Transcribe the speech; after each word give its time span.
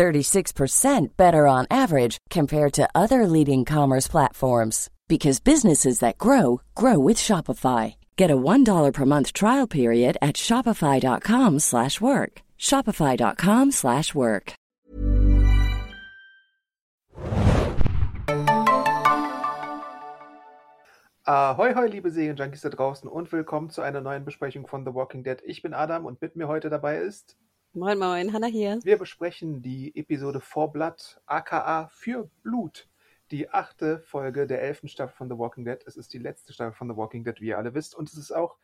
36% 0.00 1.16
better 1.18 1.46
on 1.46 1.66
average 1.70 2.16
compared 2.30 2.72
to 2.72 2.88
other 2.94 3.26
leading 3.26 3.66
commerce 3.66 4.08
platforms 4.08 4.88
because 5.08 5.40
businesses 5.40 5.98
that 5.98 6.16
grow 6.16 6.62
grow 6.74 6.98
with 6.98 7.18
Shopify. 7.18 7.96
Get 8.16 8.30
a 8.30 8.36
$1 8.36 8.94
per 8.94 9.04
month 9.04 9.34
trial 9.34 9.66
period 9.66 10.16
at 10.22 10.36
shopify.com/work. 10.36 12.32
shopify.com/work. 12.58 14.52
Ahoi, 21.26 21.74
hoi, 21.74 21.88
liebe 21.88 22.10
Serienjunkies 22.10 22.62
da 22.62 22.70
draußen 22.70 23.08
und 23.08 23.30
willkommen 23.32 23.68
zu 23.68 23.82
einer 23.82 24.00
neuen 24.00 24.24
Besprechung 24.24 24.66
von 24.66 24.86
The 24.86 24.94
Walking 24.94 25.22
Dead. 25.24 25.42
Ich 25.44 25.60
bin 25.60 25.74
Adam 25.74 26.06
und 26.06 26.22
mit 26.22 26.36
mir 26.36 26.48
heute 26.48 26.70
dabei 26.70 26.96
ist 26.96 27.36
Moin, 27.72 28.00
moin, 28.00 28.32
Hanna 28.32 28.48
hier. 28.48 28.80
Wir 28.82 28.98
besprechen 28.98 29.62
die 29.62 29.96
Episode 29.96 30.40
For 30.40 30.72
Blood, 30.72 31.20
aka 31.26 31.86
Für 31.92 32.28
Blut, 32.42 32.88
die 33.30 33.48
achte 33.48 34.00
Folge 34.00 34.48
der 34.48 34.60
elften 34.60 34.88
Staffel 34.88 35.14
von 35.14 35.28
The 35.28 35.38
Walking 35.38 35.64
Dead. 35.64 35.78
Es 35.86 35.96
ist 35.96 36.12
die 36.12 36.18
letzte 36.18 36.52
Staffel 36.52 36.72
von 36.72 36.90
The 36.90 36.96
Walking 36.96 37.22
Dead, 37.22 37.40
wie 37.40 37.46
ihr 37.46 37.58
alle 37.58 37.72
wisst. 37.72 37.94
Und 37.94 38.08
es 38.08 38.16
ist 38.16 38.32
auch 38.32 38.56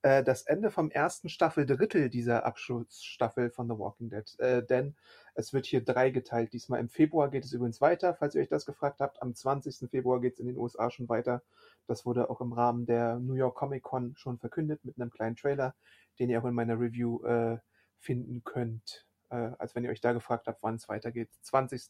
äh, 0.00 0.24
das 0.24 0.44
Ende 0.44 0.70
vom 0.70 0.90
ersten 0.90 1.28
Staffeldrittel 1.28 2.08
dieser 2.08 2.46
Abschlussstaffel 2.46 3.50
von 3.50 3.68
The 3.68 3.78
Walking 3.78 4.08
Dead. 4.08 4.40
Äh, 4.40 4.64
denn 4.64 4.96
es 5.34 5.52
wird 5.52 5.66
hier 5.66 5.84
dreigeteilt. 5.84 6.54
Diesmal 6.54 6.80
im 6.80 6.88
Februar 6.88 7.28
geht 7.28 7.44
es 7.44 7.52
übrigens 7.52 7.82
weiter, 7.82 8.14
falls 8.14 8.34
ihr 8.34 8.40
euch 8.40 8.48
das 8.48 8.64
gefragt 8.64 9.00
habt. 9.00 9.20
Am 9.20 9.34
20. 9.34 9.90
Februar 9.90 10.22
geht 10.22 10.34
es 10.34 10.40
in 10.40 10.46
den 10.46 10.56
USA 10.56 10.90
schon 10.90 11.10
weiter. 11.10 11.42
Das 11.86 12.06
wurde 12.06 12.30
auch 12.30 12.40
im 12.40 12.54
Rahmen 12.54 12.86
der 12.86 13.18
New 13.18 13.34
York 13.34 13.56
Comic 13.56 13.82
Con 13.82 14.14
schon 14.16 14.38
verkündet 14.38 14.86
mit 14.86 14.98
einem 14.98 15.10
kleinen 15.10 15.36
Trailer, 15.36 15.74
den 16.18 16.30
ihr 16.30 16.40
auch 16.40 16.46
in 16.46 16.54
meiner 16.54 16.80
Review 16.80 17.22
äh, 17.26 17.58
finden 18.04 18.44
könnt. 18.44 19.06
Äh, 19.30 19.52
als 19.58 19.74
wenn 19.74 19.84
ihr 19.84 19.90
euch 19.90 20.00
da 20.00 20.12
gefragt 20.12 20.46
habt, 20.46 20.62
wann 20.62 20.76
es 20.76 20.88
weitergeht. 20.88 21.30
20. 21.42 21.88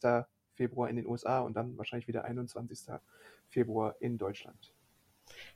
Februar 0.53 0.89
in 0.89 0.95
den 0.95 1.05
USA 1.05 1.41
und 1.41 1.53
dann 1.55 1.77
wahrscheinlich 1.77 2.07
wieder 2.07 2.23
21. 2.23 2.87
Februar 3.49 3.95
in 3.99 4.17
Deutschland. 4.17 4.73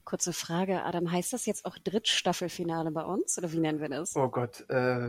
Kurze 0.04 0.34
Frage, 0.34 0.84
Adam, 0.84 1.12
heißt 1.12 1.32
das 1.32 1.46
jetzt 1.46 1.66
auch 1.66 1.78
Drittstaffelfinale 1.78 2.92
bei 2.92 3.04
uns 3.04 3.38
oder 3.38 3.52
wie 3.52 3.60
nennen 3.60 3.80
wir 3.80 3.90
das? 3.90 4.16
Oh 4.16 4.28
Gott, 4.28 4.66
äh, 4.70 5.08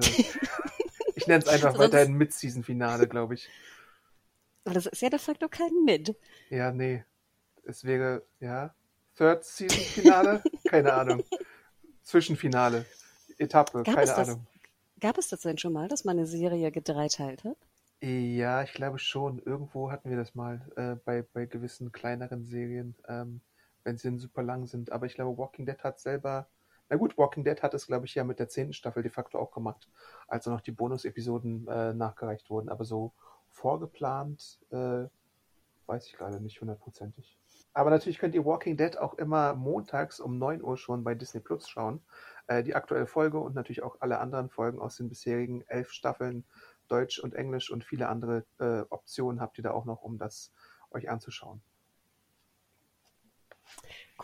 ich 1.15 1.27
nenne 1.27 1.43
es 1.43 1.49
einfach 1.49 1.77
weiterhin 1.79 2.15
Mid-Season-Finale, 2.15 3.09
glaube 3.09 3.35
ich. 3.35 3.49
Aber 4.65 4.75
das 4.75 4.87
ist 4.87 5.03
ja 5.03 5.09
de 5.09 5.19
facto 5.19 5.49
kein 5.49 5.73
Mid. 5.85 6.15
Ja, 6.51 6.71
nee. 6.71 7.05
Es 7.65 7.85
wäre, 7.85 8.23
ja, 8.39 8.75
Third-Season-Finale? 9.17 10.43
keine 10.69 10.93
Ahnung. 10.93 11.25
Zwischenfinale. 12.03 12.85
Etappe, 13.39 13.83
Gab 13.83 13.95
keine? 13.95 14.15
Ahnung. 14.15 14.47
Gab 15.01 15.19
es 15.19 15.29
das 15.29 15.41
denn 15.41 15.59
schon 15.59 15.73
mal, 15.73 15.89
dass 15.89 16.05
man 16.05 16.19
eine 16.19 16.27
Serie 16.27 16.71
gedreiteilt 16.71 17.45
hat? 17.45 17.57
Ja, 18.03 18.63
ich 18.63 18.73
glaube 18.73 18.99
schon. 18.99 19.39
Irgendwo 19.41 19.91
hatten 19.91 20.11
wir 20.11 20.17
das 20.17 20.35
mal 20.35 20.61
äh, 20.77 20.97
bei, 21.05 21.23
bei 21.23 21.47
gewissen 21.47 21.93
kleineren 21.93 22.45
Serien, 22.45 22.95
ähm, 23.09 23.41
wenn 23.85 23.97
sie 23.97 24.09
dann 24.09 24.19
super 24.19 24.43
lang 24.43 24.67
sind. 24.67 24.93
Aber 24.93 25.07
ich 25.07 25.15
glaube, 25.15 25.39
Walking 25.39 25.67
Dead 25.67 25.79
hat 25.83 26.01
selber, 26.01 26.49
na 26.89 26.97
gut, 26.97 27.17
Walking 27.19 27.45
Dead 27.45 27.63
hat 27.63 27.75
es, 27.75 27.87
glaube 27.87 28.07
ich, 28.07 28.15
ja 28.15 28.25
mit 28.25 28.39
der 28.39 28.49
zehnten 28.49 28.73
Staffel 28.75 29.03
de 29.03 29.11
facto 29.11 29.39
auch 29.39 29.53
gemacht, 29.53 29.89
als 30.29 30.47
noch 30.47 30.61
die 30.61 30.73
Bonus-Episoden 30.73 31.67
äh, 31.69 31.95
nachgereicht 31.95 32.51
wurden. 32.51 32.69
Aber 32.69 32.85
so 32.85 33.13
vorgeplant, 33.49 34.61
äh, 34.71 35.07
weiß 35.87 36.07
ich 36.07 36.13
gerade 36.13 36.41
nicht 36.41 36.61
hundertprozentig. 36.61 37.40
Aber 37.73 37.91
natürlich 37.91 38.19
könnt 38.19 38.35
ihr 38.35 38.45
Walking 38.45 38.77
Dead 38.77 38.97
auch 38.99 39.15
immer 39.15 39.55
montags 39.55 40.21
um 40.21 40.39
9 40.39 40.63
Uhr 40.63 40.77
schon 40.77 41.05
bei 41.05 41.15
Disney 41.15 41.41
Plus 41.41 41.69
schauen. 41.69 42.03
Äh, 42.47 42.65
die 42.65 42.75
aktuelle 42.75 43.07
Folge 43.07 43.39
und 43.39 43.55
natürlich 43.55 43.83
auch 43.83 43.97
alle 44.01 44.19
anderen 44.19 44.49
Folgen 44.49 44.81
aus 44.81 44.97
den 44.97 45.09
bisherigen 45.09 45.63
elf 45.69 45.93
Staffeln 45.93 46.45
Deutsch 46.89 47.21
und 47.21 47.35
Englisch 47.35 47.71
und 47.71 47.85
viele 47.85 48.09
andere 48.09 48.45
äh, 48.59 48.83
Optionen 48.91 49.41
habt 49.41 49.59
ihr 49.59 49.63
da 49.63 49.71
auch 49.71 49.85
noch, 49.85 50.03
um 50.03 50.19
das 50.19 50.51
euch 50.91 51.09
anzuschauen. 51.09 51.63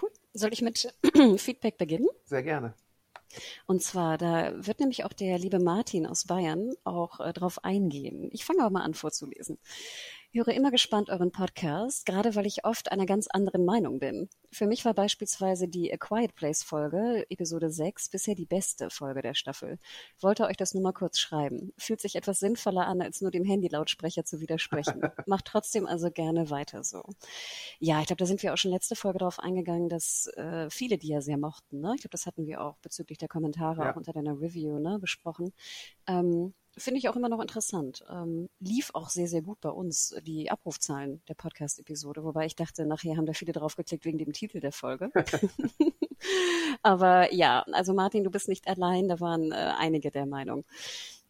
Cool. 0.01 0.11
Soll 0.33 0.53
ich 0.53 0.63
mit 0.63 0.93
Feedback 1.37 1.79
beginnen? 1.79 2.09
Sehr 2.25 2.43
gerne. 2.43 2.75
Und 3.67 3.83
zwar, 3.83 4.19
da 4.19 4.53
wird 4.67 4.81
nämlich 4.81 5.05
auch 5.05 5.13
der 5.13 5.39
liebe 5.39 5.59
Martin 5.59 6.07
aus 6.07 6.25
Bayern 6.25 6.75
auch 6.85 7.21
äh, 7.21 7.33
drauf 7.33 7.65
eingehen. 7.65 8.29
Ich 8.33 8.45
fange 8.45 8.63
aber 8.63 8.71
mal 8.71 8.83
an 8.83 8.95
vorzulesen. 8.95 9.59
Ich 10.37 10.47
höre 10.47 10.53
immer 10.55 10.71
gespannt 10.71 11.09
euren 11.09 11.33
Podcast, 11.33 12.05
gerade 12.05 12.35
weil 12.35 12.45
ich 12.45 12.67
oft 12.67 12.93
einer 12.93 13.07
ganz 13.07 13.27
anderen 13.27 13.65
Meinung 13.65 14.01
bin. 14.01 14.29
Für 14.53 14.67
mich 14.67 14.85
war 14.85 14.93
beispielsweise 14.93 15.67
die 15.67 15.91
A 15.91 15.97
Quiet 15.97 16.35
Place 16.35 16.63
Folge, 16.63 17.25
Episode 17.31 17.71
6, 17.71 18.11
bisher 18.11 18.35
die 18.35 18.45
beste 18.45 18.91
Folge 18.91 19.23
der 19.23 19.33
Staffel. 19.33 19.79
Wollte 20.21 20.45
euch 20.45 20.59
das 20.59 20.75
nur 20.75 20.83
mal 20.83 20.93
kurz 20.93 21.19
schreiben. 21.19 21.73
Fühlt 21.79 22.03
sich 22.03 22.17
etwas 22.17 22.39
sinnvoller 22.39 22.87
an, 22.87 23.01
als 23.01 23.23
nur 23.23 23.31
dem 23.31 23.47
Handy-Lautsprecher 23.47 24.27
zu 24.27 24.43
widersprechen. 24.43 25.01
Macht 25.27 25.47
trotzdem 25.47 25.87
also 25.87 26.11
gerne 26.11 26.51
weiter 26.51 26.85
so. 26.85 27.03
Ja, 27.79 28.01
ich 28.03 28.09
glaube, 28.09 28.19
da 28.19 28.27
sind 28.27 28.43
wir 28.43 28.53
auch 28.53 28.59
schon 28.59 28.73
letzte 28.73 28.95
Folge 28.95 29.21
darauf 29.21 29.39
eingegangen, 29.39 29.89
dass 29.89 30.27
äh, 30.37 30.69
viele 30.69 30.99
die 30.99 31.09
ja 31.09 31.23
sehr 31.23 31.39
mochten. 31.39 31.81
Ne? 31.81 31.93
Ich 31.95 32.03
glaube, 32.03 32.13
das 32.13 32.27
hatten 32.27 32.47
wir 32.47 32.61
auch 32.61 32.77
bezüglich 32.83 33.17
der 33.17 33.29
Kommentare 33.29 33.85
Ja. 33.85 33.93
auch 33.93 33.97
unter 33.97 34.13
deiner 34.13 34.39
Review 34.39 34.79
ne, 34.81 34.99
besprochen. 34.99 35.55
Ähm, 36.07 36.53
Finde 36.79 36.99
ich 36.99 37.09
auch 37.09 37.17
immer 37.17 37.31
noch 37.31 37.41
interessant. 37.41 38.05
Ähm, 38.11 38.49
lief 38.61 38.91
auch 38.93 39.09
sehr, 39.09 39.29
sehr 39.29 39.41
gut 39.41 39.61
bei 39.63 39.71
uns, 39.71 40.15
die 40.23 40.51
Abrufzahlen 40.51 41.23
der 41.27 41.35
Podcast-Episode, 41.35 42.23
wobei 42.23 42.45
ich 42.45 42.55
dachte, 42.55 42.85
nachher 42.85 43.17
haben 43.17 43.25
da 43.25 43.33
viele 43.33 43.53
drauf 43.53 43.77
geklickt 43.77 44.05
wegen 44.05 44.19
dem 44.19 44.33
Titel 44.35 44.61
der 44.61 44.73
Folge. 44.73 45.11
Aber 46.83 47.33
ja, 47.33 47.63
also 47.73 47.95
Martin, 47.95 48.25
du 48.25 48.31
bist 48.31 48.49
nicht 48.49 48.69
allein, 48.69 49.09
da 49.09 49.21
waren 49.21 49.53
äh, 49.53 49.73
einige 49.79 50.11
der 50.11 50.27
Meinung. 50.27 50.65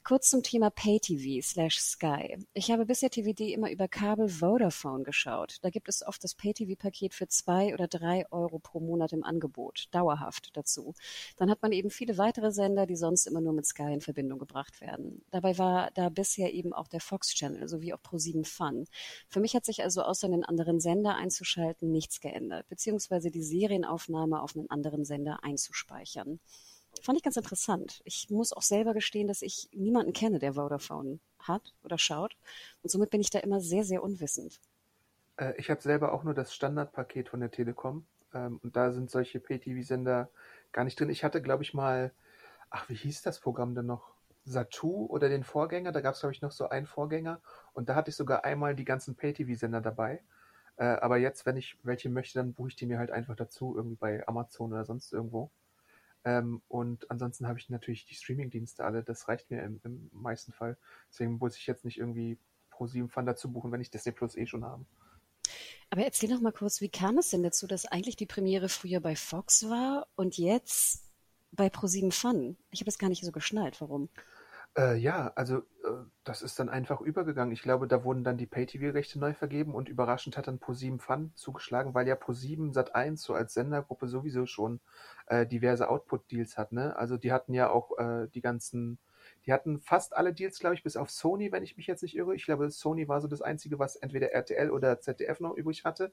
Kurz 0.06 0.30
zum 0.30 0.44
Thema 0.44 0.70
Pay-TV 0.70 1.44
slash 1.44 1.80
Sky. 1.80 2.38
Ich 2.54 2.70
habe 2.70 2.86
bisher 2.86 3.10
TVD 3.10 3.52
immer 3.52 3.72
über 3.72 3.88
Kabel 3.88 4.28
Vodafone 4.28 5.02
geschaut. 5.02 5.56
Da 5.62 5.70
gibt 5.70 5.88
es 5.88 6.06
oft 6.06 6.22
das 6.22 6.36
Pay-TV-Paket 6.36 7.12
für 7.12 7.26
zwei 7.26 7.74
oder 7.74 7.88
drei 7.88 8.24
Euro 8.30 8.60
pro 8.60 8.78
Monat 8.78 9.12
im 9.12 9.24
Angebot, 9.24 9.88
dauerhaft 9.90 10.56
dazu. 10.56 10.94
Dann 11.38 11.50
hat 11.50 11.60
man 11.60 11.72
eben 11.72 11.90
viele 11.90 12.18
weitere 12.18 12.52
Sender, 12.52 12.86
die 12.86 12.94
sonst 12.94 13.26
immer 13.26 13.40
nur 13.40 13.52
mit 13.52 13.66
Sky 13.66 13.92
in 13.92 14.00
Verbindung 14.00 14.38
gebracht 14.38 14.80
werden. 14.80 15.24
Dabei 15.32 15.58
war 15.58 15.90
da 15.94 16.08
bisher 16.08 16.54
eben 16.54 16.72
auch 16.72 16.86
der 16.86 17.00
Fox 17.00 17.34
Channel 17.34 17.66
sowie 17.66 17.92
auch 17.92 18.00
Pro7 18.00 18.46
Fun. 18.46 18.86
Für 19.28 19.40
mich 19.40 19.56
hat 19.56 19.64
sich 19.64 19.82
also 19.82 20.02
außer 20.02 20.28
einen 20.28 20.44
anderen 20.44 20.78
Sender 20.78 21.16
einzuschalten 21.16 21.90
nichts 21.90 22.20
geändert, 22.20 22.68
beziehungsweise 22.68 23.32
die 23.32 23.42
Serienaufnahme 23.42 24.40
auf 24.40 24.54
einen 24.54 24.70
anderen 24.70 25.04
Sender 25.04 25.42
einzuspeichern. 25.42 26.38
Fand 27.02 27.18
ich 27.18 27.22
ganz 27.22 27.36
interessant. 27.36 28.00
Ich 28.04 28.28
muss 28.30 28.52
auch 28.52 28.62
selber 28.62 28.94
gestehen, 28.94 29.28
dass 29.28 29.42
ich 29.42 29.68
niemanden 29.72 30.12
kenne, 30.12 30.38
der 30.38 30.54
Vodafone 30.54 31.18
hat 31.40 31.74
oder 31.82 31.98
schaut. 31.98 32.36
Und 32.82 32.90
somit 32.90 33.10
bin 33.10 33.20
ich 33.20 33.30
da 33.30 33.38
immer 33.38 33.60
sehr, 33.60 33.84
sehr 33.84 34.02
unwissend. 34.02 34.60
Äh, 35.36 35.54
ich 35.56 35.70
habe 35.70 35.80
selber 35.80 36.12
auch 36.12 36.24
nur 36.24 36.34
das 36.34 36.54
Standardpaket 36.54 37.28
von 37.28 37.40
der 37.40 37.50
Telekom 37.50 38.06
ähm, 38.34 38.60
und 38.62 38.76
da 38.76 38.92
sind 38.92 39.10
solche 39.10 39.40
Pay-TV-Sender 39.40 40.28
gar 40.72 40.84
nicht 40.84 40.98
drin. 40.98 41.10
Ich 41.10 41.24
hatte, 41.24 41.42
glaube 41.42 41.62
ich, 41.62 41.74
mal, 41.74 42.12
ach, 42.70 42.88
wie 42.88 42.94
hieß 42.94 43.22
das 43.22 43.40
Programm 43.40 43.74
denn 43.74 43.86
noch? 43.86 44.14
Satu 44.48 45.06
oder 45.06 45.28
den 45.28 45.42
Vorgänger, 45.42 45.90
da 45.90 46.00
gab 46.00 46.14
es, 46.14 46.20
glaube 46.20 46.32
ich, 46.32 46.40
noch 46.40 46.52
so 46.52 46.68
einen 46.68 46.86
Vorgänger 46.86 47.40
und 47.72 47.88
da 47.88 47.96
hatte 47.96 48.10
ich 48.10 48.16
sogar 48.16 48.44
einmal 48.44 48.76
die 48.76 48.84
ganzen 48.84 49.16
Pay-TV-Sender 49.16 49.80
dabei. 49.80 50.22
Äh, 50.76 50.84
aber 50.84 51.16
jetzt, 51.16 51.46
wenn 51.46 51.56
ich 51.56 51.76
welche 51.82 52.08
möchte, 52.10 52.38
dann 52.38 52.52
buche 52.54 52.68
ich 52.68 52.76
die 52.76 52.86
mir 52.86 52.98
halt 52.98 53.10
einfach 53.10 53.34
dazu, 53.34 53.74
irgendwie 53.76 53.96
bei 53.96 54.26
Amazon 54.28 54.72
oder 54.72 54.84
sonst 54.84 55.12
irgendwo. 55.12 55.50
Ähm, 56.26 56.60
und 56.66 57.08
ansonsten 57.08 57.46
habe 57.46 57.60
ich 57.60 57.70
natürlich 57.70 58.04
die 58.04 58.16
Streaming-Dienste 58.16 58.84
alle, 58.84 59.04
das 59.04 59.28
reicht 59.28 59.48
mir 59.48 59.62
im, 59.62 59.80
im 59.84 60.10
meisten 60.12 60.52
Fall. 60.52 60.76
Deswegen 61.08 61.38
muss 61.38 61.56
ich 61.56 61.68
jetzt 61.68 61.84
nicht 61.84 61.98
irgendwie 61.98 62.36
Pro7 62.72 63.08
Fun 63.08 63.26
dazu 63.26 63.52
buchen, 63.52 63.70
wenn 63.70 63.80
ich 63.80 63.92
Disney 63.92 64.10
Plus 64.10 64.36
eh 64.36 64.44
schon 64.44 64.64
habe. 64.64 64.84
Aber 65.88 66.02
erzähl 66.02 66.28
noch 66.28 66.40
mal 66.40 66.52
kurz, 66.52 66.80
wie 66.80 66.88
kam 66.88 67.18
es 67.18 67.30
denn 67.30 67.44
dazu, 67.44 67.68
dass 67.68 67.86
eigentlich 67.86 68.16
die 68.16 68.26
Premiere 68.26 68.68
früher 68.68 68.98
bei 68.98 69.14
Fox 69.14 69.70
war 69.70 70.08
und 70.16 70.36
jetzt 70.36 71.04
bei 71.52 71.68
Pro7 71.68 72.12
Fun? 72.12 72.56
Ich 72.72 72.80
habe 72.80 72.90
es 72.90 72.98
gar 72.98 73.08
nicht 73.08 73.24
so 73.24 73.30
geschnallt, 73.30 73.80
warum. 73.80 74.08
Äh, 74.76 74.96
ja, 74.96 75.32
also 75.36 75.62
das 76.24 76.42
ist 76.42 76.58
dann 76.58 76.68
einfach 76.68 77.00
übergegangen. 77.00 77.52
Ich 77.52 77.62
glaube, 77.62 77.86
da 77.88 78.04
wurden 78.04 78.24
dann 78.24 78.36
die 78.36 78.46
Pay-TV-Rechte 78.46 79.18
neu 79.18 79.34
vergeben 79.34 79.74
und 79.74 79.88
überraschend 79.88 80.36
hat 80.36 80.46
dann 80.48 80.58
Pro7 80.58 81.00
Fun 81.00 81.32
zugeschlagen, 81.34 81.94
weil 81.94 82.08
ja 82.08 82.14
Pro7 82.14 82.72
Sat1 82.74 83.18
so 83.18 83.34
als 83.34 83.54
Sendergruppe 83.54 84.08
sowieso 84.08 84.46
schon 84.46 84.80
äh, 85.26 85.46
diverse 85.46 85.88
Output-Deals 85.88 86.58
hat. 86.58 86.72
Ne? 86.72 86.96
Also 86.96 87.16
die 87.16 87.32
hatten 87.32 87.54
ja 87.54 87.70
auch 87.70 87.98
äh, 87.98 88.28
die 88.34 88.40
ganzen 88.40 88.98
Die 89.44 89.52
hatten 89.52 89.80
fast 89.80 90.16
alle 90.16 90.32
Deals, 90.32 90.58
glaube 90.58 90.74
ich, 90.74 90.82
bis 90.82 90.96
auf 90.96 91.10
Sony, 91.10 91.52
wenn 91.52 91.62
ich 91.62 91.76
mich 91.76 91.86
jetzt 91.86 92.02
nicht 92.02 92.16
irre. 92.16 92.34
Ich 92.34 92.44
glaube, 92.44 92.70
Sony 92.70 93.08
war 93.08 93.20
so 93.20 93.28
das 93.28 93.42
Einzige, 93.42 93.78
was 93.78 93.96
entweder 93.96 94.32
RTL 94.32 94.70
oder 94.70 95.00
ZDF 95.00 95.40
noch 95.40 95.56
übrig 95.56 95.84
hatte. 95.84 96.12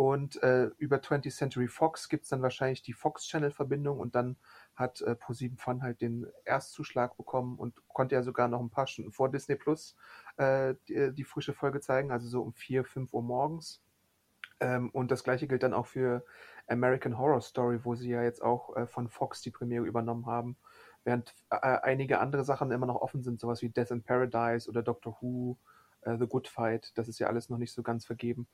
Und 0.00 0.42
äh, 0.42 0.70
über 0.78 0.96
20th 0.96 1.36
Century 1.36 1.68
Fox 1.68 2.08
gibt 2.08 2.22
es 2.22 2.30
dann 2.30 2.40
wahrscheinlich 2.40 2.80
die 2.80 2.94
Fox-Channel-Verbindung 2.94 4.00
und 4.00 4.14
dann 4.14 4.38
hat 4.74 5.02
äh, 5.02 5.10
Pro7 5.10 5.58
Fun 5.58 5.82
halt 5.82 6.00
den 6.00 6.26
Erstzuschlag 6.46 7.18
bekommen 7.18 7.58
und 7.58 7.86
konnte 7.86 8.14
ja 8.14 8.22
sogar 8.22 8.48
noch 8.48 8.60
ein 8.60 8.70
paar 8.70 8.86
Stunden 8.86 9.12
vor 9.12 9.30
Disney 9.30 9.56
Plus 9.56 9.94
äh, 10.38 10.74
die, 10.88 11.12
die, 11.12 11.24
frische 11.24 11.52
Folge 11.52 11.80
zeigen, 11.80 12.12
also 12.12 12.26
so 12.28 12.40
um 12.40 12.54
4, 12.54 12.86
5 12.86 13.12
Uhr 13.12 13.20
morgens. 13.20 13.82
Ähm, 14.60 14.88
und 14.88 15.10
das 15.10 15.22
gleiche 15.22 15.46
gilt 15.46 15.64
dann 15.64 15.74
auch 15.74 15.86
für 15.86 16.24
American 16.66 17.18
Horror 17.18 17.42
Story, 17.42 17.80
wo 17.84 17.94
sie 17.94 18.08
ja 18.08 18.22
jetzt 18.22 18.40
auch 18.40 18.74
äh, 18.76 18.86
von 18.86 19.06
Fox 19.10 19.42
die 19.42 19.50
Premiere 19.50 19.84
übernommen 19.84 20.24
haben. 20.24 20.56
Während 21.04 21.34
äh, 21.50 21.56
einige 21.56 22.20
andere 22.20 22.44
Sachen 22.44 22.70
immer 22.70 22.86
noch 22.86 23.02
offen 23.02 23.22
sind, 23.22 23.38
sowas 23.38 23.60
wie 23.60 23.68
Death 23.68 23.90
in 23.90 24.02
Paradise 24.02 24.66
oder 24.66 24.82
Doctor 24.82 25.18
Who, 25.20 25.58
äh, 26.00 26.16
The 26.16 26.26
Good 26.26 26.48
Fight, 26.48 26.96
das 26.96 27.06
ist 27.06 27.18
ja 27.18 27.26
alles 27.26 27.50
noch 27.50 27.58
nicht 27.58 27.74
so 27.74 27.82
ganz 27.82 28.06
vergeben. 28.06 28.48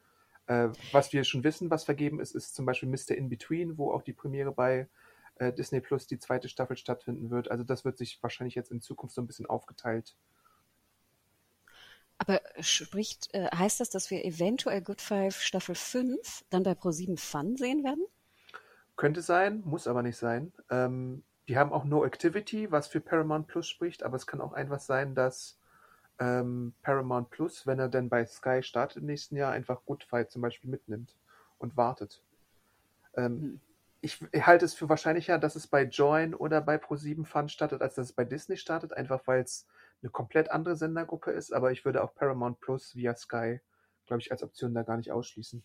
Äh, 0.46 0.68
was 0.92 1.12
wir 1.12 1.24
schon 1.24 1.44
wissen, 1.44 1.70
was 1.70 1.84
vergeben 1.84 2.20
ist, 2.20 2.34
ist 2.34 2.54
zum 2.54 2.66
Beispiel 2.66 2.88
Mr. 2.88 3.16
In 3.16 3.28
Between, 3.28 3.78
wo 3.78 3.92
auch 3.92 4.02
die 4.02 4.12
Premiere 4.12 4.52
bei 4.52 4.88
äh, 5.36 5.52
Disney 5.52 5.80
Plus 5.80 6.06
die 6.06 6.18
zweite 6.18 6.48
Staffel 6.48 6.76
stattfinden 6.76 7.30
wird. 7.30 7.50
Also 7.50 7.64
das 7.64 7.84
wird 7.84 7.98
sich 7.98 8.22
wahrscheinlich 8.22 8.54
jetzt 8.54 8.70
in 8.70 8.80
Zukunft 8.80 9.14
so 9.14 9.22
ein 9.22 9.26
bisschen 9.26 9.46
aufgeteilt. 9.46 10.16
Aber 12.18 12.40
spricht, 12.60 13.34
äh, 13.34 13.48
heißt 13.54 13.80
das, 13.80 13.90
dass 13.90 14.10
wir 14.10 14.24
eventuell 14.24 14.80
Good 14.80 15.02
Five 15.02 15.42
Staffel 15.42 15.74
5 15.74 16.44
dann 16.48 16.62
bei 16.62 16.72
Pro7 16.72 17.18
Fun 17.18 17.56
sehen 17.56 17.84
werden? 17.84 18.04
Könnte 18.96 19.20
sein, 19.20 19.62
muss 19.64 19.86
aber 19.86 20.02
nicht 20.02 20.16
sein. 20.16 20.52
Ähm, 20.70 21.22
die 21.48 21.58
haben 21.58 21.72
auch 21.72 21.84
No 21.84 22.04
Activity, 22.04 22.70
was 22.72 22.88
für 22.88 23.00
Paramount 23.00 23.48
Plus 23.48 23.68
spricht, 23.68 24.02
aber 24.02 24.16
es 24.16 24.26
kann 24.26 24.40
auch 24.40 24.54
einfach 24.54 24.80
sein, 24.80 25.14
dass 25.14 25.58
ähm, 26.18 26.74
Paramount 26.82 27.30
Plus, 27.30 27.66
wenn 27.66 27.78
er 27.78 27.88
denn 27.88 28.08
bei 28.08 28.24
Sky 28.24 28.62
startet 28.62 28.98
im 28.98 29.06
nächsten 29.06 29.36
Jahr, 29.36 29.52
einfach 29.52 29.84
Good 29.84 30.04
Fight 30.04 30.30
zum 30.30 30.42
Beispiel 30.42 30.70
mitnimmt 30.70 31.14
und 31.58 31.76
wartet. 31.76 32.22
Ähm, 33.16 33.40
hm. 33.40 33.60
ich, 34.00 34.24
ich, 34.32 34.46
halte 34.46 34.64
es 34.64 34.74
für 34.74 34.88
wahrscheinlicher, 34.88 35.38
dass 35.38 35.56
es 35.56 35.66
bei 35.66 35.82
Join 35.84 36.34
oder 36.34 36.60
bei 36.60 36.76
Pro7 36.76 37.24
Fun 37.24 37.48
startet, 37.48 37.82
als 37.82 37.94
dass 37.94 38.06
es 38.06 38.12
bei 38.12 38.24
Disney 38.24 38.56
startet, 38.56 38.92
einfach 38.92 39.26
weil 39.26 39.42
es 39.42 39.66
eine 40.02 40.10
komplett 40.10 40.50
andere 40.50 40.76
Sendergruppe 40.76 41.30
ist, 41.30 41.52
aber 41.52 41.72
ich 41.72 41.84
würde 41.84 42.02
auch 42.02 42.14
Paramount 42.14 42.60
Plus 42.60 42.94
via 42.94 43.14
Sky, 43.14 43.60
glaube 44.06 44.20
ich, 44.20 44.30
als 44.30 44.42
Option 44.42 44.74
da 44.74 44.82
gar 44.82 44.96
nicht 44.96 45.10
ausschließen. 45.10 45.62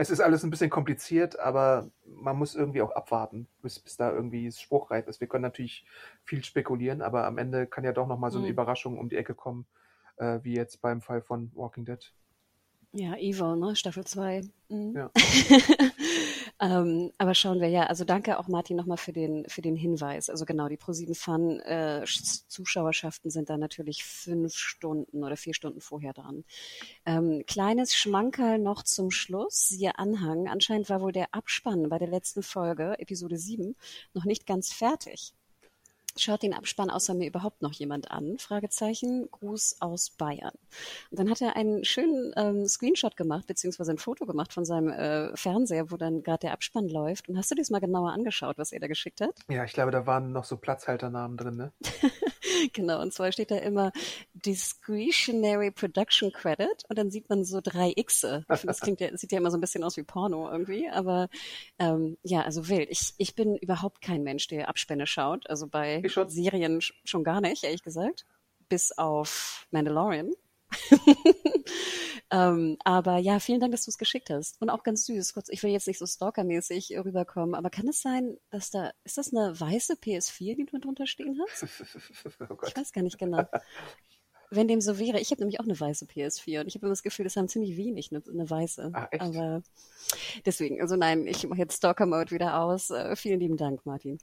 Es 0.00 0.10
ist 0.10 0.20
alles 0.20 0.44
ein 0.44 0.50
bisschen 0.50 0.70
kompliziert, 0.70 1.40
aber 1.40 1.90
man 2.06 2.36
muss 2.36 2.54
irgendwie 2.54 2.82
auch 2.82 2.92
abwarten, 2.92 3.48
bis, 3.62 3.80
bis 3.80 3.96
da 3.96 4.12
irgendwie 4.12 4.52
spruchreif 4.52 5.08
ist. 5.08 5.20
Wir 5.20 5.26
können 5.26 5.42
natürlich 5.42 5.84
viel 6.22 6.44
spekulieren, 6.44 7.02
aber 7.02 7.26
am 7.26 7.36
Ende 7.36 7.66
kann 7.66 7.82
ja 7.82 7.92
doch 7.92 8.06
nochmal 8.06 8.30
so 8.30 8.38
eine 8.38 8.46
mhm. 8.46 8.52
Überraschung 8.52 8.96
um 8.96 9.08
die 9.08 9.16
Ecke 9.16 9.34
kommen, 9.34 9.66
äh, 10.18 10.38
wie 10.44 10.54
jetzt 10.54 10.82
beim 10.82 11.00
Fall 11.00 11.20
von 11.20 11.50
Walking 11.52 11.84
Dead. 11.84 12.12
Ja, 12.92 13.16
Evo, 13.16 13.56
ne? 13.56 13.74
Staffel 13.74 14.04
2. 14.04 14.42
Mhm. 14.68 14.94
Ja. 14.94 15.10
ähm, 16.60 17.12
aber 17.18 17.34
schauen 17.34 17.60
wir 17.60 17.68
ja, 17.68 17.84
also 17.84 18.04
danke 18.04 18.38
auch 18.38 18.48
Martin 18.48 18.76
nochmal 18.76 18.96
für 18.96 19.12
den, 19.12 19.44
für 19.48 19.62
den 19.62 19.76
Hinweis. 19.76 20.28
Also 20.28 20.44
genau, 20.44 20.68
die 20.68 20.76
Pro7 20.76 21.14
Fun 21.14 21.60
äh, 21.60 22.04
Zuschauerschaften 22.48 23.30
sind 23.30 23.48
da 23.48 23.56
natürlich 23.56 24.04
fünf 24.04 24.54
Stunden 24.54 25.22
oder 25.22 25.36
vier 25.36 25.54
Stunden 25.54 25.80
vorher 25.80 26.12
dran. 26.12 26.44
Ähm, 27.06 27.44
kleines 27.46 27.94
Schmankerl 27.94 28.58
noch 28.58 28.82
zum 28.82 29.10
Schluss, 29.10 29.68
siehe 29.68 29.98
Anhang. 29.98 30.48
Anscheinend 30.48 30.90
war 30.90 31.00
wohl 31.00 31.12
der 31.12 31.32
Abspann 31.32 31.88
bei 31.88 31.98
der 31.98 32.08
letzten 32.08 32.42
Folge, 32.42 32.98
Episode 32.98 33.38
7, 33.38 33.76
noch 34.12 34.24
nicht 34.24 34.46
ganz 34.46 34.72
fertig. 34.72 35.34
Schaut 36.20 36.42
den 36.42 36.54
Abspann 36.54 36.90
außer 36.90 37.14
mir 37.14 37.28
überhaupt 37.28 37.62
noch 37.62 37.72
jemand 37.72 38.10
an? 38.10 38.38
Fragezeichen, 38.38 39.28
Gruß 39.30 39.76
aus 39.80 40.10
Bayern. 40.10 40.54
Und 41.10 41.18
dann 41.18 41.30
hat 41.30 41.40
er 41.40 41.56
einen 41.56 41.84
schönen 41.84 42.32
ähm, 42.36 42.66
Screenshot 42.66 43.16
gemacht, 43.16 43.46
beziehungsweise 43.46 43.92
ein 43.92 43.98
Foto 43.98 44.26
gemacht 44.26 44.52
von 44.52 44.64
seinem 44.64 44.90
äh, 44.90 45.36
Fernseher, 45.36 45.90
wo 45.90 45.96
dann 45.96 46.22
gerade 46.22 46.40
der 46.40 46.52
Abspann 46.52 46.88
läuft. 46.88 47.28
Und 47.28 47.38
hast 47.38 47.50
du 47.50 47.54
dir 47.54 47.62
das 47.62 47.70
mal 47.70 47.80
genauer 47.80 48.12
angeschaut, 48.12 48.58
was 48.58 48.72
er 48.72 48.80
da 48.80 48.88
geschickt 48.88 49.20
hat? 49.20 49.34
Ja, 49.48 49.64
ich 49.64 49.72
glaube, 49.72 49.92
da 49.92 50.06
waren 50.06 50.32
noch 50.32 50.44
so 50.44 50.56
Platzhalternamen 50.56 51.36
drin, 51.36 51.56
ne? 51.56 51.72
genau, 52.72 53.00
und 53.00 53.12
zwar 53.12 53.30
steht 53.32 53.50
da 53.50 53.56
immer 53.56 53.92
Discretionary 54.44 55.70
Production 55.70 56.32
Credit 56.32 56.84
und 56.88 56.98
dann 56.98 57.10
sieht 57.10 57.28
man 57.28 57.44
so 57.44 57.60
drei 57.62 57.92
Xe. 57.92 58.44
Ich 58.48 58.56
finde, 58.60 58.66
das 58.66 58.80
klingt 58.80 59.00
ja, 59.00 59.16
sieht 59.16 59.32
ja 59.32 59.38
immer 59.38 59.50
so 59.50 59.56
ein 59.56 59.60
bisschen 59.60 59.84
aus 59.84 59.96
wie 59.96 60.02
Porno 60.02 60.50
irgendwie, 60.50 60.88
aber 60.88 61.28
ähm, 61.78 62.16
ja, 62.22 62.42
also 62.42 62.68
wild. 62.68 62.88
Ich, 62.90 63.14
ich 63.18 63.34
bin 63.34 63.56
überhaupt 63.56 64.00
kein 64.00 64.22
Mensch, 64.22 64.46
der 64.48 64.68
Abspänne 64.68 65.06
schaut. 65.06 65.48
Also 65.48 65.66
bei. 65.66 66.02
Serien 66.30 66.80
schon 66.80 67.24
gar 67.24 67.40
nicht, 67.40 67.64
ehrlich 67.64 67.82
gesagt. 67.82 68.26
Bis 68.68 68.92
auf 68.92 69.66
Mandalorian. 69.70 70.32
ähm, 72.30 72.76
aber 72.84 73.18
ja, 73.18 73.40
vielen 73.40 73.60
Dank, 73.60 73.72
dass 73.72 73.84
du 73.84 73.90
es 73.90 73.98
geschickt 73.98 74.30
hast. 74.30 74.60
Und 74.60 74.70
auch 74.70 74.82
ganz 74.82 75.06
süß. 75.06 75.34
Kurz, 75.34 75.48
ich 75.48 75.62
will 75.62 75.70
jetzt 75.70 75.86
nicht 75.86 75.98
so 75.98 76.06
stalkermäßig 76.06 76.92
rüberkommen, 76.98 77.54
aber 77.54 77.70
kann 77.70 77.88
es 77.88 78.02
sein, 78.02 78.36
dass 78.50 78.70
da, 78.70 78.92
ist 79.04 79.18
das 79.18 79.32
eine 79.32 79.58
weiße 79.58 79.94
PS4, 79.94 80.56
die 80.56 80.66
du 80.66 80.78
drunter 80.78 81.06
stehen 81.06 81.40
hast? 81.48 81.64
oh 82.50 82.56
ich 82.66 82.76
weiß 82.76 82.92
gar 82.92 83.02
nicht 83.02 83.18
genau. 83.18 83.44
Wenn 84.50 84.68
dem 84.68 84.80
so 84.80 84.98
wäre, 84.98 85.20
ich 85.20 85.30
habe 85.30 85.42
nämlich 85.42 85.60
auch 85.60 85.64
eine 85.64 85.78
weiße 85.78 86.06
PS4 86.06 86.60
und 86.60 86.68
ich 86.68 86.74
habe 86.74 86.86
immer 86.86 86.92
das 86.92 87.02
Gefühl, 87.02 87.24
das 87.24 87.36
haben 87.36 87.48
ziemlich 87.48 87.76
wenig 87.76 88.10
eine, 88.10 88.22
eine 88.26 88.48
weiße. 88.48 88.90
Ach, 88.92 89.08
echt? 89.10 89.22
Aber 89.22 89.62
deswegen, 90.46 90.80
also 90.80 90.96
nein, 90.96 91.26
ich 91.26 91.46
mache 91.46 91.60
jetzt 91.60 91.76
Stalker-Mode 91.76 92.30
wieder 92.30 92.60
aus. 92.60 92.90
Äh, 92.90 93.14
vielen 93.16 93.40
lieben 93.40 93.56
Dank, 93.56 93.84
Martin. 93.84 94.18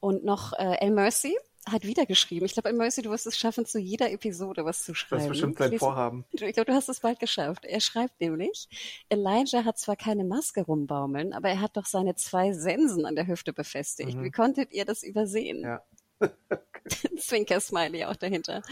Und 0.00 0.24
noch 0.24 0.54
äh, 0.54 0.76
El 0.80 0.92
Mercy 0.92 1.36
hat 1.68 1.84
wieder 1.84 2.06
geschrieben. 2.06 2.46
Ich 2.46 2.54
glaube, 2.54 2.70
El 2.70 2.74
Mercy, 2.74 3.02
du 3.02 3.10
wirst 3.10 3.26
es 3.26 3.36
schaffen, 3.36 3.66
zu 3.66 3.78
jeder 3.78 4.10
Episode 4.10 4.64
was 4.64 4.82
zu 4.82 4.94
schreiben. 4.94 5.18
Das 5.18 5.24
ist 5.24 5.28
bestimmt 5.28 5.58
sein 5.58 5.78
Vorhaben. 5.78 6.24
Ich 6.32 6.40
glaube, 6.40 6.64
du 6.64 6.72
hast 6.72 6.88
es 6.88 7.00
bald 7.00 7.20
geschafft. 7.20 7.64
Er 7.64 7.80
schreibt 7.80 8.20
nämlich, 8.20 8.68
Elijah 9.10 9.64
hat 9.64 9.78
zwar 9.78 9.96
keine 9.96 10.24
Maske 10.24 10.62
rumbaumeln, 10.62 11.32
aber 11.32 11.50
er 11.50 11.60
hat 11.60 11.76
doch 11.76 11.86
seine 11.86 12.14
zwei 12.14 12.52
Sensen 12.52 13.04
an 13.04 13.14
der 13.14 13.26
Hüfte 13.26 13.52
befestigt. 13.52 14.16
Mhm. 14.16 14.24
Wie 14.24 14.30
konntet 14.30 14.72
ihr 14.72 14.86
das 14.86 15.02
übersehen? 15.02 15.62
Ja. 15.62 15.82
Zwinker-Smiley 17.18 18.04
auch 18.04 18.16
dahinter. 18.16 18.62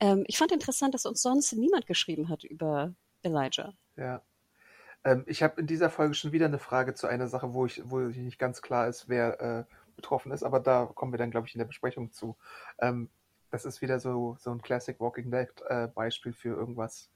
Ähm, 0.00 0.24
ich 0.26 0.38
fand 0.38 0.52
interessant, 0.52 0.94
dass 0.94 1.06
uns 1.06 1.22
sonst 1.22 1.52
niemand 1.52 1.86
geschrieben 1.86 2.28
hat 2.28 2.44
über 2.44 2.94
Elijah. 3.22 3.74
Ja. 3.96 4.22
Ähm, 5.04 5.24
ich 5.26 5.42
habe 5.42 5.60
in 5.60 5.66
dieser 5.66 5.90
Folge 5.90 6.14
schon 6.14 6.32
wieder 6.32 6.46
eine 6.46 6.58
Frage 6.58 6.94
zu 6.94 7.06
einer 7.06 7.28
Sache, 7.28 7.54
wo 7.54 7.66
ich, 7.66 7.82
wo 7.84 8.06
ich 8.08 8.16
nicht 8.16 8.38
ganz 8.38 8.62
klar 8.62 8.88
ist, 8.88 9.08
wer 9.08 9.40
äh, 9.40 9.64
betroffen 9.96 10.32
ist, 10.32 10.42
aber 10.42 10.60
da 10.60 10.86
kommen 10.86 11.12
wir 11.12 11.18
dann, 11.18 11.30
glaube 11.30 11.46
ich, 11.46 11.54
in 11.54 11.58
der 11.58 11.66
Besprechung 11.66 12.12
zu. 12.12 12.36
Ähm, 12.78 13.10
das 13.50 13.64
ist 13.64 13.82
wieder 13.82 14.00
so, 14.00 14.36
so 14.40 14.50
ein 14.50 14.62
Classic 14.62 14.98
Walking 14.98 15.30
Dead 15.30 15.48
äh, 15.68 15.88
Beispiel 15.88 16.32
für 16.32 16.56
irgendwas, 16.56 17.10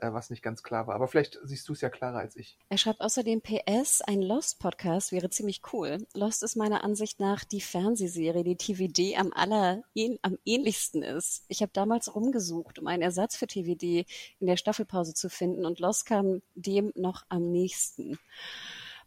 was 0.00 0.30
nicht 0.30 0.42
ganz 0.42 0.62
klar 0.62 0.86
war. 0.86 0.94
Aber 0.94 1.08
vielleicht 1.08 1.38
siehst 1.42 1.68
du 1.68 1.72
es 1.72 1.80
ja 1.80 1.90
klarer 1.90 2.18
als 2.18 2.36
ich. 2.36 2.58
Er 2.68 2.78
schreibt 2.78 3.00
außerdem 3.00 3.42
PS, 3.42 4.02
ein 4.02 4.22
Lost-Podcast 4.22 5.12
wäre 5.12 5.30
ziemlich 5.30 5.62
cool. 5.72 5.98
Lost 6.14 6.42
ist 6.42 6.56
meiner 6.56 6.84
Ansicht 6.84 7.20
nach 7.20 7.44
die 7.44 7.60
Fernsehserie, 7.60 8.44
die 8.44 8.56
TVD 8.56 9.16
am 9.16 9.32
aller 9.32 9.82
am 10.22 10.38
ähnlichsten 10.44 11.02
ist. 11.02 11.44
Ich 11.48 11.62
habe 11.62 11.72
damals 11.72 12.14
rumgesucht, 12.14 12.78
um 12.78 12.86
einen 12.86 13.02
Ersatz 13.02 13.36
für 13.36 13.46
TVD 13.46 14.06
in 14.38 14.46
der 14.46 14.56
Staffelpause 14.56 15.14
zu 15.14 15.28
finden 15.28 15.66
und 15.66 15.80
Lost 15.80 16.06
kam 16.06 16.42
dem 16.54 16.92
noch 16.94 17.24
am 17.28 17.50
nächsten. 17.50 18.18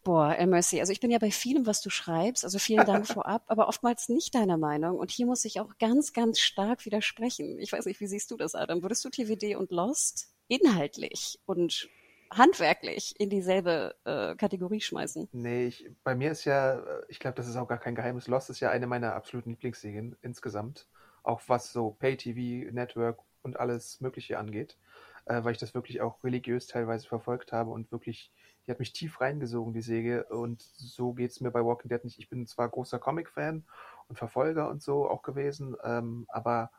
Boah, 0.03 0.35
El 0.35 0.47
Mercy, 0.47 0.79
also 0.79 0.91
ich 0.91 0.99
bin 0.99 1.11
ja 1.11 1.19
bei 1.19 1.29
vielem, 1.29 1.67
was 1.67 1.81
du 1.81 1.91
schreibst, 1.91 2.43
also 2.43 2.57
vielen 2.57 2.87
Dank 2.87 3.07
vorab, 3.07 3.43
aber 3.47 3.67
oftmals 3.67 4.09
nicht 4.09 4.33
deiner 4.33 4.57
Meinung. 4.57 4.97
Und 4.97 5.11
hier 5.11 5.27
muss 5.27 5.45
ich 5.45 5.59
auch 5.59 5.77
ganz, 5.77 6.11
ganz 6.11 6.39
stark 6.39 6.85
widersprechen. 6.85 7.59
Ich 7.59 7.71
weiß 7.71 7.85
nicht, 7.85 7.99
wie 7.99 8.07
siehst 8.07 8.31
du 8.31 8.37
das, 8.37 8.55
Adam? 8.55 8.81
Würdest 8.81 9.05
du 9.05 9.09
TVD 9.09 9.55
und 9.55 9.69
Lost 9.69 10.30
inhaltlich 10.51 11.39
und 11.45 11.89
handwerklich 12.29 13.13
in 13.19 13.29
dieselbe 13.29 13.95
äh, 14.05 14.35
Kategorie 14.35 14.81
schmeißen? 14.81 15.29
Nee, 15.31 15.67
ich, 15.67 15.89
bei 16.03 16.15
mir 16.15 16.31
ist 16.31 16.45
ja, 16.45 16.83
ich 17.07 17.19
glaube, 17.19 17.35
das 17.35 17.47
ist 17.47 17.55
auch 17.55 17.67
gar 17.67 17.77
kein 17.77 17.95
Geheimnis. 17.95 18.27
Lost 18.27 18.49
ist 18.49 18.59
ja 18.59 18.69
eine 18.69 18.87
meiner 18.87 19.15
absoluten 19.15 19.51
Lieblingsserien 19.51 20.15
insgesamt. 20.21 20.87
Auch 21.23 21.41
was 21.47 21.71
so 21.71 21.91
Pay-TV, 21.91 22.71
Network 22.71 23.19
und 23.43 23.59
alles 23.59 24.01
Mögliche 24.01 24.39
angeht. 24.39 24.77
Äh, 25.25 25.43
weil 25.43 25.53
ich 25.53 25.59
das 25.59 25.73
wirklich 25.73 26.01
auch 26.01 26.23
religiös 26.23 26.67
teilweise 26.67 27.07
verfolgt 27.07 27.51
habe 27.51 27.71
und 27.71 27.91
wirklich 27.91 28.31
die 28.65 28.71
hat 28.71 28.79
mich 28.79 28.93
tief 28.93 29.21
reingesogen, 29.21 29.73
die 29.73 29.81
Säge. 29.81 30.25
Und 30.25 30.61
so 30.61 31.13
geht 31.13 31.31
es 31.31 31.41
mir 31.41 31.51
bei 31.51 31.63
Walking 31.63 31.89
Dead 31.89 32.03
nicht. 32.03 32.19
Ich 32.19 32.29
bin 32.29 32.45
zwar 32.47 32.69
großer 32.69 32.99
Comic-Fan 32.99 33.65
und 34.07 34.17
Verfolger 34.17 34.69
und 34.69 34.81
so 34.81 35.09
auch 35.09 35.23
gewesen, 35.23 35.75
ähm, 35.83 36.25
aber 36.29 36.71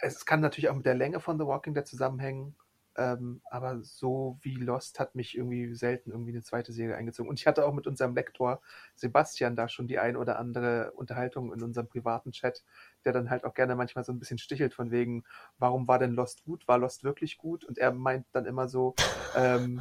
es 0.00 0.26
kann 0.26 0.40
natürlich 0.40 0.68
auch 0.68 0.76
mit 0.76 0.86
der 0.86 0.94
Länge 0.94 1.20
von 1.20 1.38
The 1.38 1.46
Walking 1.46 1.74
Dead 1.74 1.86
zusammenhängen. 1.86 2.56
Ähm, 2.98 3.40
aber 3.48 3.80
so 3.82 4.38
wie 4.42 4.56
Lost 4.56 4.98
hat 4.98 5.14
mich 5.14 5.36
irgendwie 5.36 5.72
selten 5.76 6.10
irgendwie 6.10 6.32
eine 6.32 6.42
zweite 6.42 6.72
Serie 6.72 6.96
eingezogen. 6.96 7.30
Und 7.30 7.38
ich 7.38 7.46
hatte 7.46 7.64
auch 7.64 7.72
mit 7.72 7.86
unserem 7.86 8.14
Lektor 8.16 8.60
Sebastian 8.96 9.54
da 9.54 9.68
schon 9.68 9.86
die 9.86 10.00
ein 10.00 10.16
oder 10.16 10.36
andere 10.38 10.90
Unterhaltung 10.96 11.52
in 11.52 11.62
unserem 11.62 11.86
privaten 11.86 12.32
Chat, 12.32 12.64
der 13.04 13.12
dann 13.12 13.30
halt 13.30 13.44
auch 13.44 13.54
gerne 13.54 13.76
manchmal 13.76 14.02
so 14.02 14.12
ein 14.12 14.18
bisschen 14.18 14.38
stichelt 14.38 14.74
von 14.74 14.90
wegen, 14.90 15.22
warum 15.58 15.86
war 15.86 16.00
denn 16.00 16.12
Lost 16.12 16.44
gut? 16.44 16.66
War 16.66 16.78
Lost 16.78 17.04
wirklich 17.04 17.38
gut? 17.38 17.64
Und 17.64 17.78
er 17.78 17.92
meint 17.92 18.26
dann 18.32 18.46
immer 18.46 18.66
so, 18.66 18.96
ähm, 19.36 19.80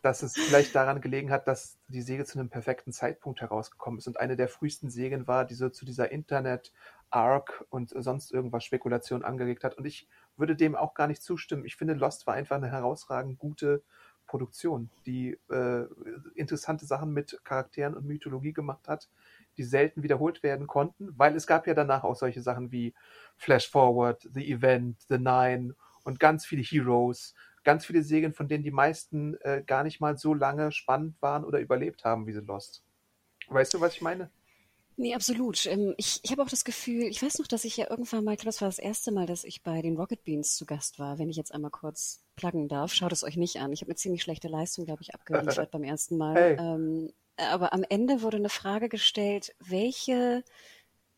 dass 0.00 0.22
es 0.22 0.34
vielleicht 0.34 0.74
daran 0.74 1.00
gelegen 1.00 1.30
hat, 1.30 1.46
dass 1.48 1.78
die 1.88 2.00
Säge 2.00 2.24
zu 2.24 2.38
einem 2.38 2.48
perfekten 2.48 2.92
Zeitpunkt 2.92 3.40
herausgekommen 3.40 3.98
ist 3.98 4.06
und 4.06 4.18
eine 4.18 4.36
der 4.36 4.48
frühesten 4.48 4.88
Sägen 4.88 5.26
war, 5.26 5.44
die 5.44 5.54
so 5.54 5.68
zu 5.68 5.84
dieser 5.84 6.10
Internet 6.10 6.72
Arc 7.10 7.66
und 7.70 7.92
sonst 7.94 8.32
irgendwas 8.32 8.64
Spekulation 8.64 9.24
angeregt 9.24 9.64
hat. 9.64 9.76
Und 9.76 9.84
ich 9.84 10.08
würde 10.36 10.56
dem 10.56 10.74
auch 10.74 10.94
gar 10.94 11.06
nicht 11.06 11.22
zustimmen. 11.22 11.64
Ich 11.64 11.76
finde, 11.76 11.94
Lost 11.94 12.26
war 12.26 12.34
einfach 12.34 12.56
eine 12.56 12.70
herausragend 12.70 13.38
gute 13.38 13.82
Produktion, 14.26 14.90
die 15.06 15.38
äh, 15.50 15.84
interessante 16.34 16.84
Sachen 16.84 17.12
mit 17.12 17.40
Charakteren 17.44 17.94
und 17.94 18.06
Mythologie 18.06 18.52
gemacht 18.52 18.88
hat, 18.88 19.08
die 19.56 19.62
selten 19.62 20.02
wiederholt 20.02 20.42
werden 20.42 20.66
konnten, 20.66 21.16
weil 21.16 21.34
es 21.36 21.46
gab 21.46 21.66
ja 21.66 21.74
danach 21.74 22.04
auch 22.04 22.16
solche 22.16 22.42
Sachen 22.42 22.72
wie 22.72 22.92
Flash 23.36 23.70
Forward, 23.70 24.28
The 24.34 24.52
Event, 24.52 24.96
The 25.08 25.18
Nine 25.18 25.74
und 26.04 26.20
ganz 26.20 26.44
viele 26.44 26.62
Heroes, 26.62 27.34
ganz 27.64 27.86
viele 27.86 28.02
Serien, 28.02 28.34
von 28.34 28.48
denen 28.48 28.64
die 28.64 28.70
meisten 28.70 29.34
äh, 29.40 29.62
gar 29.66 29.82
nicht 29.82 30.00
mal 30.00 30.18
so 30.18 30.34
lange 30.34 30.72
spannend 30.72 31.20
waren 31.22 31.44
oder 31.44 31.60
überlebt 31.60 32.04
haben 32.04 32.26
wie 32.26 32.32
The 32.32 32.40
Lost. 32.40 32.84
Weißt 33.48 33.74
du, 33.74 33.80
was 33.80 33.94
ich 33.94 34.02
meine? 34.02 34.30
Nee, 34.98 35.14
absolut. 35.14 35.66
Ähm, 35.66 35.94
ich 35.98 36.20
ich 36.22 36.30
habe 36.30 36.42
auch 36.42 36.48
das 36.48 36.64
Gefühl, 36.64 37.04
ich 37.04 37.22
weiß 37.22 37.38
noch, 37.38 37.46
dass 37.46 37.64
ich 37.64 37.76
ja 37.76 37.90
irgendwann 37.90 38.24
mal, 38.24 38.32
ich 38.32 38.38
glaube, 38.38 38.48
das 38.48 38.62
war 38.62 38.68
das 38.68 38.78
erste 38.78 39.12
Mal, 39.12 39.26
dass 39.26 39.44
ich 39.44 39.62
bei 39.62 39.82
den 39.82 39.96
Rocket 39.96 40.24
Beans 40.24 40.56
zu 40.56 40.64
Gast 40.64 40.98
war, 40.98 41.18
wenn 41.18 41.28
ich 41.28 41.36
jetzt 41.36 41.52
einmal 41.52 41.70
kurz 41.70 42.22
pluggen 42.34 42.68
darf. 42.68 42.94
Schaut 42.94 43.12
es 43.12 43.22
euch 43.22 43.36
nicht 43.36 43.60
an. 43.60 43.72
Ich 43.72 43.82
habe 43.82 43.90
eine 43.90 43.96
ziemlich 43.96 44.22
schlechte 44.22 44.48
Leistung, 44.48 44.86
glaube 44.86 45.02
ich, 45.02 45.14
abgeliefert 45.14 45.70
beim 45.72 45.84
ersten 45.84 46.16
Mal. 46.16 46.34
Hey. 46.34 46.56
Ähm, 46.58 47.12
aber 47.36 47.74
am 47.74 47.84
Ende 47.88 48.22
wurde 48.22 48.38
eine 48.38 48.48
Frage 48.48 48.88
gestellt, 48.88 49.54
welche 49.60 50.42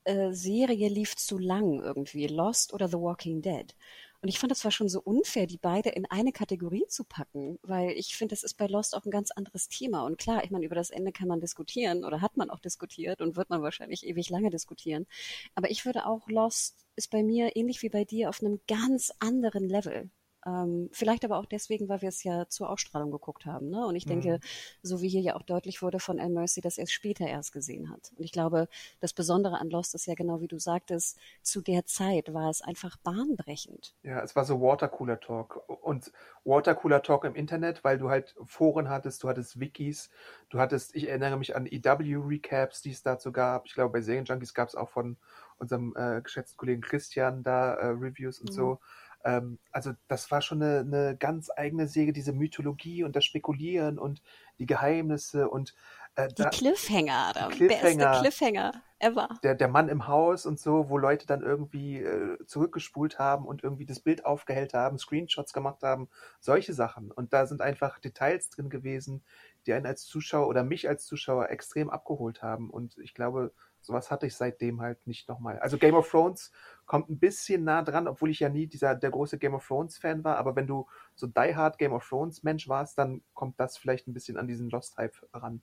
äh, 0.05 0.33
Serie 0.33 0.89
lief 0.89 1.15
zu 1.15 1.39
lang 1.39 1.81
irgendwie, 1.81 2.27
Lost 2.27 2.73
oder 2.73 2.89
The 2.89 2.99
Walking 2.99 3.43
Dead? 3.43 3.75
Und 4.21 4.29
ich 4.29 4.39
fand, 4.41 4.51
das 4.51 4.65
war 4.65 4.73
schon 4.73 4.89
so 4.89 5.01
unfair, 5.01 5.47
die 5.47 5.59
beide 5.59 5.91
in 5.91 6.05
eine 6.07 6.33
Kategorie 6.33 6.87
zu 6.89 7.05
packen, 7.05 7.59
weil 7.63 7.91
ich 7.93 8.17
finde, 8.17 8.33
das 8.33 8.43
ist 8.43 8.55
bei 8.55 8.67
Lost 8.67 8.97
auch 8.97 9.05
ein 9.05 9.13
ganz 9.13 9.31
anderes 9.31 9.69
Thema. 9.69 10.05
Und 10.05 10.19
klar, 10.19 10.43
ich 10.43 10.51
meine, 10.51 10.67
über 10.67 10.75
das 10.75 10.91
Ende 10.91 11.13
kann 11.13 11.29
man 11.29 11.41
diskutieren 11.41 12.05
oder 12.05 12.21
hat 12.21 12.37
man 12.37 12.51
auch 12.51 12.59
diskutiert 12.59 13.21
und 13.21 13.37
wird 13.37 13.49
man 13.51 13.63
wahrscheinlich 13.63 14.05
ewig 14.05 14.29
lange 14.29 14.51
diskutieren. 14.51 15.07
Aber 15.55 15.71
ich 15.71 15.87
würde 15.87 16.07
auch, 16.07 16.29
Lost 16.29 16.85
ist 16.97 17.11
bei 17.11 17.23
mir 17.23 17.55
ähnlich 17.55 17.83
wie 17.83 17.91
bei 17.91 18.05
dir 18.05 18.29
auf 18.29 18.43
einem 18.43 18.61
ganz 18.67 19.13
anderen 19.21 19.69
Level. 19.69 20.11
Ähm, 20.47 20.89
vielleicht 20.93 21.25
aber 21.25 21.39
auch 21.39 21.47
deswegen, 21.47 21.89
weil 21.89 22.03
wir 22.03 22.09
es 22.09 22.23
ja 22.25 22.49
zur 22.49 22.71
Ausstrahlung 22.71 23.11
geguckt 23.11 23.47
haben. 23.47 23.71
Ne? 23.71 23.87
Und 23.87 23.97
ich 23.97 24.07
denke, 24.07 24.39
Mhm. 24.39 24.43
so 24.83 25.01
wie 25.03 25.09
hier 25.09 25.21
ja 25.21 25.37
auch 25.37 25.43
deutlich 25.43 25.83
wurde 25.83 26.01
von 26.01 26.21
Al 26.21 26.31
Mercy, 26.31 26.61
dass 26.61 26.79
er 26.79 26.85
es 26.85 26.93
später 26.93 27.27
erst 27.27 27.53
gesehen 27.53 27.91
hat. 27.91 28.13
Und 28.17 28.25
ich 28.25 28.33
glaube, 28.33 28.69
das 29.01 29.13
Besondere 29.13 29.59
an 29.61 29.71
Lost 29.71 29.95
ist 29.95 30.07
ja 30.07 30.15
genau 30.15 30.41
wie 30.41 30.49
du 30.49 30.59
sagtest, 30.59 31.19
zu 31.43 31.61
der 31.61 31.87
Zeit 31.87 32.33
war 32.35 32.51
es 32.51 32.63
einfach 32.63 32.97
bahnbrechend. 32.99 33.95
Ja, 34.05 34.21
es 34.23 34.37
war 34.37 34.45
so 34.45 34.61
Watercooler 34.61 35.19
Talk 35.21 35.69
und 35.69 36.13
Watercooler 36.45 37.03
Talk 37.03 37.25
im 37.25 37.35
Internet, 37.35 37.83
weil 37.83 37.99
du 37.99 38.09
halt 38.11 38.35
Foren 38.47 38.89
hattest, 38.89 39.23
du 39.25 39.29
hattest 39.29 39.59
Wikis, 39.59 40.09
du 40.51 40.61
hattest, 40.61 40.95
ich 40.95 41.09
erinnere 41.09 41.37
mich 41.37 41.57
an 41.57 41.67
EW 41.67 42.17
Recaps, 42.25 42.81
die 42.81 42.93
es 42.93 43.03
dazu 43.03 43.33
gab. 43.33 43.67
Ich 43.67 43.75
glaube, 43.75 43.93
bei 43.93 44.01
Serienjunkies 44.01 44.55
gab 44.55 44.69
es 44.69 44.77
auch 44.77 44.89
von 44.89 45.17
unserem 45.59 45.95
äh, 45.97 46.23
geschätzten 46.23 46.57
Kollegen 46.57 46.81
Christian 46.81 47.43
da 47.43 47.75
äh, 47.75 47.87
Reviews 47.89 48.41
und 48.41 48.53
Mhm. 48.53 48.53
so. 48.53 48.79
Ähm, 49.25 49.59
also 49.71 49.93
das 50.09 50.31
war 50.31 50.41
schon 50.43 50.63
eine, 50.63 50.81
eine 50.81 51.17
ganz 51.17 51.51
eigene 51.55 51.89
Serie, 51.89 52.13
diese 52.13 52.33
Mythologie 52.33 53.05
und 53.05 53.17
das 53.17 53.25
Spekulieren 53.25 53.99
und 53.99 54.23
die 54.59 54.67
Geheimnisse 54.67 55.49
und 55.49 55.75
äh, 56.15 56.29
Die 56.29 56.43
da, 56.43 56.51
Cliffhanger, 56.51 57.29
Adam. 57.29 57.51
Cliffhanger. 57.51 58.21
Beste 58.21 58.21
Cliffhanger 58.21 58.73
ever. 58.99 59.29
der, 59.43 59.55
der 59.55 59.69
Mann 59.69 59.89
im 59.89 60.07
Haus 60.07 60.47
und 60.47 60.59
so, 60.59 60.89
wo 60.89 60.99
Leute 60.99 61.27
dann 61.27 61.43
irgendwie 61.43 61.99
äh, 61.99 62.39
zurückgespult 62.47 63.19
haben 63.19 63.47
und 63.47 63.63
irgendwie 63.63 63.87
das 63.87 64.01
Bild 64.01 64.25
aufgehellt 64.25 64.75
haben, 64.75 64.99
Screenshots 64.99 65.53
gemacht 65.53 65.83
haben, 65.83 66.09
solche 66.41 66.73
Sachen. 66.73 67.11
Und 67.11 67.33
da 67.33 67.47
sind 67.47 67.61
einfach 67.61 67.99
Details 67.99 68.51
drin 68.51 68.71
gewesen, 68.71 69.23
die 69.67 69.73
einen 69.73 69.87
als 69.87 70.05
Zuschauer 70.07 70.49
oder 70.49 70.65
mich 70.65 70.89
als 70.89 71.07
Zuschauer 71.07 71.51
extrem 71.51 71.91
abgeholt 71.91 72.43
haben. 72.43 72.71
Und 72.71 72.99
ich 72.99 73.15
glaube, 73.15 73.53
sowas 73.89 74.11
hatte 74.11 74.27
ich 74.27 74.37
seitdem 74.37 74.81
halt 74.81 75.05
nicht 75.07 75.29
nochmal. 75.29 75.59
Also 75.59 75.79
Game 75.79 75.95
of 75.97 76.09
Thrones 76.09 76.53
kommt 76.87 77.11
ein 77.11 77.19
bisschen 77.19 77.65
nah 77.65 77.83
dran, 77.83 78.07
obwohl 78.07 78.31
ich 78.31 78.39
ja 78.39 78.49
nie 78.49 78.67
dieser 78.69 78.95
der 78.95 79.11
große 79.11 79.39
Game 79.39 79.55
of 79.55 79.67
Thrones 79.67 79.99
Fan 79.99 80.23
war. 80.23 80.37
Aber 80.37 80.55
wenn 80.55 80.67
du 80.69 80.87
so 81.17 81.27
die 81.27 81.57
Hard 81.57 81.79
Game 81.79 81.93
of 81.93 82.09
Thrones 82.09 82.43
Mensch 82.45 82.69
warst, 82.69 82.99
dann 82.99 83.23
kommt 83.35 83.59
das 83.59 83.77
vielleicht 83.77 84.07
ein 84.07 84.15
bisschen 84.15 84.37
an 84.37 84.47
diesen 84.47 84.71
Lost 84.71 84.97
Hype 84.97 85.17
ran. 85.33 85.63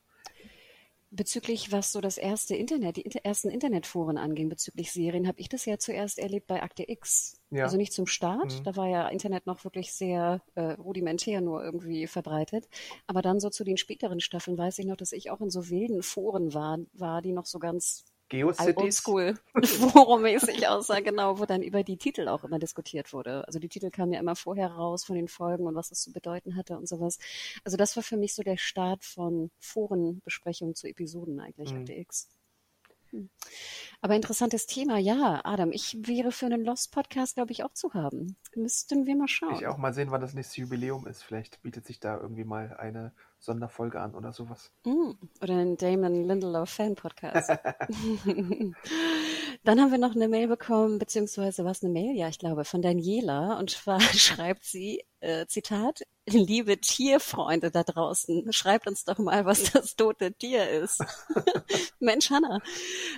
Bezüglich, 1.12 1.72
was 1.72 1.94
so 1.94 2.02
das 2.02 2.18
erste 2.18 2.56
Internet, 2.56 2.98
die 2.98 3.06
ersten 3.24 3.50
Internetforen 3.50 4.18
anging 4.18 4.50
bezüglich 4.50 4.92
Serien, 4.92 5.28
habe 5.30 5.40
ich 5.40 5.48
das 5.48 5.64
ja 5.64 5.78
zuerst 5.78 6.20
erlebt 6.20 6.48
bei 6.48 6.62
Akte 6.62 6.84
X. 6.90 7.40
Ja. 7.52 7.64
Also 7.64 7.78
nicht 7.78 7.94
zum 7.94 8.06
Start, 8.06 8.60
Mhm. 8.60 8.64
da 8.66 8.76
war 8.76 8.90
ja 8.90 9.08
Internet 9.08 9.46
noch 9.46 9.64
wirklich 9.64 9.94
sehr 9.94 10.42
äh, 10.56 10.72
rudimentär 10.74 11.40
nur 11.40 11.64
irgendwie 11.64 12.08
verbreitet. 12.08 12.68
Aber 13.08 13.22
dann 13.22 13.40
so 13.40 13.50
zu 13.50 13.64
den 13.64 13.78
späteren 13.78 14.20
Staffeln 14.20 14.58
weiß 14.58 14.80
ich 14.80 14.88
noch, 14.88 14.98
dass 14.98 15.14
ich 15.14 15.32
auch 15.32 15.40
in 15.40 15.50
so 15.52 15.70
wilden 15.70 16.02
Foren 16.04 16.54
war, 16.54 16.80
war 16.92 17.22
die 17.22 17.32
noch 17.32 17.46
so 17.46 17.60
ganz 17.60 18.04
GeoCities. 18.30 18.78
oldschool 18.78 19.36
forumäßig 19.64 20.68
aussah, 20.68 21.00
genau, 21.00 21.40
wo 21.40 21.46
dann 21.46 21.62
über 21.62 21.84
die 21.84 21.98
Titel 21.98 22.28
auch 22.28 22.44
immer 22.44 22.60
diskutiert 22.60 23.14
wurde. 23.14 23.46
Also 23.48 23.60
die 23.60 23.70
Titel 23.70 23.92
kamen 23.92 24.14
ja 24.14 24.20
immer 24.20 24.36
vorher 24.36 24.70
raus 24.72 25.06
von 25.06 25.16
den 25.16 25.28
Folgen 25.28 25.68
und 25.68 25.76
was 25.76 25.92
es 25.92 26.02
zu 26.02 26.12
bedeuten 26.12 26.56
hatte 26.56 26.78
und 26.78 26.88
sowas. 26.88 27.20
Also 27.64 27.78
das 27.78 27.96
war 27.96 28.04
für 28.04 28.18
mich 28.18 28.34
so 28.34 28.44
der 28.44 28.58
Start 28.58 29.04
von 29.04 29.52
Forenbesprechungen 29.60 30.76
zu 30.76 30.88
Episoden 30.88 31.40
eigentlich, 31.40 31.72
Mhm. 31.72 31.80
Akte 31.80 31.94
X. 31.94 32.30
Hm. 33.12 33.30
Aber 34.02 34.16
interessantes 34.16 34.66
Thema, 34.66 34.98
ja, 34.98 35.42
Adam. 35.44 35.72
Ich 35.72 35.98
wäre 36.02 36.32
für 36.32 36.48
einen 36.48 36.66
Lost-Podcast, 36.66 37.36
glaube 37.36 37.52
ich, 37.52 37.64
auch 37.64 37.74
zu 37.74 37.94
haben. 37.94 38.36
Müssten 38.56 39.06
wir 39.06 39.16
mal 39.16 39.28
schauen. 39.28 39.56
Ich 39.56 39.68
auch 39.68 39.78
mal 39.78 39.94
sehen, 39.94 40.12
wann 40.12 40.22
das 40.22 40.34
nächste 40.34 40.62
Jubiläum 40.62 41.08
ist. 41.08 41.24
Vielleicht 41.24 41.62
bietet 41.62 41.86
sich 41.86 42.00
da 42.00 42.20
irgendwie 42.20 42.44
mal 42.44 42.76
eine 42.78 43.14
Sonderfolge 43.40 44.00
an 44.00 44.16
oder 44.16 44.34
sowas. 44.34 44.72
Mm, 44.86 45.12
Oder 45.42 45.54
einen 45.54 45.78
Damon 45.78 46.24
Lindelof 46.24 46.70
Fan-Podcast. 46.70 47.50
Dann 49.64 49.82
haben 49.82 49.92
wir 49.92 49.98
noch 49.98 50.16
eine 50.16 50.28
Mail 50.28 50.48
bekommen, 50.48 51.00
beziehungsweise 51.00 51.64
was 51.64 51.84
eine 51.84 51.94
Mail, 51.94 52.16
ja, 52.16 52.28
ich 52.28 52.40
glaube, 52.40 52.66
von 52.66 52.82
Daniela. 52.82 53.58
Und 53.60 53.70
zwar 53.72 54.00
schreibt 54.14 54.64
sie, 54.64 55.04
äh, 55.20 55.46
Zitat, 55.48 56.02
liebe 56.28 56.78
Tierfreunde 56.80 57.72
da 57.72 57.84
draußen, 57.84 58.52
schreibt 58.52 58.88
uns 58.88 59.06
doch 59.06 59.20
mal, 59.20 59.46
was 59.46 59.72
das 59.72 59.96
tote 59.96 60.34
Tier 60.34 60.70
ist. 60.70 61.04
Mensch, 62.00 62.30
Hanna. 62.32 62.60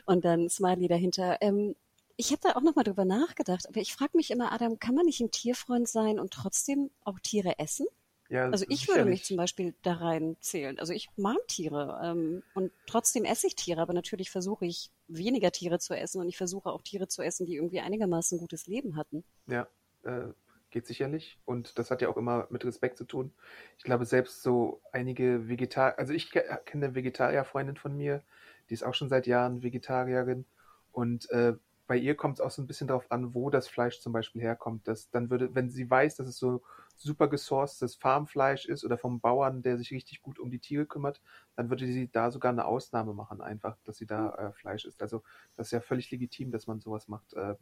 Und 0.05 0.25
dann 0.25 0.49
Smiley 0.49 0.87
dahinter. 0.87 1.37
Ähm, 1.41 1.75
ich 2.17 2.31
habe 2.31 2.41
da 2.41 2.55
auch 2.55 2.61
nochmal 2.61 2.83
drüber 2.83 3.05
nachgedacht, 3.05 3.67
aber 3.67 3.79
ich 3.79 3.93
frage 3.93 4.17
mich 4.17 4.31
immer, 4.31 4.51
Adam, 4.51 4.79
kann 4.79 4.95
man 4.95 5.05
nicht 5.05 5.21
ein 5.21 5.31
Tierfreund 5.31 5.87
sein 5.87 6.19
und 6.19 6.33
trotzdem 6.33 6.89
auch 7.03 7.19
Tiere 7.19 7.59
essen? 7.59 7.85
Ja, 8.29 8.51
Also 8.51 8.65
ich 8.69 8.87
würde 8.87 9.05
mich 9.05 9.23
zum 9.23 9.37
Beispiel 9.37 9.73
da 9.83 9.93
rein 9.93 10.37
zählen. 10.41 10.79
Also 10.79 10.93
ich 10.93 11.09
mag 11.17 11.37
Tiere 11.47 11.99
ähm, 12.03 12.43
und 12.53 12.71
trotzdem 12.85 13.25
esse 13.25 13.47
ich 13.47 13.55
Tiere, 13.55 13.81
aber 13.81 13.93
natürlich 13.93 14.31
versuche 14.31 14.65
ich 14.65 14.89
weniger 15.07 15.51
Tiere 15.51 15.79
zu 15.79 15.93
essen 15.95 16.21
und 16.21 16.29
ich 16.29 16.37
versuche 16.37 16.69
auch 16.71 16.81
Tiere 16.81 17.07
zu 17.07 17.21
essen, 17.21 17.45
die 17.45 17.55
irgendwie 17.55 17.81
einigermaßen 17.81 18.37
ein 18.37 18.41
gutes 18.41 18.67
Leben 18.67 18.95
hatten. 18.97 19.23
Ja, 19.47 19.67
äh, 20.03 20.27
geht 20.69 20.87
sicherlich. 20.87 21.39
Und 21.45 21.77
das 21.79 21.91
hat 21.91 22.01
ja 22.01 22.09
auch 22.09 22.17
immer 22.17 22.47
mit 22.49 22.65
Respekt 22.65 22.97
zu 22.97 23.05
tun. 23.05 23.33
Ich 23.77 23.83
glaube, 23.83 24.05
selbst 24.05 24.41
so 24.43 24.81
einige 24.91 25.47
Vegetarier, 25.47 25.97
also 25.97 26.13
ich 26.13 26.31
ke- 26.31 26.43
kenne 26.65 26.85
eine 26.87 26.95
Vegetarierfreundin 26.95 27.77
von 27.77 27.95
mir, 27.95 28.23
die 28.69 28.73
ist 28.73 28.83
auch 28.83 28.93
schon 28.93 29.09
seit 29.09 29.27
Jahren 29.27 29.63
Vegetarierin. 29.63 30.45
Und 30.91 31.29
äh, 31.31 31.53
bei 31.87 31.95
ihr 31.97 32.15
kommt 32.15 32.35
es 32.39 32.41
auch 32.41 32.51
so 32.51 32.61
ein 32.61 32.67
bisschen 32.67 32.87
darauf 32.87 33.09
an, 33.11 33.33
wo 33.33 33.49
das 33.49 33.67
Fleisch 33.67 34.01
zum 34.01 34.11
Beispiel 34.11 34.41
herkommt. 34.41 34.87
Das, 34.87 35.09
dann 35.09 35.29
würde, 35.29 35.55
wenn 35.55 35.69
sie 35.69 35.89
weiß, 35.89 36.15
dass 36.17 36.27
es 36.27 36.37
so 36.37 36.61
super 36.97 37.27
gesourcetes 37.27 37.95
Farmfleisch 37.95 38.65
ist 38.65 38.83
oder 38.83 38.97
vom 38.97 39.19
Bauern, 39.19 39.61
der 39.61 39.77
sich 39.77 39.91
richtig 39.91 40.21
gut 40.21 40.39
um 40.39 40.51
die 40.51 40.59
Tiere 40.59 40.85
kümmert, 40.85 41.21
dann 41.55 41.69
würde 41.69 41.85
sie 41.85 42.09
da 42.11 42.31
sogar 42.31 42.51
eine 42.51 42.65
Ausnahme 42.65 43.13
machen, 43.13 43.41
einfach, 43.41 43.77
dass 43.83 43.97
sie 43.97 44.05
da 44.05 44.33
äh, 44.35 44.51
Fleisch 44.53 44.85
isst. 44.85 45.01
Also 45.01 45.23
das 45.55 45.67
ist 45.67 45.71
ja 45.71 45.81
völlig 45.81 46.09
legitim, 46.11 46.51
dass 46.51 46.67
man 46.67 46.79
sowas 46.79 47.07
macht. 47.07 47.33
Äh, 47.33 47.55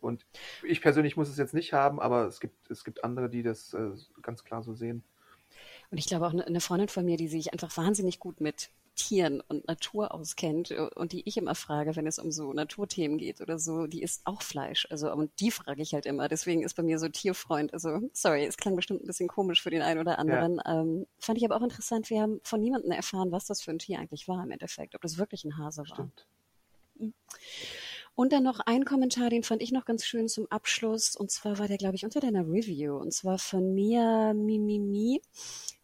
und 0.00 0.26
ich 0.62 0.80
persönlich 0.80 1.16
muss 1.16 1.28
es 1.28 1.38
jetzt 1.38 1.54
nicht 1.54 1.72
haben, 1.72 2.00
aber 2.00 2.26
es 2.26 2.40
gibt, 2.40 2.70
es 2.70 2.84
gibt 2.84 3.02
andere, 3.04 3.30
die 3.30 3.42
das 3.42 3.72
äh, 3.74 3.90
ganz 4.22 4.44
klar 4.44 4.62
so 4.62 4.74
sehen. 4.74 5.02
Und 5.90 5.98
ich 5.98 6.06
glaube 6.06 6.26
auch 6.26 6.34
eine 6.34 6.60
Freundin 6.60 6.88
von 6.88 7.04
mir, 7.04 7.16
die 7.16 7.28
sich 7.28 7.52
einfach 7.52 7.76
wahnsinnig 7.76 8.18
gut 8.18 8.40
mit 8.40 8.70
Tieren 8.96 9.40
und 9.46 9.68
Natur 9.68 10.12
auskennt 10.12 10.72
äh, 10.72 10.88
und 10.94 11.12
die 11.12 11.22
ich 11.28 11.36
immer 11.36 11.54
frage, 11.54 11.94
wenn 11.94 12.06
es 12.06 12.18
um 12.18 12.32
so 12.32 12.52
Naturthemen 12.52 13.18
geht 13.18 13.40
oder 13.40 13.58
so, 13.58 13.86
die 13.86 14.02
isst 14.02 14.22
auch 14.24 14.42
Fleisch. 14.42 14.86
Also 14.90 15.12
und 15.12 15.30
die 15.40 15.50
frage 15.50 15.82
ich 15.82 15.94
halt 15.94 16.06
immer. 16.06 16.28
Deswegen 16.28 16.62
ist 16.62 16.74
bei 16.74 16.82
mir 16.82 16.98
so 16.98 17.08
Tierfreund. 17.08 17.72
Also 17.72 18.00
sorry, 18.12 18.44
es 18.44 18.56
klang 18.56 18.74
bestimmt 18.74 19.02
ein 19.02 19.06
bisschen 19.06 19.28
komisch 19.28 19.62
für 19.62 19.70
den 19.70 19.82
einen 19.82 20.00
oder 20.00 20.18
anderen. 20.18 20.60
Ähm, 20.66 21.06
fand 21.18 21.38
ich 21.38 21.44
aber 21.44 21.56
auch 21.56 21.62
interessant. 21.62 22.10
Wir 22.10 22.22
haben 22.22 22.40
von 22.42 22.60
niemandem 22.60 22.90
erfahren, 22.90 23.30
was 23.30 23.46
das 23.46 23.62
für 23.62 23.70
ein 23.70 23.78
Tier 23.78 23.98
eigentlich 23.98 24.26
war 24.26 24.42
im 24.42 24.50
Endeffekt, 24.50 24.94
ob 24.94 25.02
das 25.02 25.18
wirklich 25.18 25.44
ein 25.44 25.58
Hase 25.58 25.82
war. 25.82 25.86
Stimmt. 25.86 26.26
Und 28.14 28.32
dann 28.32 28.44
noch 28.44 28.60
ein 28.60 28.86
Kommentar, 28.86 29.28
den 29.28 29.42
fand 29.42 29.60
ich 29.60 29.72
noch 29.72 29.84
ganz 29.84 30.06
schön 30.06 30.26
zum 30.28 30.46
Abschluss. 30.50 31.16
Und 31.16 31.30
zwar 31.30 31.58
war 31.58 31.68
der, 31.68 31.76
glaube 31.76 31.96
ich, 31.96 32.04
unter 32.04 32.20
deiner 32.20 32.46
Review. 32.46 32.96
Und 32.96 33.12
zwar 33.12 33.38
von 33.38 33.74
Mia 33.74 34.32
Mimimi. 34.32 35.20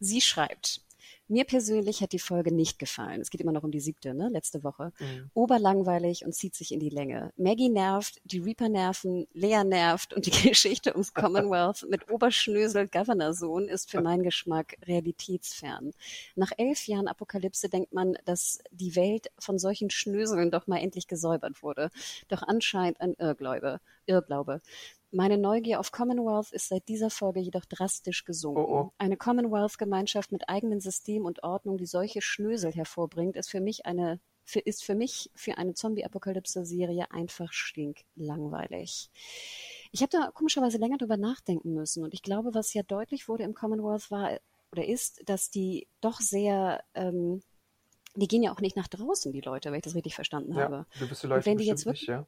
Sie 0.01 0.23
schreibt, 0.23 0.81
Mir 1.33 1.45
persönlich 1.45 2.03
hat 2.03 2.13
die 2.13 2.19
Folge 2.19 2.53
nicht 2.53 2.79
gefallen. 2.79 3.23
Es 3.23 3.31
geht 3.31 3.41
immer 3.41 3.53
noch 3.53 3.63
um 3.63 3.71
die 3.71 3.81
siebte, 3.81 4.13
ne? 4.13 4.29
letzte 4.29 4.63
Woche. 4.65 4.93
Mhm. 4.99 5.31
Oberlangweilig 5.33 6.27
und 6.27 6.35
zieht 6.35 6.55
sich 6.55 6.73
in 6.73 6.79
die 6.79 6.91
Länge. 6.91 7.33
Maggie 7.39 7.71
nervt, 7.71 8.21
die 8.25 8.39
Reaper 8.39 8.69
nerven, 8.69 9.27
Lea 9.33 9.65
nervt 9.65 10.13
und 10.13 10.27
die 10.27 10.31
Geschichte 10.51 10.93
ums 10.93 11.15
Commonwealth 11.15 11.87
mit 11.89 12.11
Oberschnösel 12.11 12.87
Governorsohn 12.87 13.67
ist 13.67 13.91
für 13.91 14.03
meinen 14.03 14.25
Geschmack 14.25 14.77
realitätsfern. 14.87 15.93
Nach 16.37 16.53
elf 16.59 16.87
Jahren 16.87 17.09
Apokalypse 17.09 17.71
denkt 17.71 17.95
man, 17.95 18.19
dass 18.27 18.59
die 18.71 18.95
Welt 18.95 19.29
von 19.39 19.59
solchen 19.59 19.89
Schnöseln 19.89 20.51
doch 20.51 20.67
mal 20.67 20.81
endlich 20.81 21.07
gesäubert 21.07 21.63
wurde. 21.63 21.89
Doch 22.29 22.43
anscheinend 22.43 23.01
ein 23.01 23.15
Irrglaube. 23.19 23.81
Irrglaube. 24.05 24.61
Meine 25.13 25.37
Neugier 25.37 25.79
auf 25.79 25.93
Commonwealth 25.93 26.53
ist 26.53 26.69
seit 26.69 26.89
dieser 26.89 27.11
Folge 27.11 27.41
jedoch 27.41 27.67
drastisch 27.67 28.25
gesunken. 28.25 28.63
Oh, 28.63 28.81
oh. 28.81 28.93
Eine 28.97 29.19
Commonwealth-Gemeinschaft 29.19 30.33
mit 30.33 30.49
eigenem 30.49 30.81
System 30.81 31.27
und 31.27 31.43
Ordnung, 31.45 31.77
die 31.77 31.87
solche 31.87 32.23
Schnösel 32.23 32.73
hervorbringt, 32.73 33.37
ist 33.37 33.51
für 33.51 33.61
mich 33.61 33.85
eine 33.87 34.21
für, 34.45 34.59
ist 34.59 34.83
für 34.83 34.97
mich 34.97 35.31
für 35.37 35.57
eine 35.57 35.75
Zombie-Apokalypse-Serie 35.75 37.13
einfach 37.13 37.53
stinklangweilig. 37.53 39.11
Ich 39.93 40.03
habe 40.03 40.11
da 40.11 40.31
komischerweise 40.33 40.79
länger 40.79 40.97
drüber 40.97 41.17
nachdenken 41.17 41.75
müssen 41.75 42.03
und 42.03 42.13
ich 42.13 42.23
glaube, 42.23 42.55
was 42.55 42.75
ja 42.75 42.83
deutlich 42.83 43.29
wurde 43.29 43.45
im 43.45 43.55
Commonwealth 43.55 44.11
war 44.11 44.41
oder 44.73 44.87
ist, 44.87 45.23
dass 45.29 45.51
die 45.51 45.87
doch 46.01 46.21
sehr 46.21 46.83
ähm, 46.95 47.43
die 48.15 48.29
gehen 48.29 48.43
ja 48.43 48.53
auch 48.53 48.61
nicht 48.61 48.77
nach 48.77 48.89
draußen, 48.89 49.33
die 49.33 49.41
Leute, 49.41 49.71
wenn 49.71 49.79
ich 49.79 49.85
das 49.85 49.95
richtig 49.95 50.15
verstanden 50.15 50.57
habe. 50.57 50.87
Ja, 50.95 51.01
gewisse 51.01 51.27
Leute 51.27 51.47
wenn 51.47 51.59
die 51.59 51.65
jetzt 51.65 51.87
wirklich- 51.87 52.03
nicht, 52.03 52.09
ja. 52.09 52.27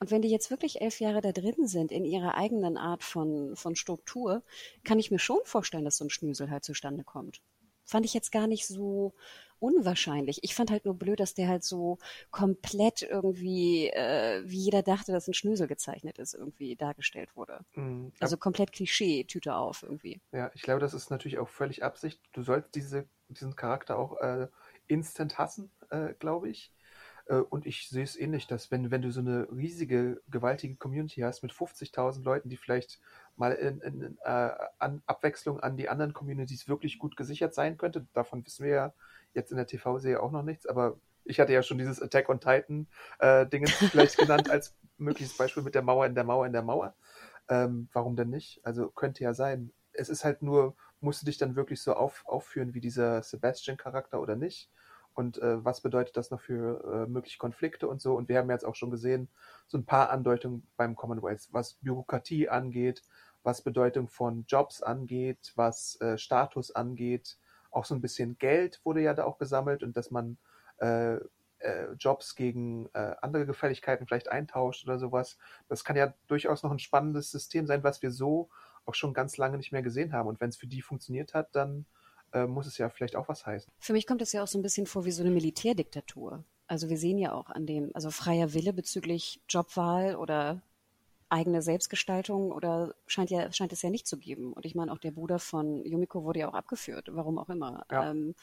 Und 0.00 0.10
wenn 0.10 0.22
die 0.22 0.30
jetzt 0.30 0.50
wirklich 0.50 0.80
elf 0.80 0.98
Jahre 0.98 1.20
da 1.20 1.30
drin 1.30 1.66
sind 1.66 1.92
in 1.92 2.06
ihrer 2.06 2.34
eigenen 2.34 2.78
Art 2.78 3.04
von, 3.04 3.54
von 3.54 3.76
Struktur, 3.76 4.42
kann 4.82 4.98
ich 4.98 5.10
mir 5.10 5.18
schon 5.18 5.40
vorstellen, 5.44 5.84
dass 5.84 5.98
so 5.98 6.04
ein 6.06 6.10
Schnüsel 6.10 6.50
halt 6.50 6.64
zustande 6.64 7.04
kommt. 7.04 7.42
Fand 7.84 8.06
ich 8.06 8.14
jetzt 8.14 8.32
gar 8.32 8.46
nicht 8.46 8.66
so 8.66 9.12
unwahrscheinlich. 9.58 10.42
Ich 10.42 10.54
fand 10.54 10.70
halt 10.70 10.86
nur 10.86 10.94
blöd, 10.94 11.20
dass 11.20 11.34
der 11.34 11.48
halt 11.48 11.64
so 11.64 11.98
komplett 12.30 13.02
irgendwie, 13.02 13.88
äh, 13.88 14.42
wie 14.46 14.58
jeder 14.58 14.82
dachte, 14.82 15.12
dass 15.12 15.28
ein 15.28 15.34
Schnösel 15.34 15.66
gezeichnet 15.66 16.18
ist, 16.18 16.32
irgendwie 16.32 16.76
dargestellt 16.76 17.36
wurde. 17.36 17.60
Mhm. 17.74 18.12
Also 18.20 18.38
komplett 18.38 18.72
Klischee, 18.72 19.24
Tüte 19.24 19.54
auf 19.54 19.82
irgendwie. 19.82 20.20
Ja, 20.32 20.50
ich 20.54 20.62
glaube, 20.62 20.80
das 20.80 20.94
ist 20.94 21.10
natürlich 21.10 21.38
auch 21.38 21.48
völlig 21.48 21.84
Absicht. 21.84 22.22
Du 22.32 22.42
sollst 22.42 22.74
diese, 22.74 23.06
diesen 23.28 23.54
Charakter 23.54 23.98
auch 23.98 24.16
äh, 24.18 24.48
instant 24.88 25.36
hassen, 25.36 25.70
äh, 25.90 26.14
glaube 26.14 26.48
ich. 26.48 26.72
Äh, 27.30 27.36
und 27.36 27.66
ich 27.66 27.88
sehe 27.88 28.02
es 28.04 28.16
ähnlich, 28.16 28.46
dass 28.46 28.70
wenn, 28.70 28.90
wenn 28.90 29.02
du 29.02 29.10
so 29.10 29.20
eine 29.20 29.48
riesige, 29.50 30.20
gewaltige 30.28 30.76
Community 30.76 31.20
hast 31.20 31.42
mit 31.42 31.52
50.000 31.52 32.24
Leuten, 32.24 32.48
die 32.50 32.56
vielleicht 32.56 33.00
mal 33.36 33.52
in, 33.52 33.80
in, 33.80 34.18
äh, 34.24 34.50
an 34.78 35.02
Abwechslung 35.06 35.60
an 35.60 35.76
die 35.76 35.88
anderen 35.88 36.12
Communities 36.12 36.68
wirklich 36.68 36.98
gut 36.98 37.16
gesichert 37.16 37.54
sein 37.54 37.78
könnte, 37.78 38.06
davon 38.12 38.44
wissen 38.44 38.64
wir 38.64 38.72
ja 38.72 38.94
jetzt 39.32 39.52
in 39.52 39.56
der 39.56 39.66
TV-Serie 39.66 40.20
auch 40.20 40.32
noch 40.32 40.42
nichts, 40.42 40.66
aber 40.66 40.98
ich 41.24 41.38
hatte 41.38 41.52
ja 41.52 41.62
schon 41.62 41.78
dieses 41.78 42.02
Attack 42.02 42.28
on 42.28 42.40
Titan 42.40 42.88
äh, 43.20 43.46
Dingens 43.46 43.72
vielleicht 43.90 44.18
genannt 44.18 44.50
als 44.50 44.74
mögliches 44.98 45.36
Beispiel 45.36 45.62
mit 45.62 45.74
der 45.74 45.82
Mauer 45.82 46.06
in 46.06 46.14
der 46.14 46.24
Mauer 46.24 46.46
in 46.46 46.52
der 46.52 46.62
Mauer. 46.62 46.94
Ähm, 47.48 47.88
warum 47.92 48.16
denn 48.16 48.30
nicht? 48.30 48.60
Also 48.64 48.88
könnte 48.90 49.22
ja 49.24 49.34
sein. 49.34 49.72
Es 49.92 50.08
ist 50.08 50.24
halt 50.24 50.42
nur, 50.42 50.76
musst 51.00 51.22
du 51.22 51.26
dich 51.26 51.38
dann 51.38 51.56
wirklich 51.56 51.82
so 51.82 51.94
auf, 51.94 52.24
aufführen 52.26 52.74
wie 52.74 52.80
dieser 52.80 53.22
Sebastian-Charakter 53.22 54.20
oder 54.20 54.36
nicht? 54.36 54.70
Und 55.14 55.38
äh, 55.38 55.64
was 55.64 55.80
bedeutet 55.80 56.16
das 56.16 56.30
noch 56.30 56.40
für 56.40 56.84
äh, 56.84 57.10
mögliche 57.10 57.38
Konflikte 57.38 57.88
und 57.88 58.00
so? 58.00 58.14
Und 58.14 58.28
wir 58.28 58.38
haben 58.38 58.50
jetzt 58.50 58.64
auch 58.64 58.74
schon 58.74 58.90
gesehen, 58.90 59.28
so 59.66 59.78
ein 59.78 59.84
paar 59.84 60.10
Andeutungen 60.10 60.66
beim 60.76 60.96
Commonwealth, 60.96 61.48
was 61.50 61.74
Bürokratie 61.74 62.48
angeht, 62.48 63.02
was 63.42 63.62
Bedeutung 63.62 64.08
von 64.08 64.44
Jobs 64.46 64.82
angeht, 64.82 65.52
was 65.56 66.00
äh, 66.00 66.18
Status 66.18 66.74
angeht. 66.74 67.38
Auch 67.70 67.84
so 67.84 67.94
ein 67.94 68.00
bisschen 68.00 68.38
Geld 68.38 68.80
wurde 68.84 69.00
ja 69.00 69.14
da 69.14 69.24
auch 69.24 69.38
gesammelt 69.38 69.82
und 69.82 69.96
dass 69.96 70.10
man 70.10 70.38
äh, 70.78 71.18
äh, 71.60 71.92
Jobs 71.98 72.34
gegen 72.34 72.88
äh, 72.94 73.14
andere 73.20 73.46
Gefälligkeiten 73.46 74.06
vielleicht 74.06 74.30
eintauscht 74.30 74.86
oder 74.86 74.98
sowas. 74.98 75.38
Das 75.68 75.84
kann 75.84 75.96
ja 75.96 76.14
durchaus 76.26 76.62
noch 76.62 76.70
ein 76.70 76.78
spannendes 76.78 77.30
System 77.30 77.66
sein, 77.66 77.84
was 77.84 78.02
wir 78.02 78.10
so 78.10 78.48
auch 78.86 78.94
schon 78.94 79.14
ganz 79.14 79.36
lange 79.36 79.56
nicht 79.56 79.72
mehr 79.72 79.82
gesehen 79.82 80.12
haben. 80.12 80.28
Und 80.28 80.40
wenn 80.40 80.48
es 80.48 80.56
für 80.56 80.66
die 80.66 80.82
funktioniert 80.82 81.34
hat, 81.34 81.54
dann 81.54 81.86
äh, 82.32 82.46
muss 82.46 82.66
es 82.66 82.78
ja 82.78 82.88
vielleicht 82.88 83.16
auch 83.16 83.28
was 83.28 83.46
heißen. 83.46 83.72
Für 83.78 83.92
mich 83.92 84.06
kommt 84.06 84.22
es 84.22 84.32
ja 84.32 84.42
auch 84.42 84.48
so 84.48 84.58
ein 84.58 84.62
bisschen 84.62 84.86
vor 84.86 85.04
wie 85.04 85.10
so 85.10 85.22
eine 85.22 85.30
Militärdiktatur. 85.30 86.44
Also 86.66 86.88
wir 86.88 86.98
sehen 86.98 87.18
ja 87.18 87.32
auch 87.32 87.50
an 87.50 87.66
dem, 87.66 87.90
also 87.94 88.10
freier 88.10 88.54
Wille 88.54 88.72
bezüglich 88.72 89.42
Jobwahl 89.48 90.14
oder 90.14 90.62
eigene 91.30 91.62
Selbstgestaltung 91.62 92.52
oder 92.52 92.94
scheint 93.06 93.30
ja 93.30 93.50
scheint 93.52 93.72
es 93.72 93.82
ja 93.82 93.90
nicht 93.90 94.06
zu 94.06 94.18
geben. 94.18 94.52
Und 94.52 94.66
ich 94.66 94.74
meine 94.74 94.92
auch 94.92 94.98
der 94.98 95.12
Bruder 95.12 95.38
von 95.38 95.84
Yumiko 95.84 96.24
wurde 96.24 96.40
ja 96.40 96.48
auch 96.48 96.54
abgeführt, 96.54 97.08
warum 97.12 97.38
auch 97.38 97.48
immer. 97.48 97.84
Ja. 97.90 98.10
Ähm, 98.10 98.34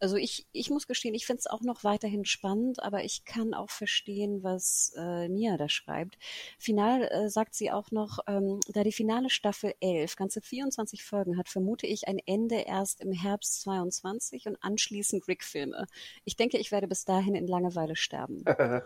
also 0.00 0.16
ich 0.16 0.46
ich 0.52 0.70
muss 0.70 0.86
gestehen, 0.86 1.14
ich 1.14 1.26
finde 1.26 1.40
es 1.40 1.46
auch 1.46 1.60
noch 1.60 1.84
weiterhin 1.84 2.24
spannend, 2.24 2.82
aber 2.82 3.04
ich 3.04 3.24
kann 3.24 3.54
auch 3.54 3.70
verstehen, 3.70 4.42
was 4.42 4.92
äh, 4.96 5.28
Nia 5.28 5.56
da 5.56 5.68
schreibt. 5.68 6.18
Final 6.58 7.04
äh, 7.04 7.28
sagt 7.28 7.54
sie 7.54 7.70
auch 7.70 7.90
noch, 7.90 8.18
ähm, 8.26 8.60
da 8.68 8.82
die 8.82 8.92
finale 8.92 9.30
Staffel 9.30 9.74
11 9.80 10.16
ganze 10.16 10.40
24 10.40 11.04
Folgen 11.04 11.36
hat, 11.38 11.48
vermute 11.48 11.86
ich 11.86 12.08
ein 12.08 12.18
Ende 12.24 12.56
erst 12.56 13.00
im 13.00 13.12
Herbst 13.12 13.62
22 13.62 14.46
und 14.46 14.56
anschließend 14.62 15.28
Rick-Filme. 15.28 15.86
Ich 16.24 16.36
denke, 16.36 16.58
ich 16.58 16.72
werde 16.72 16.88
bis 16.88 17.04
dahin 17.04 17.34
in 17.34 17.46
Langeweile 17.46 17.96
sterben. 17.96 18.44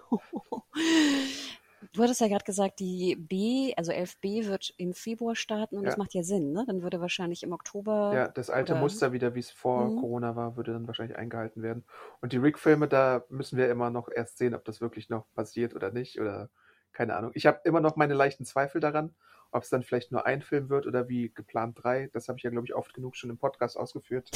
Du 1.93 2.03
hattest 2.03 2.21
ja 2.21 2.29
gerade 2.29 2.45
gesagt, 2.45 2.81
die 2.81 3.17
B, 3.17 3.73
also 3.77 3.93
11b 3.93 4.47
wird 4.47 4.73
im 4.77 4.95
Februar 4.95 5.35
starten 5.37 5.77
und 5.77 5.85
Ja. 5.85 5.91
das 5.91 5.99
macht 5.99 6.15
ja 6.15 6.23
Sinn, 6.23 6.53
ne? 6.53 6.65
Dann 6.67 6.83
würde 6.83 7.01
wahrscheinlich 7.01 7.43
im 7.43 7.53
Oktober. 7.53 8.13
Ja, 8.15 8.29
das 8.29 8.51
alte 8.51 8.73
oder- 8.73 8.81
Muster 8.83 9.13
wieder, 9.13 9.35
wie 9.35 9.41
es 9.41 9.51
vor 9.51 9.87
Mhm. 9.91 10.01
Corona 10.01 10.37
war, 10.37 10.57
würde 10.57 10.73
dann 10.73 10.87
wahrscheinlich 10.87 11.17
eingehalten 11.17 11.63
werden. 11.63 11.85
Und 12.21 12.33
die 12.33 12.39
Rick-Filme, 12.39 12.89
da 12.89 13.25
müssen 13.29 13.57
wir 13.59 13.71
immer 13.71 13.91
noch 13.91 14.09
erst 14.11 14.39
sehen, 14.39 14.55
ob 14.55 14.65
das 14.65 14.81
wirklich 14.81 15.09
noch 15.09 15.27
passiert 15.35 15.75
oder 15.75 15.91
nicht. 15.91 16.21
Oder 16.21 16.51
keine 16.93 17.15
Ahnung. 17.17 17.31
Ich 17.35 17.47
habe 17.47 17.61
immer 17.65 17.81
noch 17.81 17.97
meine 17.97 18.15
leichten 18.15 18.45
Zweifel 18.45 18.81
daran, 18.81 19.15
ob 19.53 19.63
es 19.63 19.69
dann 19.71 19.83
vielleicht 19.83 20.13
nur 20.13 20.27
ein 20.27 20.43
Film 20.43 20.69
wird 20.71 20.87
oder 20.87 21.09
wie 21.09 21.31
geplant 21.33 21.79
drei. 21.83 22.09
Das 22.13 22.29
habe 22.29 22.39
ich 22.39 22.43
ja, 22.45 22.51
glaube 22.51 22.67
ich, 22.67 22.75
oft 22.75 22.93
genug 22.95 23.17
schon 23.17 23.31
im 23.31 23.39
Podcast 23.39 23.77
ausgeführt. 23.79 24.31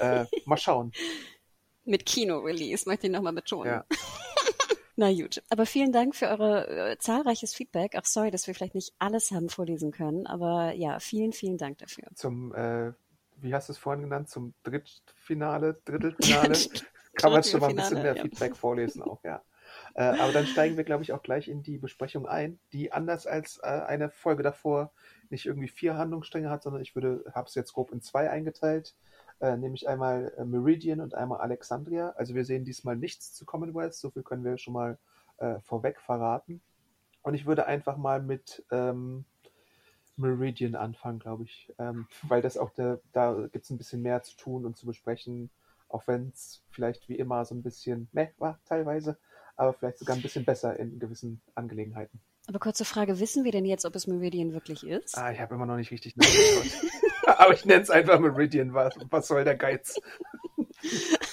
äh, 0.00 0.24
mal 0.44 0.56
schauen. 0.56 0.92
Mit 1.84 2.04
Kino-Release, 2.04 2.88
möchte 2.88 3.06
ich 3.06 3.12
nochmal 3.12 3.32
betonen. 3.32 3.66
Ja. 3.72 3.84
Na 4.96 5.12
gut, 5.12 5.42
aber 5.50 5.66
vielen 5.66 5.92
Dank 5.92 6.16
für 6.16 6.26
eure 6.26 6.92
äh, 6.92 6.98
zahlreiches 6.98 7.54
Feedback. 7.54 7.94
Ach 7.96 8.06
sorry, 8.06 8.30
dass 8.30 8.46
wir 8.46 8.54
vielleicht 8.54 8.74
nicht 8.74 8.94
alles 8.98 9.30
haben 9.30 9.50
vorlesen 9.50 9.90
können, 9.90 10.26
aber 10.26 10.72
ja, 10.72 10.98
vielen, 11.00 11.32
vielen 11.32 11.58
Dank 11.58 11.78
dafür. 11.78 12.04
Zum, 12.14 12.54
äh, 12.54 12.92
wie 13.36 13.54
hast 13.54 13.68
du 13.68 13.72
es 13.72 13.78
vorhin 13.78 14.02
genannt, 14.02 14.30
zum 14.30 14.54
Drittfinale, 14.62 15.80
Drittelfinale, 15.84 16.56
kann 17.14 17.30
man 17.30 17.44
schon 17.44 17.60
mal 17.60 17.68
ein 17.68 17.76
bisschen 17.76 18.02
mehr 18.02 18.16
ja. 18.16 18.22
Feedback 18.22 18.56
vorlesen 18.56 19.02
auch, 19.02 19.22
ja. 19.22 19.42
Äh, 19.94 20.02
aber 20.02 20.32
dann 20.32 20.46
steigen 20.46 20.78
wir, 20.78 20.84
glaube 20.84 21.02
ich, 21.02 21.12
auch 21.12 21.22
gleich 21.22 21.48
in 21.48 21.62
die 21.62 21.76
Besprechung 21.76 22.26
ein, 22.26 22.58
die 22.72 22.92
anders 22.92 23.26
als 23.26 23.58
äh, 23.62 23.66
eine 23.66 24.10
Folge 24.10 24.42
davor 24.42 24.92
nicht 25.28 25.44
irgendwie 25.44 25.68
vier 25.68 25.96
Handlungsstränge 25.96 26.48
hat, 26.48 26.62
sondern 26.62 26.80
ich 26.80 26.94
würde, 26.94 27.24
habe 27.34 27.48
es 27.48 27.54
jetzt 27.54 27.72
grob 27.72 27.90
in 27.92 28.00
zwei 28.00 28.30
eingeteilt, 28.30 28.94
äh, 29.40 29.56
nämlich 29.56 29.88
einmal 29.88 30.32
äh, 30.38 30.44
Meridian 30.44 31.00
und 31.00 31.14
einmal 31.14 31.40
Alexandria. 31.40 32.10
Also 32.10 32.34
wir 32.34 32.44
sehen 32.44 32.64
diesmal 32.64 32.96
nichts 32.96 33.34
zu 33.34 33.44
Commonwealth, 33.44 33.94
so 33.94 34.10
viel 34.10 34.22
können 34.22 34.44
wir 34.44 34.58
schon 34.58 34.74
mal 34.74 34.98
äh, 35.38 35.60
vorweg 35.60 36.00
verraten. 36.00 36.60
Und 37.22 37.34
ich 37.34 37.46
würde 37.46 37.66
einfach 37.66 37.96
mal 37.96 38.22
mit 38.22 38.64
ähm, 38.70 39.24
Meridian 40.16 40.74
anfangen, 40.74 41.18
glaube 41.18 41.44
ich, 41.44 41.72
ähm, 41.78 42.06
weil 42.22 42.40
das 42.40 42.56
auch 42.56 42.70
der, 42.70 43.00
da 43.12 43.48
gibt 43.52 43.64
es 43.64 43.70
ein 43.70 43.78
bisschen 43.78 44.02
mehr 44.02 44.22
zu 44.22 44.36
tun 44.36 44.64
und 44.64 44.76
zu 44.76 44.86
besprechen, 44.86 45.50
auch 45.88 46.06
wenn 46.06 46.30
es 46.32 46.62
vielleicht 46.70 47.08
wie 47.08 47.16
immer 47.16 47.44
so 47.44 47.54
ein 47.54 47.62
bisschen 47.62 48.08
meh 48.12 48.28
war 48.38 48.58
teilweise, 48.64 49.18
aber 49.56 49.72
vielleicht 49.72 49.98
sogar 49.98 50.16
ein 50.16 50.22
bisschen 50.22 50.44
besser 50.44 50.78
in 50.78 50.98
gewissen 50.98 51.40
Angelegenheiten. 51.54 52.20
Aber 52.46 52.58
kurze 52.60 52.84
Frage, 52.84 53.18
wissen 53.18 53.44
wir 53.44 53.52
denn 53.52 53.64
jetzt, 53.64 53.84
ob 53.84 53.96
es 53.96 54.06
Meridian 54.06 54.52
wirklich 54.52 54.86
ist? 54.86 55.18
Ah, 55.18 55.32
ich 55.32 55.40
habe 55.40 55.54
immer 55.56 55.66
noch 55.66 55.76
nicht 55.76 55.90
richtig 55.90 56.16
nachgeschaut. 56.16 56.90
aber 57.38 57.54
ich 57.54 57.64
nenne 57.64 57.82
es 57.82 57.90
einfach 57.90 58.20
Meridian, 58.20 58.72
was, 58.72 58.94
was 59.10 59.26
soll 59.26 59.44
der 59.44 59.56
Geiz? 59.56 60.00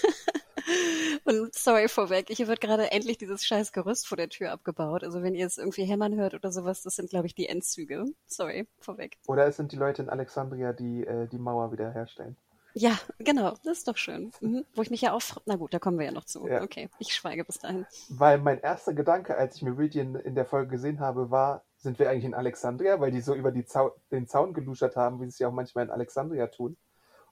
Und 1.25 1.53
sorry 1.53 1.87
vorweg, 1.87 2.27
hier 2.29 2.47
wird 2.47 2.59
gerade 2.59 2.91
endlich 2.91 3.17
dieses 3.17 3.45
scheiß 3.45 3.71
Gerüst 3.71 4.07
vor 4.07 4.17
der 4.17 4.29
Tür 4.29 4.51
abgebaut. 4.51 5.03
Also 5.03 5.21
wenn 5.21 5.35
ihr 5.35 5.45
es 5.45 5.57
irgendwie 5.57 5.85
hämmern 5.85 6.15
hört 6.15 6.33
oder 6.33 6.51
sowas, 6.51 6.81
das 6.81 6.95
sind, 6.95 7.09
glaube 7.09 7.27
ich, 7.27 7.35
die 7.35 7.47
Endzüge. 7.47 8.05
Sorry, 8.25 8.67
vorweg. 8.79 9.17
Oder 9.27 9.47
es 9.47 9.55
sind 9.57 9.71
die 9.71 9.77
Leute 9.77 10.01
in 10.01 10.09
Alexandria, 10.09 10.73
die 10.73 11.05
äh, 11.05 11.27
die 11.27 11.37
Mauer 11.37 11.71
wiederherstellen. 11.71 12.35
Ja, 12.73 12.97
genau, 13.19 13.53
das 13.63 13.79
ist 13.79 13.87
doch 13.87 13.97
schön. 13.97 14.31
Mhm. 14.41 14.65
Wo 14.73 14.81
ich 14.81 14.89
mich 14.89 15.01
ja 15.01 15.13
auch, 15.13 15.21
na 15.45 15.55
gut, 15.55 15.73
da 15.73 15.79
kommen 15.79 15.99
wir 15.99 16.05
ja 16.05 16.11
noch 16.11 16.25
zu. 16.25 16.47
Ja. 16.47 16.63
Okay, 16.63 16.89
ich 16.97 17.13
schweige 17.13 17.45
bis 17.45 17.59
dahin. 17.59 17.85
Weil 18.09 18.39
mein 18.39 18.59
erster 18.59 18.93
Gedanke, 18.93 19.37
als 19.37 19.57
ich 19.57 19.61
Meridian 19.61 20.15
in 20.15 20.33
der 20.33 20.45
Folge 20.45 20.71
gesehen 20.71 20.99
habe, 20.99 21.29
war, 21.29 21.63
sind 21.77 21.99
wir 21.99 22.09
eigentlich 22.09 22.25
in 22.25 22.33
Alexandria, 22.33 22.99
weil 22.99 23.11
die 23.11 23.21
so 23.21 23.35
über 23.35 23.51
die 23.51 23.65
Zau 23.65 23.95
den 24.11 24.27
Zaun 24.27 24.53
geluschert 24.53 24.95
haben, 24.95 25.19
wie 25.19 25.25
sie 25.25 25.29
es 25.29 25.39
ja 25.39 25.49
auch 25.49 25.53
manchmal 25.53 25.85
in 25.85 25.91
Alexandria 25.91 26.47
tun. 26.47 26.77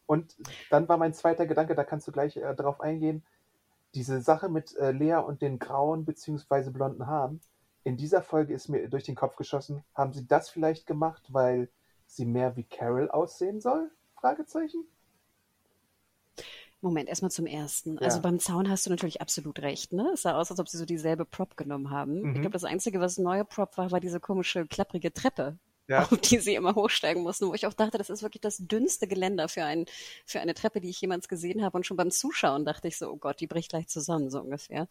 Und 0.06 0.36
dann 0.70 0.88
war 0.90 0.98
mein 0.98 1.14
zweiter 1.14 1.46
Gedanke, 1.46 1.74
da 1.74 1.84
kannst 1.84 2.08
du 2.08 2.12
gleich 2.12 2.38
äh, 2.38 2.54
drauf 2.54 2.82
eingehen, 2.82 3.24
diese 3.96 4.22
Sache 4.22 4.50
mit 4.50 4.76
äh, 4.78 4.92
Lea 4.92 5.16
und 5.16 5.42
den 5.42 5.58
grauen 5.58 6.06
bzw. 6.06 6.70
blonden 6.70 7.08
Haaren. 7.08 7.42
In 7.84 7.98
dieser 7.98 8.22
Folge 8.22 8.54
ist 8.54 8.68
mir 8.68 8.88
durch 8.90 9.04
den 9.04 9.16
Kopf 9.16 9.36
geschossen, 9.38 9.84
haben 9.96 10.14
sie 10.14 10.28
das 10.28 10.50
vielleicht 10.50 10.86
gemacht, 10.86 11.24
weil 11.30 11.70
sie 12.06 12.26
mehr 12.26 12.56
wie 12.56 12.64
Carol 12.64 13.10
aussehen 13.10 13.60
soll? 13.60 13.90
Fragezeichen. 14.16 14.86
Moment, 16.82 17.10
erstmal 17.10 17.30
zum 17.32 17.46
ersten. 17.46 18.00
Also 18.00 18.18
Ja. 18.18 18.22
beim 18.22 18.40
Zaun 18.40 18.68
hast 18.70 18.86
du 18.86 18.90
natürlich 18.90 19.22
absolut 19.22 19.60
recht, 19.60 19.94
ne? 19.94 20.10
Es 20.14 20.24
sah 20.24 20.36
aus, 20.40 20.50
als 20.50 20.60
ob 20.60 20.68
sie 20.68 20.78
so 20.78 20.86
dieselbe 20.86 21.26
Prop 21.26 21.56
genommen 21.56 21.92
haben. 21.92 22.18
Ich 22.18 22.24
Mhm. 22.24 22.34
glaube, 22.42 22.52
das 22.52 22.64
Einzige, 22.64 23.00
was 23.00 23.18
ein 23.20 23.24
neuer 23.24 23.44
Prop 23.44 23.78
war, 23.78 23.92
war 23.92 24.00
diese 24.00 24.20
komische, 24.20 24.66
klapprige 24.66 25.14
Treppe, 25.14 25.60
Ja. 25.88 26.04
auf 26.04 26.18
die 26.18 26.40
sie 26.40 26.56
immer 26.56 26.74
hochsteigen 26.74 27.22
mussten, 27.22 27.48
wo 27.48 27.54
ich 27.54 27.68
auch 27.68 27.74
dachte, 27.74 28.00
das 28.00 28.10
ist 28.10 28.24
wirklich 28.24 28.42
das 28.42 28.58
dünnste 28.58 29.08
Geländer 29.08 29.48
für, 29.48 29.64
ein, 29.64 29.86
für 30.26 30.40
eine 30.42 30.56
Treppe, 30.56 30.82
die 30.82 30.90
ich 30.90 31.00
jemals 31.02 31.28
gesehen 31.28 31.64
habe. 31.64 31.78
Und 31.78 31.86
schon 31.86 31.98
beim 31.98 32.10
Zuschauen 32.10 32.66
dachte 32.66 32.88
ich 32.88 32.98
so, 32.98 33.12
oh 33.12 33.18
Gott, 33.18 33.40
die 33.42 33.48
bricht 33.48 33.70
gleich 33.70 33.88
zusammen, 33.88 34.32
so 34.32 34.40
ungefähr. 34.40 34.88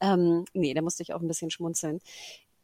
Ähm, 0.00 0.46
nee, 0.54 0.72
da 0.72 0.80
musste 0.80 1.02
ich 1.02 1.12
auch 1.12 1.20
ein 1.20 1.28
bisschen 1.28 1.50
schmunzeln. 1.50 2.00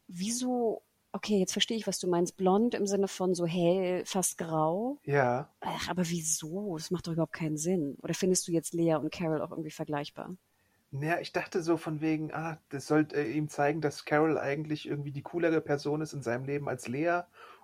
Wieso, 0.09 0.83
okay, 1.17 1.39
jetzt 1.39 1.53
verstehe 1.53 1.77
ich, 1.77 1.87
was 1.87 1.99
du 1.99 2.09
meinst. 2.09 2.37
Blond 2.37 2.75
im 2.75 2.87
Sinne 2.87 3.09
von 3.09 3.35
so 3.35 3.47
hell, 3.47 4.05
fast 4.05 4.39
grau. 4.39 4.99
Ja, 5.05 5.51
Ach, 5.61 5.89
aber 5.89 6.09
wieso? 6.09 6.77
Das 6.77 6.91
macht 6.91 7.07
doch 7.07 7.13
überhaupt 7.13 7.33
keinen 7.33 7.57
Sinn. 7.57 7.97
Oder 8.03 8.15
findest 8.15 8.47
du 8.47 8.53
jetzt 8.53 8.73
Lea 8.73 8.95
und 8.95 9.11
Carol 9.13 9.43
auch 9.43 9.51
irgendwie 9.51 9.71
vergleichbar? 9.71 10.37
Naja, 10.93 11.19
ich 11.21 11.33
dachte 11.33 11.63
so 11.63 11.77
von 11.77 12.01
wegen, 12.01 12.33
ah, 12.33 12.59
das 12.69 12.87
sollte 12.87 13.17
äh, 13.17 13.33
ihm 13.33 13.49
zeigen, 13.49 13.81
dass 13.81 14.05
Carol 14.05 14.39
eigentlich 14.39 14.87
irgendwie 14.87 15.11
die 15.11 15.23
coolere 15.23 15.61
Person 15.61 16.01
ist 16.01 16.13
in 16.13 16.23
seinem 16.23 16.45
Leben 16.45 16.69
als 16.69 16.87
Lea 16.87 17.23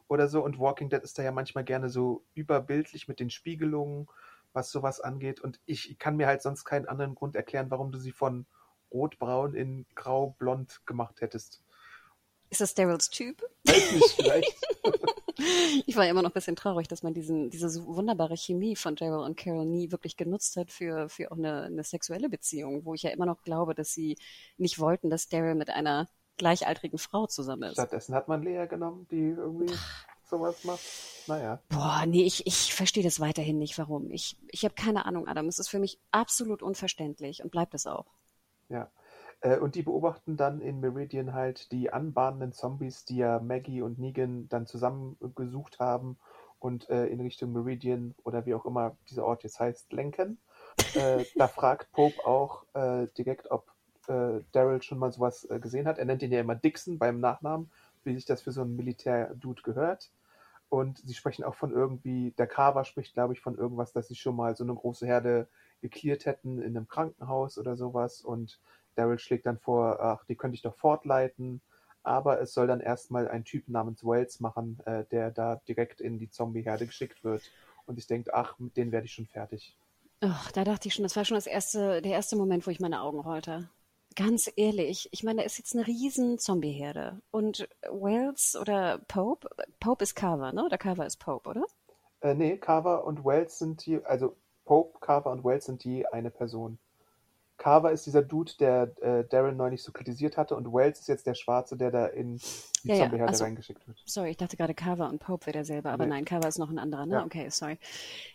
oder 0.09 0.29
so. 0.29 0.45
Und 0.45 0.59
Walking 0.59 0.91
Dead 0.91 1.03
ist 1.03 1.19
da 1.19 1.23
ja 1.23 1.31
manchmal 1.31 1.65
gerne 1.65 1.89
so 1.89 2.25
überbildlich 2.35 3.07
mit 3.07 3.21
den 3.21 3.31
Spiegelungen, 3.31 4.09
was 4.53 4.71
sowas 4.71 5.01
angeht. 5.01 5.41
Und 5.41 5.61
ich 5.65 5.97
kann 5.99 6.17
mir 6.17 6.27
halt 6.27 6.43
sonst 6.43 6.65
keinen 6.65 6.87
anderen 6.87 7.15
Grund 7.15 7.37
erklären, 7.37 7.71
warum 7.71 7.93
du 7.93 7.99
sie 7.99 8.13
von 8.13 8.47
rotbraun 8.91 9.55
in 9.55 9.87
grau-blond 9.95 10.85
gemacht 10.87 11.21
hättest. 11.21 11.63
Ist 12.53 12.61
das 12.61 12.75
Daryls 12.75 13.09
Typ? 13.09 13.43
Weiß 13.65 14.13
vielleicht. 14.13 14.55
Ich 15.87 15.97
war 15.97 16.07
immer 16.07 16.23
noch 16.23 16.31
ein 16.31 16.35
bisschen 16.35 16.55
traurig, 16.55 16.87
dass 16.87 17.03
man 17.03 17.15
diesen, 17.15 17.51
diese 17.51 17.85
wunderbare 17.87 18.37
Chemie 18.37 18.77
von 18.77 18.95
Daryl 18.95 19.25
und 19.25 19.37
Carol 19.37 19.65
nie 19.65 19.91
wirklich 19.91 20.17
genutzt 20.17 20.57
hat 20.57 20.71
für, 20.71 21.09
für 21.09 21.33
auch 21.33 21.37
eine, 21.37 21.63
eine 21.63 21.83
sexuelle 21.83 22.29
Beziehung, 22.29 22.85
wo 22.85 22.95
ich 22.95 23.03
ja 23.03 23.11
immer 23.11 23.27
noch 23.27 23.43
glaube, 23.43 23.75
dass 23.75 23.93
sie 23.93 24.19
nicht 24.57 24.79
wollten, 24.79 25.11
dass 25.11 25.29
Daryl 25.29 25.57
mit 25.57 25.71
einer 25.71 26.09
gleichaltrigen 26.37 26.99
Frau 26.99 27.27
zusammen 27.27 27.65
ist. 27.65 27.73
Stattdessen 27.73 28.15
hat 28.15 28.29
man 28.29 28.43
Lea 28.45 28.67
genommen, 28.67 29.09
die 29.11 29.31
irgendwie 29.31 29.75
sowas 30.31 30.63
macht. 30.63 30.85
Naja. 31.27 31.61
Boah, 31.71 32.05
nee, 32.07 32.23
ich, 32.23 32.47
ich 32.47 32.73
verstehe 32.73 33.03
das 33.03 33.19
weiterhin 33.19 33.59
nicht, 33.59 33.79
warum. 33.79 34.13
Ich, 34.13 34.37
ich 34.49 34.65
habe 34.65 34.75
keine 34.75 35.07
Ahnung, 35.07 35.27
Adam. 35.27 35.49
Es 35.49 35.59
ist 35.59 35.69
für 35.69 35.81
mich 35.81 35.99
absolut 36.13 36.63
unverständlich 36.63 37.43
und 37.43 37.51
bleibt 37.51 37.75
es 37.75 37.87
auch. 37.87 38.07
Ja. 38.69 38.93
Äh, 39.43 39.59
Und 39.59 39.75
die 39.75 39.83
beobachten 39.83 40.37
dann 40.37 40.61
in 40.61 40.81
Meridian 40.81 41.35
halt 41.35 41.71
die 41.73 41.93
anbahnenden 41.93 42.53
Zombies, 42.53 43.05
die 43.05 43.17
ja 43.17 43.39
Maggie 43.41 43.83
und 43.83 43.99
Negan 43.99 44.49
dann 44.49 44.67
zusammengesucht 44.67 45.79
haben 45.81 46.17
und 46.59 46.89
äh, 46.89 47.07
in 47.07 47.21
Richtung 47.21 47.53
Meridian 47.53 48.15
oder 48.23 48.47
wie 48.47 48.55
auch 48.55 48.65
immer 48.65 48.97
dieser 49.11 49.27
Ort 49.27 49.43
jetzt 49.43 49.61
heißt, 49.61 49.93
lenken. 49.93 50.39
Äh, 50.95 51.25
da 51.35 51.49
fragt 51.49 51.93
Pope 51.93 52.25
auch 52.25 52.65
äh, 52.75 53.09
direkt, 53.19 53.51
ob 53.51 53.67
äh, 54.07 54.41
Daryl 54.53 54.81
schon 54.83 54.99
mal 54.99 55.13
sowas 55.13 55.45
äh, 55.51 55.59
gesehen 55.59 55.87
hat. 55.87 55.99
Er 55.99 56.05
nennt 56.05 56.23
ihn 56.23 56.33
ja 56.33 56.41
immer 56.41 56.55
Dixon 56.55 56.99
beim 56.99 57.21
Nachnamen, 57.21 57.71
wie 58.05 58.15
sich 58.15 58.25
das 58.25 58.43
für 58.43 58.53
so 58.53 58.63
einen 58.63 58.77
Militärdude 58.77 59.63
gehört. 59.63 60.11
Und 60.69 60.99
sie 60.99 61.15
sprechen 61.15 61.45
auch 61.45 61.55
von 61.55 61.73
irgendwie, 61.73 62.31
der 62.39 62.47
Carver 62.47 62.85
spricht, 62.85 63.13
glaube 63.13 63.35
ich, 63.35 63.41
von 63.41 63.59
irgendwas, 63.59 63.93
dass 63.93 64.09
sie 64.09 64.15
schon 64.15 64.37
mal 64.37 64.57
so 64.57 64.65
eine 64.65 64.75
große 64.75 65.05
Herde 65.05 65.49
geklärt 65.83 66.25
hätten 66.25 66.63
in 66.63 66.77
einem 66.77 66.89
Krankenhaus 66.89 67.59
oder 67.59 67.77
sowas. 67.77 68.23
Und 68.23 68.59
Daryl 68.95 69.19
schlägt 69.19 69.47
dann 69.47 69.59
vor, 69.59 70.01
ach, 70.01 70.25
die 70.25 70.37
könnte 70.37 70.55
ich 70.55 70.63
doch 70.63 70.77
fortleiten. 70.77 71.63
Aber 72.03 72.41
es 72.41 72.53
soll 72.53 72.67
dann 72.67 72.81
erstmal 72.81 73.29
ein 73.29 73.45
Typ 73.45 73.69
namens 73.69 74.05
Wells 74.05 74.41
machen, 74.41 74.81
äh, 74.87 75.05
der 75.11 75.31
da 75.31 75.57
direkt 75.69 76.01
in 76.01 76.19
die 76.19 76.31
Zombie-Herde 76.31 76.87
geschickt 76.87 77.23
wird. 77.23 77.43
Und 77.87 77.99
ich 77.99 78.07
denke, 78.07 78.35
ach, 78.35 78.59
mit 78.59 78.77
denen 78.77 78.93
werde 78.93 79.07
ich 79.07 79.13
schon 79.13 79.27
fertig. 79.27 79.77
Ach, 80.21 80.51
da 80.53 80.65
dachte 80.65 80.89
ich 80.89 80.95
schon, 80.95 81.05
das 81.05 81.17
war 81.17 81.25
schon 81.25 81.37
das 81.37 81.47
erste, 81.47 82.03
der 82.03 82.13
erste 82.13 82.37
Moment, 82.37 82.67
wo 82.67 82.71
ich 82.71 82.81
meine 82.81 83.03
Augen 83.03 83.21
rollte. 83.21 83.69
Ganz 84.15 84.51
ehrlich, 84.57 85.09
ich 85.11 85.23
meine, 85.25 85.41
da 85.41 85.47
ist 85.47 85.59
jetzt 85.59 85.75
eine 85.75 85.87
riesen 85.87 86.39
Zombie-Herde. 86.39 87.21
Und 87.31 87.69
Wells 87.83 88.57
oder 88.61 88.99
Pope, 89.09 89.49
Pope 89.81 90.03
ist 90.03 90.15
Carver, 90.15 90.53
ne? 90.53 90.65
Oder 90.65 90.79
Carver 90.79 91.07
ist 91.07 91.17
Pope, 91.19 91.49
oder? 91.49 91.65
Äh, 92.21 92.35
nee, 92.35 92.57
Carver 92.57 93.05
und 93.05 93.25
Wells 93.25 93.59
sind 93.59 93.87
die, 93.87 94.05
also 94.05 94.37
Pope, 94.65 94.99
Carver 95.01 95.31
und 95.31 95.45
Wells 95.45 95.67
sind 95.67 95.83
die 95.85 96.07
eine 96.07 96.31
Person. 96.31 96.79
Carver 97.63 97.93
ist 97.93 98.07
dieser 98.07 98.23
Dude, 98.23 98.51
der 98.59 98.91
äh, 99.01 99.25
Daryl 99.29 99.53
neulich 99.55 99.85
so 99.85 99.93
kritisiert 99.93 100.37
hatte, 100.37 100.57
und 100.57 100.67
Wells 100.73 100.99
ist 100.99 101.07
jetzt 101.07 101.29
der 101.29 101.35
Schwarze, 101.35 101.77
der 101.77 101.93
da 101.93 102.07
in 102.07 102.39
die 102.39 102.89
Ja, 102.89 102.95
ja, 102.97 103.01
Zombie-Herde 103.03 103.29
also- 103.31 103.45
reingeschickt 103.45 103.87
wird. 103.87 104.03
Sorry, 104.05 104.31
ich 104.31 104.37
dachte 104.37 104.57
gerade 104.57 104.75
Carver 104.75 105.09
und 105.09 105.21
Pope 105.21 105.47
wäre 105.47 105.53
derselbe, 105.59 105.91
aber 105.91 106.05
Nee. 106.05 106.11
nein, 106.11 106.25
Carver 106.25 106.49
ist 106.49 106.59
noch 106.59 106.71
ein 106.71 106.81
anderer, 106.81 107.07
ne? 107.07 107.15
Ja. 107.15 107.25
Okay, 107.25 107.49
sorry. 107.51 107.79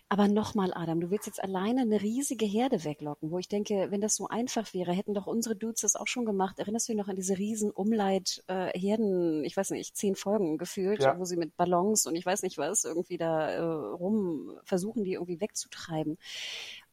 Aber 0.10 0.30
nochmal, 0.30 0.72
Adam, 0.74 1.02
du 1.02 1.10
willst 1.12 1.28
jetzt 1.28 1.44
alleine 1.44 1.82
eine 1.82 2.02
riesige 2.02 2.46
Herde 2.46 2.86
weglocken, 2.86 3.30
wo 3.30 3.40
ich 3.40 3.50
denke, 3.50 3.88
wenn 3.92 4.00
das 4.00 4.16
so 4.16 4.30
einfach 4.30 4.74
wäre, 4.74 4.94
hätten 4.94 5.14
doch 5.14 5.28
unsere 5.28 5.58
Dudes 5.58 5.82
das 5.82 5.98
auch 5.98 6.08
schon 6.08 6.24
gemacht. 6.24 6.60
Erinnerst 6.60 6.88
du 6.88 6.94
dich 6.94 7.02
noch 7.02 7.10
an 7.10 7.18
diese 7.18 7.38
riesen 7.38 7.72
Umleit-Herden, 7.72 9.44
ich 9.44 9.58
weiß 9.58 9.72
nicht, 9.72 9.98
zehn 9.98 10.16
Folgen 10.16 10.58
gefühlt, 10.58 11.04
Ja. 11.04 11.20
wo 11.20 11.26
sie 11.26 11.36
mit 11.36 11.58
Ballons 11.58 12.06
und 12.08 12.16
ich 12.16 12.26
weiß 12.26 12.44
nicht 12.44 12.58
was 12.58 12.86
irgendwie 12.86 13.18
da 13.18 13.50
äh, 13.52 13.60
rum 13.60 14.52
versuchen, 14.64 15.04
die 15.04 15.14
irgendwie 15.14 15.42
wegzutreiben. 15.42 16.18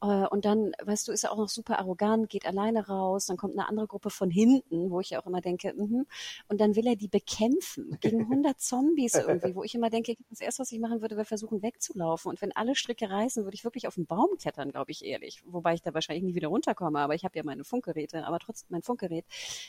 Äh, 0.05 0.27
Und 0.29 0.45
dann, 0.45 0.73
weißt 0.83 1.09
du, 1.09 1.13
ist 1.13 1.25
er 1.25 1.33
auch 1.33 1.39
noch 1.39 1.49
super 1.49 1.79
arrogant, 1.79 2.29
geht 2.29 2.47
alleine 2.47 2.87
raus, 2.87 3.27
dann 3.27 3.37
kommt 3.37 3.55
eine 3.59 3.69
andere 3.69 3.87
Gruppe 3.87 4.11
von 4.11 4.31
hinten, 4.31 4.91
wo 4.91 5.01
ich 5.01 5.11
ja 5.11 5.21
auch 5.21 5.27
immer 5.27 5.41
denke, 5.41 5.73
mhm. 5.75 6.07
und 6.49 6.61
dann 6.61 6.77
will 6.77 6.87
er 6.87 6.97
die 6.97 7.09
bekämpfen 7.09 7.97
gegen 8.01 8.21
100 8.33 8.61
Zombies 8.61 9.15
irgendwie, 9.15 9.55
wo 9.55 9.65
ich 9.65 9.75
immer 9.75 9.91
denke, 9.91 10.17
das 10.31 10.41
erste, 10.41 10.61
was 10.61 10.73
ich 10.73 10.79
machen 10.79 11.01
würde, 11.01 11.17
wäre 11.17 11.25
versuchen 11.25 11.63
wegzulaufen. 11.63 12.31
Und 12.31 12.43
wenn 12.43 12.53
alle 12.53 12.75
Stricke 12.75 13.09
reißen, 13.09 13.45
würde 13.45 13.55
ich 13.55 13.65
wirklich 13.65 13.87
auf 13.87 13.95
den 13.95 14.07
Baum 14.07 14.37
klettern, 14.39 14.71
glaube 14.71 14.91
ich 14.91 15.05
ehrlich. 15.05 15.43
Wobei 15.47 15.75
ich 15.75 15.83
da 15.83 15.95
wahrscheinlich 15.95 16.25
nie 16.25 16.35
wieder 16.35 16.49
runterkomme, 16.49 16.99
aber 16.99 17.15
ich 17.15 17.25
habe 17.25 17.37
ja 17.39 17.45
meine 17.45 17.65
Funkgeräte, 17.65 18.27
aber 18.27 18.39
trotzdem 18.39 18.69
mein 18.71 18.83
Funkgerät. 18.83 19.25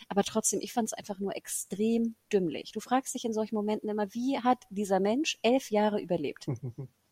Aber 0.09 0.23
trotzdem, 0.23 0.59
ich 0.61 0.73
fand 0.73 0.87
es 0.87 0.93
einfach 0.93 1.19
nur 1.19 1.35
extrem 1.35 2.15
dümmlich. 2.31 2.71
Du 2.71 2.79
fragst 2.79 3.13
dich 3.15 3.25
in 3.25 3.33
solchen 3.33 3.55
Momenten 3.55 3.89
immer, 3.89 4.13
wie 4.13 4.39
hat 4.39 4.65
dieser 4.69 4.99
Mensch 4.99 5.37
elf 5.41 5.71
Jahre 5.71 6.01
überlebt? 6.01 6.47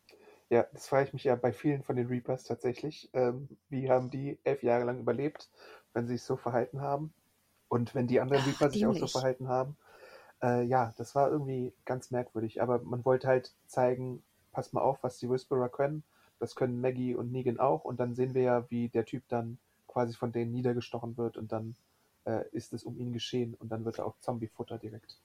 Ja, 0.54 0.66
das 0.72 0.86
frage 0.86 1.08
ich 1.08 1.12
mich 1.12 1.24
ja 1.24 1.34
bei 1.34 1.52
vielen 1.52 1.82
von 1.82 1.96
den 1.96 2.06
Reapers 2.06 2.44
tatsächlich. 2.44 3.10
Ähm, 3.12 3.48
wie 3.68 3.90
haben 3.90 4.10
die 4.10 4.38
elf 4.44 4.62
Jahre 4.62 4.84
lang 4.84 5.00
überlebt, 5.00 5.50
wenn 5.92 6.06
sie 6.06 6.14
sich 6.16 6.22
so 6.22 6.36
verhalten 6.36 6.80
haben? 6.80 7.12
Und 7.68 7.94
wenn 7.94 8.06
die 8.06 8.20
anderen 8.20 8.44
Ach, 8.44 8.46
Reaper 8.46 8.70
sich 8.70 8.86
auch 8.86 8.94
so 8.94 9.08
dämlich. 9.08 9.08
verhalten 9.08 9.48
haben? 9.48 9.76
Äh, 10.42 10.62
ja, 10.64 10.94
das 10.98 11.14
war 11.16 11.30
irgendwie 11.30 11.74
ganz 11.84 12.12
merkwürdig. 12.12 12.62
Aber 12.62 12.80
man 12.82 13.04
wollte 13.04 13.28
halt 13.28 13.52
zeigen, 13.66 14.22
pass 14.52 14.72
mal 14.72 14.82
auf, 14.82 15.02
was 15.02 15.18
die 15.18 15.28
Whisperer 15.30 15.68
können. 15.68 16.04
Das 16.38 16.54
können 16.54 16.80
Maggie 16.80 17.16
und 17.16 17.32
Negan 17.32 17.58
auch. 17.60 17.84
Und 17.84 18.00
dann 18.00 18.14
sehen 18.14 18.34
wir 18.34 18.42
ja, 18.42 18.70
wie 18.70 18.88
der 18.90 19.06
Typ 19.06 19.24
dann 19.28 19.58
quasi 19.88 20.14
von 20.14 20.32
denen 20.32 20.52
niedergestochen 20.52 21.16
wird. 21.16 21.36
Und 21.36 21.52
dann 21.52 21.76
äh, 22.26 22.44
ist 22.52 22.72
es 22.72 22.84
um 22.84 22.96
ihn 22.98 23.12
geschehen. 23.12 23.54
Und 23.54 23.70
dann 23.70 23.84
wird 23.84 23.98
er 23.98 24.06
auch 24.06 24.18
Zombie-Futter 24.20 24.78
direkt. 24.78 25.18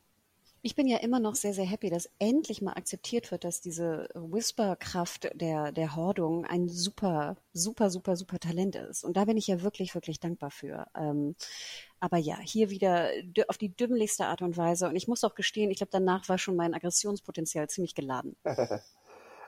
Ich 0.61 0.75
bin 0.75 0.87
ja 0.87 0.97
immer 0.97 1.19
noch 1.19 1.35
sehr, 1.35 1.53
sehr 1.53 1.65
happy, 1.65 1.89
dass 1.89 2.09
endlich 2.19 2.61
mal 2.61 2.73
akzeptiert 2.73 3.31
wird, 3.31 3.43
dass 3.43 3.61
diese 3.61 4.09
Whisper-Kraft 4.13 5.29
der, 5.33 5.71
der 5.71 5.95
Hordung 5.95 6.45
ein 6.45 6.67
super, 6.67 7.37
super, 7.53 7.89
super, 7.89 8.15
super 8.15 8.39
Talent 8.39 8.75
ist. 8.75 9.03
Und 9.03 9.15
da 9.15 9.25
bin 9.25 9.37
ich 9.37 9.47
ja 9.47 9.61
wirklich, 9.61 9.95
wirklich 9.95 10.19
dankbar 10.19 10.51
für. 10.51 10.87
Ähm, 10.95 11.35
aber 11.99 12.17
ja, 12.17 12.37
hier 12.39 12.69
wieder 12.69 13.09
auf 13.47 13.57
die 13.57 13.75
dümmlichste 13.75 14.25
Art 14.25 14.41
und 14.41 14.57
Weise. 14.57 14.87
Und 14.87 14.95
ich 14.95 15.07
muss 15.07 15.23
auch 15.23 15.35
gestehen, 15.35 15.71
ich 15.71 15.77
glaube, 15.77 15.91
danach 15.91 16.27
war 16.27 16.37
schon 16.37 16.55
mein 16.55 16.73
Aggressionspotenzial 16.73 17.69
ziemlich 17.69 17.95
geladen. 17.95 18.35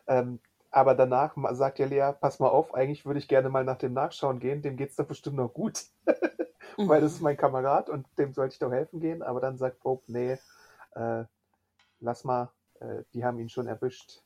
Ähm, 0.07 0.39
aber 0.71 0.95
danach 0.95 1.35
sagt 1.51 1.77
ja 1.77 1.85
Lea, 1.85 2.11
pass 2.19 2.39
mal 2.39 2.47
auf, 2.47 2.73
eigentlich 2.73 3.05
würde 3.05 3.19
ich 3.19 3.27
gerne 3.27 3.49
mal 3.49 3.63
nach 3.63 3.77
dem 3.77 3.93
Nachschauen 3.93 4.39
gehen, 4.39 4.61
dem 4.61 4.77
geht's 4.77 4.95
doch 4.95 5.05
bestimmt 5.05 5.35
noch 5.35 5.53
gut. 5.53 5.83
Weil 6.77 7.01
das 7.01 7.13
ist 7.13 7.21
mein 7.21 7.37
Kamerad 7.37 7.89
und 7.89 8.07
dem 8.17 8.33
sollte 8.33 8.53
ich 8.53 8.59
doch 8.59 8.71
helfen 8.71 8.99
gehen. 8.99 9.21
Aber 9.21 9.41
dann 9.41 9.57
sagt 9.57 9.79
Pope, 9.81 10.03
nee, 10.07 10.37
äh, 10.95 11.23
lass 11.99 12.23
mal, 12.23 12.51
äh, 12.79 13.03
die 13.13 13.23
haben 13.23 13.39
ihn 13.39 13.49
schon 13.49 13.67
erwischt. 13.67 14.21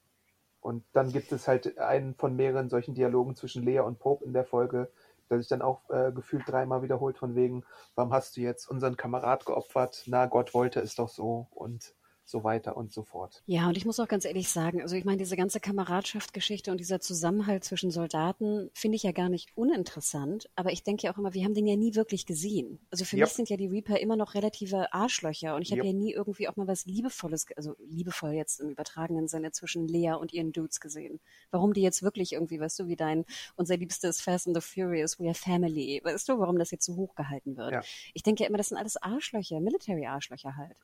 Und 0.61 0.83
dann 0.93 1.11
gibt 1.11 1.31
es 1.31 1.47
halt 1.47 1.77
einen 1.77 2.15
von 2.15 2.35
mehreren 2.35 2.69
solchen 2.69 2.95
Dialogen 2.95 3.35
zwischen 3.35 3.63
Lea 3.63 3.79
und 3.79 3.99
Pope 3.99 4.25
in 4.25 4.33
der 4.33 4.45
Folge, 4.45 4.91
der 5.29 5.37
sich 5.37 5.47
dann 5.47 5.61
auch 5.61 5.87
äh, 5.89 6.11
gefühlt 6.11 6.43
dreimal 6.47 6.81
wiederholt 6.81 7.17
von 7.17 7.35
wegen, 7.35 7.63
warum 7.95 8.13
hast 8.13 8.37
du 8.37 8.41
jetzt 8.41 8.67
unseren 8.67 8.97
Kamerad 8.97 9.45
geopfert? 9.45 10.03
Na, 10.07 10.25
Gott 10.25 10.53
wollte 10.53 10.79
es 10.79 10.95
doch 10.95 11.09
so 11.09 11.47
und 11.51 11.93
so 12.25 12.43
weiter 12.43 12.75
und 12.75 12.91
so 12.91 13.03
fort. 13.03 13.43
Ja, 13.45 13.67
und 13.67 13.77
ich 13.77 13.85
muss 13.85 13.99
auch 13.99 14.07
ganz 14.07 14.25
ehrlich 14.25 14.49
sagen, 14.49 14.81
also 14.81 14.95
ich 14.95 15.05
meine, 15.05 15.17
diese 15.17 15.37
ganze 15.37 15.59
Kameradschaftsgeschichte 15.59 16.71
und 16.71 16.79
dieser 16.79 16.99
Zusammenhalt 16.99 17.63
zwischen 17.63 17.91
Soldaten 17.91 18.69
finde 18.73 18.95
ich 18.95 19.03
ja 19.03 19.11
gar 19.11 19.29
nicht 19.29 19.55
uninteressant, 19.55 20.49
aber 20.55 20.71
ich 20.71 20.83
denke 20.83 21.03
ja 21.03 21.13
auch 21.13 21.17
immer, 21.19 21.33
wir 21.35 21.43
haben 21.45 21.53
den 21.53 21.67
ja 21.67 21.75
nie 21.75 21.93
wirklich 21.95 22.25
gesehen. 22.25 22.79
Also 22.89 23.05
für 23.05 23.15
Yep. 23.15 23.25
mich 23.25 23.33
sind 23.33 23.49
ja 23.49 23.57
die 23.57 23.67
Reaper 23.67 23.99
immer 23.99 24.15
noch 24.15 24.33
relative 24.33 24.91
Arschlöcher 24.91 25.55
und 25.55 25.61
ich 25.61 25.71
habe 25.71 25.81
Yep. 25.81 25.85
ja 25.87 25.93
nie 25.93 26.13
irgendwie 26.13 26.47
auch 26.49 26.55
mal 26.55 26.67
was 26.67 26.85
Liebevolles, 26.85 27.45
also 27.55 27.75
liebevoll 27.87 28.31
jetzt 28.31 28.59
im 28.59 28.69
übertragenen 28.69 29.27
Sinne 29.27 29.51
zwischen 29.51 29.87
Lea 29.87 30.13
und 30.19 30.33
ihren 30.33 30.51
Dudes 30.51 30.79
gesehen. 30.79 31.19
Warum 31.51 31.73
die 31.73 31.81
jetzt 31.81 32.01
wirklich 32.01 32.33
irgendwie, 32.33 32.59
weißt 32.59 32.79
du, 32.79 32.87
wie 32.87 32.95
dein, 32.95 33.25
unser 33.55 33.77
liebstes 33.77 34.19
Fast 34.19 34.47
and 34.47 34.55
the 34.55 34.61
Furious, 34.61 35.19
we 35.19 35.25
are 35.25 35.35
family, 35.35 36.01
weißt 36.03 36.27
du, 36.27 36.39
warum 36.39 36.57
das 36.57 36.71
jetzt 36.71 36.85
so 36.85 36.95
hochgehalten 36.95 37.55
wird? 37.55 37.71
Ja. 37.71 37.81
Ich 38.15 38.23
denke 38.23 38.43
ja 38.43 38.49
immer, 38.49 38.57
das 38.57 38.69
sind 38.69 38.77
alles 38.77 38.97
Arschlöcher, 38.97 39.59
Military-Arschlöcher 39.59 40.57
halt. 40.57 40.75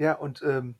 Ja, 0.00 0.14
und 0.14 0.42
ähm, 0.42 0.76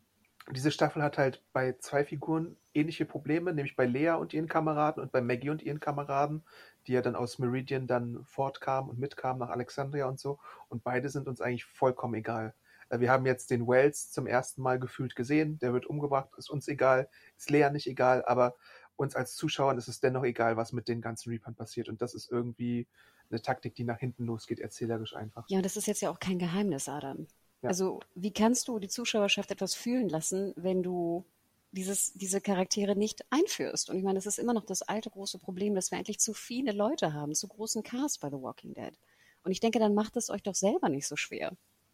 diese 0.51 0.71
Staffel 0.71 1.03
hat 1.03 1.19
halt 1.19 1.43
bei 1.53 1.75
zwei 1.75 2.07
Figuren 2.07 2.57
ähnliche 2.73 3.05
Probleme, 3.05 3.53
nämlich 3.53 3.77
bei 3.77 3.85
Lea 3.85 4.13
und 4.13 4.33
ihren 4.33 4.49
Kameraden 4.49 5.03
und 5.03 5.13
bei 5.13 5.21
Maggie 5.21 5.51
und 5.51 5.63
ihren 5.63 5.79
Kameraden, 5.79 6.43
die 6.87 6.93
ja 6.93 7.03
dann 7.03 7.15
aus 7.15 7.39
Meridian 7.39 7.87
dann 7.87 8.25
fortkamen 8.25 8.89
und 8.89 8.99
mitkamen 8.99 9.39
nach 9.39 9.51
Alexandria 9.51 10.07
und 10.07 10.19
so. 10.19 10.39
Und 10.71 10.85
beide 10.85 11.11
sind 11.11 11.29
uns 11.29 11.43
eigentlich 11.43 11.67
vollkommen 11.67 12.15
egal. 12.15 12.55
Äh, 12.89 13.01
wir 13.01 13.11
haben 13.11 13.27
jetzt 13.27 13.51
den 13.51 13.69
Wells 13.69 14.11
zum 14.11 14.27
ersten 14.27 14.63
Mal 14.63 14.81
gefühlt 14.81 15.15
gesehen, 15.15 15.59
der 15.59 15.75
wird 15.75 15.85
umgebracht, 15.85 16.31
ist 16.39 16.49
uns 16.49 16.67
egal, 16.67 17.07
ist 17.37 17.51
Lea 17.51 17.69
nicht 17.71 17.89
egal, 17.89 18.25
aber 18.25 18.55
uns 18.97 19.15
als 19.15 19.37
Zuschauern 19.37 19.77
ist 19.77 19.89
es 19.89 20.01
dennoch 20.01 20.25
egal, 20.25 20.57
was 20.57 20.73
mit 20.73 20.89
den 20.89 21.03
ganzen 21.03 21.29
Reapern 21.29 21.55
passiert. 21.55 21.91
Und 21.91 22.01
das 22.01 22.15
ist 22.15 22.31
irgendwie 22.31 22.89
eine 23.29 23.43
Taktik, 23.43 23.75
die 23.75 23.85
nach 23.85 23.99
hinten 23.99 24.25
losgeht, 24.25 24.61
erzählerisch 24.61 25.15
einfach. 25.15 25.45
Ja, 25.51 25.59
und 25.59 25.67
das 25.67 25.77
ist 25.77 25.87
jetzt 25.87 26.01
ja 26.01 26.09
auch 26.09 26.21
kein 26.21 26.39
Geheimnis, 26.39 26.89
Adam. 26.89 27.27
Ja. 27.63 27.69
Also, 27.69 28.01
wie 28.15 28.33
kannst 28.33 28.69
du 28.69 28.79
die 28.79 28.89
Zuschauerschaft 28.89 29.51
etwas 29.51 29.75
fühlen 29.75 30.09
lassen, 30.09 30.53
wenn 30.57 30.83
du 30.83 31.25
dieses, 31.73 32.13
diese 32.15 32.41
Charaktere 32.41 32.97
nicht 32.97 33.25
einführst? 33.31 33.91
Und 33.91 33.97
ich 33.97 34.03
meine, 34.03 34.19
das 34.19 34.27
ist 34.27 34.39
immer 34.39 34.55
noch 34.55 34.65
das 34.65 34.83
alte 34.83 35.11
große 35.11 35.39
Problem, 35.39 35.75
dass 35.75 35.91
wir 35.91 35.99
eigentlich 35.99 36.21
zu 36.21 36.33
viele 36.33 36.73
Leute 36.73 37.13
haben, 37.13 37.35
zu 37.35 37.49
großen 37.49 37.83
Cast 37.83 38.21
bei 38.21 38.31
The 38.31 38.41
Walking 38.41 38.75
Dead. 38.75 38.99
Und 39.43 39.53
ich 39.53 39.61
denke, 39.61 39.79
dann 39.79 39.95
macht 39.95 40.17
es 40.17 40.31
euch 40.31 40.43
doch 40.43 40.55
selber 40.55 40.89
nicht 40.89 41.07
so 41.07 41.17
schwer. 41.17 41.53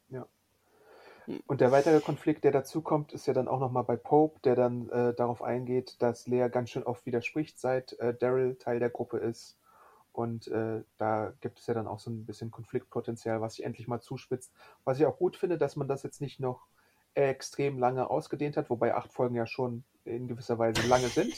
Ja. 0.09 0.27
Hm. 1.25 1.43
Und 1.47 1.61
der 1.61 1.73
weitere 1.73 2.01
Konflikt, 2.01 2.45
der 2.45 2.53
dazu 2.53 2.81
kommt, 2.81 3.13
ist 3.13 3.27
ja 3.27 3.35
dann 3.35 3.49
auch 3.49 3.61
nochmal 3.61 3.85
bei 3.85 3.97
Pope, 3.97 4.39
der 4.45 4.55
dann 4.55 4.89
äh, 4.91 5.15
darauf 5.15 5.43
eingeht, 5.43 5.97
dass 6.01 6.29
Lea 6.29 6.49
ganz 6.49 6.71
schön 6.71 6.85
oft 6.85 7.07
widerspricht, 7.07 7.59
seit 7.59 7.93
äh, 7.95 8.15
Daryl 8.15 8.57
Teil 8.57 8.79
der 8.79 8.91
Gruppe 8.91 9.19
ist 9.19 9.57
und 10.17 10.49
äh, 10.49 10.83
da 10.97 11.35
gibt 11.43 11.59
es 11.59 11.67
ja 11.67 11.75
dann 11.75 11.87
auch 11.87 12.01
so 12.01 12.11
ein 12.11 12.25
bisschen 12.25 12.51
Konfliktpotenzial, 12.51 13.43
was 13.43 13.57
sich 13.57 13.67
endlich 13.67 13.87
mal 13.87 14.01
zuspitzt. 14.01 14.51
Was 14.83 14.99
ich 14.99 15.05
auch 15.05 15.19
gut 15.19 15.37
finde, 15.37 15.59
dass 15.59 15.77
man 15.77 15.89
das 15.89 16.03
jetzt 16.03 16.23
nicht 16.23 16.41
noch 16.41 16.69
extrem 17.13 17.79
lange 17.79 18.09
ausgedehnt 18.09 18.57
hat, 18.57 18.71
wobei 18.71 18.95
acht 18.95 19.13
Folgen 19.13 19.35
ja 19.35 19.47
schon 19.47 19.85
in 20.05 20.27
gewisser 20.27 20.59
Weise 20.59 20.87
lange 20.89 21.09
sind. 21.09 21.35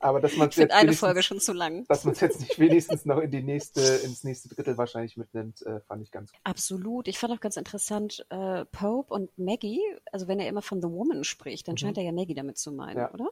Aber 0.00 0.20
dass 0.20 0.36
man 0.36 0.48
es 0.48 0.56
jetzt 0.56 0.72
eine 0.72 0.92
Folge 0.92 1.22
schon 1.22 1.38
zu 1.38 1.52
lang. 1.52 1.84
Dass 1.86 2.04
man 2.04 2.14
es 2.14 2.20
jetzt 2.20 2.40
nicht 2.40 2.58
wenigstens 2.58 3.04
noch 3.04 3.18
in 3.18 3.30
die 3.30 3.42
nächste, 3.44 3.80
ins 3.80 4.24
nächste 4.24 4.48
Drittel 4.48 4.76
wahrscheinlich 4.76 5.16
mitnimmt, 5.16 5.62
äh, 5.62 5.80
fand 5.80 6.02
ich 6.02 6.10
ganz 6.10 6.32
gut. 6.32 6.40
Absolut. 6.42 7.06
Ich 7.06 7.20
fand 7.20 7.32
auch 7.32 7.40
ganz 7.40 7.56
interessant, 7.56 8.26
äh, 8.30 8.64
Pope 8.64 9.14
und 9.14 9.38
Maggie, 9.38 9.80
also 10.10 10.26
wenn 10.26 10.40
er 10.40 10.48
immer 10.48 10.62
von 10.62 10.82
The 10.82 10.88
Woman 10.88 11.22
spricht, 11.22 11.68
dann 11.68 11.74
mhm. 11.74 11.78
scheint 11.78 11.98
er 11.98 12.04
ja 12.04 12.12
Maggie 12.12 12.34
damit 12.34 12.58
zu 12.58 12.72
meinen, 12.72 12.98
ja. 12.98 13.12
oder? 13.12 13.30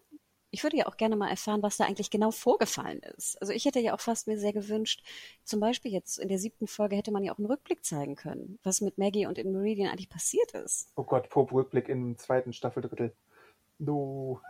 Ich 0.55 0.63
würde 0.63 0.77
ja 0.77 0.87
auch 0.87 0.97
gerne 0.97 1.17
mal 1.17 1.29
erfahren, 1.29 1.63
was 1.63 1.77
da 1.77 1.85
eigentlich 1.85 2.11
genau 2.11 2.31
vorgefallen 2.31 3.01
ist. 3.17 3.41
Also 3.41 3.53
ich 3.53 3.65
hätte 3.65 3.81
ja 3.81 3.93
auch 3.93 4.01
fast 4.01 4.29
mir 4.29 4.39
sehr 4.39 4.53
gewünscht, 4.53 5.03
zum 5.43 5.59
Beispiel 5.59 5.93
jetzt 5.93 6.19
in 6.19 6.29
der 6.29 6.39
siebten 6.39 6.69
Folge 6.69 6.95
hätte 6.95 7.11
man 7.11 7.25
ja 7.25 7.33
auch 7.33 7.39
einen 7.39 7.49
Rückblick 7.49 7.85
zeigen 7.85 8.15
können, 8.15 8.61
was 8.63 8.81
mit 8.81 8.97
Maggie 8.97 9.27
und 9.27 9.37
in 9.37 9.51
Meridian 9.53 9.91
eigentlich 9.91 10.09
passiert 10.09 10.53
ist. 10.53 10.93
Oh 10.95 11.03
Gott, 11.03 11.29
Pope 11.29 11.53
Rückblick 11.53 11.89
im 11.89 12.17
zweiten 12.19 12.53
Staffeldrittel. 12.53 13.13
No. 13.79 14.41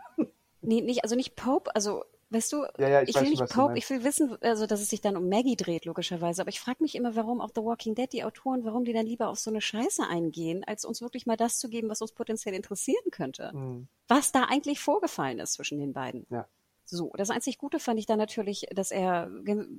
Nee, 0.61 0.81
nicht, 0.81 1.03
also 1.03 1.15
nicht 1.15 1.35
Pope, 1.35 1.75
also 1.75 2.03
Weißt 2.31 2.51
du, 2.53 2.65
ja, 2.79 2.87
ja, 2.87 3.01
ich, 3.03 3.09
ich 3.09 3.21
will 3.21 3.29
nicht 3.29 3.49
Pope, 3.49 3.77
ich 3.77 3.89
will 3.89 4.03
wissen, 4.03 4.35
also 4.41 4.65
dass 4.65 4.81
es 4.81 4.89
sich 4.89 4.99
dann 4.99 5.15
um 5.15 5.29
Maggie 5.29 5.55
dreht, 5.55 5.85
logischerweise. 5.85 6.41
Aber 6.41 6.49
ich 6.49 6.59
frage 6.59 6.81
mich 6.81 6.95
immer, 6.95 7.15
warum 7.15 7.39
auch 7.39 7.51
The 7.53 7.61
Walking 7.61 7.93
Dead, 7.93 8.11
die 8.11 8.23
Autoren, 8.23 8.65
warum 8.65 8.83
die 8.83 8.93
dann 8.93 9.05
lieber 9.05 9.29
auf 9.29 9.39
so 9.39 9.51
eine 9.51 9.61
Scheiße 9.61 10.03
eingehen, 10.07 10.63
als 10.65 10.85
uns 10.85 11.01
wirklich 11.01 11.27
mal 11.27 11.37
das 11.37 11.59
zu 11.59 11.69
geben, 11.69 11.89
was 11.89 12.01
uns 12.01 12.13
potenziell 12.13 12.55
interessieren 12.55 13.11
könnte. 13.11 13.51
Mhm. 13.53 13.87
Was 14.07 14.31
da 14.31 14.45
eigentlich 14.45 14.79
vorgefallen 14.79 15.39
ist 15.39 15.53
zwischen 15.53 15.79
den 15.79 15.93
beiden. 15.93 16.25
Ja. 16.29 16.47
So, 16.87 17.11
das 17.17 17.31
einzig 17.31 17.57
Gute 17.57 17.79
fand 17.79 17.99
ich 17.99 18.05
dann 18.05 18.19
natürlich, 18.19 18.67
dass 18.71 18.91
er, 18.91 19.29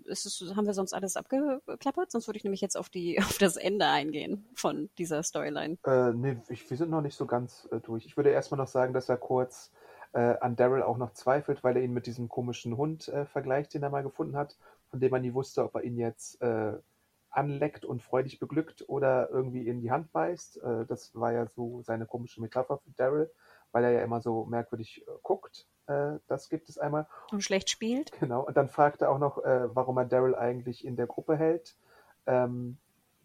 ist, 0.04 0.44
haben 0.56 0.66
wir 0.66 0.74
sonst 0.74 0.92
alles 0.92 1.16
abgeklappert? 1.16 2.10
Sonst 2.10 2.26
würde 2.26 2.38
ich 2.38 2.44
nämlich 2.44 2.60
jetzt 2.60 2.76
auf 2.76 2.88
die, 2.88 3.18
auf 3.20 3.38
das 3.38 3.56
Ende 3.56 3.86
eingehen 3.86 4.48
von 4.54 4.90
dieser 4.98 5.22
Storyline. 5.22 5.78
Äh, 5.84 6.12
nee, 6.12 6.36
ich, 6.48 6.68
wir 6.68 6.76
sind 6.76 6.90
noch 6.90 7.02
nicht 7.02 7.16
so 7.16 7.26
ganz 7.26 7.68
äh, 7.70 7.80
durch. 7.80 8.06
Ich 8.06 8.16
würde 8.16 8.30
erstmal 8.30 8.58
noch 8.58 8.68
sagen, 8.68 8.92
dass 8.92 9.08
er 9.08 9.16
kurz 9.16 9.70
äh, 10.16 10.38
an 10.40 10.56
Daryl 10.56 10.82
auch 10.82 10.96
noch 10.96 11.12
zweifelt, 11.12 11.62
weil 11.62 11.76
er 11.76 11.82
ihn 11.82 11.92
mit 11.92 12.06
diesem 12.06 12.30
komischen 12.30 12.78
Hund 12.78 13.08
äh, 13.08 13.26
vergleicht, 13.26 13.74
den 13.74 13.82
er 13.82 13.90
mal 13.90 14.02
gefunden 14.02 14.34
hat, 14.34 14.56
von 14.88 14.98
dem 14.98 15.10
man 15.10 15.20
nie 15.20 15.34
wusste, 15.34 15.62
ob 15.62 15.74
er 15.74 15.84
ihn 15.84 15.98
jetzt 15.98 16.40
äh, 16.40 16.72
anleckt 17.28 17.84
und 17.84 18.02
freudig 18.02 18.38
beglückt 18.38 18.88
oder 18.88 19.28
irgendwie 19.28 19.68
in 19.68 19.82
die 19.82 19.90
Hand 19.90 20.10
beißt. 20.12 20.62
Äh, 20.62 20.86
das 20.86 21.14
war 21.14 21.32
ja 21.32 21.46
so 21.46 21.82
seine 21.82 22.06
komische 22.06 22.40
Metapher 22.40 22.78
für 22.78 22.90
Daryl, 22.92 23.30
weil 23.72 23.84
er 23.84 23.90
ja 23.90 24.02
immer 24.02 24.22
so 24.22 24.46
merkwürdig 24.46 25.04
äh, 25.06 25.10
guckt. 25.22 25.66
Äh, 25.86 26.14
das 26.28 26.48
gibt 26.48 26.70
es 26.70 26.78
einmal. 26.78 27.06
Und 27.30 27.44
schlecht 27.44 27.68
spielt. 27.68 28.10
Genau. 28.18 28.40
Und 28.40 28.56
dann 28.56 28.68
fragt 28.68 29.02
er 29.02 29.10
auch 29.10 29.18
noch, 29.18 29.36
warum 29.36 29.98
er 29.98 30.06
Daryl 30.06 30.34
eigentlich 30.34 30.84
in 30.84 30.96
der 30.96 31.06
Gruppe 31.06 31.36
hält. 31.36 31.76
Ähm, 32.24 32.78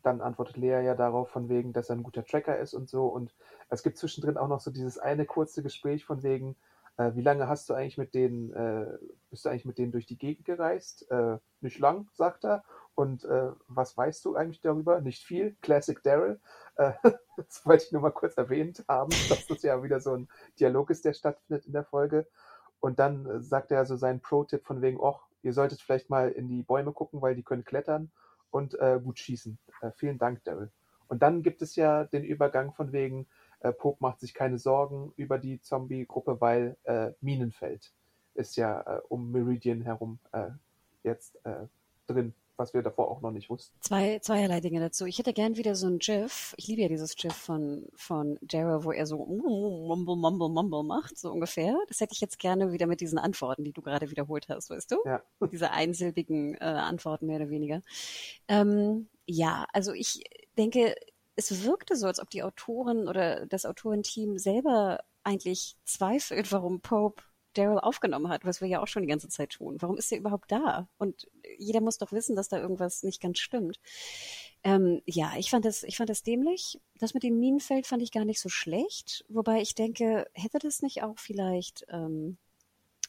dann 0.04 0.20
antwortet 0.20 0.58
Lea 0.58 0.84
ja 0.84 0.96
darauf 0.96 1.30
von 1.30 1.48
wegen, 1.48 1.72
dass 1.72 1.90
er 1.90 1.96
ein 1.96 2.04
guter 2.04 2.26
Tracker 2.26 2.58
ist 2.58 2.74
und 2.74 2.90
so. 2.90 3.06
Und 3.06 3.34
es 3.70 3.82
gibt 3.82 3.98
zwischendrin 3.98 4.36
auch 4.36 4.50
noch 4.50 4.60
so 4.60 4.72
dieses 4.72 4.98
eine 4.98 5.26
kurze 5.26 5.64
Gespräch 5.64 6.04
von 6.04 6.22
wegen, 6.24 6.58
äh, 6.98 7.16
wie 7.16 7.22
lange 7.22 7.48
hast 7.48 7.70
du 7.70 7.74
eigentlich 7.74 7.98
mit 7.98 8.14
denen, 8.14 8.52
äh, 8.54 8.98
bist 9.30 9.46
du 9.46 9.50
eigentlich 9.50 9.66
mit 9.66 9.78
denen 9.78 9.92
durch 9.92 10.06
die 10.06 10.18
Gegend 10.18 10.46
gereist? 10.46 11.10
Äh, 11.10 11.38
nicht 11.62 11.80
lang, 11.80 12.10
sagt 12.14 12.44
er. 12.46 12.64
Und 12.96 13.24
äh, 13.26 13.52
was 13.68 13.96
weißt 13.96 14.24
du 14.26 14.36
eigentlich 14.36 14.62
darüber? 14.62 15.02
Nicht 15.02 15.24
viel. 15.24 15.56
Classic 15.62 16.02
Daryl. 16.04 16.40
Äh, 16.76 16.94
das 17.38 17.66
wollte 17.66 17.86
ich 17.86 17.92
nur 17.92 18.02
mal 18.02 18.12
kurz 18.12 18.36
erwähnt 18.38 18.84
haben, 18.88 19.12
dass 19.30 19.48
das 19.48 19.62
ja 19.64 19.82
wieder 19.84 20.00
so 20.00 20.16
ein 20.16 20.30
Dialog 20.60 20.90
ist, 20.90 21.06
der 21.06 21.14
stattfindet 21.14 21.66
in 21.66 21.74
der 21.74 21.86
Folge. 21.86 22.28
Und 22.80 23.00
dann 23.00 23.26
äh, 23.26 23.42
sagt 23.42 23.72
er 23.72 23.86
so 23.86 23.96
seinen 23.96 24.22
Pro-Tipp 24.22 24.66
von 24.66 24.82
wegen, 24.82 25.00
och, 25.00 25.28
ihr 25.44 25.54
solltet 25.54 25.82
vielleicht 25.82 26.10
mal 26.10 26.30
in 26.30 26.48
die 26.48 26.64
Bäume 26.64 26.92
gucken, 26.92 27.22
weil 27.22 27.36
die 27.36 27.44
können 27.44 27.66
klettern 27.66 28.12
und 28.52 28.78
gut 29.06 29.18
schießen. 29.18 29.58
vielen 29.96 30.18
Dank, 30.18 30.44
Daryl. 30.44 30.70
Und 31.08 31.24
dann 31.24 31.42
gibt 31.42 31.62
es 31.62 31.78
ja 31.78 32.04
den 32.04 32.26
Übergang 32.26 32.74
von 32.74 32.92
wegen, 32.92 33.28
äh, 33.62 33.72
Pope 33.72 33.98
macht 34.00 34.20
sich 34.20 34.34
keine 34.34 34.58
Sorgen 34.58 35.14
über 35.16 35.38
die 35.38 35.62
Zombie-Gruppe, 35.62 36.42
weil 36.42 36.78
äh, 36.84 37.12
Minenfeld 37.22 37.94
ist 38.34 38.56
ja 38.56 38.82
äh, 38.82 39.02
um 39.10 39.32
Meridian 39.32 39.82
herum 39.82 40.20
äh, 40.32 40.50
jetzt 41.04 41.38
äh, 41.46 41.68
drin, 42.08 42.34
was 42.58 42.74
wir 42.74 42.82
davor 42.82 43.10
auch 43.10 43.22
noch 43.22 43.32
nicht 43.32 43.50
wussten. 43.50 43.76
Zwei, 43.82 44.20
zweierlei 44.20 44.62
Dinge 44.62 44.80
dazu. 44.80 45.06
Ich 45.06 45.20
hätte 45.20 45.34
gern 45.34 45.58
wieder 45.58 45.76
so 45.76 45.88
ein 45.88 46.00
GIF. 46.00 46.54
Ich 46.58 46.68
liebe 46.68 46.82
ja 46.82 46.88
dieses 46.88 47.16
GIF 47.16 47.34
von, 47.34 47.88
von 47.96 48.38
Daryl, 48.42 48.84
wo 48.84 48.92
er 48.92 49.06
so 49.06 49.18
mumble, 49.18 50.16
mumble, 50.16 50.50
mumble 50.50 50.84
macht, 50.84 51.18
so 51.18 51.32
ungefähr. 51.32 51.76
Das 51.88 52.00
hätte 52.00 52.14
ich 52.14 52.22
jetzt 52.22 52.40
gerne 52.40 52.72
wieder 52.72 52.88
mit 52.88 53.02
diesen 53.02 53.20
Antworten, 53.20 53.64
die 53.64 53.74
du 53.74 53.82
gerade 53.82 54.10
wiederholt 54.10 54.48
hast, 54.50 54.70
weißt 54.70 54.92
du? 54.92 54.98
Ja. 55.06 55.22
Diese 55.52 55.72
einsilbigen 55.72 56.56
äh, 56.56 56.64
Antworten 56.64 57.26
mehr 57.28 57.38
oder 57.38 57.50
weniger. 57.50 57.82
Ähm, 58.48 59.08
ja, 59.26 59.66
also 59.74 59.94
ich 59.94 60.24
denke, 60.58 60.96
es 61.36 61.64
wirkte 61.64 61.96
so, 61.96 62.08
als 62.08 62.20
ob 62.20 62.30
die 62.30 62.44
Autoren 62.44 63.08
oder 63.08 63.46
das 63.46 63.66
Autorenteam 63.66 64.38
selber 64.38 65.00
eigentlich 65.24 65.78
zweifelt, 65.86 66.52
warum 66.52 66.82
Pope 66.82 67.24
Daryl 67.54 67.80
aufgenommen 67.80 68.30
hat, 68.30 68.46
was 68.46 68.62
wir 68.62 68.68
ja 68.68 68.82
auch 68.82 68.88
schon 68.88 69.04
die 69.04 69.10
ganze 69.10 69.30
Zeit 69.30 69.52
tun. 69.52 69.78
Warum 69.80 69.98
ist 69.98 70.12
er 70.12 70.20
überhaupt 70.20 70.52
da? 70.52 70.88
Und 70.98 71.30
jeder 71.58 71.82
muss 71.82 71.98
doch 71.98 72.12
wissen, 72.12 72.36
dass 72.36 72.50
da 72.50 72.60
irgendwas 72.60 73.04
nicht 73.04 73.22
ganz 73.22 73.40
stimmt. 73.40 73.80
Ähm, 74.64 75.02
ja, 75.06 75.34
ich 75.38 75.50
fand 75.50 75.66
das, 75.66 75.84
ich 75.84 75.98
fand 75.98 76.10
das 76.10 76.24
dämlich. 76.24 76.80
Das 77.00 77.14
mit 77.14 77.24
dem 77.24 77.40
Minenfeld 77.40 77.88
fand 77.88 78.02
ich 78.04 78.12
gar 78.12 78.26
nicht 78.26 78.40
so 78.40 78.50
schlecht. 78.50 79.26
Wobei 79.28 79.62
ich 79.62 79.76
denke, 79.76 80.28
hätte 80.34 80.60
das 80.60 80.82
nicht 80.82 81.04
auch 81.04 81.20
vielleicht, 81.20 81.86
ähm, 81.90 82.38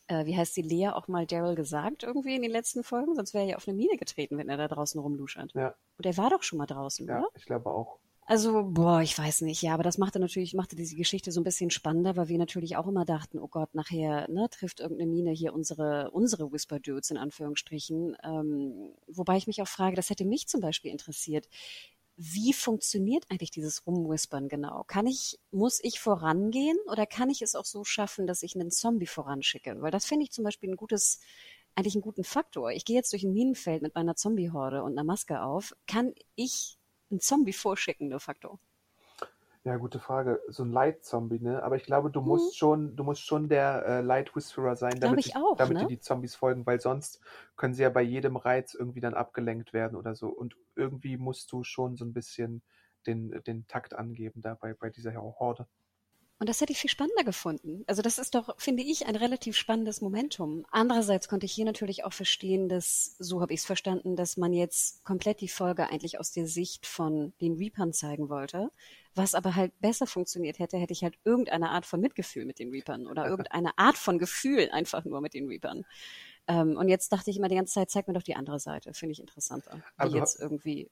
äh, 0.08 0.24
wie 0.26 0.36
heißt 0.36 0.56
die 0.56 0.62
Lea 0.62 0.88
auch 0.88 1.08
mal 1.08 1.26
Daryl 1.26 1.54
gesagt 1.54 2.02
irgendwie 2.02 2.34
in 2.34 2.42
den 2.42 2.50
letzten 2.50 2.82
Folgen? 2.82 3.14
Sonst 3.14 3.34
wäre 3.34 3.44
er 3.44 3.50
ja 3.50 3.56
auf 3.56 3.68
eine 3.68 3.76
Mine 3.76 3.96
getreten, 3.96 4.38
wenn 4.38 4.48
er 4.48 4.56
da 4.56 4.66
draußen 4.66 5.00
rumluschert. 5.00 5.52
Ja. 5.54 5.74
Und 5.98 6.06
er 6.06 6.16
war 6.16 6.30
doch 6.30 6.42
schon 6.42 6.58
mal 6.58 6.66
draußen, 6.66 7.06
ja, 7.06 7.20
oder? 7.20 7.28
Ich 7.36 7.44
glaube 7.44 7.70
auch. 7.70 7.98
Also, 8.24 8.62
boah, 8.64 9.02
ich 9.02 9.18
weiß 9.18 9.40
nicht, 9.42 9.62
ja, 9.62 9.74
aber 9.74 9.82
das 9.82 9.98
machte 9.98 10.20
natürlich, 10.20 10.54
machte 10.54 10.76
diese 10.76 10.94
Geschichte 10.94 11.32
so 11.32 11.40
ein 11.40 11.44
bisschen 11.44 11.70
spannender, 11.70 12.16
weil 12.16 12.28
wir 12.28 12.38
natürlich 12.38 12.76
auch 12.76 12.86
immer 12.86 13.04
dachten, 13.04 13.38
oh 13.38 13.48
Gott, 13.48 13.74
nachher 13.74 14.28
ne, 14.30 14.48
trifft 14.48 14.78
irgendeine 14.80 15.10
Mine 15.10 15.32
hier 15.32 15.52
unsere, 15.52 16.10
unsere 16.12 16.52
Whisper 16.52 16.78
Dudes 16.78 17.10
in 17.10 17.16
Anführungsstrichen. 17.16 18.16
Ähm, 18.22 18.94
wobei 19.08 19.36
ich 19.36 19.48
mich 19.48 19.60
auch 19.60 19.68
frage, 19.68 19.96
das 19.96 20.08
hätte 20.08 20.24
mich 20.24 20.46
zum 20.46 20.60
Beispiel 20.60 20.92
interessiert. 20.92 21.48
Wie 22.16 22.52
funktioniert 22.52 23.24
eigentlich 23.28 23.50
dieses 23.50 23.86
Rumwhispern 23.86 24.48
genau? 24.48 24.84
Kann 24.86 25.06
ich, 25.06 25.40
muss 25.50 25.80
ich 25.82 25.98
vorangehen 25.98 26.78
oder 26.90 27.06
kann 27.06 27.28
ich 27.30 27.42
es 27.42 27.56
auch 27.56 27.64
so 27.64 27.84
schaffen, 27.84 28.26
dass 28.28 28.42
ich 28.44 28.54
einen 28.54 28.70
Zombie 28.70 29.06
voranschicke? 29.06 29.80
Weil 29.80 29.90
das 29.90 30.06
finde 30.06 30.24
ich 30.24 30.30
zum 30.32 30.44
Beispiel 30.44 30.70
ein 30.70 30.76
gutes, 30.76 31.20
eigentlich 31.74 31.96
einen 31.96 32.02
guten 32.02 32.24
Faktor. 32.24 32.70
Ich 32.70 32.84
gehe 32.84 32.96
jetzt 32.96 33.12
durch 33.12 33.24
ein 33.24 33.32
Minenfeld 33.32 33.82
mit 33.82 33.94
meiner 33.96 34.14
Zombie-Horde 34.14 34.84
und 34.84 34.92
einer 34.92 35.04
Maske 35.04 35.42
auf. 35.42 35.74
Kann 35.86 36.14
ich 36.36 36.78
ein 37.12 37.20
Zombie 37.20 37.52
vorschicken, 37.52 38.10
de 38.10 38.18
facto? 38.18 38.58
Ja, 39.64 39.76
gute 39.76 40.00
Frage. 40.00 40.40
So 40.48 40.64
ein 40.64 40.72
Light-Zombie, 40.72 41.38
ne? 41.38 41.62
Aber 41.62 41.76
ich 41.76 41.84
glaube, 41.84 42.10
du 42.10 42.20
musst 42.20 42.54
mhm. 42.54 42.56
schon, 42.56 42.96
du 42.96 43.04
musst 43.04 43.24
schon 43.24 43.48
der 43.48 43.84
äh, 43.86 44.00
Light-Whisperer 44.00 44.74
sein, 44.74 44.98
damit, 44.98 45.26
ich 45.26 45.36
auch, 45.36 45.56
damit 45.56 45.74
ne? 45.74 45.80
dir 45.84 45.88
die 45.88 46.00
Zombies 46.00 46.34
folgen, 46.34 46.66
weil 46.66 46.80
sonst 46.80 47.20
können 47.56 47.72
sie 47.72 47.82
ja 47.82 47.90
bei 47.90 48.02
jedem 48.02 48.36
Reiz 48.36 48.74
irgendwie 48.74 49.00
dann 49.00 49.14
abgelenkt 49.14 49.72
werden 49.72 49.96
oder 49.96 50.16
so. 50.16 50.28
Und 50.28 50.56
irgendwie 50.74 51.16
musst 51.16 51.52
du 51.52 51.62
schon 51.62 51.96
so 51.96 52.04
ein 52.04 52.12
bisschen 52.12 52.62
den, 53.06 53.40
den 53.44 53.66
Takt 53.68 53.94
angeben 53.94 54.42
dabei 54.42 54.74
bei 54.74 54.90
dieser 54.90 55.14
Horde. 55.14 55.68
Und 56.42 56.48
das 56.48 56.60
hätte 56.60 56.72
ich 56.72 56.80
viel 56.80 56.90
spannender 56.90 57.22
gefunden. 57.22 57.84
Also 57.86 58.02
das 58.02 58.18
ist 58.18 58.34
doch, 58.34 58.58
finde 58.58 58.82
ich, 58.82 59.06
ein 59.06 59.14
relativ 59.14 59.56
spannendes 59.56 60.00
Momentum. 60.00 60.66
Andererseits 60.72 61.28
konnte 61.28 61.46
ich 61.46 61.52
hier 61.52 61.64
natürlich 61.64 62.02
auch 62.02 62.12
verstehen, 62.12 62.68
dass, 62.68 63.14
so 63.20 63.40
habe 63.40 63.54
ich 63.54 63.60
es 63.60 63.64
verstanden, 63.64 64.16
dass 64.16 64.36
man 64.36 64.52
jetzt 64.52 65.04
komplett 65.04 65.40
die 65.40 65.46
Folge 65.46 65.88
eigentlich 65.88 66.18
aus 66.18 66.32
der 66.32 66.48
Sicht 66.48 66.84
von 66.84 67.32
den 67.40 67.52
Reapern 67.58 67.92
zeigen 67.92 68.28
wollte. 68.28 68.72
Was 69.14 69.36
aber 69.36 69.54
halt 69.54 69.70
besser 69.80 70.08
funktioniert 70.08 70.58
hätte, 70.58 70.78
hätte 70.78 70.92
ich 70.92 71.04
halt 71.04 71.14
irgendeine 71.22 71.70
Art 71.70 71.86
von 71.86 72.00
Mitgefühl 72.00 72.44
mit 72.44 72.58
den 72.58 72.70
Reapern 72.70 73.06
oder 73.06 73.24
irgendeine 73.28 73.78
Art 73.78 73.96
von 73.96 74.18
Gefühl 74.18 74.68
einfach 74.72 75.04
nur 75.04 75.20
mit 75.20 75.34
den 75.34 75.46
Reapern. 75.46 75.84
Ähm, 76.48 76.76
und 76.76 76.88
jetzt 76.88 77.12
dachte 77.12 77.30
ich 77.30 77.36
immer 77.36 77.50
die 77.50 77.54
ganze 77.54 77.74
Zeit, 77.74 77.88
zeig 77.88 78.08
mir 78.08 78.14
doch 78.14 78.22
die 78.24 78.34
andere 78.34 78.58
Seite, 78.58 78.94
finde 78.94 79.12
ich 79.12 79.20
interessanter. 79.20 79.76
Wie 79.76 79.82
Also- 79.94 80.16
jetzt 80.16 80.40
irgendwie 80.40 80.90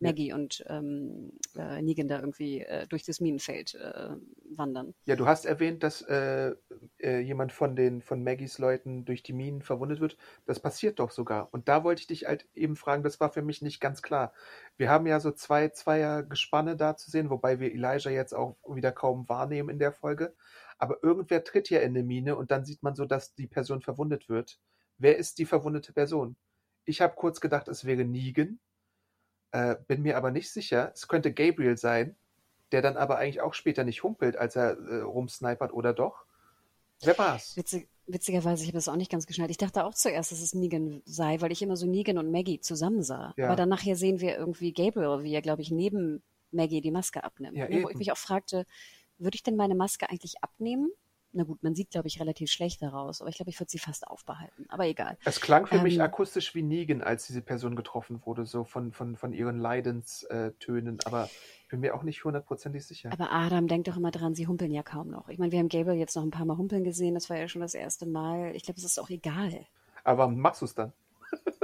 Maggie 0.00 0.32
und 0.32 0.64
ähm, 0.68 1.32
äh, 1.56 1.82
Negan 1.82 2.08
da 2.08 2.20
irgendwie 2.20 2.60
äh, 2.60 2.86
durch 2.86 3.04
das 3.04 3.20
Minenfeld 3.20 3.74
äh, 3.74 4.10
wandern. 4.56 4.94
Ja, 5.04 5.16
du 5.16 5.26
hast 5.26 5.44
erwähnt, 5.44 5.82
dass 5.82 6.02
äh, 6.02 6.54
äh, 6.98 7.18
jemand 7.20 7.52
von 7.52 7.74
den 7.74 8.00
von 8.00 8.22
Maggies 8.22 8.58
Leuten 8.58 9.04
durch 9.04 9.22
die 9.22 9.32
Minen 9.32 9.62
verwundet 9.62 10.00
wird. 10.00 10.16
Das 10.46 10.60
passiert 10.60 10.98
doch 11.00 11.10
sogar. 11.10 11.48
Und 11.52 11.68
da 11.68 11.84
wollte 11.84 12.00
ich 12.00 12.06
dich 12.06 12.26
halt 12.26 12.46
eben 12.54 12.76
fragen, 12.76 13.02
das 13.02 13.18
war 13.20 13.30
für 13.30 13.42
mich 13.42 13.62
nicht 13.62 13.80
ganz 13.80 14.02
klar. 14.02 14.32
Wir 14.76 14.88
haben 14.88 15.06
ja 15.06 15.18
so 15.20 15.32
zwei 15.32 15.68
Zweier-Gespanne 15.68 16.76
da 16.76 16.96
zu 16.96 17.10
sehen, 17.10 17.30
wobei 17.30 17.58
wir 17.58 17.72
Elijah 17.72 18.10
jetzt 18.10 18.34
auch 18.34 18.56
wieder 18.68 18.92
kaum 18.92 19.28
wahrnehmen 19.28 19.68
in 19.68 19.78
der 19.78 19.92
Folge. 19.92 20.34
Aber 20.78 21.02
irgendwer 21.02 21.42
tritt 21.42 21.70
ja 21.70 21.80
in 21.80 21.96
eine 21.96 22.04
Mine 22.04 22.36
und 22.36 22.52
dann 22.52 22.64
sieht 22.64 22.82
man 22.82 22.94
so, 22.94 23.04
dass 23.04 23.34
die 23.34 23.48
Person 23.48 23.80
verwundet 23.80 24.28
wird. 24.28 24.60
Wer 24.96 25.16
ist 25.16 25.38
die 25.38 25.46
verwundete 25.46 25.92
Person? 25.92 26.36
Ich 26.84 27.00
habe 27.00 27.14
kurz 27.16 27.40
gedacht, 27.40 27.68
es 27.68 27.84
wäre 27.84 28.04
Negan, 28.04 28.60
äh, 29.52 29.76
bin 29.86 30.02
mir 30.02 30.16
aber 30.16 30.30
nicht 30.30 30.50
sicher. 30.50 30.92
Es 30.94 31.08
könnte 31.08 31.32
Gabriel 31.32 31.76
sein, 31.76 32.16
der 32.72 32.82
dann 32.82 32.96
aber 32.96 33.18
eigentlich 33.18 33.40
auch 33.40 33.54
später 33.54 33.84
nicht 33.84 34.02
humpelt, 34.02 34.36
als 34.36 34.56
er 34.56 34.78
äh, 34.78 35.00
rumsnipert 35.00 35.72
oder 35.72 35.92
doch. 35.92 36.24
Wer 37.02 37.16
war's? 37.16 37.56
Witzig, 37.56 37.88
witzigerweise, 38.06 38.62
ich 38.62 38.68
habe 38.68 38.78
das 38.78 38.88
auch 38.88 38.96
nicht 38.96 39.10
ganz 39.10 39.26
geschnallt. 39.26 39.50
Ich 39.50 39.56
dachte 39.56 39.84
auch 39.84 39.94
zuerst, 39.94 40.32
dass 40.32 40.40
es 40.40 40.54
Negan 40.54 41.02
sei, 41.04 41.40
weil 41.40 41.52
ich 41.52 41.62
immer 41.62 41.76
so 41.76 41.86
Negan 41.86 42.18
und 42.18 42.30
Maggie 42.30 42.60
zusammen 42.60 43.02
sah. 43.02 43.34
Ja. 43.36 43.46
Aber 43.46 43.56
dann 43.56 43.68
nachher 43.68 43.96
sehen 43.96 44.20
wir 44.20 44.36
irgendwie 44.36 44.72
Gabriel, 44.72 45.22
wie 45.22 45.32
er, 45.32 45.42
glaube 45.42 45.62
ich, 45.62 45.70
neben 45.70 46.22
Maggie 46.50 46.80
die 46.80 46.90
Maske 46.90 47.22
abnimmt. 47.22 47.56
Ja, 47.56 47.68
ne, 47.68 47.84
wo 47.84 47.88
ich 47.88 47.96
mich 47.96 48.12
auch 48.12 48.16
fragte, 48.16 48.64
würde 49.18 49.36
ich 49.36 49.42
denn 49.42 49.56
meine 49.56 49.74
Maske 49.74 50.10
eigentlich 50.10 50.42
abnehmen? 50.42 50.90
Na 51.32 51.44
gut, 51.44 51.62
man 51.62 51.74
sieht, 51.74 51.90
glaube 51.90 52.08
ich, 52.08 52.20
relativ 52.20 52.50
schlecht 52.50 52.80
daraus, 52.80 53.20
aber 53.20 53.28
ich 53.28 53.36
glaube, 53.36 53.50
ich 53.50 53.60
würde 53.60 53.70
sie 53.70 53.78
fast 53.78 54.06
aufbehalten. 54.06 54.64
Aber 54.68 54.86
egal. 54.86 55.18
Es 55.24 55.40
klang 55.40 55.66
für 55.66 55.80
mich 55.80 55.96
Ähm, 55.96 56.00
akustisch 56.00 56.54
wie 56.54 56.62
Negan, 56.62 57.02
als 57.02 57.26
diese 57.26 57.42
Person 57.42 57.76
getroffen 57.76 58.20
wurde, 58.24 58.46
so 58.46 58.64
von, 58.64 58.92
von, 58.92 59.16
von 59.16 59.32
ihren 59.32 59.58
Leidenstönen, 59.58 60.98
aber 61.04 61.28
bin 61.68 61.80
mir 61.80 61.94
auch 61.94 62.02
nicht 62.02 62.24
hundertprozentig 62.24 62.86
sicher. 62.86 63.10
Aber 63.12 63.30
Adam 63.30 63.68
denkt 63.68 63.88
doch 63.88 63.96
immer 63.98 64.10
dran, 64.10 64.34
sie 64.34 64.46
humpeln 64.46 64.72
ja 64.72 64.82
kaum 64.82 65.10
noch. 65.10 65.28
Ich 65.28 65.38
meine, 65.38 65.52
wir 65.52 65.58
haben 65.58 65.68
Gabriel 65.68 65.98
jetzt 65.98 66.16
noch 66.16 66.22
ein 66.22 66.30
paar 66.30 66.46
Mal 66.46 66.56
humpeln 66.56 66.82
gesehen, 66.82 67.14
das 67.14 67.28
war 67.28 67.36
ja 67.36 67.46
schon 67.46 67.60
das 67.60 67.74
erste 67.74 68.06
Mal. 68.06 68.56
Ich 68.56 68.62
glaube, 68.62 68.78
es 68.78 68.84
ist 68.84 68.98
auch 68.98 69.10
egal. 69.10 69.66
Aber 70.04 70.18
warum 70.18 70.38
machst 70.38 70.62
du 70.62 70.64
es 70.64 70.74
dann? 70.74 70.92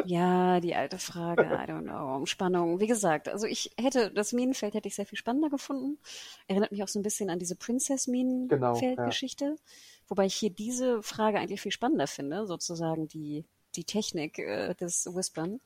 Ja, 0.06 0.60
die 0.60 0.74
alte 0.74 0.98
Frage, 0.98 1.42
I 1.42 1.70
don't 1.70 1.82
know. 1.82 2.16
Umspannung. 2.16 2.80
Wie 2.80 2.86
gesagt, 2.86 3.28
also 3.28 3.46
ich 3.46 3.72
hätte, 3.80 4.10
das 4.10 4.32
Minenfeld 4.32 4.74
hätte 4.74 4.88
ich 4.88 4.94
sehr 4.94 5.06
viel 5.06 5.18
spannender 5.18 5.50
gefunden. 5.50 5.98
Erinnert 6.46 6.72
mich 6.72 6.82
auch 6.82 6.88
so 6.88 6.98
ein 6.98 7.02
bisschen 7.02 7.30
an 7.30 7.38
diese 7.38 7.56
Princess 7.56 8.06
Genau, 8.06 8.12
Minenfeld-Geschichte. 8.12 9.56
Wobei 10.08 10.26
ich 10.26 10.34
hier 10.34 10.50
diese 10.50 11.02
Frage 11.02 11.38
eigentlich 11.38 11.60
viel 11.60 11.72
spannender 11.72 12.06
finde, 12.06 12.46
sozusagen 12.46 13.08
die, 13.08 13.44
die 13.76 13.84
Technik 13.84 14.38
äh, 14.38 14.74
des 14.74 15.06
Whispern. 15.06 15.60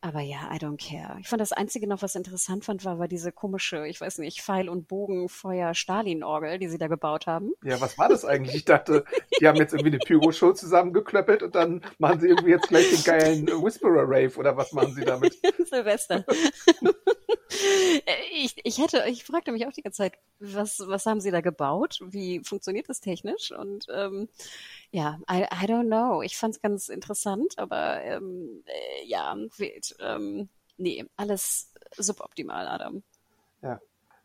Aber 0.00 0.20
ja, 0.20 0.50
I 0.52 0.58
don't 0.58 0.76
care. 0.76 1.18
Ich 1.20 1.28
fand 1.28 1.40
das 1.40 1.52
Einzige 1.52 1.86
noch, 1.86 2.02
was 2.02 2.14
interessant 2.14 2.64
fand, 2.64 2.84
war, 2.84 2.98
war 2.98 3.08
diese 3.08 3.32
komische, 3.32 3.86
ich 3.86 4.00
weiß 4.00 4.18
nicht, 4.18 4.42
Pfeil- 4.42 4.68
und 4.68 4.88
Bogenfeuer-Stalin-Orgel, 4.88 6.58
die 6.58 6.68
sie 6.68 6.78
da 6.78 6.86
gebaut 6.86 7.26
haben. 7.26 7.52
Ja, 7.64 7.80
was 7.80 7.98
war 7.98 8.08
das 8.08 8.24
eigentlich? 8.24 8.56
Ich 8.56 8.64
dachte, 8.64 9.04
die 9.40 9.48
haben 9.48 9.56
jetzt 9.56 9.72
irgendwie 9.72 9.92
eine 9.92 9.98
Pyro-Show 9.98 10.52
zusammengeklöppelt 10.52 11.42
und 11.42 11.54
dann 11.54 11.82
machen 11.98 12.20
sie 12.20 12.28
irgendwie 12.28 12.50
jetzt 12.50 12.68
gleich 12.68 12.88
den 12.90 13.04
geilen 13.04 13.46
Whisperer-Rave 13.46 14.36
oder 14.36 14.56
was 14.56 14.72
machen 14.72 14.94
sie 14.94 15.04
damit? 15.04 15.36
Silvester. 15.66 16.24
ich, 18.32 18.54
ich 18.64 18.78
hätte, 18.78 19.04
ich 19.08 19.24
fragte 19.24 19.52
mich 19.52 19.66
auch 19.66 19.72
die 19.72 19.82
ganze 19.82 19.98
Zeit, 19.98 20.14
was, 20.38 20.82
was 20.86 21.06
haben 21.06 21.20
Sie 21.20 21.30
da 21.30 21.40
gebaut? 21.40 22.00
Wie 22.02 22.40
funktioniert 22.44 22.88
das 22.88 23.00
technisch? 23.00 23.52
Und 23.52 23.86
ähm, 23.92 24.28
ja, 24.90 25.18
I, 25.30 25.42
I 25.42 25.66
don't 25.66 25.86
know. 25.86 26.22
Ich 26.22 26.36
fand 26.36 26.54
es 26.54 26.60
ganz 26.60 26.88
interessant, 26.88 27.54
aber 27.58 28.02
ähm, 28.02 28.62
äh, 28.66 29.04
ja, 29.06 29.36
Ähm, 30.00 30.48
nee, 30.76 31.04
alles 31.16 31.72
suboptimal, 31.96 32.66
Adam. 32.66 33.02
Ja, 33.62 33.80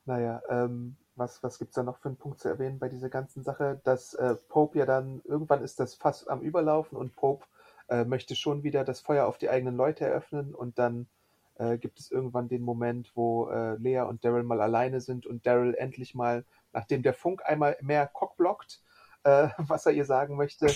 naja, 0.06 0.42
ähm, 0.50 0.96
was, 1.16 1.44
was 1.44 1.60
gibt's 1.60 1.76
da 1.76 1.84
noch 1.84 2.00
für 2.00 2.10
einen 2.10 2.18
Punkt 2.18 2.40
zu 2.40 2.48
erwähnen 2.48 2.80
bei 2.80 2.90
dieser 2.90 3.10
ganzen 3.10 3.44
Sache? 3.44 3.82
Dass 3.84 4.14
äh, 4.14 4.36
Pope 4.50 4.80
ja 4.80 4.86
dann, 4.86 5.22
irgendwann 5.26 5.64
ist 5.64 5.80
das 5.80 5.96
Fass 5.96 6.28
am 6.28 6.42
Überlaufen 6.42 6.98
und 6.98 7.16
Pope 7.16 7.46
äh, 7.90 8.06
möchte 8.06 8.36
schon 8.36 8.64
wieder 8.64 8.84
das 8.84 9.02
Feuer 9.02 9.28
auf 9.28 9.38
die 9.38 9.50
eigenen 9.50 9.76
Leute 9.76 10.06
eröffnen 10.06 10.56
und 10.56 10.80
dann 10.80 11.08
äh, 11.56 11.78
gibt 11.78 12.00
es 12.00 12.10
irgendwann 12.10 12.48
den 12.48 12.64
Moment, 12.64 13.12
wo 13.16 13.50
äh, 13.50 13.76
Lea 13.76 14.02
und 14.02 14.24
Daryl 14.24 14.44
mal 14.44 14.62
alleine 14.62 15.02
sind 15.02 15.26
und 15.26 15.46
Daryl 15.46 15.76
endlich 15.76 16.16
mal, 16.16 16.46
nachdem 16.74 17.04
der 17.04 17.14
Funk 17.14 17.42
einmal 17.46 17.78
mehr 17.82 18.08
cockblockt, 18.08 18.82
äh, 19.24 19.50
was 19.58 19.86
er 19.86 19.94
ihr 19.94 20.06
sagen 20.06 20.36
möchte, 20.36 20.68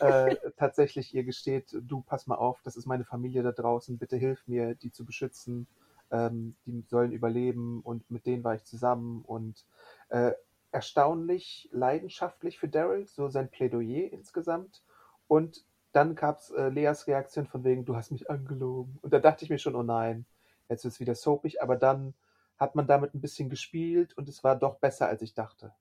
äh, 0.00 0.36
tatsächlich 0.56 1.14
ihr 1.14 1.24
gesteht, 1.24 1.76
du 1.82 2.02
pass 2.02 2.26
mal 2.26 2.36
auf, 2.36 2.60
das 2.62 2.76
ist 2.76 2.86
meine 2.86 3.04
Familie 3.04 3.42
da 3.42 3.52
draußen, 3.52 3.98
bitte 3.98 4.16
hilf 4.16 4.46
mir, 4.46 4.74
die 4.74 4.90
zu 4.90 5.04
beschützen 5.04 5.66
ähm, 6.14 6.56
die 6.66 6.82
sollen 6.82 7.12
überleben 7.12 7.80
und 7.82 8.08
mit 8.10 8.26
denen 8.26 8.44
war 8.44 8.54
ich 8.54 8.64
zusammen 8.64 9.22
und 9.22 9.64
äh, 10.08 10.32
erstaunlich 10.70 11.68
leidenschaftlich 11.72 12.58
für 12.58 12.68
Daryl, 12.68 13.06
so 13.06 13.28
sein 13.28 13.50
Plädoyer 13.50 14.12
insgesamt. 14.12 14.82
Und 15.28 15.64
dann 15.92 16.14
gab 16.14 16.38
es 16.38 16.50
äh, 16.50 16.68
Leas 16.68 17.06
Reaktion 17.06 17.46
von 17.46 17.64
wegen, 17.64 17.84
du 17.84 17.96
hast 17.96 18.10
mich 18.10 18.30
angelogen. 18.30 18.98
Und 19.02 19.12
da 19.12 19.18
dachte 19.20 19.44
ich 19.44 19.50
mir 19.50 19.58
schon, 19.58 19.76
oh 19.76 19.82
nein, 19.82 20.26
jetzt 20.68 20.84
ist 20.84 20.94
es 20.94 21.00
wieder 21.00 21.14
soapig, 21.14 21.62
aber 21.62 21.76
dann 21.76 22.14
hat 22.58 22.74
man 22.74 22.86
damit 22.86 23.14
ein 23.14 23.20
bisschen 23.20 23.50
gespielt 23.50 24.16
und 24.16 24.28
es 24.28 24.44
war 24.44 24.56
doch 24.56 24.76
besser, 24.76 25.08
als 25.08 25.22
ich 25.22 25.34
dachte. 25.34 25.72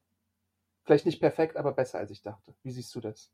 Vielleicht 0.83 1.05
nicht 1.05 1.19
perfekt, 1.19 1.57
aber 1.57 1.71
besser, 1.73 1.99
als 1.99 2.11
ich 2.11 2.21
dachte. 2.21 2.53
Wie 2.63 2.71
siehst 2.71 2.93
du 2.95 2.99
das? 2.99 3.31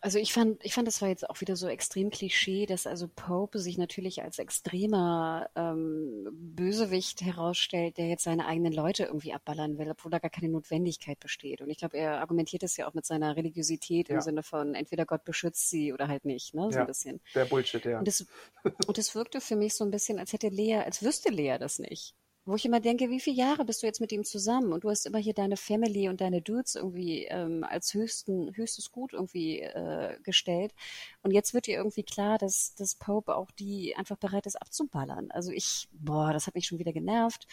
Also 0.00 0.18
ich 0.18 0.32
fand, 0.32 0.64
ich 0.64 0.74
fand, 0.74 0.86
das 0.86 1.02
war 1.02 1.08
jetzt 1.08 1.28
auch 1.28 1.40
wieder 1.40 1.56
so 1.56 1.66
extrem 1.66 2.10
Klischee, 2.10 2.66
dass 2.66 2.86
also 2.86 3.08
Pope 3.08 3.58
sich 3.58 3.78
natürlich 3.78 4.22
als 4.22 4.38
extremer 4.38 5.50
ähm, 5.56 6.28
Bösewicht 6.30 7.22
herausstellt, 7.22 7.96
der 7.98 8.06
jetzt 8.06 8.22
seine 8.22 8.46
eigenen 8.46 8.72
Leute 8.72 9.04
irgendwie 9.04 9.32
abballern 9.32 9.76
will, 9.76 9.90
obwohl 9.90 10.12
da 10.12 10.18
gar 10.20 10.30
keine 10.30 10.50
Notwendigkeit 10.50 11.18
besteht. 11.18 11.62
Und 11.62 11.70
ich 11.70 11.78
glaube, 11.78 11.96
er 11.96 12.20
argumentiert 12.20 12.62
es 12.62 12.76
ja 12.76 12.86
auch 12.86 12.94
mit 12.94 13.04
seiner 13.06 13.34
Religiosität 13.34 14.08
im 14.08 14.16
Ja. 14.16 14.20
Sinne 14.20 14.44
von 14.44 14.74
entweder 14.74 15.04
Gott 15.04 15.24
beschützt 15.24 15.68
sie 15.68 15.92
oder 15.92 16.06
halt 16.06 16.24
nicht, 16.24 16.54
ne? 16.54 16.70
So 16.70 16.76
Ja. 16.76 16.80
ein 16.82 16.86
bisschen. 16.86 17.20
Der 17.34 17.46
Bullshit, 17.46 17.84
ja. 17.84 17.98
Und 17.98 18.06
es, 18.06 18.26
und 18.86 18.98
es 18.98 19.14
wirkte 19.16 19.40
für 19.40 19.56
mich 19.56 19.74
so 19.74 19.84
ein 19.84 19.90
bisschen, 19.90 20.20
als 20.20 20.32
hätte 20.32 20.48
Lea, 20.48 20.76
als 20.76 21.02
wüsste 21.02 21.30
Lea 21.32 21.56
das 21.58 21.80
nicht. 21.80 22.14
Wo 22.46 22.56
ich 22.56 22.64
immer 22.64 22.80
denke, 22.80 23.10
wie 23.10 23.20
viele 23.20 23.36
Jahre 23.36 23.66
bist 23.66 23.82
du 23.82 23.86
jetzt 23.86 24.00
mit 24.00 24.12
ihm 24.12 24.24
zusammen? 24.24 24.72
Und 24.72 24.84
du 24.84 24.90
hast 24.90 25.04
immer 25.04 25.18
hier 25.18 25.34
deine 25.34 25.58
Family 25.58 26.08
und 26.08 26.22
deine 26.22 26.40
Dudes 26.40 26.74
irgendwie 26.74 27.24
ähm, 27.26 27.64
als 27.64 27.92
höchsten, 27.92 28.56
höchstes 28.56 28.90
Gut 28.90 29.12
irgendwie 29.12 29.60
äh, 29.60 30.18
gestellt. 30.22 30.74
Und 31.22 31.32
jetzt 31.32 31.52
wird 31.52 31.66
dir 31.66 31.76
irgendwie 31.76 32.02
klar, 32.02 32.38
dass, 32.38 32.74
dass 32.74 32.94
Pope 32.94 33.36
auch 33.36 33.50
die 33.50 33.94
einfach 33.94 34.16
bereit 34.16 34.46
ist 34.46 34.56
abzuballern. 34.56 35.30
Also 35.30 35.52
ich, 35.52 35.88
boah, 35.92 36.32
das 36.32 36.46
hat 36.46 36.54
mich 36.54 36.66
schon 36.66 36.78
wieder 36.78 36.94
genervt. 36.94 37.46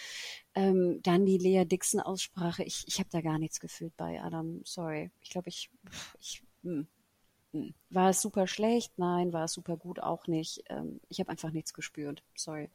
Ähm, 0.55 1.01
dann 1.03 1.25
die 1.25 1.37
Lea 1.37 1.65
Dixon-Aussprache. 1.65 2.63
Ich, 2.63 2.85
ich 2.87 2.99
habe 2.99 3.09
da 3.11 3.19
gar 3.19 3.39
nichts 3.39 3.59
gefühlt 3.59 3.95
bei 3.97 4.21
Adam. 4.21 4.61
Sorry. 4.63 5.11
Ich 5.21 5.29
glaube, 5.31 5.49
ich, 5.49 5.69
ich, 6.19 6.43
hm. 6.63 6.87
Hm. 7.51 7.73
War 7.89 8.09
es 8.09 8.21
super 8.21 8.47
schlecht? 8.47 8.97
Nein. 8.97 9.33
War 9.33 9.45
es 9.45 9.53
super 9.53 9.75
gut? 9.75 9.99
Auch 9.99 10.27
nicht. 10.27 10.63
Ähm, 10.69 11.01
ich 11.09 11.19
habe 11.19 11.29
einfach 11.29 11.51
nichts 11.51 11.73
gespürt. 11.73 12.23
Sorry. 12.35 12.69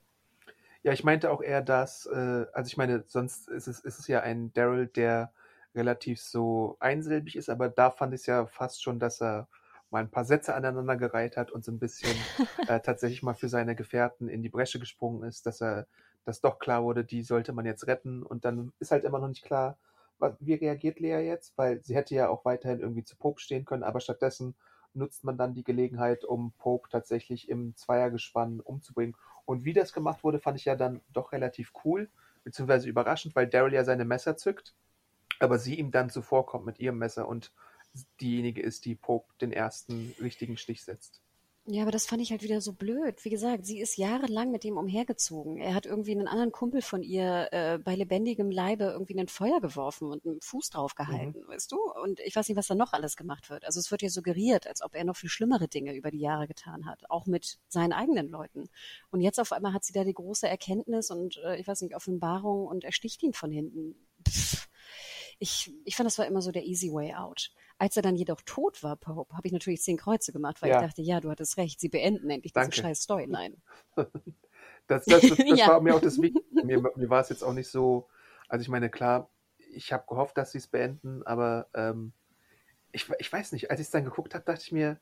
Ja, 0.82 0.92
ich 0.92 1.04
meinte 1.04 1.30
auch 1.30 1.42
eher 1.42 1.62
das, 1.62 2.06
äh, 2.06 2.46
also 2.52 2.66
ich 2.68 2.76
meine, 2.76 3.04
sonst 3.06 3.48
ist 3.48 3.68
es, 3.68 3.80
ist 3.80 3.98
es 4.00 4.08
ja 4.08 4.20
ein 4.20 4.52
Daryl, 4.52 4.86
der 4.88 5.32
relativ 5.74 6.20
so 6.20 6.76
einsilbig 6.80 7.36
ist, 7.36 7.48
aber 7.48 7.68
da 7.68 7.90
fand 7.90 8.12
ich 8.14 8.20
es 8.22 8.26
ja 8.26 8.46
fast 8.46 8.82
schon, 8.82 8.98
dass 8.98 9.22
er 9.22 9.48
mal 9.90 10.00
ein 10.00 10.10
paar 10.10 10.24
Sätze 10.24 10.54
aneinander 10.54 10.96
gereiht 10.96 11.36
hat 11.36 11.50
und 11.52 11.64
so 11.64 11.70
ein 11.72 11.78
bisschen 11.78 12.16
äh, 12.68 12.80
tatsächlich 12.80 13.22
mal 13.22 13.34
für 13.34 13.48
seine 13.48 13.76
Gefährten 13.76 14.28
in 14.28 14.42
die 14.42 14.48
Bresche 14.48 14.80
gesprungen 14.80 15.22
ist, 15.22 15.46
dass 15.46 15.60
er, 15.62 15.86
dass 16.24 16.40
doch 16.40 16.58
klar 16.58 16.82
wurde, 16.82 17.04
die 17.04 17.22
sollte 17.22 17.52
man 17.52 17.64
jetzt 17.66 17.86
retten 17.86 18.22
und 18.24 18.44
dann 18.44 18.72
ist 18.80 18.90
halt 18.90 19.04
immer 19.04 19.18
noch 19.20 19.28
nicht 19.28 19.44
klar, 19.44 19.78
was, 20.18 20.34
wie 20.40 20.54
reagiert 20.54 20.98
Lea 21.00 21.20
jetzt, 21.24 21.56
weil 21.56 21.82
sie 21.82 21.94
hätte 21.94 22.14
ja 22.14 22.28
auch 22.28 22.44
weiterhin 22.44 22.80
irgendwie 22.80 23.04
zu 23.04 23.16
Pope 23.16 23.40
stehen 23.40 23.64
können, 23.64 23.82
aber 23.84 24.00
stattdessen 24.00 24.56
nutzt 24.94 25.24
man 25.24 25.38
dann 25.38 25.54
die 25.54 25.64
Gelegenheit, 25.64 26.24
um 26.24 26.52
Pope 26.58 26.88
tatsächlich 26.90 27.48
im 27.48 27.74
Zweiergespann 27.76 28.60
umzubringen. 28.60 29.16
Und 29.44 29.64
wie 29.64 29.72
das 29.72 29.92
gemacht 29.92 30.24
wurde, 30.24 30.38
fand 30.38 30.58
ich 30.58 30.64
ja 30.64 30.76
dann 30.76 31.00
doch 31.12 31.32
relativ 31.32 31.72
cool, 31.84 32.08
beziehungsweise 32.44 32.88
überraschend, 32.88 33.34
weil 33.34 33.46
Daryl 33.46 33.74
ja 33.74 33.84
seine 33.84 34.04
Messer 34.04 34.36
zückt, 34.36 34.74
aber 35.40 35.58
sie 35.58 35.78
ihm 35.78 35.90
dann 35.90 36.10
zuvorkommt 36.10 36.66
mit 36.66 36.78
ihrem 36.78 36.98
Messer 36.98 37.28
und 37.28 37.52
diejenige 38.20 38.62
ist, 38.62 38.84
die 38.84 38.94
Pope 38.94 39.32
den 39.40 39.52
ersten 39.52 40.14
richtigen 40.20 40.56
Stich 40.56 40.84
setzt. 40.84 41.20
Ja, 41.64 41.82
aber 41.82 41.92
das 41.92 42.06
fand 42.06 42.20
ich 42.20 42.32
halt 42.32 42.42
wieder 42.42 42.60
so 42.60 42.72
blöd. 42.72 43.24
Wie 43.24 43.30
gesagt, 43.30 43.64
sie 43.64 43.80
ist 43.80 43.96
jahrelang 43.96 44.50
mit 44.50 44.64
ihm 44.64 44.76
umhergezogen. 44.76 45.58
Er 45.58 45.74
hat 45.74 45.86
irgendwie 45.86 46.10
einen 46.10 46.26
anderen 46.26 46.50
Kumpel 46.50 46.82
von 46.82 47.04
ihr 47.04 47.48
äh, 47.52 47.78
bei 47.78 47.94
lebendigem 47.94 48.50
Leibe 48.50 48.84
irgendwie 48.86 49.12
in 49.12 49.20
ein 49.20 49.28
Feuer 49.28 49.60
geworfen 49.60 50.10
und 50.10 50.26
einen 50.26 50.40
Fuß 50.40 50.70
drauf 50.70 50.96
gehalten, 50.96 51.38
mhm. 51.38 51.48
weißt 51.48 51.70
du? 51.70 51.78
Und 52.02 52.18
ich 52.18 52.34
weiß 52.34 52.48
nicht, 52.48 52.58
was 52.58 52.66
da 52.66 52.74
noch 52.74 52.92
alles 52.92 53.16
gemacht 53.16 53.48
wird. 53.48 53.64
Also 53.64 53.78
es 53.78 53.92
wird 53.92 54.02
ja 54.02 54.08
suggeriert, 54.08 54.66
als 54.66 54.82
ob 54.82 54.96
er 54.96 55.04
noch 55.04 55.16
viel 55.16 55.30
schlimmere 55.30 55.68
Dinge 55.68 55.94
über 55.94 56.10
die 56.10 56.18
Jahre 56.18 56.48
getan 56.48 56.84
hat, 56.84 57.08
auch 57.10 57.26
mit 57.26 57.60
seinen 57.68 57.92
eigenen 57.92 58.28
Leuten. 58.28 58.68
Und 59.12 59.20
jetzt 59.20 59.38
auf 59.38 59.52
einmal 59.52 59.72
hat 59.72 59.84
sie 59.84 59.92
da 59.92 60.02
die 60.02 60.14
große 60.14 60.48
Erkenntnis 60.48 61.12
und 61.12 61.40
äh, 61.44 61.60
ich 61.60 61.68
weiß 61.68 61.82
nicht, 61.82 61.94
Offenbarung 61.94 62.66
und 62.66 62.82
ersticht 62.82 63.22
ihn 63.22 63.34
von 63.34 63.52
hinten. 63.52 63.94
Pff 64.28 64.62
ich, 65.42 65.74
ich 65.84 65.96
fand, 65.96 66.06
das 66.06 66.18
war 66.18 66.26
immer 66.26 66.40
so 66.40 66.52
der 66.52 66.64
easy 66.64 66.92
way 66.92 67.14
out. 67.14 67.50
Als 67.82 67.96
er 67.96 68.02
dann 68.04 68.14
jedoch 68.14 68.40
tot 68.42 68.84
war, 68.84 68.94
Pope, 68.94 69.34
habe 69.36 69.48
ich 69.48 69.52
natürlich 69.52 69.82
zehn 69.82 69.96
Kreuze 69.96 70.30
gemacht, 70.30 70.62
weil 70.62 70.70
Ja. 70.70 70.80
ich 70.80 70.86
dachte, 70.86 71.02
ja, 71.02 71.18
du 71.20 71.30
hattest 71.30 71.56
recht, 71.56 71.80
sie 71.80 71.88
beenden 71.88 72.30
endlich 72.30 72.52
Danke. 72.52 72.70
diese 72.70 72.82
scheiß 72.82 73.02
Storyline. 73.02 73.56
Das, 74.86 75.04
das, 75.06 75.22
das, 75.22 75.38
das 75.38 75.38
Ja. 75.58 75.66
war 75.66 75.80
mir 75.80 75.96
auch 75.96 76.00
das 76.00 76.20
Wichtigste. 76.22 76.64
Mir, 76.64 76.80
mir 76.80 77.10
war 77.10 77.20
es 77.20 77.28
jetzt 77.28 77.42
auch 77.42 77.52
nicht 77.52 77.68
so, 77.68 78.08
also 78.48 78.62
ich 78.62 78.68
meine, 78.68 78.88
klar, 78.88 79.30
ich 79.72 79.92
habe 79.92 80.04
gehofft, 80.08 80.36
dass 80.38 80.52
sie 80.52 80.58
es 80.58 80.68
beenden, 80.68 81.24
aber 81.24 81.68
ähm, 81.74 82.12
ich, 82.92 83.10
ich 83.18 83.32
weiß 83.32 83.50
nicht, 83.50 83.70
als 83.72 83.80
ich 83.80 83.86
es 83.86 83.90
dann 83.90 84.04
geguckt 84.04 84.34
habe, 84.34 84.44
dachte 84.44 84.62
ich 84.62 84.70
mir, 84.70 85.00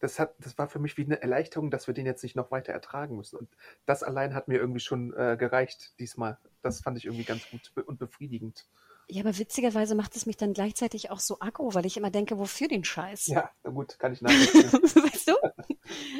das, 0.00 0.18
hat, 0.18 0.34
das 0.40 0.58
war 0.58 0.68
für 0.68 0.78
mich 0.80 0.98
wie 0.98 1.04
eine 1.04 1.22
Erleichterung, 1.22 1.70
dass 1.70 1.86
wir 1.86 1.94
den 1.94 2.04
jetzt 2.04 2.22
nicht 2.22 2.36
noch 2.36 2.50
weiter 2.50 2.72
ertragen 2.74 3.16
müssen. 3.16 3.36
Und 3.38 3.48
das 3.86 4.02
allein 4.02 4.34
hat 4.34 4.48
mir 4.48 4.58
irgendwie 4.58 4.80
schon 4.80 5.14
äh, 5.14 5.36
gereicht 5.38 5.98
diesmal. 6.00 6.36
Das 6.60 6.82
fand 6.82 6.98
ich 6.98 7.06
irgendwie 7.06 7.24
ganz 7.24 7.48
gut 7.50 7.72
und 7.86 7.98
befriedigend. 7.98 8.66
Ja, 9.08 9.22
aber 9.22 9.36
witzigerweise 9.38 9.94
macht 9.94 10.16
es 10.16 10.26
mich 10.26 10.36
dann 10.36 10.54
gleichzeitig 10.54 11.10
auch 11.10 11.20
so 11.20 11.38
aggro, 11.40 11.74
weil 11.74 11.84
ich 11.84 11.96
immer 11.96 12.10
denke, 12.10 12.38
wofür 12.38 12.68
den 12.68 12.84
Scheiß? 12.84 13.26
Ja, 13.26 13.50
na 13.62 13.70
gut, 13.70 13.98
kann 13.98 14.12
ich 14.12 14.22
nachvollziehen. 14.22 14.72
weißt 15.04 15.28
du? 15.28 15.34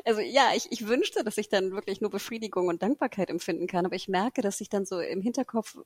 Also 0.04 0.20
ja, 0.20 0.50
ich, 0.54 0.70
ich 0.70 0.86
wünschte, 0.86 1.24
dass 1.24 1.38
ich 1.38 1.48
dann 1.48 1.72
wirklich 1.72 2.00
nur 2.00 2.10
Befriedigung 2.10 2.68
und 2.68 2.82
Dankbarkeit 2.82 3.30
empfinden 3.30 3.66
kann, 3.66 3.86
aber 3.86 3.94
ich 3.94 4.08
merke, 4.08 4.42
dass 4.42 4.58
sich 4.58 4.68
dann 4.68 4.84
so 4.84 5.00
im 5.00 5.22
Hinterkopf 5.22 5.78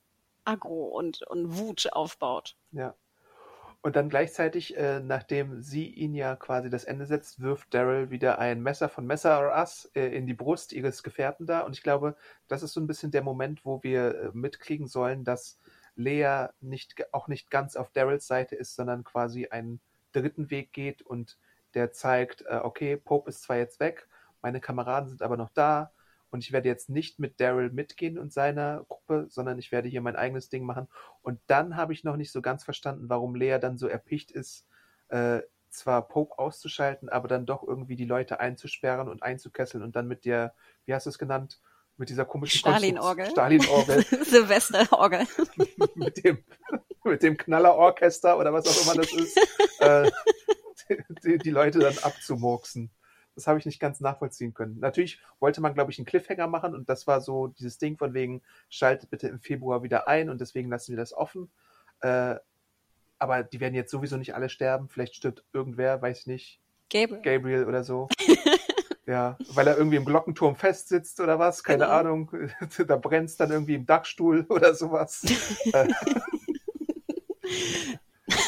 Aggro 0.44 0.86
und, 0.86 1.22
und 1.22 1.58
Wut 1.58 1.92
aufbaut. 1.92 2.56
Ja. 2.72 2.94
Und 3.80 3.94
dann 3.94 4.08
gleichzeitig, 4.08 4.76
äh, 4.76 4.98
nachdem 4.98 5.62
sie 5.62 5.86
ihn 5.86 6.12
ja 6.14 6.34
quasi 6.34 6.68
das 6.68 6.82
Ende 6.82 7.06
setzt, 7.06 7.40
wirft 7.40 7.72
Daryl 7.72 8.10
wieder 8.10 8.40
ein 8.40 8.60
Messer 8.60 8.88
von 8.88 9.06
Messer 9.06 9.38
or 9.38 9.56
Us 9.56 9.88
äh, 9.94 10.08
in 10.08 10.26
die 10.26 10.34
Brust 10.34 10.72
ihres 10.72 11.04
Gefährten 11.04 11.46
da. 11.46 11.60
Und 11.60 11.76
ich 11.76 11.84
glaube, 11.84 12.16
das 12.48 12.64
ist 12.64 12.72
so 12.72 12.80
ein 12.80 12.88
bisschen 12.88 13.12
der 13.12 13.22
Moment, 13.22 13.64
wo 13.64 13.80
wir 13.84 14.14
äh, 14.14 14.30
mitkriegen 14.32 14.88
sollen, 14.88 15.22
dass 15.22 15.60
Lea 15.98 16.46
nicht, 16.60 16.94
auch 17.12 17.28
nicht 17.28 17.50
ganz 17.50 17.76
auf 17.76 17.90
Daryls 17.90 18.26
Seite 18.26 18.54
ist, 18.56 18.76
sondern 18.76 19.04
quasi 19.04 19.48
einen 19.48 19.80
dritten 20.12 20.50
Weg 20.50 20.72
geht 20.72 21.02
und 21.02 21.38
der 21.74 21.92
zeigt, 21.92 22.42
äh, 22.42 22.60
okay, 22.62 22.96
Pope 22.96 23.28
ist 23.28 23.42
zwar 23.42 23.56
jetzt 23.56 23.80
weg, 23.80 24.08
meine 24.40 24.60
Kameraden 24.60 25.08
sind 25.08 25.22
aber 25.22 25.36
noch 25.36 25.50
da 25.50 25.92
und 26.30 26.44
ich 26.44 26.52
werde 26.52 26.68
jetzt 26.68 26.88
nicht 26.88 27.18
mit 27.18 27.40
Daryl 27.40 27.70
mitgehen 27.70 28.18
und 28.18 28.32
seiner 28.32 28.84
Gruppe, 28.88 29.26
sondern 29.28 29.58
ich 29.58 29.72
werde 29.72 29.88
hier 29.88 30.00
mein 30.00 30.16
eigenes 30.16 30.48
Ding 30.48 30.64
machen. 30.64 30.88
Und 31.22 31.40
dann 31.46 31.76
habe 31.76 31.92
ich 31.92 32.04
noch 32.04 32.16
nicht 32.16 32.32
so 32.32 32.42
ganz 32.42 32.64
verstanden, 32.64 33.08
warum 33.08 33.34
Lea 33.34 33.58
dann 33.60 33.78
so 33.78 33.88
erpicht 33.88 34.30
ist, 34.30 34.66
äh, 35.08 35.40
zwar 35.70 36.06
Pope 36.06 36.38
auszuschalten, 36.38 37.08
aber 37.08 37.28
dann 37.28 37.44
doch 37.44 37.62
irgendwie 37.66 37.96
die 37.96 38.04
Leute 38.04 38.40
einzusperren 38.40 39.08
und 39.08 39.22
einzukesseln 39.22 39.82
und 39.82 39.96
dann 39.96 40.06
mit 40.06 40.24
der, 40.24 40.54
wie 40.84 40.94
hast 40.94 41.06
du 41.06 41.10
es 41.10 41.18
genannt, 41.18 41.60
mit 41.98 42.08
dieser 42.08 42.24
komischen 42.24 42.60
Stalin-Orgel. 42.60 43.30
Stalin-Orgel, 43.30 44.02
Silvesterorgel. 44.24 45.26
mit 45.94 46.24
dem, 46.24 46.38
mit 47.04 47.22
dem 47.22 47.36
Knallerorchester 47.36 48.38
oder 48.38 48.52
was 48.52 48.66
auch 48.66 48.82
immer 48.84 49.02
das 49.02 49.12
ist, 49.12 49.36
äh, 49.80 50.10
die, 51.24 51.38
die 51.38 51.50
Leute 51.50 51.80
dann 51.80 51.98
abzumurksen. 51.98 52.90
Das 53.34 53.46
habe 53.46 53.58
ich 53.58 53.66
nicht 53.66 53.78
ganz 53.78 54.00
nachvollziehen 54.00 54.54
können. 54.54 54.78
Natürlich 54.80 55.20
wollte 55.38 55.60
man, 55.60 55.74
glaube 55.74 55.92
ich, 55.92 55.98
einen 55.98 56.06
Cliffhanger 56.06 56.48
machen 56.48 56.74
und 56.74 56.88
das 56.88 57.06
war 57.06 57.20
so 57.20 57.48
dieses 57.48 57.78
Ding 57.78 57.96
von 57.96 58.14
wegen, 58.14 58.42
schaltet 58.68 59.10
bitte 59.10 59.28
im 59.28 59.40
Februar 59.40 59.82
wieder 59.82 60.08
ein 60.08 60.30
und 60.30 60.40
deswegen 60.40 60.70
lassen 60.70 60.92
wir 60.92 60.96
das 60.96 61.12
offen. 61.12 61.50
Äh, 62.00 62.36
aber 63.20 63.42
die 63.42 63.60
werden 63.60 63.74
jetzt 63.74 63.90
sowieso 63.90 64.16
nicht 64.16 64.34
alle 64.34 64.48
sterben. 64.48 64.88
Vielleicht 64.88 65.16
stirbt 65.16 65.44
irgendwer, 65.52 66.00
weiß 66.00 66.20
ich 66.20 66.26
nicht, 66.26 66.60
Gabriel. 66.90 67.22
Gabriel 67.22 67.64
oder 67.64 67.84
so. 67.84 68.08
Ja, 69.08 69.38
weil 69.54 69.66
er 69.66 69.78
irgendwie 69.78 69.96
im 69.96 70.04
Glockenturm 70.04 70.54
festsitzt 70.54 71.18
oder 71.20 71.38
was, 71.38 71.64
keine 71.64 71.84
Genau. 71.84 71.96
Ahnung. 71.96 72.30
Da 72.86 72.96
brennt's 72.96 73.36
dann 73.38 73.50
irgendwie 73.50 73.74
im 73.74 73.86
Dachstuhl 73.86 74.44
oder 74.50 74.74
sowas. 74.74 75.24
Äh, 75.72 75.88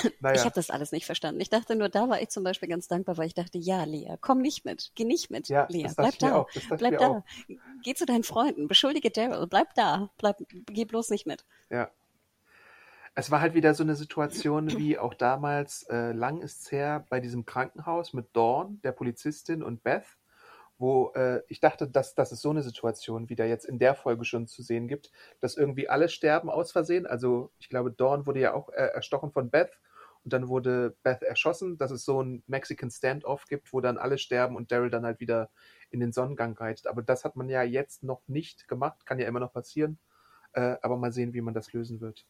Ich 0.02 0.20
naja, 0.20 0.44
habe 0.44 0.54
das 0.54 0.68
alles 0.68 0.92
nicht 0.92 1.06
verstanden. 1.06 1.40
Ich 1.40 1.48
dachte 1.48 1.74
nur, 1.74 1.88
da 1.88 2.08
war 2.10 2.20
ich 2.20 2.28
zum 2.28 2.44
Beispiel 2.44 2.68
ganz 2.68 2.86
dankbar, 2.88 3.16
weil 3.16 3.26
ich 3.26 3.34
dachte, 3.34 3.56
ja, 3.56 3.84
Lea, 3.84 4.16
komm 4.20 4.42
nicht 4.42 4.66
mit, 4.66 4.92
geh 4.94 5.04
nicht 5.04 5.30
mit, 5.30 5.48
ja, 5.48 5.66
Lea, 5.70 5.88
bleib 5.96 6.12
ich 6.12 6.18
da, 6.18 6.46
bleib 6.76 6.92
ich 6.92 7.00
mir 7.00 7.00
auch. 7.00 7.22
da, 7.48 7.54
geh 7.82 7.94
zu 7.94 8.04
deinen 8.04 8.22
Freunden, 8.24 8.68
beschuldige 8.68 9.10
Daryl, 9.10 9.46
bleib 9.46 9.74
da, 9.74 10.10
bleib, 10.18 10.36
geh 10.66 10.84
bloß 10.84 11.08
nicht 11.08 11.26
mit. 11.26 11.46
Ja. 11.70 11.90
Es 13.14 13.30
war 13.30 13.40
halt 13.40 13.54
wieder 13.54 13.72
so 13.74 13.82
eine 13.82 13.96
Situation 13.96 14.76
wie 14.76 14.98
auch 14.98 15.14
damals, 15.14 15.84
äh, 15.90 16.12
lang 16.12 16.42
ist's 16.42 16.70
her, 16.70 17.06
bei 17.08 17.20
diesem 17.20 17.46
Krankenhaus 17.46 18.12
mit 18.12 18.36
Dawn, 18.36 18.80
der 18.82 18.92
Polizistin 18.92 19.62
und 19.62 19.82
Beth, 19.82 20.04
wo 20.80 21.12
äh, 21.14 21.42
ich 21.48 21.60
dachte, 21.60 21.86
dass, 21.86 22.14
dass 22.14 22.32
es 22.32 22.40
so 22.40 22.50
eine 22.50 22.62
Situation 22.62 23.28
wieder 23.28 23.44
jetzt 23.44 23.66
in 23.66 23.78
der 23.78 23.94
Folge 23.94 24.24
schon 24.24 24.46
zu 24.46 24.62
sehen 24.62 24.88
gibt, 24.88 25.12
dass 25.40 25.56
irgendwie 25.56 25.88
alle 25.88 26.08
sterben 26.08 26.48
aus 26.48 26.72
Versehen. 26.72 27.06
Also 27.06 27.52
ich 27.58 27.68
glaube, 27.68 27.92
Dawn 27.92 28.26
wurde 28.26 28.40
ja 28.40 28.54
auch 28.54 28.70
äh, 28.70 28.86
erstochen 28.94 29.30
von 29.30 29.50
Beth 29.50 29.78
und 30.24 30.32
dann 30.32 30.48
wurde 30.48 30.96
Beth 31.02 31.22
erschossen, 31.22 31.76
dass 31.76 31.90
es 31.90 32.04
so 32.04 32.22
ein 32.22 32.42
Mexican 32.46 32.90
Standoff 32.90 33.46
gibt, 33.46 33.72
wo 33.72 33.80
dann 33.80 33.98
alle 33.98 34.16
sterben 34.16 34.56
und 34.56 34.72
Daryl 34.72 34.90
dann 34.90 35.04
halt 35.04 35.20
wieder 35.20 35.50
in 35.90 36.00
den 36.00 36.12
Sonnengang 36.12 36.56
reitet. 36.56 36.86
Aber 36.86 37.02
das 37.02 37.24
hat 37.24 37.36
man 37.36 37.50
ja 37.50 37.62
jetzt 37.62 38.02
noch 38.02 38.22
nicht 38.26 38.66
gemacht, 38.66 39.04
kann 39.04 39.18
ja 39.18 39.28
immer 39.28 39.40
noch 39.40 39.52
passieren. 39.52 39.98
Äh, 40.52 40.76
aber 40.80 40.96
mal 40.96 41.12
sehen, 41.12 41.34
wie 41.34 41.42
man 41.42 41.54
das 41.54 41.72
lösen 41.74 42.00
wird. 42.00 42.26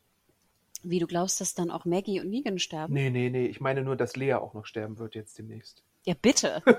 Wie 0.82 0.98
du 0.98 1.06
glaubst, 1.06 1.40
dass 1.40 1.54
dann 1.54 1.70
auch 1.70 1.84
Maggie 1.84 2.20
und 2.20 2.30
Negan 2.30 2.58
sterben? 2.58 2.94
Nee, 2.94 3.10
nee, 3.10 3.30
nee. 3.30 3.46
Ich 3.46 3.60
meine 3.60 3.82
nur, 3.82 3.96
dass 3.96 4.16
Lea 4.16 4.34
auch 4.34 4.54
noch 4.54 4.66
sterben 4.66 4.98
wird 4.98 5.14
jetzt 5.14 5.38
demnächst. 5.38 5.84
Ja, 6.06 6.14
bitte. 6.20 6.62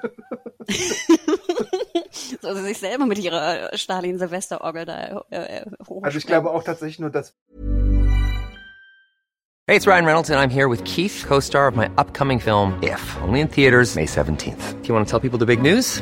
Soll 2.42 2.56
sie 2.56 2.64
sich 2.64 2.80
selber 2.80 3.06
mit 3.06 3.20
ihrer 3.20 3.70
Stalin-Silvester-Orgel 3.78 4.86
da 4.86 5.24
äh, 5.30 5.60
äh. 5.60 5.66
Also 6.02 6.18
ich 6.18 6.26
glaube 6.26 6.50
auch 6.50 6.64
tatsächlich 6.64 7.00
nur, 7.00 7.12
dass 7.12 7.36
Hey, 9.68 9.78
it's 9.78 9.86
Ryan 9.88 10.06
Reynolds, 10.06 10.30
and 10.30 10.40
I'm 10.40 10.50
here 10.50 10.68
with 10.68 10.84
Keith, 10.84 11.24
co 11.26 11.40
star 11.40 11.68
of 11.68 11.76
my 11.76 11.88
upcoming 11.98 12.40
film, 12.40 12.78
If, 12.82 13.00
only 13.22 13.42
in 13.42 13.48
theaters, 13.48 13.96
May 13.96 14.06
17th. 14.06 14.82
Do 14.82 14.88
you 14.88 14.94
want 14.94 15.08
to 15.08 15.10
tell 15.10 15.20
people 15.20 15.40
the 15.40 15.46
big 15.46 15.62
news? 15.62 16.02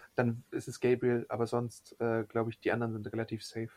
dann 0.15 0.43
ist 0.51 0.67
es 0.67 0.79
Gabriel, 0.79 1.25
aber 1.29 1.47
sonst 1.47 1.95
äh, 1.99 2.23
glaube 2.23 2.49
ich, 2.51 2.59
die 2.59 2.71
anderen 2.71 2.93
sind 2.93 3.11
relativ 3.11 3.43
safe. 3.43 3.71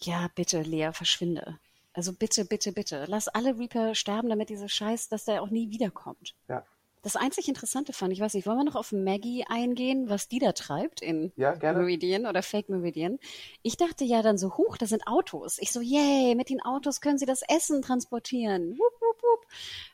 Ja, 0.00 0.28
bitte, 0.34 0.62
Lea, 0.62 0.90
verschwinde. 0.92 1.58
Also 1.92 2.12
bitte, 2.12 2.44
bitte, 2.44 2.72
bitte. 2.72 3.06
Lass 3.08 3.28
alle 3.28 3.58
Reaper 3.58 3.94
sterben, 3.94 4.28
damit 4.28 4.50
dieser 4.50 4.68
Scheiß, 4.68 5.08
dass 5.08 5.24
der 5.24 5.42
auch 5.42 5.50
nie 5.50 5.70
wiederkommt. 5.70 6.36
Ja. 6.48 6.64
Das 7.02 7.16
einzig 7.16 7.48
Interessante 7.48 7.92
fand, 7.92 8.12
ich 8.12 8.20
weiß 8.20 8.34
nicht, 8.34 8.46
wollen 8.46 8.58
wir 8.58 8.64
noch 8.64 8.74
auf 8.74 8.92
Maggie 8.92 9.44
eingehen, 9.48 10.08
was 10.08 10.28
die 10.28 10.40
da 10.40 10.52
treibt 10.52 11.00
in 11.00 11.32
Ja, 11.36 11.54
gerne. 11.54 11.80
Meridian 11.80 12.26
oder 12.26 12.42
Fake 12.42 12.68
Meridian? 12.68 13.18
Ich 13.62 13.76
dachte 13.76 14.04
ja 14.04 14.20
dann 14.20 14.36
so, 14.36 14.56
huch, 14.56 14.76
da 14.76 14.86
sind 14.86 15.06
Autos. 15.06 15.58
Ich 15.58 15.72
so, 15.72 15.80
yay, 15.80 16.34
mit 16.34 16.50
den 16.50 16.60
Autos 16.60 17.00
können 17.00 17.18
sie 17.18 17.26
das 17.26 17.42
Essen 17.48 17.82
transportieren. 17.82 18.72
Wupp, 18.78 19.00
wupp, 19.00 19.22
wupp. 19.22 19.46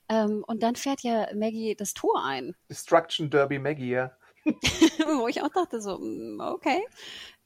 Ähm, 0.09 0.45
und 0.47 0.63
dann 0.63 0.77
fährt 0.77 1.03
ja 1.03 1.29
Maggie 1.35 1.75
das 1.75 1.95
Tor 1.95 2.25
ein, 2.25 2.57
Destruction 2.71 3.31
Derby 3.31 3.59
Maggie, 3.59 3.91
ja. 3.91 4.17
wo 5.19 5.29
ich 5.29 5.43
auch 5.43 5.49
dachte 5.49 5.81
so, 5.81 5.99
mm, 5.99 6.41
okay. 6.41 6.83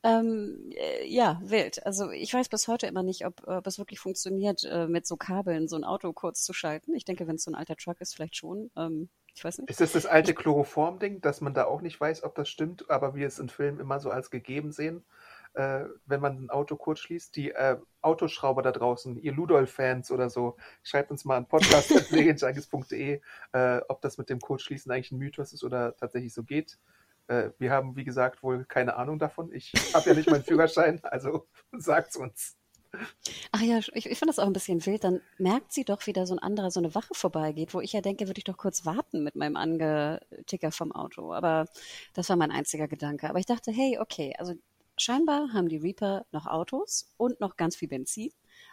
Ähm, 0.04 0.70
äh, 0.76 1.06
ja, 1.06 1.40
wild. 1.42 1.84
Also 1.84 2.10
ich 2.10 2.32
weiß 2.32 2.48
bis 2.48 2.68
heute 2.68 2.86
immer 2.86 3.02
nicht, 3.02 3.26
ob, 3.26 3.46
ob 3.46 3.66
es 3.66 3.78
wirklich 3.78 3.98
funktioniert, 3.98 4.64
äh, 4.64 4.86
mit 4.86 5.06
so 5.06 5.16
Kabeln 5.16 5.66
so 5.66 5.76
ein 5.76 5.84
Auto 5.84 6.12
kurz 6.12 6.44
zu 6.44 6.52
schalten. 6.52 6.94
Ich 6.94 7.04
denke, 7.04 7.26
wenn 7.26 7.36
es 7.36 7.44
so 7.44 7.50
ein 7.50 7.56
alter 7.56 7.76
Truck 7.76 8.00
ist, 8.00 8.14
vielleicht 8.14 8.36
schon. 8.36 8.70
Ähm, 8.76 9.08
ich 9.34 9.44
weiß 9.44 9.58
nicht. 9.58 9.70
Ist 9.70 9.80
das 9.80 9.92
das 9.92 10.06
alte 10.06 10.34
Chloroform-Ding, 10.34 11.20
dass 11.20 11.40
man 11.40 11.54
da 11.54 11.64
auch 11.64 11.80
nicht 11.80 12.00
weiß, 12.00 12.22
ob 12.24 12.34
das 12.34 12.48
stimmt, 12.48 12.90
aber 12.90 13.14
wir 13.14 13.26
es 13.26 13.38
in 13.38 13.48
Filmen 13.48 13.80
immer 13.80 14.00
so 14.00 14.10
als 14.10 14.30
gegeben 14.30 14.72
sehen, 14.72 15.04
äh, 15.58 15.88
wenn 16.06 16.20
man 16.20 16.44
ein 16.44 16.50
Auto 16.50 16.76
kurz 16.76 17.00
schließt? 17.00 17.34
Die 17.34 17.50
äh, 17.50 17.78
Autoschrauber 18.00 18.62
da 18.62 18.70
draußen, 18.70 19.16
ihr 19.16 19.32
Ludolf-Fans 19.32 20.12
oder 20.12 20.30
so, 20.30 20.56
schreibt 20.84 21.10
uns 21.10 21.24
mal 21.24 21.36
an 21.36 21.48
podcast.serienjunkies.de, 21.48 23.20
äh, 23.52 23.80
ob 23.88 24.00
das 24.00 24.18
mit 24.18 24.30
dem 24.30 24.38
Kurzschließen 24.38 24.90
eigentlich 24.92 25.10
ein 25.10 25.18
Mythos 25.18 25.52
ist 25.52 25.64
oder 25.64 25.96
tatsächlich 25.96 26.32
so 26.32 26.44
geht. 26.44 26.78
Äh, 27.26 27.50
wir 27.58 27.72
haben, 27.72 27.96
wie 27.96 28.04
gesagt, 28.04 28.44
wohl 28.44 28.64
keine 28.66 28.94
Ahnung 28.94 29.18
davon. 29.18 29.52
Ich 29.52 29.72
habe 29.94 30.08
ja 30.08 30.14
nicht 30.14 30.30
meinen 30.30 30.44
Führerschein, 30.44 31.00
also 31.02 31.48
sagt's 31.72 32.14
uns. 32.14 32.56
Ach 33.50 33.60
ja, 33.60 33.78
ich, 33.78 34.06
ich 34.06 34.18
finde 34.18 34.28
das 34.28 34.38
auch 34.38 34.46
ein 34.46 34.52
bisschen 34.52 34.86
wild. 34.86 35.02
Dann 35.02 35.20
merkt 35.38 35.72
sie 35.72 35.84
doch, 35.84 36.06
wie 36.06 36.12
da 36.12 36.24
so 36.24 36.34
ein 36.34 36.38
anderer, 36.38 36.70
so 36.70 36.78
eine 36.78 36.94
Wache 36.94 37.14
vorbeigeht, 37.14 37.74
wo 37.74 37.80
ich 37.80 37.92
ja 37.92 38.00
denke, 38.00 38.28
würde 38.28 38.38
ich 38.38 38.44
doch 38.44 38.56
kurz 38.56 38.86
warten 38.86 39.24
mit 39.24 39.34
meinem 39.34 39.56
Angeticker 39.56 40.70
vom 40.70 40.92
Auto. 40.92 41.34
Aber 41.34 41.66
das 42.14 42.28
war 42.28 42.36
mein 42.36 42.52
einziger 42.52 42.86
Gedanke. 42.86 43.28
Aber 43.28 43.40
ich 43.40 43.46
dachte, 43.46 43.72
hey, 43.72 43.98
okay, 43.98 44.34
also 44.38 44.54
scheinbar 44.98 45.52
haben 45.52 45.68
die 45.68 45.76
Reaper 45.76 46.26
noch 46.32 46.46
Autos 46.46 47.10
und 47.16 47.40
noch 47.40 47.56
ganz 47.56 47.76
viel 47.76 47.88
Benzin. 47.88 48.30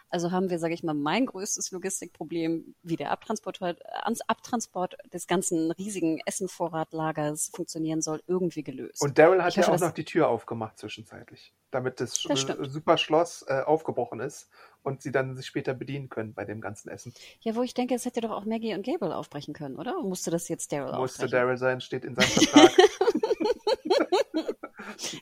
Also 0.08 0.30
haben 0.30 0.50
wir, 0.50 0.58
sage 0.58 0.72
ich 0.72 0.82
mal, 0.84 0.94
mein 0.94 1.26
größtes 1.26 1.72
Logistikproblem, 1.72 2.74
wie 2.82 2.96
der 2.96 3.10
Abtransport, 3.10 3.60
ans 3.60 4.20
Abtransport 4.22 4.96
des 5.12 5.26
ganzen 5.26 5.72
riesigen 5.72 6.20
Essenvorratlagers 6.24 7.50
funktionieren 7.52 8.02
soll, 8.02 8.22
irgendwie 8.28 8.62
gelöst. 8.62 9.02
Und 9.02 9.18
Daryl 9.18 9.42
hat 9.42 9.50
Ich 9.50 9.56
ja 9.56 9.66
hoffe, 9.66 9.84
auch 9.84 9.88
noch 9.88 9.94
die 9.94 10.04
Tür 10.04 10.28
aufgemacht 10.28 10.78
zwischenzeitlich, 10.78 11.52
damit 11.72 12.00
das, 12.00 12.22
Das 12.22 12.44
äh, 12.44 12.56
Superschloss 12.68 13.44
äh, 13.48 13.62
aufgebrochen 13.66 14.20
ist 14.20 14.48
und 14.84 15.02
sie 15.02 15.10
dann 15.10 15.34
sich 15.34 15.46
später 15.46 15.74
bedienen 15.74 16.08
können 16.08 16.34
bei 16.34 16.44
dem 16.44 16.60
ganzen 16.60 16.88
Essen. 16.88 17.12
Ja, 17.40 17.56
wo 17.56 17.62
ich 17.62 17.74
denke, 17.74 17.94
es 17.96 18.04
hätte 18.04 18.20
doch 18.20 18.30
auch 18.30 18.44
Maggie 18.44 18.74
und 18.74 18.86
Gabriel 18.86 19.12
aufbrechen 19.12 19.54
können, 19.54 19.76
oder? 19.76 20.00
Musste 20.02 20.30
das 20.30 20.48
jetzt 20.48 20.70
Daryl 20.70 20.92
Musste 20.96 21.24
aufbrechen? 21.24 21.30
Daryl 21.32 21.56
sein, 21.56 21.80
steht 21.80 22.04
in 22.04 22.14
seinem 22.14 22.28
Vertrag. 22.28 22.70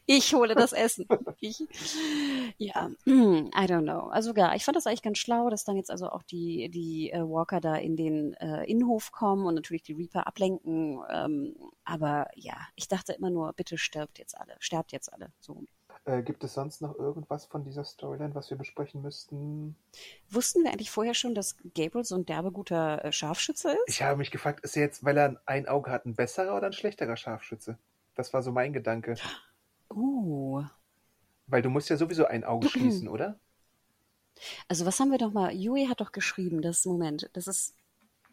Ich 0.07 0.35
hole 0.35 0.55
das 0.55 0.73
Essen. 0.73 1.07
Ich, 1.41 1.63
ja, 2.59 2.91
I 3.07 3.67
don't 3.67 3.83
know. 3.83 4.09
Also 4.09 4.33
ja, 4.35 4.55
ich 4.55 4.65
fand 4.65 4.77
das 4.77 4.87
eigentlich 4.87 5.03
ganz 5.03 5.19
schlau, 5.19 5.51
dass 5.51 5.65
dann 5.65 5.77
jetzt 5.77 5.91
also 5.91 6.09
auch 6.09 6.23
die, 6.23 6.69
die 6.71 7.11
äh, 7.11 7.21
Walker 7.21 7.61
da 7.61 7.77
in 7.77 7.97
den 7.97 8.35
äh, 8.35 8.65
Innenhof 8.65 9.13
kommen 9.13 9.47
und 9.47 9.55
natürlich 9.55 9.83
die 9.83 9.93
Reaper 9.93 10.27
ablenken. 10.27 11.01
Ähm, 11.11 11.57
aber 11.85 12.29
ja, 12.35 12.57
ich 12.77 12.89
dachte 12.89 13.13
immer 13.13 13.31
nur, 13.31 13.53
bitte 13.53 13.79
stirbt 13.79 14.19
jetzt 14.19 14.37
alle, 14.39 14.55
sterbt 14.59 14.93
jetzt 14.93 15.13
alle. 15.13 15.33
So. 15.41 15.65
äh, 16.05 16.23
gibt 16.23 16.45
es 16.45 16.55
sonst 16.55 16.81
noch 16.81 16.99
irgendwas 16.99 17.47
von 17.47 17.65
dieser 17.65 17.85
Storyline, 17.85 18.35
was 18.35 18.51
wir 18.51 18.57
besprechen 18.57 19.03
müssten? 19.03 19.77
Wussten 20.31 20.63
wir 20.63 20.71
eigentlich 20.73 20.91
vorher 20.91 21.15
schon, 21.15 21.35
dass 21.35 21.57
Gabriel 21.75 22.05
so 22.05 22.15
ein 22.17 22.27
derbe 22.27 22.51
guter 22.53 23.05
äh, 23.05 23.13
Scharfschütze 23.13 23.71
ist? 23.71 23.83
Ich 23.89 24.03
habe 24.03 24.17
mich 24.19 24.31
gefragt, 24.31 24.65
ist 24.65 24.77
er 24.77 24.83
jetzt, 24.83 25.05
weil 25.05 25.17
er 25.17 25.41
ein 25.47 25.67
Auge 25.69 25.91
hat, 25.91 26.07
ein 26.07 26.15
besserer 26.15 26.57
oder 26.57 26.67
ein 26.67 26.73
schlechterer 26.73 27.17
Scharfschütze? 27.17 27.79
Das 28.15 28.33
war 28.33 28.43
so 28.43 28.53
mein 28.53 28.73
Gedanke. 28.73 29.15
Uh. 29.95 30.65
Weil 31.47 31.63
du 31.63 31.71
musst 31.71 31.89
ja 31.89 31.97
sowieso 31.97 32.27
ein 32.27 32.45
Auge 32.45 32.69
schließen, 32.69 33.09
oder? 33.09 33.39
Also 34.69 34.87
was 34.87 34.99
haben 34.99 35.11
wir 35.11 35.19
doch 35.19 35.33
mal? 35.33 35.53
Yui 35.53 35.87
hat 35.87 36.01
doch 36.01 36.13
geschrieben, 36.13 36.63
das 36.63 36.85
Moment, 36.85 37.31
dass 37.35 37.47
es 37.47 37.75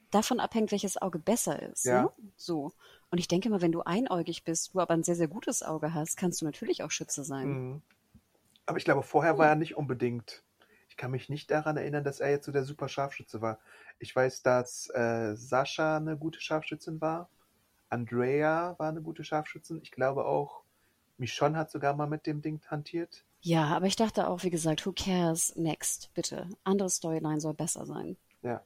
davon 0.09 0.39
abhängt, 0.39 0.71
welches 0.71 1.01
Auge 1.01 1.19
besser 1.19 1.61
ist. 1.61 1.85
Ja. 1.85 2.03
Ne? 2.03 2.11
So. 2.35 2.73
Und 3.09 3.17
ich 3.17 3.27
denke 3.27 3.49
mal, 3.49 3.61
wenn 3.61 3.71
du 3.71 3.81
einäugig 3.81 4.43
bist, 4.43 4.73
du 4.73 4.79
aber 4.79 4.93
ein 4.93 5.03
sehr, 5.03 5.15
sehr 5.15 5.27
gutes 5.27 5.63
Auge 5.63 5.93
hast, 5.93 6.17
kannst 6.17 6.41
du 6.41 6.45
natürlich 6.45 6.83
auch 6.83 6.91
Schütze 6.91 7.23
sein. 7.23 7.47
Mhm. 7.47 7.81
Aber 8.65 8.77
ich 8.77 8.85
glaube, 8.85 9.03
vorher 9.03 9.37
war 9.37 9.47
er 9.47 9.55
nicht 9.55 9.75
unbedingt. 9.75 10.43
Ich 10.87 10.97
kann 10.97 11.11
mich 11.11 11.29
nicht 11.29 11.51
daran 11.51 11.77
erinnern, 11.77 12.03
dass 12.03 12.19
er 12.19 12.29
jetzt 12.29 12.45
so 12.45 12.51
der 12.51 12.63
super 12.63 12.87
Scharfschütze 12.87 13.41
war. 13.41 13.59
Ich 13.99 14.15
weiß, 14.15 14.43
dass 14.43 14.89
äh, 14.93 15.35
Sascha 15.35 15.97
eine 15.97 16.17
gute 16.17 16.39
Scharfschützin 16.41 17.01
war. 17.01 17.29
Andrea 17.89 18.75
war 18.77 18.89
eine 18.89 19.01
gute 19.01 19.23
Scharfschützin. 19.23 19.79
Ich 19.81 19.91
glaube 19.91 20.25
auch, 20.25 20.63
Michonne 21.21 21.57
hat 21.57 21.71
sogar 21.71 21.95
mal 21.95 22.07
mit 22.07 22.25
dem 22.25 22.41
Ding 22.41 22.59
hantiert. 22.67 23.23
Ja, 23.41 23.65
aber 23.67 23.85
ich 23.85 23.95
dachte 23.95 24.27
auch, 24.27 24.43
wie 24.43 24.49
gesagt, 24.49 24.85
who 24.85 24.91
cares? 24.91 25.55
Next, 25.55 26.11
bitte. 26.13 26.49
Andere 26.63 26.89
Storyline 26.89 27.39
soll 27.39 27.53
besser 27.53 27.85
sein. 27.85 28.17
Ja. 28.41 28.61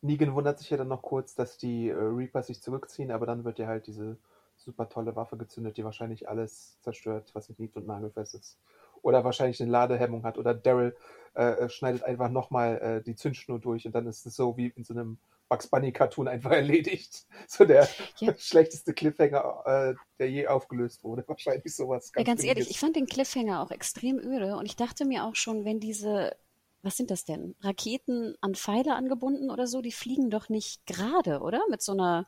Negan 0.00 0.34
wundert 0.34 0.58
sich 0.58 0.70
ja 0.70 0.76
dann 0.76 0.88
noch 0.88 1.02
kurz, 1.02 1.34
dass 1.34 1.58
die 1.58 1.88
äh, 1.88 1.94
Reapers 1.94 2.46
sich 2.46 2.62
zurückziehen, 2.62 3.10
aber 3.10 3.26
dann 3.26 3.44
wird 3.44 3.58
ja 3.58 3.66
halt 3.66 3.86
diese 3.86 4.16
super 4.56 4.88
tolle 4.88 5.16
Waffe 5.16 5.36
gezündet, 5.36 5.76
die 5.76 5.84
wahrscheinlich 5.84 6.28
alles 6.28 6.80
zerstört, 6.80 7.30
was 7.34 7.48
nicht 7.48 7.60
nied- 7.60 7.76
und 7.76 7.86
nagelfest 7.86 8.34
ist. 8.34 8.58
Oder 9.02 9.24
wahrscheinlich 9.24 9.60
eine 9.60 9.70
Ladehemmung 9.70 10.24
hat. 10.24 10.38
Oder 10.38 10.54
Daryl 10.54 10.96
äh, 11.34 11.42
äh, 11.42 11.68
schneidet 11.68 12.04
einfach 12.04 12.30
nochmal 12.30 12.78
äh, 12.78 13.02
die 13.02 13.16
Zündschnur 13.16 13.60
durch 13.60 13.86
und 13.86 13.94
dann 13.94 14.06
ist 14.06 14.24
es 14.24 14.34
so 14.34 14.56
wie 14.56 14.68
in 14.68 14.84
so 14.84 14.94
einem 14.94 15.18
Bugs 15.48 15.68
Bunny 15.68 15.92
Cartoon 15.92 16.28
einfach 16.28 16.50
erledigt. 16.52 17.26
So 17.46 17.64
der 17.64 17.88
Ja. 18.18 18.34
schlechteste 18.38 18.92
Cliffhanger, 18.94 19.62
äh, 19.66 19.94
der 20.18 20.30
je 20.30 20.46
aufgelöst 20.46 21.04
wurde. 21.04 21.24
Wahrscheinlich 21.28 21.74
sowas. 21.74 22.12
Ja, 22.16 22.22
ganz 22.22 22.44
ehrlich, 22.44 22.70
ich 22.70 22.78
fand 22.78 22.96
den 22.96 23.06
Cliffhanger 23.06 23.62
auch 23.62 23.70
extrem 23.70 24.18
öde 24.18 24.56
und 24.56 24.66
ich 24.66 24.76
dachte 24.76 25.04
mir 25.04 25.24
auch 25.24 25.34
schon, 25.34 25.64
wenn 25.64 25.80
diese, 25.80 26.36
was 26.82 26.96
sind 26.96 27.10
das 27.10 27.24
denn? 27.24 27.54
Raketen 27.60 28.36
an 28.40 28.54
Pfeile 28.54 28.94
angebunden 28.94 29.50
oder 29.50 29.66
so, 29.66 29.80
die 29.80 29.92
fliegen 29.92 30.30
doch 30.30 30.48
nicht 30.48 30.86
gerade, 30.86 31.40
oder? 31.40 31.60
Mit 31.70 31.82
so 31.82 31.92
einer, 31.92 32.26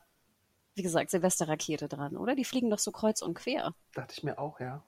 wie 0.75 0.83
gesagt, 0.83 1.11
Silvesterrakete 1.11 1.87
dran, 1.87 2.17
oder? 2.17 2.35
Die 2.35 2.45
fliegen 2.45 2.69
doch 2.69 2.79
so 2.79 2.91
kreuz 2.91 3.21
und 3.21 3.35
quer. 3.35 3.73
Dachte 3.93 4.13
ich 4.17 4.23
mir 4.23 4.39
auch, 4.39 4.59
ja. 4.59 4.83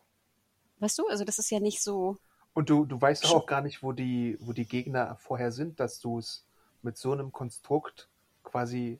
Weißt 0.79 0.97
du? 0.97 1.07
Also 1.07 1.23
das 1.23 1.39
ist 1.39 1.49
ja 1.49 1.59
nicht 1.59 1.81
so. 1.81 2.17
Und 2.53 2.69
du, 2.69 2.85
du 2.85 3.01
weißt 3.01 3.23
doch 3.23 3.33
auch 3.35 3.45
gar 3.45 3.61
nicht, 3.61 3.83
wo 3.83 3.93
die, 3.93 4.37
wo 4.39 4.53
die 4.53 4.67
Gegner 4.67 5.15
vorher 5.17 5.51
sind, 5.51 5.79
dass 5.79 5.99
du 5.99 6.19
es 6.19 6.45
mit 6.83 6.97
so 6.97 7.11
einem 7.11 7.31
Konstrukt 7.31 8.09
quasi 8.53 8.99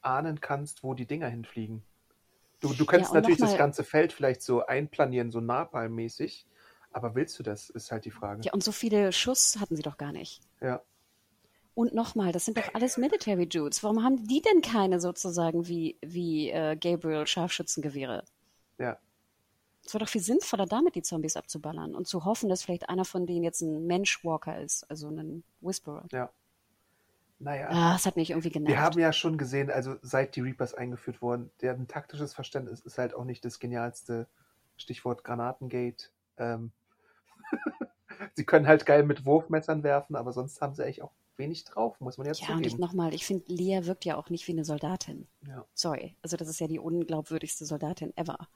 ahnen 0.00 0.40
kannst, 0.40 0.82
wo 0.82 0.94
die 0.94 1.04
Dinger 1.04 1.28
hinfliegen. 1.28 1.82
Du, 2.60 2.72
du 2.72 2.86
kannst 2.86 3.10
und 3.10 3.16
natürlich 3.16 3.38
das 3.38 3.58
ganze 3.58 3.84
Feld 3.84 4.12
vielleicht 4.12 4.40
so 4.40 4.64
einplanieren, 4.64 5.30
so 5.30 5.40
Napalm-mäßig, 5.40 6.46
aber 6.92 7.14
willst 7.14 7.38
du 7.38 7.42
das, 7.42 7.68
ist 7.68 7.92
halt 7.92 8.06
die 8.06 8.10
Frage. 8.10 8.40
Ja, 8.42 8.54
und 8.54 8.64
so 8.64 8.72
viele 8.72 9.12
Schuss 9.12 9.60
hatten 9.60 9.76
sie 9.76 9.82
doch 9.82 9.98
gar 9.98 10.12
nicht. 10.12 10.40
Ja. 10.62 10.82
Und 11.74 11.94
nochmal, 11.94 12.32
das 12.32 12.46
sind 12.46 12.56
doch 12.56 12.74
alles 12.74 12.96
Military 12.96 13.46
Dudes. 13.46 13.82
Warum 13.82 14.02
haben 14.02 14.26
die 14.26 14.40
denn 14.40 14.62
keine 14.62 14.98
sozusagen 14.98 15.68
wie, 15.68 15.98
wie 16.00 16.50
äh, 16.50 16.74
Gabriel 16.76 17.26
Scharfschützengewehre? 17.26 18.24
ja. 18.78 18.98
Es 19.84 19.94
war 19.94 19.98
doch 19.98 20.08
viel 20.08 20.20
sinnvoller, 20.20 20.66
damit 20.66 20.94
die 20.94 21.02
Zombies 21.02 21.36
abzuballern 21.36 21.94
und 21.94 22.06
zu 22.06 22.24
hoffen, 22.26 22.48
dass 22.50 22.62
vielleicht 22.62 22.88
einer 22.88 23.06
von 23.06 23.26
denen 23.26 23.44
jetzt 23.44 23.62
ein 23.62 23.86
Menschwalker 23.86 24.60
ist, 24.60 24.88
also 24.90 25.08
ein 25.08 25.42
Whisperer. 25.60 26.06
Ja. 26.12 26.30
Naja. 27.40 27.68
Ah, 27.70 27.92
das 27.94 28.04
hat 28.04 28.16
mich 28.16 28.30
irgendwie 28.30 28.50
genervt. 28.50 28.76
Wir 28.76 28.82
haben 28.82 29.00
ja 29.00 29.12
schon 29.14 29.38
gesehen, 29.38 29.70
also 29.70 29.96
seit 30.02 30.36
die 30.36 30.42
Reapers 30.42 30.74
eingeführt 30.74 31.22
wurden, 31.22 31.50
deren 31.62 31.88
taktisches 31.88 32.34
Verständnis 32.34 32.80
ist 32.80 32.98
halt 32.98 33.14
auch 33.14 33.24
nicht 33.24 33.44
das 33.46 33.58
genialste 33.58 34.26
Stichwort 34.76 35.24
Granatengate. 35.24 36.10
Ähm, 36.36 36.70
sie 38.34 38.44
können 38.44 38.66
halt 38.66 38.84
geil 38.84 39.04
mit 39.04 39.24
Wurfmessern 39.24 39.82
werfen, 39.82 40.16
aber 40.16 40.32
sonst 40.32 40.60
haben 40.60 40.74
sie 40.74 40.84
eigentlich 40.84 41.02
auch 41.02 41.12
wenig 41.38 41.64
drauf, 41.64 41.98
muss 42.00 42.18
man 42.18 42.26
jetzt 42.26 42.42
ja, 42.42 42.54
und 42.54 42.60
ich 42.60 42.72
zugeben. 42.72 42.82
nochmal, 42.82 43.14
ich 43.14 43.24
finde, 43.24 43.46
Lea 43.48 43.80
wirkt 43.84 44.04
ja 44.04 44.16
auch 44.16 44.28
nicht 44.28 44.46
wie 44.46 44.52
eine 44.52 44.64
Soldatin. 44.66 45.26
Ja. 45.48 45.64
Sorry. 45.72 46.14
Also 46.20 46.36
das 46.36 46.48
ist 46.48 46.60
ja 46.60 46.68
die 46.68 46.78
unglaubwürdigste 46.78 47.64
Soldatin 47.64 48.14
ever. 48.18 48.48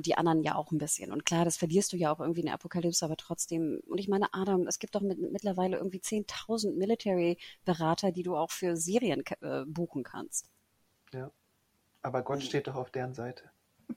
Und 0.00 0.06
die 0.06 0.16
anderen 0.16 0.42
ja 0.42 0.54
auch 0.54 0.72
ein 0.72 0.78
bisschen. 0.78 1.12
Und 1.12 1.26
klar, 1.26 1.44
das 1.44 1.58
verlierst 1.58 1.92
du 1.92 1.98
ja 1.98 2.10
auch 2.10 2.20
irgendwie 2.20 2.40
in 2.40 2.46
der 2.46 2.54
Apokalypse, 2.54 3.04
aber 3.04 3.18
trotzdem. 3.18 3.82
Und 3.86 3.98
ich 3.98 4.08
meine, 4.08 4.32
Adam, 4.32 4.66
es 4.66 4.78
gibt 4.78 4.94
doch 4.94 5.02
mit, 5.02 5.18
mittlerweile 5.18 5.76
irgendwie 5.76 5.98
10.000 5.98 6.74
Military-Berater, 6.78 8.10
die 8.10 8.22
du 8.22 8.34
auch 8.34 8.50
für 8.50 8.78
Serien 8.78 9.22
äh, 9.42 9.66
buchen 9.66 10.02
kannst. 10.02 10.48
Ja. 11.12 11.30
Aber 12.00 12.22
Gott 12.22 12.42
steht 12.42 12.66
doch 12.66 12.76
auf 12.76 12.90
deren 12.90 13.12
Seite. 13.12 13.44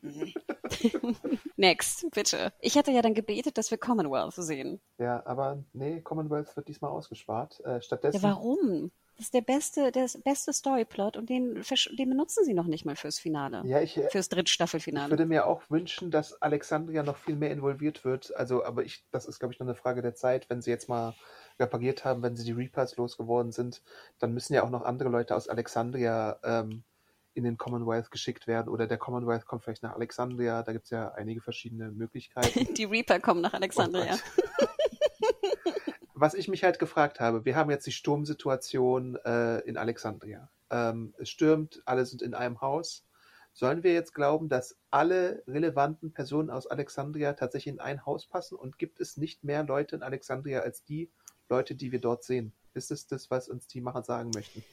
Next, 1.55 2.05
bitte. 2.11 2.51
Ich 2.59 2.77
hatte 2.77 2.91
ja 2.91 3.01
dann 3.01 3.13
gebetet, 3.13 3.57
dass 3.57 3.71
wir 3.71 3.77
Commonwealth 3.77 4.33
sehen. 4.33 4.81
Ja, 4.97 5.25
aber 5.25 5.63
nee, 5.71 6.01
Commonwealth 6.01 6.53
wird 6.57 6.67
diesmal 6.67 6.91
ausgespart. 6.91 7.61
Äh, 7.61 7.75
Ja, 7.75 7.81
stattdessen. 7.81 8.21
warum? 8.23 8.91
Das 9.15 9.25
ist 9.25 9.33
der 9.33 9.41
beste, 9.41 9.91
der 9.91 10.09
beste 10.23 10.51
Storyplot 10.51 11.17
und 11.17 11.29
den, 11.29 11.61
den 11.91 12.09
benutzen 12.09 12.43
sie 12.45 12.53
noch 12.53 12.65
nicht 12.65 12.83
mal 12.83 12.95
fürs 12.95 13.19
Finale. 13.19 13.61
Ja, 13.65 13.79
ich, 13.79 13.95
äh, 13.97 14.09
Fürs 14.09 14.25
ich 14.25 14.29
Drittstaffelfinale. 14.29 15.11
würde 15.11 15.25
mir 15.27 15.45
auch 15.45 15.61
wünschen, 15.69 16.09
dass 16.09 16.41
Alexandria 16.41 17.03
noch 17.03 17.17
viel 17.17 17.35
mehr 17.35 17.51
involviert 17.51 18.03
wird. 18.05 18.35
Also, 18.35 18.63
aber 18.65 18.83
ich, 18.83 19.05
das 19.11 19.25
ist, 19.27 19.39
glaube 19.39 19.53
ich, 19.53 19.59
nur 19.59 19.69
eine 19.69 19.75
Frage 19.75 20.01
der 20.01 20.15
Zeit. 20.15 20.49
Wenn 20.49 20.61
sie 20.61 20.71
jetzt 20.71 20.89
mal 20.89 21.13
repariert 21.59 22.05
haben, 22.05 22.23
wenn 22.23 22.35
sie 22.35 22.43
die 22.43 22.53
Reapers 22.53 22.97
losgeworden 22.97 23.51
sind, 23.51 23.83
dann 24.17 24.33
müssen 24.33 24.53
ja 24.55 24.63
auch 24.63 24.71
noch 24.71 24.83
andere 24.83 25.09
Leute 25.09 25.35
aus 25.35 25.47
Alexandria 25.47 26.39
ähm, 26.43 26.83
in 27.35 27.43
den 27.43 27.57
Commonwealth 27.57 28.11
geschickt 28.11 28.47
werden. 28.47 28.69
Oder 28.69 28.87
der 28.87 28.97
Commonwealth 28.97 29.45
kommt 29.45 29.63
vielleicht 29.63 29.83
nach 29.83 29.95
Alexandria. 29.95 30.63
Da 30.63 30.71
gibt 30.71 30.85
es 30.85 30.89
ja 30.91 31.11
einige 31.13 31.41
verschiedene 31.41 31.91
Möglichkeiten. 31.91 32.73
Die 32.73 32.85
Reaper 32.85 33.19
kommen 33.19 33.41
nach 33.41 33.53
Alexandria. 33.53 34.15
Oh 34.61 34.65
Was 36.23 36.35
ich 36.35 36.47
mich 36.47 36.63
halt 36.63 36.79
gefragt 36.79 37.19
habe, 37.19 37.43
wir 37.43 37.57
haben 37.57 37.69
jetzt 37.69 37.85
die 37.85 37.91
Sturmsituation 37.91 39.17
äh, 39.25 39.57
in 39.67 39.75
Alexandria. 39.75 40.49
Ähm, 40.69 41.13
es 41.17 41.29
stürmt, 41.29 41.81
alle 41.83 42.05
sind 42.05 42.21
in 42.21 42.33
einem 42.33 42.61
Haus. 42.61 43.03
Sollen 43.51 43.83
wir 43.83 43.91
jetzt 43.91 44.13
glauben, 44.13 44.47
dass 44.47 44.77
alle 44.89 45.43
relevanten 45.49 46.13
Personen 46.13 46.49
aus 46.49 46.65
Alexandria 46.65 47.33
tatsächlich 47.33 47.73
in 47.73 47.81
ein 47.81 48.05
Haus 48.05 48.25
passen 48.25 48.55
und 48.55 48.79
gibt 48.79 49.01
es 49.01 49.17
nicht 49.17 49.43
mehr 49.43 49.65
Leute 49.65 49.97
in 49.97 50.01
Alexandria 50.01 50.61
als 50.61 50.85
die 50.85 51.11
Leute, 51.49 51.75
die 51.75 51.91
wir 51.91 51.99
dort 51.99 52.23
sehen? 52.23 52.53
Ist 52.73 52.91
es 52.91 53.05
das, 53.05 53.29
was 53.29 53.49
uns 53.49 53.67
die 53.67 53.81
Macher 53.81 54.03
sagen 54.03 54.31
möchten? 54.33 54.63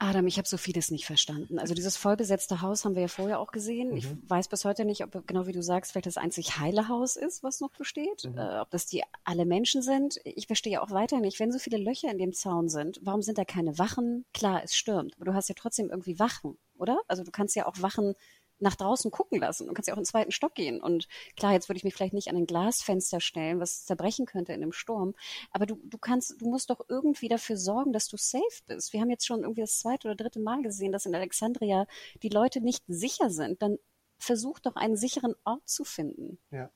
Adam, 0.00 0.28
ich 0.28 0.38
habe 0.38 0.46
so 0.46 0.56
vieles 0.56 0.92
nicht 0.92 1.06
verstanden. 1.06 1.58
Also 1.58 1.74
dieses 1.74 1.96
vollbesetzte 1.96 2.62
Haus 2.62 2.84
haben 2.84 2.94
wir 2.94 3.02
ja 3.02 3.08
vorher 3.08 3.40
auch 3.40 3.50
gesehen. 3.50 3.96
Ich 3.96 4.04
Mhm. 4.08 4.22
weiß 4.28 4.46
bis 4.48 4.64
heute 4.64 4.84
nicht, 4.84 5.02
ob 5.02 5.26
genau 5.26 5.46
wie 5.48 5.52
du 5.52 5.60
sagst, 5.62 5.90
vielleicht 5.90 6.06
das 6.06 6.16
einzig 6.16 6.58
heile 6.60 6.86
Haus 6.86 7.16
ist, 7.16 7.42
was 7.42 7.60
noch 7.60 7.72
besteht. 7.72 8.24
Mhm. 8.24 8.38
Äh, 8.38 8.60
ob 8.60 8.70
das 8.70 8.86
die 8.86 9.02
alle 9.24 9.44
Menschen 9.44 9.82
sind. 9.82 10.20
Ich 10.24 10.46
verstehe 10.46 10.80
auch 10.82 10.92
weiter 10.92 11.18
nicht, 11.18 11.40
wenn 11.40 11.50
so 11.50 11.58
viele 11.58 11.78
Löcher 11.78 12.10
in 12.12 12.18
dem 12.18 12.32
Zaun 12.32 12.68
sind, 12.68 13.00
warum 13.02 13.22
sind 13.22 13.38
da 13.38 13.44
keine 13.44 13.76
Wachen? 13.78 14.24
Klar, 14.32 14.62
es 14.62 14.76
stürmt, 14.76 15.14
aber 15.16 15.24
du 15.24 15.34
hast 15.34 15.48
ja 15.48 15.56
trotzdem 15.58 15.90
irgendwie 15.90 16.18
Wachen, 16.20 16.56
oder? 16.76 17.00
Also 17.08 17.24
du 17.24 17.32
kannst 17.32 17.56
ja 17.56 17.66
auch 17.66 17.82
Wachen 17.82 18.14
nach 18.60 18.76
draußen 18.76 19.10
gucken 19.10 19.40
lassen 19.40 19.68
und 19.68 19.74
kannst 19.74 19.88
ja 19.88 19.94
auch 19.94 19.98
in 19.98 20.02
den 20.02 20.08
zweiten 20.08 20.32
Stock 20.32 20.54
gehen. 20.54 20.80
Und 20.80 21.08
klar, 21.36 21.52
jetzt 21.52 21.68
würde 21.68 21.78
ich 21.78 21.84
mich 21.84 21.94
vielleicht 21.94 22.14
nicht 22.14 22.28
an 22.28 22.36
ein 22.36 22.46
Glasfenster 22.46 23.20
stellen, 23.20 23.60
was 23.60 23.84
zerbrechen 23.84 24.26
könnte 24.26 24.52
in 24.52 24.62
einem 24.62 24.72
Sturm. 24.72 25.14
Aber 25.52 25.66
du, 25.66 25.78
du 25.84 25.98
kannst, 25.98 26.40
du 26.40 26.48
musst 26.48 26.70
doch 26.70 26.80
irgendwie 26.88 27.28
dafür 27.28 27.56
sorgen, 27.56 27.92
dass 27.92 28.08
du 28.08 28.16
safe 28.16 28.62
bist. 28.66 28.92
Wir 28.92 29.00
haben 29.00 29.10
jetzt 29.10 29.26
schon 29.26 29.42
irgendwie 29.42 29.60
das 29.62 29.78
zweite 29.78 30.08
oder 30.08 30.16
dritte 30.16 30.40
Mal 30.40 30.62
gesehen, 30.62 30.92
dass 30.92 31.06
in 31.06 31.14
Alexandria 31.14 31.86
die 32.22 32.28
Leute 32.28 32.60
nicht 32.60 32.84
sicher 32.88 33.30
sind. 33.30 33.62
Dann 33.62 33.78
versuch 34.18 34.58
doch 34.58 34.76
einen 34.76 34.96
sicheren 34.96 35.34
Ort 35.44 35.68
zu 35.68 35.84
finden. 35.84 36.38
Ja. 36.50 36.70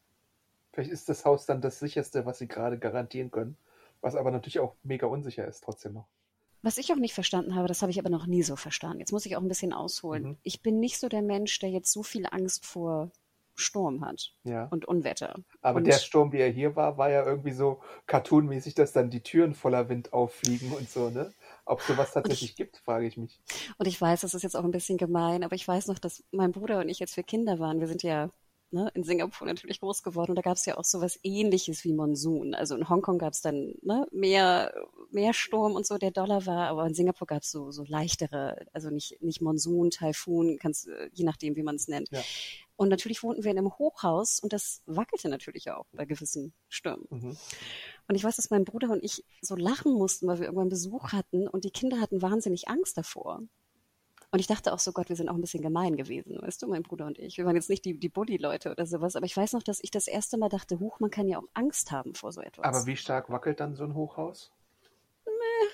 Vielleicht 0.72 0.90
ist 0.90 1.08
das 1.08 1.24
Haus 1.24 1.44
dann 1.44 1.60
das 1.60 1.78
sicherste, 1.78 2.24
was 2.24 2.38
sie 2.38 2.48
gerade 2.48 2.78
garantieren 2.78 3.30
können. 3.30 3.56
Was 4.00 4.16
aber 4.16 4.30
natürlich 4.30 4.58
auch 4.58 4.74
mega 4.82 5.06
unsicher 5.06 5.46
ist, 5.46 5.62
trotzdem 5.62 5.92
noch. 5.92 6.06
Was 6.62 6.78
ich 6.78 6.92
auch 6.92 6.96
nicht 6.96 7.14
verstanden 7.14 7.54
habe, 7.54 7.68
das 7.68 7.82
habe 7.82 7.90
ich 7.90 7.98
aber 7.98 8.10
noch 8.10 8.26
nie 8.26 8.42
so 8.42 8.56
verstanden. 8.56 9.00
Jetzt 9.00 9.12
muss 9.12 9.26
ich 9.26 9.36
auch 9.36 9.42
ein 9.42 9.48
bisschen 9.48 9.72
ausholen. 9.72 10.22
Mhm. 10.22 10.36
Ich 10.42 10.62
bin 10.62 10.78
nicht 10.80 10.98
so 10.98 11.08
der 11.08 11.22
Mensch, 11.22 11.58
der 11.58 11.70
jetzt 11.70 11.92
so 11.92 12.02
viel 12.02 12.26
Angst 12.30 12.64
vor 12.64 13.10
Sturm 13.54 14.04
hat 14.04 14.32
Ja. 14.44 14.66
und 14.70 14.86
Unwetter. 14.86 15.34
Aber 15.60 15.78
und 15.78 15.86
der 15.86 15.98
Sturm, 15.98 16.32
wie 16.32 16.38
er 16.38 16.48
hier 16.48 16.74
war, 16.74 16.96
war 16.96 17.10
ja 17.10 17.24
irgendwie 17.24 17.52
so 17.52 17.80
cartoonmäßig, 18.06 18.74
dass 18.74 18.92
dann 18.92 19.10
die 19.10 19.22
Türen 19.22 19.54
voller 19.54 19.88
Wind 19.88 20.12
auffliegen 20.12 20.72
und 20.72 20.88
so, 20.88 21.10
ne? 21.10 21.32
Ob 21.66 21.82
sowas 21.82 22.12
tatsächlich 22.12 22.56
gibt, 22.56 22.78
frage 22.78 23.06
ich 23.06 23.16
mich. 23.16 23.40
Und 23.78 23.86
ich 23.86 24.00
weiß, 24.00 24.22
das 24.22 24.34
ist 24.34 24.42
jetzt 24.42 24.56
auch 24.56 24.64
ein 24.64 24.70
bisschen 24.70 24.96
gemein, 24.98 25.44
aber 25.44 25.54
ich 25.54 25.68
weiß 25.68 25.88
noch, 25.88 25.98
dass 25.98 26.24
mein 26.30 26.52
Bruder 26.52 26.78
und 26.78 26.88
ich 26.88 26.98
jetzt 26.98 27.14
für 27.14 27.22
Kinder 27.22 27.58
waren. 27.58 27.80
Wir 27.80 27.88
sind 27.88 28.02
ja 28.02 28.30
ne, 28.72 28.90
in 28.94 29.04
Singapur 29.04 29.46
natürlich 29.46 29.80
groß 29.80 30.02
geworden 30.02 30.32
und 30.32 30.36
da 30.36 30.42
gab 30.42 30.56
es 30.56 30.66
ja 30.66 30.76
auch 30.78 30.84
sowas 30.84 31.18
ähnliches 31.22 31.84
wie 31.84 31.92
Monsun. 31.92 32.54
Also 32.54 32.74
in 32.76 32.88
Hongkong 32.88 33.18
gab 33.18 33.32
es 33.32 33.40
dann 33.40 33.74
ne, 33.82 34.06
mehr, 34.10 34.72
mehr 35.10 35.32
Sturm 35.32 35.74
und 35.74 35.86
so, 35.86 35.98
der 35.98 36.10
Dollar 36.10 36.46
war, 36.46 36.68
aber 36.68 36.86
in 36.86 36.94
Singapur 36.94 37.26
gab 37.26 37.42
es 37.42 37.50
so, 37.50 37.70
so 37.70 37.84
leichtere, 37.84 38.66
also 38.72 38.90
nicht, 38.90 39.22
nicht 39.22 39.40
Monsun, 39.40 39.90
Taifun, 39.90 40.58
kannst, 40.60 40.88
äh, 40.88 41.10
je 41.12 41.24
nachdem, 41.24 41.56
wie 41.56 41.62
man 41.62 41.76
es 41.76 41.88
nennt. 41.88 42.08
Ja. 42.10 42.20
Und 42.76 42.88
natürlich 42.88 43.22
wohnten 43.22 43.44
wir 43.44 43.50
in 43.50 43.58
einem 43.58 43.78
Hochhaus 43.78 44.40
und 44.40 44.52
das 44.52 44.82
wackelte 44.86 45.28
natürlich 45.28 45.70
auch 45.70 45.86
bei 45.92 46.04
gewissen 46.04 46.52
Stürmen. 46.68 47.06
Mhm. 47.10 47.36
Und 48.08 48.14
ich 48.14 48.24
weiß, 48.24 48.36
dass 48.36 48.50
mein 48.50 48.64
Bruder 48.64 48.90
und 48.90 49.04
ich 49.04 49.24
so 49.40 49.54
lachen 49.54 49.92
mussten, 49.92 50.26
weil 50.26 50.38
wir 50.38 50.46
irgendwann 50.46 50.68
Besuch 50.68 51.12
hatten 51.12 51.46
und 51.46 51.64
die 51.64 51.70
Kinder 51.70 52.00
hatten 52.00 52.22
wahnsinnig 52.22 52.68
Angst 52.68 52.96
davor. 52.98 53.42
Und 54.32 54.38
ich 54.38 54.46
dachte 54.46 54.72
auch 54.72 54.78
so, 54.78 54.92
Gott, 54.92 55.10
wir 55.10 55.16
sind 55.16 55.28
auch 55.28 55.34
ein 55.34 55.42
bisschen 55.42 55.62
gemein 55.62 55.94
gewesen, 55.94 56.40
weißt 56.40 56.62
du, 56.62 56.66
mein 56.66 56.82
Bruder 56.82 57.04
und 57.04 57.18
ich. 57.18 57.36
Wir 57.36 57.44
waren 57.44 57.54
jetzt 57.54 57.68
nicht 57.68 57.84
die, 57.84 57.98
die 57.98 58.08
Bully-Leute 58.08 58.70
oder 58.70 58.86
sowas, 58.86 59.14
aber 59.14 59.26
ich 59.26 59.36
weiß 59.36 59.52
noch, 59.52 59.62
dass 59.62 59.78
ich 59.82 59.90
das 59.90 60.08
erste 60.08 60.38
Mal 60.38 60.48
dachte, 60.48 60.80
huch, 60.80 61.00
man 61.00 61.10
kann 61.10 61.28
ja 61.28 61.38
auch 61.38 61.44
Angst 61.52 61.92
haben 61.92 62.14
vor 62.14 62.32
so 62.32 62.40
etwas. 62.40 62.64
Aber 62.64 62.86
wie 62.86 62.96
stark 62.96 63.28
wackelt 63.28 63.60
dann 63.60 63.76
so 63.76 63.84
ein 63.84 63.94
Hochhaus? 63.94 64.50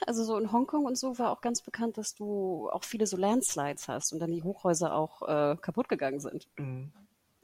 Also 0.07 0.25
so 0.25 0.37
in 0.37 0.51
Hongkong 0.51 0.87
und 0.87 0.99
so 0.99 1.19
war 1.21 1.31
auch 1.31 1.41
ganz 1.41 1.63
bekannt, 1.63 1.99
dass 1.99 2.15
du 2.15 2.69
auch 2.71 2.83
viele 2.83 3.07
so 3.07 3.17
Landslides 3.17 3.87
hast 3.87 4.13
und 4.13 4.19
dann 4.19 4.33
die 4.33 4.43
Hochhäuser 4.43 4.93
auch 4.93 5.23
äh, 5.23 5.57
kaputt 5.57 5.89
gegangen 5.89 6.19
sind. 6.19 6.49
Mhm. 6.57 6.93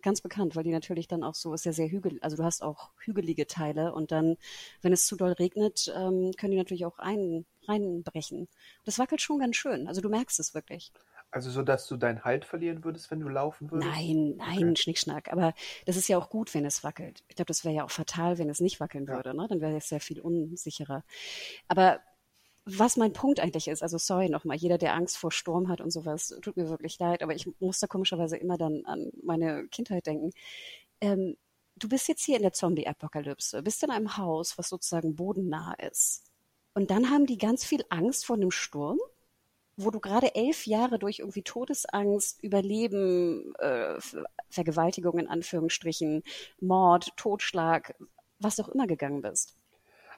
Ganz 0.05 0.21
bekannt, 0.21 0.55
weil 0.55 0.65
die 0.65 0.71
natürlich 0.71 1.09
dann 1.09 1.25
auch 1.25 1.35
so, 1.35 1.55
ist 1.55 1.65
ja 1.65 1.73
sehr 1.73 1.89
hügel, 1.91 2.19
also 2.21 2.37
du 2.37 2.45
hast 2.45 2.63
auch 2.63 2.91
hügelige 2.99 3.47
Teile 3.47 3.95
und 3.95 4.13
dann, 4.13 4.37
wenn 4.83 4.93
es 4.93 5.07
zu 5.07 5.17
doll 5.17 5.33
regnet, 5.33 5.91
ähm, 5.97 6.33
können 6.37 6.51
die 6.53 6.59
natürlich 6.59 6.85
auch 6.85 6.99
ein, 6.99 7.47
reinbrechen. 7.67 8.49
Das 8.85 8.99
wackelt 8.99 9.23
schon 9.23 9.39
ganz 9.39 9.57
schön, 9.57 9.89
also 9.89 10.03
du 10.03 10.11
merkst 10.11 10.39
es 10.41 10.53
wirklich. 10.55 10.93
Also 11.31 11.51
so, 11.51 11.63
dass 11.63 11.89
du 11.89 11.97
deinen 11.97 12.23
Halt 12.23 12.45
verlieren 12.45 12.85
würdest, 12.85 13.11
wenn 13.11 13.19
du 13.21 13.29
laufen 13.29 13.71
würdest? 13.71 13.91
Nein, 13.93 14.35
nein, 14.37 14.59
Okay. 14.59 14.77
Schnickschnack. 14.77 15.33
Aber 15.33 15.53
das 15.87 15.97
ist 15.97 16.07
ja 16.09 16.17
auch 16.19 16.29
gut, 16.31 16.55
wenn 16.55 16.65
es 16.65 16.85
wackelt. 16.85 17.25
Ich 17.29 17.35
glaube, 17.37 17.49
das 17.49 17.65
wäre 17.65 17.75
ja 17.75 17.85
auch 17.85 17.91
fatal, 17.91 18.39
wenn 18.39 18.49
es 18.51 18.61
nicht 18.61 18.79
wackeln 18.79 19.07
Ja. 19.07 19.15
würde. 19.17 19.35
Ne? 19.35 19.47
Dann 19.49 19.61
wäre 19.61 19.77
es 19.77 19.89
sehr 19.89 20.01
viel 20.01 20.21
unsicherer. 20.21 21.03
Aber 21.67 22.01
was 22.67 22.97
mein 22.97 23.13
Punkt 23.13 23.41
eigentlich 23.41 23.69
ist, 23.69 23.83
also 23.83 23.99
sorry 23.99 24.29
nochmal, 24.29 24.57
jeder, 24.57 24.79
der 24.79 24.95
Angst 24.95 25.19
vor 25.19 25.31
Sturm 25.33 25.69
hat 25.69 25.81
und 25.81 25.91
sowas, 25.91 26.35
tut 26.43 26.57
mir 26.57 26.69
wirklich 26.69 26.99
leid, 26.99 27.23
aber 27.23 27.35
ich 27.35 27.49
muss 27.61 27.81
da 27.81 27.87
komischerweise 27.87 28.37
immer 28.37 28.57
dann 28.59 28.85
an 28.87 29.11
meine 29.23 29.69
Kindheit 29.69 30.07
denken. 30.07 30.31
Ähm, 31.01 31.37
du 31.77 31.89
bist 31.89 32.09
jetzt 32.09 32.25
hier 32.25 32.37
in 32.37 32.43
der 32.43 32.53
Zombie-Apokalypse, 32.53 33.63
bist 33.63 33.83
in 33.83 33.91
einem 33.91 34.17
Haus, 34.17 34.57
was 34.59 34.69
sozusagen 34.69 35.17
bodennah 35.17 35.75
ist. 35.75 36.25
Und 36.75 36.91
dann 36.91 37.11
haben 37.11 37.27
die 37.27 37.39
ganz 37.39 37.65
viel 37.65 37.85
Angst 37.91 38.27
vor 38.27 38.37
einem 38.37 38.51
Sturm? 38.51 38.99
wo 39.77 39.91
du 39.91 40.01
gerade 40.01 40.35
elf 40.35 40.67
Jahre 40.67 40.99
durch 40.99 41.19
irgendwie 41.19 41.43
Todesangst, 41.43 42.43
Überleben, 42.43 43.55
äh, 43.57 44.01
Ver- 44.01 44.25
Vergewaltigung 44.51 45.19
in 45.19 45.29
Anführungsstrichen, 45.29 46.23
Mord, 46.61 47.11
Totschlag, 47.17 47.95
was 48.39 48.61
auch 48.61 48.69
immer 48.69 48.87
gegangen 48.87 49.23
bist. 49.23 49.57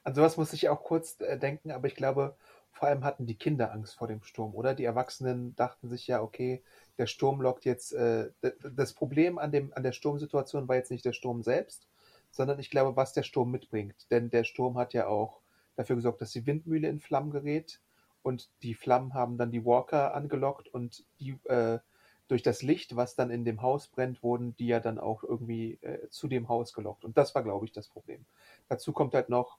An 0.07 0.15
sowas 0.15 0.37
muss 0.37 0.53
ich 0.53 0.69
auch 0.69 0.85
kurz 0.85 1.21
äh, 1.21 1.37
denken, 1.37 1.73
aber 1.73 1.89
ich 1.89 1.97
glaube, 1.97 2.37
vor 2.71 2.87
allem 2.87 3.03
hatten 3.03 3.27
die 3.27 3.35
Kinder 3.35 3.73
Angst 3.73 3.97
vor 3.97 4.07
dem 4.07 4.23
Sturm, 4.23 4.55
oder? 4.55 4.73
Die 4.73 4.85
Erwachsenen 4.85 5.57
dachten 5.57 5.89
sich 5.89 6.07
ja, 6.07 6.23
okay, 6.23 6.63
der 6.97 7.09
Sturm 7.09 7.41
lockt 7.41 7.65
jetzt. 7.65 7.93
Äh, 7.93 8.31
das 8.63 8.93
Problem 8.93 9.37
an, 9.37 9.51
dem, 9.51 9.73
an 9.75 9.83
der 9.83 9.91
Sturmsituation 9.91 10.69
war 10.69 10.77
jetzt 10.77 10.93
nicht 10.93 11.05
der 11.05 11.13
Sturm 11.13 11.43
selbst, 11.43 11.89
sondern 12.31 12.61
ich 12.61 12.71
glaube, 12.71 12.95
was 12.95 13.15
der 13.15 13.25
Sturm 13.25 13.51
mitbringt. 13.51 14.09
Denn 14.13 14.31
der 14.31 14.45
Sturm 14.45 14.79
hat 14.79 14.95
ja 14.95 15.09
auch 15.09 15.41
dafür 15.75 15.97
gesorgt, 15.97 16.21
dass 16.21 16.31
die 16.31 16.47
Windmühle 16.47 16.87
in 16.87 17.01
Flammen 17.01 17.33
gerät 17.33 17.81
und 18.23 18.49
die 18.63 18.75
Flammen 18.75 19.13
haben 19.13 19.39
dann 19.39 19.51
die 19.51 19.65
Walker 19.65 20.15
angelockt 20.15 20.69
und 20.69 21.05
die 21.19 21.37
äh, 21.47 21.81
durch 22.29 22.45
das 22.45 22.63
Licht, 22.63 22.95
was 22.95 23.17
dann 23.17 23.31
in 23.31 23.45
dem 23.45 23.61
Haus 23.61 23.89
brennt, 23.89 24.23
wurden 24.23 24.55
die 24.55 24.69
ja 24.69 24.79
dann 24.79 25.01
auch 25.01 25.25
irgendwie 25.25 25.81
äh, 25.83 26.09
zu 26.11 26.29
dem 26.29 26.49
Haus 26.49 26.73
gelockt. 26.73 27.05
Und 27.05 27.19
das 27.19 27.35
war, 27.35 27.43
glaube 27.43 27.65
ich, 27.65 27.73
das 27.73 27.89
Problem. 27.89 28.25
Dazu 28.69 28.93
kommt 28.93 29.13
halt 29.13 29.31
noch, 29.31 29.59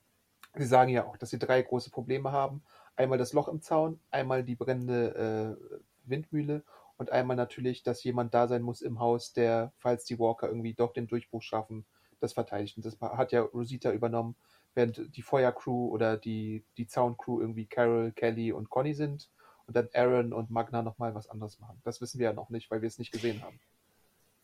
Sie 0.58 0.66
sagen 0.66 0.90
ja 0.90 1.06
auch, 1.06 1.18
dass 1.18 1.30
sie 1.30 1.40
drei 1.40 1.62
große 1.62 1.90
Probleme 1.92 2.32
haben. 2.32 2.64
Einmal 2.96 3.18
das 3.18 3.34
Loch 3.34 3.48
im 3.48 3.62
Zaun, 3.62 4.00
einmal 4.12 4.44
die 4.44 4.56
brennende 4.56 5.58
äh, 5.60 5.80
Windmühle 6.10 6.64
und 6.98 7.12
einmal 7.12 7.38
natürlich, 7.38 7.84
dass 7.84 8.04
jemand 8.04 8.34
da 8.34 8.48
sein 8.48 8.64
muss 8.64 8.82
im 8.82 9.00
Haus, 9.00 9.34
der, 9.34 9.72
falls 9.78 10.06
die 10.06 10.20
Walker 10.20 10.48
irgendwie 10.48 10.74
doch 10.74 10.94
den 10.94 11.08
Durchbruch 11.08 11.44
schaffen, 11.44 11.86
das 12.20 12.34
verteidigt. 12.34 12.78
Und 12.78 12.86
das 12.86 13.00
hat 13.00 13.32
ja 13.32 13.42
Rosita 13.42 13.92
übernommen, 13.92 14.36
während 14.74 15.16
die 15.16 15.22
Feuercrew 15.22 15.90
oder 15.90 16.18
die, 16.18 16.66
die 16.78 16.88
Zauncrew 16.88 17.40
irgendwie 17.40 17.68
Carol, 17.68 18.12
Kelly 18.12 18.52
und 18.52 18.70
Conny 18.70 18.94
sind 18.94 19.30
und 19.68 19.76
dann 19.76 19.90
Aaron 19.94 20.34
und 20.34 20.50
Magna 20.50 20.82
nochmal 20.82 21.14
was 21.14 21.30
anderes 21.30 21.60
machen. 21.60 21.80
Das 21.84 22.02
wissen 22.02 22.20
wir 22.20 22.26
ja 22.26 22.34
noch 22.34 22.50
nicht, 22.50 22.72
weil 22.72 22.82
wir 22.82 22.88
es 22.88 22.98
nicht 22.98 23.12
gesehen 23.12 23.44
haben. 23.44 23.60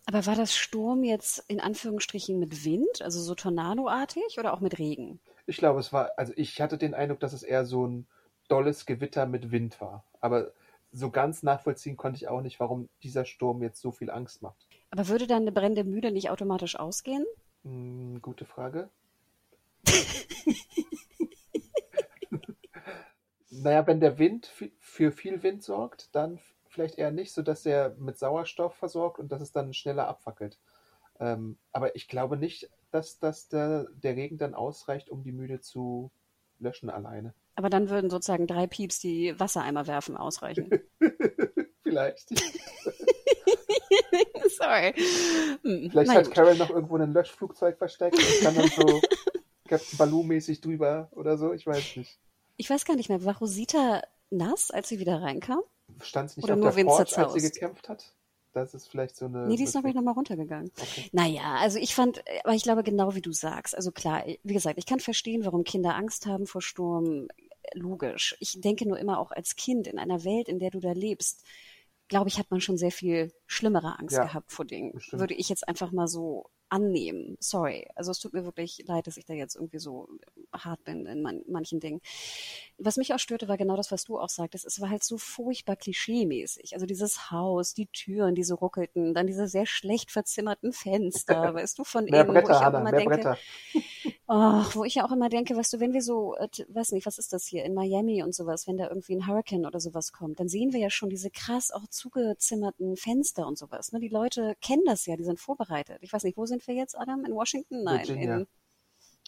Aber 0.05 0.25
war 0.25 0.35
das 0.35 0.55
Sturm 0.55 1.03
jetzt 1.03 1.43
in 1.47 1.59
Anführungsstrichen 1.59 2.37
mit 2.37 2.65
Wind, 2.65 3.01
also 3.01 3.21
so 3.21 3.35
tornadoartig 3.35 4.37
oder 4.37 4.53
auch 4.53 4.59
mit 4.59 4.77
Regen? 4.77 5.19
Ich 5.45 5.57
glaube, 5.57 5.79
es 5.79 5.93
war, 5.93 6.11
also 6.17 6.33
ich 6.35 6.61
hatte 6.61 6.77
den 6.77 6.93
Eindruck, 6.93 7.19
dass 7.19 7.33
es 7.33 7.43
eher 7.43 7.65
so 7.65 7.87
ein 7.87 8.07
dolles 8.49 8.85
Gewitter 8.85 9.25
mit 9.25 9.51
Wind 9.51 9.79
war. 9.79 10.03
Aber 10.19 10.51
so 10.91 11.09
ganz 11.09 11.41
nachvollziehen 11.43 11.97
konnte 11.97 12.17
ich 12.17 12.27
auch 12.27 12.41
nicht, 12.41 12.59
warum 12.59 12.89
dieser 13.01 13.25
Sturm 13.25 13.61
jetzt 13.61 13.81
so 13.81 13.91
viel 13.91 14.09
Angst 14.09 14.41
macht. 14.41 14.67
Aber 14.91 15.07
würde 15.07 15.25
dann 15.25 15.43
eine 15.43 15.51
brennende 15.51 15.83
Mühle 15.83 16.11
nicht 16.11 16.29
automatisch 16.29 16.77
ausgehen? 16.77 17.25
Hm, 17.63 18.21
gute 18.21 18.45
Frage. 18.45 18.89
naja, 23.49 23.87
wenn 23.87 23.99
der 23.99 24.19
Wind 24.19 24.51
für 24.79 25.11
viel 25.11 25.43
Wind 25.43 25.63
sorgt, 25.63 26.13
dann 26.13 26.39
vielleicht 26.73 26.97
eher 26.97 27.11
nicht, 27.11 27.31
sodass 27.33 27.65
er 27.65 27.95
mit 27.97 28.17
Sauerstoff 28.17 28.75
versorgt 28.75 29.19
und 29.19 29.31
dass 29.31 29.41
es 29.41 29.51
dann 29.51 29.73
schneller 29.73 30.07
abfackelt. 30.07 30.59
Ähm, 31.19 31.57
aber 31.71 31.95
ich 31.95 32.07
glaube 32.07 32.37
nicht, 32.37 32.69
dass, 32.91 33.19
dass 33.19 33.47
der, 33.47 33.87
der 33.93 34.15
Regen 34.15 34.37
dann 34.37 34.53
ausreicht, 34.55 35.09
um 35.09 35.23
die 35.23 35.31
Mühle 35.31 35.61
zu 35.61 36.11
löschen 36.59 36.89
alleine. 36.89 37.33
Aber 37.55 37.69
dann 37.69 37.89
würden 37.89 38.09
sozusagen 38.09 38.47
drei 38.47 38.67
Pieps, 38.67 38.99
die 38.99 39.39
Wassereimer 39.39 39.87
werfen, 39.87 40.17
ausreichen. 40.17 40.69
Vielleicht. 41.83 42.29
Sorry. 44.57 44.93
Hm, 45.63 45.89
Vielleicht 45.91 46.11
hat 46.11 46.25
gut. 46.25 46.33
Carol 46.33 46.55
noch 46.55 46.71
irgendwo 46.71 46.97
ein 46.97 47.13
Löschflugzeug 47.13 47.77
versteckt 47.77 48.17
und 48.17 48.41
kann 48.41 48.55
dann 48.55 48.67
so 48.69 49.01
Captain 49.67 49.97
Baloo-mäßig 49.97 50.61
drüber 50.61 51.09
oder 51.11 51.37
so. 51.37 51.53
Ich 51.53 51.67
weiß 51.67 51.97
nicht. 51.97 52.19
Ich 52.57 52.69
weiß 52.69 52.85
gar 52.85 52.95
nicht 52.95 53.09
mehr, 53.09 53.23
war 53.23 53.37
Rosita 53.37 54.01
nass, 54.29 54.71
als 54.71 54.89
sie 54.89 54.99
wieder 54.99 55.21
reinkam? 55.21 55.61
Stand 56.01 56.31
sie 56.31 56.39
nicht 56.39 56.43
Oder 56.45 56.53
auf 56.53 56.59
nur 56.59 56.71
der 56.71 56.83
Porch, 56.85 57.17
als 57.17 57.33
sie 57.33 57.41
gekämpft 57.41 57.89
hat? 57.89 58.13
Das 58.53 58.75
ist 58.75 58.87
vielleicht 58.87 59.15
so 59.15 59.25
eine. 59.25 59.47
Nee, 59.47 59.55
die 59.55 59.63
ist 59.63 59.73
noch 59.73 59.83
nochmal 59.83 60.13
runtergegangen. 60.13 60.71
Okay. 60.79 61.09
Naja, 61.11 61.55
also 61.59 61.79
ich 61.79 61.95
fand, 61.95 62.23
aber 62.43 62.53
ich 62.53 62.63
glaube 62.63 62.83
genau 62.83 63.15
wie 63.15 63.21
du 63.21 63.31
sagst. 63.31 63.75
Also 63.75 63.91
klar, 63.91 64.23
wie 64.25 64.53
gesagt, 64.53 64.77
ich 64.77 64.85
kann 64.85 64.99
verstehen, 64.99 65.43
warum 65.43 65.63
Kinder 65.63 65.95
Angst 65.95 66.27
haben 66.27 66.45
vor 66.45 66.61
Sturm. 66.61 67.27
Logisch. 67.73 68.35
Ich 68.39 68.61
denke 68.61 68.87
nur 68.87 68.99
immer 68.99 69.19
auch 69.19 69.31
als 69.31 69.55
Kind 69.55 69.87
in 69.87 69.97
einer 69.97 70.23
Welt, 70.23 70.49
in 70.49 70.59
der 70.59 70.69
du 70.69 70.79
da 70.79 70.91
lebst, 70.91 71.43
glaube 72.07 72.29
ich, 72.29 72.37
hat 72.37 72.51
man 72.51 72.61
schon 72.61 72.77
sehr 72.77 72.91
viel 72.91 73.31
schlimmere 73.47 73.97
Angst 73.97 74.15
Ja, 74.15 74.25
gehabt 74.25 74.51
vor 74.51 74.65
Dingen. 74.65 74.91
bestimmt. 74.91 75.19
Würde 75.19 75.33
ich 75.33 75.49
jetzt 75.49 75.67
einfach 75.67 75.91
mal 75.91 76.07
so 76.07 76.49
annehmen. 76.69 77.37
Sorry. 77.39 77.87
Also 77.95 78.11
es 78.11 78.19
tut 78.19 78.33
mir 78.33 78.45
wirklich 78.45 78.83
leid, 78.87 79.07
dass 79.07 79.17
ich 79.17 79.25
da 79.25 79.33
jetzt 79.33 79.55
irgendwie 79.55 79.79
so 79.79 80.09
hart 80.51 80.83
bin 80.83 81.05
in 81.05 81.21
man 81.21 81.41
manchen 81.47 81.79
Dingen. 81.79 82.01
Was 82.83 82.97
mich 82.97 83.13
auch 83.13 83.19
störte, 83.19 83.47
war 83.47 83.57
genau 83.57 83.75
das, 83.75 83.91
was 83.91 84.03
du 84.03 84.19
auch 84.19 84.29
sagtest. 84.29 84.65
Es 84.65 84.81
war 84.81 84.89
halt 84.89 85.03
so 85.03 85.17
furchtbar 85.17 85.75
klischee-mäßig. 85.75 86.73
Also 86.73 86.85
dieses 86.85 87.31
Haus, 87.31 87.73
die 87.73 87.87
Türen, 87.87 88.35
die 88.35 88.43
so 88.43 88.55
ruckelten, 88.55 89.13
dann 89.13 89.27
diese 89.27 89.47
sehr 89.47 89.65
schlecht 89.65 90.11
verzimmerten 90.11 90.73
Fenster, 90.73 91.53
weißt 91.53 91.79
du, 91.79 91.83
von 91.83 92.07
innen, 92.07 92.27
wo 92.27 92.33
ich 92.33 92.39
Bretter, 92.39 92.57
auch 92.57 92.61
Hanna, 92.61 92.79
immer 92.79 92.91
denke, 92.91 93.15
Bretter. 93.15 93.37
Ach, 94.27 94.75
wo 94.75 94.83
ich 94.83 94.95
ja 94.95 95.05
auch 95.05 95.11
immer 95.11 95.29
denke, 95.29 95.55
weißt 95.55 95.73
du, 95.73 95.79
wenn 95.79 95.93
wir 95.93 96.01
so, 96.01 96.35
äh, 96.35 96.47
weiß 96.67 96.91
nicht, 96.91 97.05
was 97.05 97.17
ist 97.17 97.33
das 97.33 97.45
hier 97.45 97.63
in 97.63 97.73
Miami 97.73 98.23
und 98.23 98.33
sowas, 98.33 98.67
wenn 98.67 98.77
da 98.77 98.89
irgendwie 98.89 99.15
ein 99.15 99.27
Hurricane 99.27 99.65
oder 99.65 99.79
sowas 99.79 100.11
kommt, 100.11 100.39
dann 100.39 100.49
sehen 100.49 100.73
wir 100.73 100.79
ja 100.79 100.89
schon 100.89 101.09
diese 101.09 101.29
krass 101.29 101.71
auch 101.71 101.87
zugezimmerten 101.87 102.97
Fenster 102.97 103.47
und 103.47 103.57
sowas. 103.57 103.91
Ne? 103.91 103.99
Die 103.99 104.09
Leute 104.09 104.55
kennen 104.61 104.83
das 104.85 105.05
ja, 105.05 105.15
die 105.15 105.23
sind 105.23 105.39
vorbereitet. 105.39 105.99
Ich 106.01 106.11
weiß 106.11 106.23
nicht, 106.23 106.37
wo 106.37 106.45
sind 106.45 106.65
wir 106.67 106.75
jetzt, 106.75 106.97
Adam? 106.97 107.25
In 107.25 107.33
Washington? 107.33 107.83
Nein. 107.83 108.07
Virginia. 108.07 108.37
In, 108.37 108.47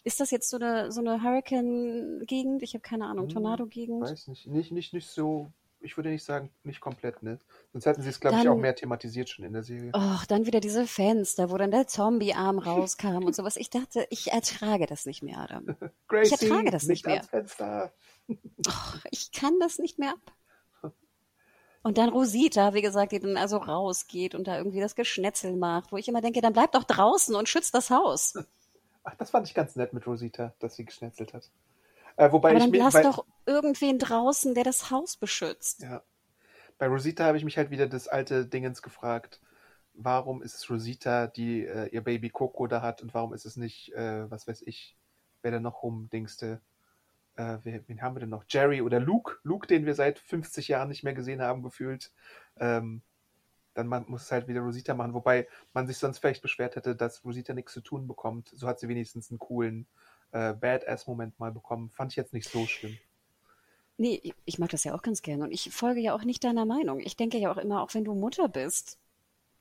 ist 0.05 0.19
das 0.21 0.31
jetzt 0.31 0.49
so 0.49 0.57
eine, 0.57 0.91
so 0.91 1.01
eine 1.01 1.21
Hurricane-Gegend? 1.21 2.63
Ich 2.63 2.73
habe 2.73 2.81
keine 2.81 3.07
Ahnung, 3.07 3.25
Hm, 3.25 3.33
Tornado-Gegend? 3.33 4.01
Weiß 4.01 4.27
nicht. 4.27 4.47
Nicht, 4.47 4.71
nicht, 4.71 4.93
nicht 4.93 5.09
so 5.09 5.51
ich 5.85 5.97
würde 5.97 6.09
nicht 6.09 6.23
sagen, 6.23 6.49
nicht 6.63 6.81
komplett, 6.81 7.21
ne? 7.21 7.39
Sonst 7.71 7.85
hätten 7.85 8.01
sie 8.01 8.09
es, 8.09 8.19
glaube 8.19 8.39
ich, 8.41 8.49
auch 8.49 8.57
mehr 8.57 8.75
thematisiert 8.75 9.29
schon 9.29 9.45
in 9.45 9.53
der 9.53 9.63
Serie. 9.63 9.91
Och, 9.93 10.25
dann 10.25 10.45
wieder 10.45 10.59
diese 10.59 10.87
Fenster, 10.87 11.51
wo 11.51 11.57
dann 11.57 11.71
der 11.71 11.87
Zombie-Arm 11.87 12.57
rauskam 12.59 13.23
und 13.23 13.35
sowas. 13.35 13.55
Ich 13.55 13.69
dachte, 13.69 14.07
ich 14.09 14.31
ertrage 14.31 14.87
das 14.87 15.05
nicht 15.05 15.21
mehr, 15.21 15.37
Adam. 15.37 15.75
Gracie, 16.07 16.47
ertrage 16.47 16.71
das 16.71 16.87
nicht 16.87 17.05
mehr. 17.05 17.15
ans 17.15 17.29
Fenster. 17.29 17.93
Och, 18.67 18.99
ich 19.11 19.31
kann 19.31 19.59
das 19.59 19.77
nicht 19.77 19.99
mehr 19.99 20.11
ab. 20.11 20.91
Und 21.83 21.99
dann 21.99 22.09
Rosita, 22.09 22.73
wie 22.73 22.81
gesagt, 22.81 23.11
die 23.11 23.19
dann 23.19 23.37
also 23.37 23.57
rausgeht 23.57 24.33
und 24.33 24.47
da 24.47 24.57
irgendwie 24.57 24.79
das 24.79 24.95
Geschnetzel 24.95 25.55
macht, 25.55 25.91
wo 25.91 25.97
ich 25.97 26.07
immer 26.07 26.21
denke, 26.21 26.41
dann 26.41 26.53
bleib 26.53 26.71
doch 26.71 26.83
draußen 26.83 27.35
und 27.35 27.47
schützt 27.47 27.75
das 27.75 27.91
Haus. 27.91 28.33
Ach, 29.05 29.15
das 29.15 29.31
fand 29.31 29.47
ich 29.47 29.53
ganz 29.55 29.75
nett 29.77 29.93
mit 29.93 30.07
Rosita, 30.07 30.53
dass 30.59 30.75
sie 30.75 30.85
geschnetzelt 30.85 31.33
hat. 31.33 31.51
Äh, 32.17 32.31
wobei 32.31 32.51
Aber 32.51 32.59
ich 32.59 32.63
dann 32.63 32.71
mir, 32.71 32.79
lass 32.79 32.93
bei, 32.93 33.03
doch 33.03 33.25
irgendwen 33.45 33.99
draußen, 33.99 34.53
der 34.55 34.63
das 34.65 34.91
Haus 34.91 35.17
beschützt. 35.17 35.83
ja, 35.83 36.03
bei 36.77 36.87
Rosita 36.87 37.25
habe 37.25 37.37
ich 37.37 37.45
mich 37.45 37.57
halt 37.57 37.71
wieder 37.71 37.87
das 37.87 38.07
alte 38.07 38.45
Dingens 38.47 38.81
gefragt. 38.81 39.41
Warum 39.93 40.41
ist 40.43 40.55
es 40.55 40.69
Rosita, 40.69 41.27
die 41.27 41.65
äh, 41.65 41.87
ihr 41.87 42.03
Baby 42.03 42.29
Coco 42.29 42.67
da 42.67 42.81
hat 42.81 43.01
und 43.01 43.13
warum 43.13 43.33
ist 43.33 43.45
es 43.45 43.57
nicht, 43.57 43.93
äh, 43.93 44.29
was 44.29 44.47
weiß 44.47 44.63
ich, 44.63 44.97
wer 45.43 45.51
da 45.51 45.59
noch 45.59 45.83
rumdingste? 45.83 46.61
Äh, 47.37 47.59
wer, 47.63 47.87
wen 47.87 48.01
haben 48.01 48.15
wir 48.15 48.21
denn 48.21 48.29
noch? 48.29 48.45
Jerry 48.49 48.81
oder 48.81 48.99
Luke? 48.99 49.37
Luke, 49.43 49.67
den 49.67 49.85
wir 49.85 49.95
seit 49.95 50.19
50 50.19 50.67
Jahren 50.69 50.89
nicht 50.89 51.03
mehr 51.03 51.13
gesehen 51.13 51.41
haben, 51.41 51.63
gefühlt. 51.63 52.11
Ähm, 52.59 53.03
dann 53.75 53.87
man, 53.87 54.05
muss 54.07 54.23
es 54.23 54.31
halt 54.31 54.47
wieder 54.47 54.61
Rosita 54.61 54.95
machen, 54.95 55.13
wobei 55.13 55.47
man 55.73 55.85
sich 55.85 55.97
sonst 55.97 56.17
vielleicht 56.19 56.41
beschwert 56.41 56.75
hätte, 56.75 56.95
dass 56.95 57.23
Rosita 57.23 57.53
nichts 57.53 57.73
zu 57.73 57.81
tun 57.81 58.07
bekommt. 58.07 58.49
So 58.55 58.67
hat 58.67 58.79
sie 58.79 58.87
wenigstens 58.87 59.29
einen 59.29 59.39
coolen 59.39 59.85
äh, 60.31 60.53
Badass-Moment 60.53 61.39
mal 61.39 61.51
bekommen. 61.51 61.91
Fand 61.91 62.11
ich 62.11 62.15
jetzt 62.15 62.33
nicht 62.33 62.49
so 62.49 62.65
schlimm. 62.65 62.97
Nee, 63.97 64.33
ich- 64.45 64.59
mag 64.59 64.69
das 64.71 64.83
ja 64.83 64.93
auch 64.93 65.01
ganz 65.01 65.21
gerne 65.21 65.43
und 65.45 65.51
ich 65.51 65.69
folge 65.71 66.01
ja 66.01 66.13
auch 66.15 66.23
nicht 66.23 66.43
deiner 66.43 66.65
Meinung. 66.65 66.99
Ich 66.99 67.15
denke 67.15 67.37
ja 67.37 67.51
auch 67.51 67.57
immer, 67.57 67.81
auch 67.81 67.93
wenn 67.93 68.03
du 68.03 68.13
Mutter 68.13 68.49
bist, 68.49 68.97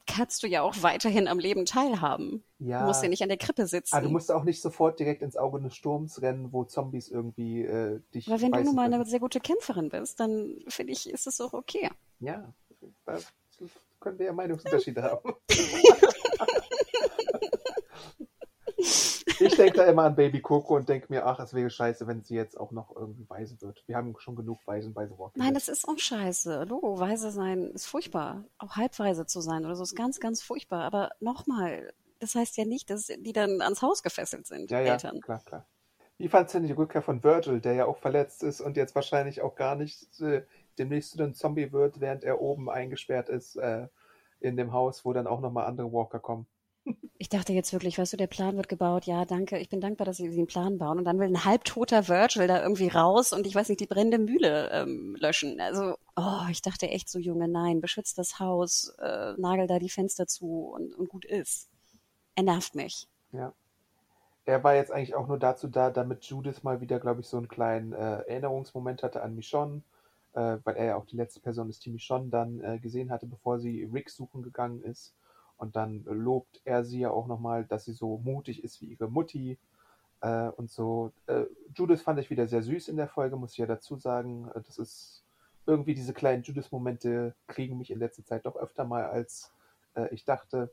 kannst 0.07 0.43
du 0.43 0.47
ja 0.49 0.63
auch 0.63 0.75
weiterhin 0.83 1.29
am 1.29 1.39
Leben 1.39 1.65
teilhaben. 1.67 2.43
Ja. 2.59 2.81
Du 2.81 2.87
musst 2.87 3.03
ja 3.03 3.09
nicht 3.09 3.23
an 3.23 3.29
der 3.29 3.39
Krippe 3.39 3.67
sitzen. 3.67 3.95
Ah, 3.95 4.01
du 4.01 4.11
musst 4.11 4.31
auch 4.31 4.45
nicht 4.45 4.61
sofort 4.61 4.99
direkt 4.99 5.23
ins 5.23 5.37
Auge 5.37 5.61
des 5.61 5.75
Sturms 5.77 6.21
rennen, 6.21 6.53
wo 6.53 6.65
Zombies 6.65 7.09
irgendwie 7.09 7.63
äh, 7.65 8.01
dich 8.13 8.27
Aber 8.29 8.41
wenn 8.41 8.53
du 8.53 8.63
nun 8.65 8.75
mal 8.75 8.83
eine 8.87 8.97
können. 8.97 9.09
sehr 9.09 9.21
gute 9.21 9.41
Kämpferin 9.41 9.89
bist, 9.89 10.21
dann 10.21 10.57
finde 10.69 10.93
ich, 10.93 11.09
ist 11.09 11.27
es 11.27 11.41
auch 11.41 11.53
okay. 11.53 11.91
Ja, 12.21 12.53
da 13.07 13.19
können 14.05 14.19
wir 14.19 14.27
ja 14.27 14.33
Meinungsunterschiede 14.33 15.03
haben. 15.03 15.33
ich 18.77 19.57
denke 19.57 19.79
da 19.79 19.85
immer 19.87 20.05
an 20.05 20.15
Baby 20.15 20.41
Coco 20.41 20.77
und 20.77 20.89
denke 20.89 21.07
mir, 21.09 21.27
ach, 21.27 21.41
es 21.41 21.55
wäre 21.55 21.71
scheiße, 21.71 22.07
wenn 22.07 22.23
sie 22.23 22.35
jetzt 22.35 22.61
auch 22.61 22.71
noch 22.71 22.95
irgendwie 22.95 23.29
weise 23.29 23.61
wird. 23.63 23.83
Wir 23.87 23.97
haben 23.97 24.15
schon 24.19 24.37
genug 24.37 24.61
Waisen 24.67 24.93
bei 24.93 25.07
The 25.07 25.19
Walking 25.19 25.43
Nein, 25.43 25.55
das 25.55 25.69
ist 25.69 25.89
auch 25.89 25.99
scheiße. 25.99 26.65
Logo, 26.65 26.99
weise 27.01 27.31
sein 27.31 27.71
ist 27.71 27.87
furchtbar. 27.87 28.45
Auch 28.59 28.77
halbweise 28.77 29.27
zu 29.27 29.41
sein 29.41 29.65
oder 29.65 29.75
so 29.75 29.83
ist 29.83 29.97
ganz, 29.97 30.21
ganz 30.21 30.43
furchtbar. 30.43 30.85
Aber 30.85 31.11
nochmal, 31.21 31.93
das 32.21 32.35
heißt 32.35 32.59
ja 32.59 32.67
nicht, 32.67 32.91
dass 32.91 33.07
die 33.07 33.33
dann 33.33 33.63
ans 33.63 33.81
Haus 33.81 34.03
gefesselt 34.03 34.47
sind, 34.47 34.71
Ja, 34.71 34.81
ja, 34.81 34.93
Eltern. 34.93 35.21
klar, 35.21 35.41
klar. 35.45 35.67
Wie 36.19 36.29
fandst 36.29 36.55
du 36.55 36.59
denn 36.59 36.69
die 36.69 36.75
Rückkehr 36.75 37.03
von 37.03 37.25
Virgil, 37.25 37.61
der 37.61 37.73
ja 37.73 37.87
auch 37.87 37.99
verletzt 37.99 38.43
ist 38.45 38.61
und 38.61 38.77
jetzt 38.77 38.95
wahrscheinlich 38.95 39.41
auch 39.43 39.57
gar 39.57 39.75
nicht 39.75 40.21
äh, 40.21 40.43
demnächst 40.79 41.13
zu 41.13 41.23
einem 41.23 41.35
Zombie 41.35 41.73
wird, 41.73 42.01
während 42.01 42.25
er 42.25 42.41
oben 42.41 42.71
eingesperrt 42.71 43.29
ist 43.29 43.57
äh, 43.57 43.89
in 44.41 44.57
dem 44.57 44.73
Haus, 44.73 45.05
wo 45.05 45.13
dann 45.13 45.27
auch 45.27 45.41
nochmal 45.41 45.67
andere 45.67 45.93
Walker 45.93 46.19
kommen? 46.19 46.47
Ich 47.17 47.29
dachte 47.29 47.53
jetzt 47.53 47.73
wirklich, 47.73 47.97
weißt 47.97 48.13
du, 48.13 48.17
der 48.17 48.27
Plan 48.27 48.57
wird 48.57 48.69
gebaut. 48.69 49.07
Ja, 49.07 49.25
danke. 49.25 49.59
Ich 49.59 49.71
bin 49.71 49.81
dankbar, 49.81 50.05
dass 50.05 50.19
sie 50.19 50.29
den 50.29 50.47
Plan 50.47 50.79
bauen. 50.79 50.99
Und 50.99 51.05
dann 51.05 51.19
will 51.19 51.29
ein 51.29 51.45
halbtoter 51.45 52.09
Virgil 52.09 52.49
da 52.49 52.61
irgendwie 52.63 52.89
raus 52.89 53.33
und 53.33 53.47
ich 53.47 53.55
weiß 53.55 53.69
nicht, 53.69 53.81
die 53.81 53.87
brennende 53.87 54.19
Mühle 54.19 54.69
ähm, 54.73 55.17
löschen. 55.19 55.61
Also, 55.61 55.97
oh, 56.17 56.49
ich 56.51 56.61
dachte 56.61 56.89
echt 56.89 57.09
so, 57.09 57.19
Junge, 57.19 57.49
nein, 57.49 57.81
beschützt 57.81 58.19
das 58.19 58.41
Haus, 58.41 58.95
äh, 59.01 59.33
nagel 59.39 59.69
da 59.69 59.79
die 59.79 59.89
Fenster 59.89 60.27
zu 60.27 60.73
und, 60.75 60.95
und 60.95 61.09
gut 61.09 61.25
ist. 61.25 61.71
Er 62.35 62.43
nervt 62.43 62.75
mich. 62.75 63.09
Ja. 63.33 63.55
Er 64.45 64.63
war 64.63 64.75
jetzt 64.75 64.91
eigentlich 64.91 65.15
auch 65.15 65.29
nur 65.29 65.39
dazu 65.39 65.69
da, 65.69 65.91
damit 65.91 66.25
Judith 66.25 66.63
mal 66.63 66.81
wieder, 66.81 67.01
glaube 67.01 67.21
ich, 67.21 67.29
so 67.29 67.39
einen 67.39 67.49
kleinen 67.49 67.93
äh, 67.93 68.23
Erinnerungsmoment 68.27 69.03
hatte 69.03 69.23
an 69.23 69.35
Michonne, 69.35 69.83
äh, 70.35 70.59
weil 70.65 70.77
er 70.77 70.85
ja 70.85 70.97
auch 70.97 71.07
die 71.07 71.17
letzte 71.17 71.41
Person 71.41 71.71
ist, 71.71 71.85
die 71.85 71.91
Michonne 71.91 72.29
dann 72.29 72.61
äh, 72.61 72.79
gesehen 72.79 73.11
hatte, 73.11 73.27
bevor 73.27 73.59
sie 73.59 73.85
Rick 73.85 74.11
suchen 74.11 74.43
gegangen 74.43 74.83
ist. 74.83 75.15
Und 75.57 75.77
dann 75.77 76.05
lobt 76.05 76.61
er 76.65 76.85
sie 76.85 77.01
ja 77.01 77.11
auch 77.11 77.27
nochmal, 77.27 77.65
dass 77.65 77.85
sie 77.85 77.93
so 77.93 78.19
mutig 78.19 78.65
ist 78.65 78.81
wie 78.81 78.87
ihre 78.87 79.09
Mutti 79.09 79.57
äh, 80.21 80.49
und 80.49 80.71
so. 80.71 81.13
Äh, 81.27 81.45
Judith 81.75 82.03
fand 82.03 82.19
ich 82.19 82.31
wieder 82.31 82.47
sehr 82.49 82.63
süß 82.63 82.89
in 82.89 82.97
der 82.97 83.09
Folge, 83.09 83.37
muss 83.37 83.53
ich 83.53 83.59
ja 83.59 83.67
dazu 83.67 83.97
sagen. 83.97 84.51
Äh, 84.55 84.63
das 84.63 84.79
ist 84.79 85.23
irgendwie 85.67 85.95
diese 85.95 86.13
kleinen 86.13 86.43
Judith-Momente 86.43 87.35
kriegen 87.47 87.79
mich 87.79 87.91
in 87.91 88.01
letzter 88.01 88.25
Zeit 88.25 88.45
doch 88.45 88.57
öfter 88.57 88.85
mal, 88.85 89.05
als 89.05 89.53
äh, 89.95 90.13
ich 90.13 90.25
dachte. 90.25 90.71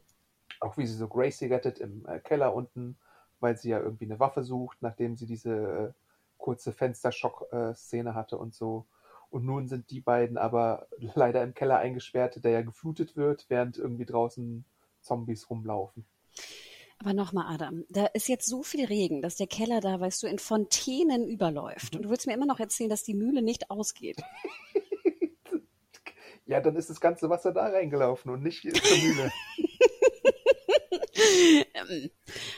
Auch 0.59 0.77
wie 0.77 0.85
sie 0.85 0.95
so 0.95 1.07
Gracie 1.07 1.45
rettet 1.47 1.79
im 1.79 2.05
Keller 2.23 2.53
unten, 2.53 2.97
weil 3.39 3.57
sie 3.57 3.69
ja 3.69 3.79
irgendwie 3.79 4.05
eine 4.05 4.19
Waffe 4.19 4.43
sucht, 4.43 4.81
nachdem 4.81 5.15
sie 5.15 5.25
diese 5.25 5.95
kurze 6.37 6.73
Fensterschock-Szene 6.73 8.13
hatte 8.13 8.37
und 8.37 8.53
so. 8.53 8.85
Und 9.31 9.45
nun 9.45 9.67
sind 9.67 9.89
die 9.89 10.01
beiden 10.01 10.37
aber 10.37 10.87
leider 11.15 11.41
im 11.41 11.55
Keller 11.55 11.79
eingesperrt, 11.79 12.43
der 12.43 12.51
ja 12.51 12.61
geflutet 12.61 13.15
wird, 13.15 13.45
während 13.49 13.77
irgendwie 13.77 14.05
draußen 14.05 14.65
Zombies 14.99 15.49
rumlaufen. 15.49 16.05
Aber 16.99 17.13
nochmal, 17.15 17.51
Adam, 17.51 17.83
da 17.89 18.05
ist 18.07 18.27
jetzt 18.27 18.45
so 18.45 18.61
viel 18.61 18.85
Regen, 18.85 19.23
dass 19.23 19.35
der 19.35 19.47
Keller 19.47 19.81
da, 19.81 19.99
weißt 19.99 20.21
du, 20.21 20.27
in 20.27 20.37
Fontänen 20.37 21.27
überläuft. 21.27 21.95
Und 21.95 22.03
du 22.03 22.09
willst 22.11 22.27
mir 22.27 22.33
immer 22.33 22.45
noch 22.45 22.59
erzählen, 22.59 22.91
dass 22.91 23.01
die 23.01 23.15
Mühle 23.15 23.41
nicht 23.41 23.71
ausgeht. 23.71 24.21
Ja, 26.45 26.59
dann 26.59 26.75
ist 26.75 26.89
das 26.89 26.99
ganze 26.99 27.29
Wasser 27.29 27.53
da 27.53 27.67
reingelaufen 27.67 28.29
und 28.29 28.43
nicht 28.43 28.63
zur 28.63 28.97
Mühle. 28.97 29.31
Ähm, 31.13 32.09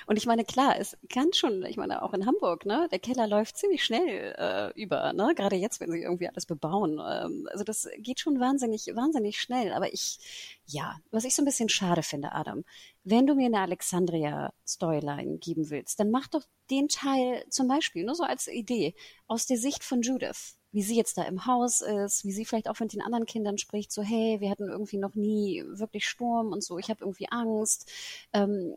Und 0.05 0.17
ich 0.17 0.25
meine, 0.25 0.43
klar, 0.45 0.77
es 0.79 0.97
kann 1.09 1.33
schon, 1.33 1.63
ich 1.65 1.77
meine, 1.77 2.03
auch 2.03 2.13
in 2.13 2.25
Hamburg, 2.25 2.65
ne, 2.65 2.87
der 2.91 2.99
Keller 2.99 3.27
läuft 3.27 3.57
ziemlich 3.57 3.83
schnell 3.83 4.35
äh, 4.37 4.79
über, 4.79 5.13
ne, 5.13 5.33
gerade 5.35 5.55
jetzt, 5.55 5.79
wenn 5.79 5.91
sie 5.91 6.01
irgendwie 6.01 6.27
alles 6.27 6.45
bebauen. 6.45 6.93
Ähm, 6.93 7.47
also 7.51 7.63
das 7.63 7.89
geht 7.97 8.19
schon 8.19 8.39
wahnsinnig, 8.39 8.87
wahnsinnig 8.93 9.39
schnell. 9.39 9.73
Aber 9.73 9.93
ich, 9.93 10.19
ja, 10.65 10.97
was 11.11 11.23
ich 11.23 11.35
so 11.35 11.41
ein 11.41 11.45
bisschen 11.45 11.69
schade 11.69 12.03
finde, 12.03 12.33
Adam, 12.33 12.63
wenn 13.03 13.27
du 13.27 13.35
mir 13.35 13.47
eine 13.47 13.59
Alexandria-Storyline 13.59 15.37
geben 15.37 15.69
willst, 15.69 15.99
dann 15.99 16.11
mach 16.11 16.27
doch 16.27 16.43
den 16.69 16.87
Teil 16.87 17.45
zum 17.49 17.67
Beispiel, 17.67 18.03
nur 18.05 18.15
so 18.15 18.23
als 18.23 18.47
Idee, 18.47 18.95
aus 19.27 19.45
der 19.45 19.57
Sicht 19.57 19.83
von 19.83 20.01
Judith 20.01 20.57
wie 20.73 20.81
sie 20.81 20.95
jetzt 20.95 21.17
da 21.17 21.23
im 21.23 21.45
Haus 21.45 21.81
ist, 21.81 22.25
wie 22.25 22.31
sie 22.31 22.45
vielleicht 22.45 22.67
auch 22.67 22.79
mit 22.79 22.93
den 22.93 23.01
anderen 23.01 23.25
Kindern 23.25 23.57
spricht, 23.57 23.91
so 23.91 24.01
hey, 24.01 24.41
wir 24.41 24.49
hatten 24.49 24.67
irgendwie 24.67 24.97
noch 24.97 25.15
nie 25.15 25.63
wirklich 25.67 26.07
Sturm 26.07 26.51
und 26.51 26.63
so, 26.63 26.77
ich 26.77 26.89
habe 26.89 27.01
irgendwie 27.01 27.29
Angst. 27.29 27.89
Ähm, 28.33 28.73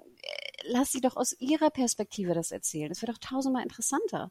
lass 0.65 0.93
sie 0.93 1.01
doch 1.01 1.17
aus 1.17 1.35
ihrer 1.41 1.71
Perspektive 1.71 2.35
das 2.35 2.53
erzählen. 2.53 2.91
Das 2.91 3.03
wäre 3.03 3.13
doch 3.13 3.19
tausendmal 3.19 3.63
interessanter. 3.63 4.31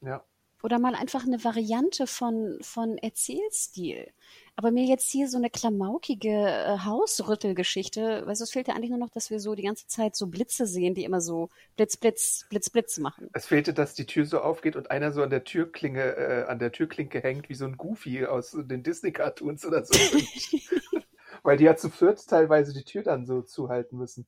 Ja. 0.00 0.24
Oder 0.62 0.78
mal 0.80 0.94
einfach 0.96 1.24
eine 1.24 1.44
Variante 1.44 2.06
von, 2.06 2.58
von 2.62 2.98
Erzählstil. 2.98 4.08
Aber 4.56 4.72
mir 4.72 4.84
jetzt 4.86 5.08
hier 5.08 5.28
so 5.28 5.36
eine 5.38 5.50
klamaukige 5.50 6.30
äh, 6.30 6.78
Hausrüttelgeschichte, 6.80 8.26
weißt 8.26 8.40
du, 8.40 8.44
es 8.44 8.50
fehlt 8.50 8.66
ja 8.66 8.74
eigentlich 8.74 8.90
nur 8.90 8.98
noch, 8.98 9.10
dass 9.10 9.30
wir 9.30 9.38
so 9.38 9.54
die 9.54 9.62
ganze 9.62 9.86
Zeit 9.86 10.16
so 10.16 10.26
Blitze 10.26 10.66
sehen, 10.66 10.94
die 10.94 11.04
immer 11.04 11.20
so 11.20 11.48
Blitz, 11.76 11.96
Blitz, 11.96 12.44
Blitz, 12.50 12.70
Blitz 12.70 12.98
machen. 12.98 13.30
Es 13.34 13.46
fehlte, 13.46 13.72
dass 13.72 13.94
die 13.94 14.06
Tür 14.06 14.26
so 14.26 14.40
aufgeht 14.40 14.74
und 14.74 14.90
einer 14.90 15.12
so 15.12 15.22
an 15.22 15.30
der 15.30 15.44
Türklinge, 15.44 16.02
äh, 16.16 16.44
an 16.48 16.58
der 16.58 16.72
Türklinke 16.72 17.20
hängt, 17.20 17.48
wie 17.48 17.54
so 17.54 17.64
ein 17.66 17.76
Goofy 17.76 18.26
aus 18.26 18.56
den 18.58 18.82
Disney-Cartoons 18.82 19.64
oder 19.64 19.84
so. 19.84 19.94
Weil 21.44 21.56
die 21.56 21.64
ja 21.64 21.76
zu 21.76 21.88
viert 21.88 22.26
teilweise 22.26 22.72
die 22.72 22.82
Tür 22.82 23.04
dann 23.04 23.26
so 23.26 23.42
zuhalten 23.42 23.96
müssen. 23.96 24.26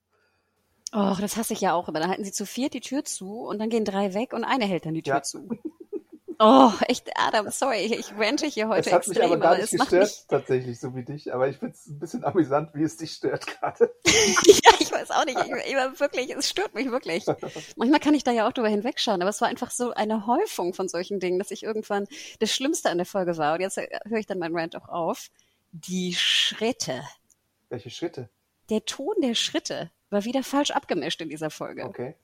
Och, 0.94 1.20
das 1.20 1.36
hasse 1.36 1.54
ich 1.54 1.60
ja 1.60 1.72
auch 1.74 1.88
immer. 1.88 1.98
Dann 2.00 2.10
halten 2.10 2.24
sie 2.24 2.32
zu 2.32 2.46
viert 2.46 2.74
die 2.74 2.80
Tür 2.80 3.04
zu 3.04 3.40
und 3.40 3.58
dann 3.58 3.68
gehen 3.68 3.84
drei 3.84 4.14
weg 4.14 4.32
und 4.32 4.44
eine 4.44 4.64
hält 4.64 4.86
dann 4.86 4.94
die 4.94 5.02
Tür 5.02 5.14
Ja. 5.14 5.22
zu. 5.22 5.48
Oh, 6.42 6.72
echt, 6.88 7.10
Adam, 7.16 7.50
sorry, 7.50 7.80
ich, 7.80 8.16
rente 8.16 8.46
hier 8.46 8.66
heute 8.66 8.88
Es 8.88 8.94
hat 8.94 9.06
mich 9.06 9.18
extrem, 9.18 9.32
aber 9.32 9.42
gar 9.42 9.58
nicht 9.58 9.72
gestört, 9.72 9.92
mich, 9.92 10.24
tatsächlich, 10.26 10.80
so 10.80 10.96
wie 10.96 11.04
dich. 11.04 11.34
Aber 11.34 11.48
ich 11.48 11.58
finde 11.58 11.74
es 11.74 11.86
ein 11.86 11.98
bisschen 11.98 12.24
amüsant, 12.24 12.70
wie 12.72 12.82
es 12.82 12.96
dich 12.96 13.12
stört 13.12 13.46
gerade. 13.46 13.94
ja, 14.06 14.72
ich 14.78 14.90
weiß 14.90 15.10
auch 15.10 15.26
nicht, 15.26 15.38
ich, 15.38 15.70
ich, 15.70 15.76
war 15.76 16.00
wirklich, 16.00 16.34
es 16.34 16.48
stört 16.48 16.74
mich 16.74 16.90
wirklich. 16.90 17.26
Manchmal 17.76 18.00
kann 18.00 18.14
ich 18.14 18.24
da 18.24 18.30
ja 18.30 18.48
auch 18.48 18.54
drüber 18.54 18.70
hinwegschauen, 18.70 19.20
aber 19.20 19.28
es 19.28 19.42
war 19.42 19.48
einfach 19.48 19.70
so 19.70 19.92
eine 19.92 20.26
Häufung 20.26 20.72
von 20.72 20.88
solchen 20.88 21.20
Dingen, 21.20 21.38
dass 21.38 21.50
ich 21.50 21.62
irgendwann 21.62 22.06
das 22.38 22.50
Schlimmste 22.50 22.88
an 22.88 22.96
der 22.96 23.06
Folge 23.06 23.36
war. 23.36 23.52
Und 23.52 23.60
jetzt 23.60 23.76
äh, 23.76 24.00
höre 24.08 24.18
ich 24.18 24.26
dann 24.26 24.38
meinen 24.38 24.56
Rant 24.56 24.74
auch 24.76 24.88
auf. 24.88 25.28
Die 25.72 26.14
Schritte. 26.14 27.02
Welche 27.68 27.90
Schritte? 27.90 28.30
Der 28.70 28.86
Ton 28.86 29.14
der 29.20 29.34
Schritte 29.34 29.90
war 30.08 30.24
wieder 30.24 30.42
falsch 30.42 30.70
abgemischt 30.70 31.20
in 31.20 31.28
dieser 31.28 31.50
Folge. 31.50 31.84
Okay, 31.84 32.14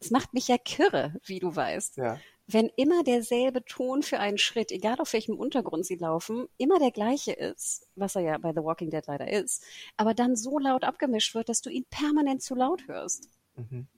Es 0.00 0.10
macht 0.10 0.32
mich 0.32 0.48
ja 0.48 0.56
kirre, 0.56 1.14
wie 1.26 1.38
du 1.38 1.54
weißt. 1.54 1.98
ja. 1.98 2.18
Wenn 2.52 2.70
immer 2.76 3.02
derselbe 3.04 3.64
Ton 3.64 4.02
für 4.02 4.18
einen 4.18 4.38
Schritt, 4.38 4.72
egal 4.72 5.00
auf 5.00 5.12
welchem 5.12 5.36
Untergrund 5.36 5.86
sie 5.86 5.96
laufen, 5.96 6.48
immer 6.58 6.78
der 6.78 6.90
gleiche 6.90 7.32
ist, 7.32 7.88
was 7.94 8.16
er 8.16 8.22
ja 8.22 8.38
bei 8.38 8.52
The 8.52 8.62
Walking 8.62 8.90
Dead 8.90 9.06
leider 9.06 9.30
ist, 9.30 9.64
aber 9.96 10.14
dann 10.14 10.36
so 10.36 10.58
laut 10.58 10.84
abgemischt 10.84 11.34
wird, 11.34 11.48
dass 11.48 11.60
du 11.60 11.70
ihn 11.70 11.84
permanent 11.90 12.42
zu 12.42 12.54
laut 12.54 12.86
hörst. 12.88 13.28
Mhm. 13.56 13.88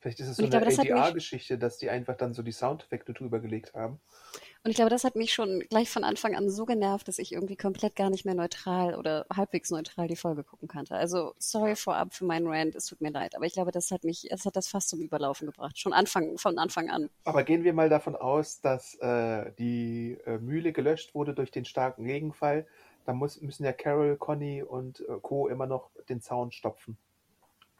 Vielleicht 0.00 0.20
ist 0.20 0.28
es 0.28 0.36
so 0.36 0.44
eine 0.44 0.56
ADR-Geschichte, 0.56 1.58
dass 1.58 1.78
die 1.78 1.90
einfach 1.90 2.16
dann 2.16 2.32
so 2.32 2.42
die 2.42 2.52
Soundeffekte 2.52 3.12
drüber 3.12 3.40
gelegt 3.40 3.74
haben. 3.74 4.00
Und 4.64 4.70
ich 4.70 4.76
glaube, 4.76 4.90
das 4.90 5.04
hat 5.04 5.16
mich 5.16 5.32
schon 5.32 5.60
gleich 5.70 5.88
von 5.88 6.04
Anfang 6.04 6.36
an 6.36 6.50
so 6.50 6.66
genervt, 6.66 7.08
dass 7.08 7.18
ich 7.18 7.32
irgendwie 7.32 7.56
komplett 7.56 7.96
gar 7.96 8.10
nicht 8.10 8.24
mehr 8.24 8.34
neutral 8.34 8.96
oder 8.96 9.24
halbwegs 9.34 9.70
neutral 9.70 10.08
die 10.08 10.16
Folge 10.16 10.44
gucken 10.44 10.68
konnte. 10.68 10.94
Also 10.94 11.34
sorry 11.38 11.76
vorab 11.76 12.12
für 12.12 12.24
meinen 12.24 12.46
Rant, 12.46 12.74
es 12.74 12.86
tut 12.86 13.00
mir 13.00 13.10
leid, 13.10 13.34
aber 13.36 13.46
ich 13.46 13.52
glaube, 13.52 13.70
das 13.70 13.90
hat 13.90 14.04
mich, 14.04 14.30
es 14.30 14.44
hat 14.44 14.56
das 14.56 14.68
fast 14.68 14.88
zum 14.88 15.00
Überlaufen 15.00 15.46
gebracht, 15.46 15.78
schon 15.78 15.92
Anfang, 15.92 16.38
von 16.38 16.58
Anfang 16.58 16.90
an. 16.90 17.08
Aber 17.24 17.44
gehen 17.44 17.64
wir 17.64 17.72
mal 17.72 17.88
davon 17.88 18.16
aus, 18.16 18.60
dass 18.60 18.94
äh, 18.96 19.52
die 19.58 20.18
äh, 20.26 20.38
Mühle 20.38 20.72
gelöscht 20.72 21.14
wurde 21.14 21.34
durch 21.34 21.50
den 21.50 21.64
starken 21.64 22.04
Regenfall. 22.04 22.66
Da 23.04 23.14
muss, 23.14 23.40
müssen 23.40 23.64
ja 23.64 23.72
Carol, 23.72 24.16
Conny 24.16 24.62
und 24.62 25.00
äh, 25.00 25.18
Co. 25.22 25.48
immer 25.48 25.66
noch 25.66 25.90
den 26.08 26.20
Zaun 26.20 26.52
stopfen. 26.52 26.98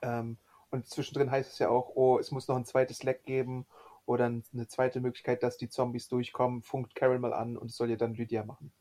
Ähm, 0.00 0.38
und 0.70 0.86
zwischendrin 0.86 1.30
heißt 1.30 1.52
es 1.52 1.58
ja 1.58 1.68
auch, 1.68 1.92
oh, 1.94 2.18
es 2.18 2.30
muss 2.30 2.48
noch 2.48 2.56
ein 2.56 2.64
zweites 2.64 3.02
Leck 3.02 3.24
geben 3.24 3.66
oder 4.06 4.24
eine 4.26 4.66
zweite 4.68 5.00
Möglichkeit, 5.00 5.42
dass 5.42 5.56
die 5.56 5.68
Zombies 5.68 6.08
durchkommen, 6.08 6.62
funkt 6.62 6.94
Carol 6.94 7.18
mal 7.18 7.32
an 7.32 7.56
und 7.56 7.70
es 7.70 7.76
soll 7.76 7.90
ja 7.90 7.96
dann 7.96 8.14
Lydia 8.14 8.44
machen. 8.44 8.72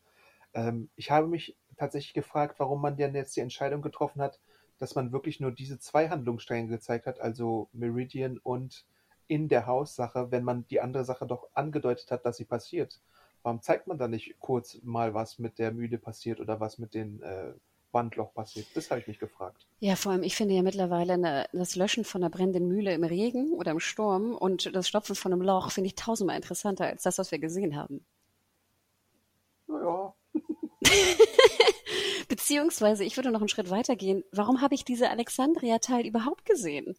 Ähm, 0.54 0.90
ich 0.96 1.12
habe 1.12 1.28
mich 1.28 1.58
tatsächlich 1.78 2.14
gefragt, 2.14 2.60
warum 2.60 2.82
man 2.82 2.98
denn 2.98 3.16
jetzt 3.16 3.36
die 3.36 3.42
Entscheidung 3.42 3.82
getroffen 3.82 4.22
hat, 4.22 4.40
dass 4.80 4.96
man 4.96 5.12
wirklich 5.12 5.40
nur 5.40 5.52
diese 5.52 5.80
zwei 5.80 6.10
Handlungsstränge 6.10 6.70
gezeigt 6.70 7.08
hat, 7.08 7.20
also 7.20 7.70
Meridian 7.74 8.38
und 8.38 8.86
in 9.28 9.50
der 9.50 9.66
Haussache, 9.66 10.32
wenn 10.32 10.44
man 10.44 10.66
die 10.68 10.80
andere 10.80 11.04
Sache 11.04 11.28
doch 11.28 11.50
angedeutet 11.54 12.12
hat, 12.12 12.26
dass 12.26 12.38
sie 12.38 12.46
passiert. 12.46 13.02
Warum 13.44 13.62
zeigt 13.62 13.88
man 13.88 13.98
da 13.98 14.08
nicht 14.08 14.40
kurz 14.40 14.80
mal, 14.84 15.14
was 15.14 15.40
mit 15.40 15.60
der 15.60 15.72
Mühle 15.72 15.98
passiert 15.98 16.40
oder 16.40 16.60
was 16.60 16.78
mit 16.78 16.94
den 16.94 17.22
äh, 17.22 17.54
Wandloch 17.92 18.34
passiert? 18.34 18.68
Das 18.76 18.90
habe 18.92 19.02
ich 19.02 19.08
mich 19.08 19.20
gefragt. 19.20 19.66
Ja, 19.80 19.96
vor 19.96 20.12
allem, 20.12 20.24
ich 20.24 20.36
finde 20.36 20.56
ja 20.56 20.62
mittlerweile 20.62 21.14
eine, 21.14 21.50
das 21.54 21.76
Löschen 21.76 22.04
von 22.04 22.24
einer 22.24 22.30
brennenden 22.30 22.68
Mühle 22.68 22.94
im 22.94 23.04
Regen 23.04 23.54
oder 23.54 23.72
im 23.72 23.80
Sturm 23.80 24.36
und 24.36 24.76
das 24.76 24.88
Stopfen 24.88 25.16
von 25.16 25.34
einem 25.34 25.42
Loch 25.42 25.72
finde 25.72 25.88
ich 25.88 25.96
tausendmal 25.96 26.36
interessanter 26.36 26.86
als 26.86 27.04
das, 27.04 27.18
was 27.18 27.32
wir 27.32 27.40
gesehen 27.40 27.76
haben. 27.76 28.06
Naja. 29.68 30.14
Beziehungsweise, 32.28 33.04
ich 33.04 33.18
würde 33.18 33.32
noch 33.32 33.40
einen 33.40 33.50
Schritt 33.50 33.70
weiter 33.70 33.96
gehen. 33.96 34.24
Warum 34.32 34.62
habe 34.62 34.76
ich 34.76 34.86
diese 34.86 35.10
Alexandria-Teil 35.10 36.06
überhaupt 36.06 36.46
gesehen? 36.46 36.96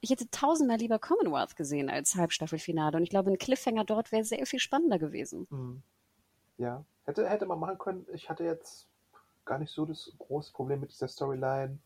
Ich 0.00 0.10
hätte 0.10 0.30
tausendmal 0.30 0.78
lieber 0.78 0.98
Commonwealth 0.98 1.56
gesehen 1.56 1.90
als 1.90 2.14
Halbstaffelfinale 2.14 2.96
und 2.96 3.02
ich 3.02 3.10
glaube, 3.10 3.30
ein 3.30 3.38
Cliffhanger 3.38 3.84
dort 3.84 4.12
wäre 4.12 4.24
sehr 4.24 4.46
viel 4.46 4.60
spannender 4.60 4.98
gewesen. 4.98 5.46
Hm. 5.50 5.82
Ja, 6.56 6.84
hätte, 7.04 7.28
hätte 7.28 7.46
man 7.46 7.58
machen 7.58 7.78
können. 7.78 8.06
Ich 8.12 8.28
hatte 8.28 8.44
jetzt 8.44 8.88
gar 9.48 9.58
nicht 9.58 9.72
so 9.72 9.84
das 9.84 10.12
große 10.18 10.52
Problem 10.52 10.80
mit 10.80 10.92
dieser 10.92 11.08
Storyline. 11.08 11.78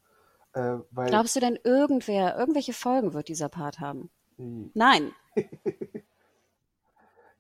Äh, 0.52 0.78
weil 0.90 1.08
Glaubst 1.08 1.34
du 1.36 1.40
denn, 1.40 1.58
irgendwer, 1.64 2.36
irgendwelche 2.36 2.74
Folgen 2.74 3.14
wird 3.14 3.28
dieser 3.28 3.48
Part 3.48 3.80
haben? 3.80 4.10
Hm. 4.36 4.70
Nein. 4.74 5.12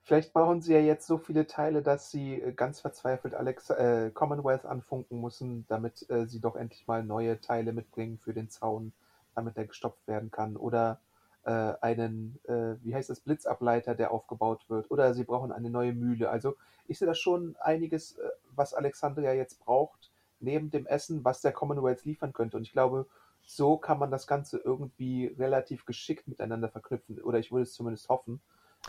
Vielleicht 0.04 0.32
brauchen 0.32 0.60
sie 0.62 0.72
ja 0.72 0.80
jetzt 0.80 1.06
so 1.06 1.18
viele 1.18 1.46
Teile, 1.46 1.82
dass 1.82 2.10
sie 2.10 2.40
äh, 2.40 2.52
ganz 2.52 2.80
verzweifelt 2.80 3.34
Alex 3.34 3.70
äh, 3.70 4.10
Commonwealth 4.12 4.64
anfunken 4.64 5.20
müssen, 5.20 5.66
damit 5.68 6.08
äh, 6.10 6.26
sie 6.26 6.40
doch 6.40 6.56
endlich 6.56 6.86
mal 6.86 7.04
neue 7.04 7.40
Teile 7.40 7.72
mitbringen 7.72 8.18
für 8.18 8.32
den 8.32 8.48
Zaun, 8.50 8.92
damit 9.34 9.56
der 9.56 9.66
gestopft 9.66 10.06
werden 10.08 10.30
kann. 10.30 10.56
Oder 10.56 11.00
äh, 11.44 11.74
einen, 11.80 12.38
äh, 12.44 12.76
wie 12.82 12.94
heißt 12.94 13.10
das, 13.10 13.20
Blitzableiter, 13.20 13.94
der 13.94 14.10
aufgebaut 14.10 14.68
wird. 14.68 14.90
Oder 14.90 15.14
sie 15.14 15.24
brauchen 15.24 15.52
eine 15.52 15.70
neue 15.70 15.92
Mühle. 15.92 16.30
Also 16.30 16.56
ich 16.86 16.98
sehe 16.98 17.08
da 17.08 17.14
schon 17.14 17.56
einiges, 17.60 18.18
äh, 18.18 18.28
was 18.54 18.74
Alexandria 18.74 19.32
jetzt 19.32 19.60
braucht, 19.60 20.11
neben 20.42 20.70
dem 20.70 20.86
Essen, 20.86 21.24
was 21.24 21.40
der 21.40 21.52
Commonwealth 21.52 22.04
liefern 22.04 22.32
könnte. 22.32 22.56
Und 22.56 22.64
ich 22.64 22.72
glaube, 22.72 23.06
so 23.44 23.76
kann 23.76 23.98
man 23.98 24.10
das 24.10 24.26
Ganze 24.26 24.58
irgendwie 24.58 25.26
relativ 25.38 25.84
geschickt 25.84 26.28
miteinander 26.28 26.68
verknüpfen. 26.68 27.20
Oder 27.20 27.38
ich 27.38 27.52
würde 27.52 27.64
es 27.64 27.74
zumindest 27.74 28.08
hoffen. 28.08 28.40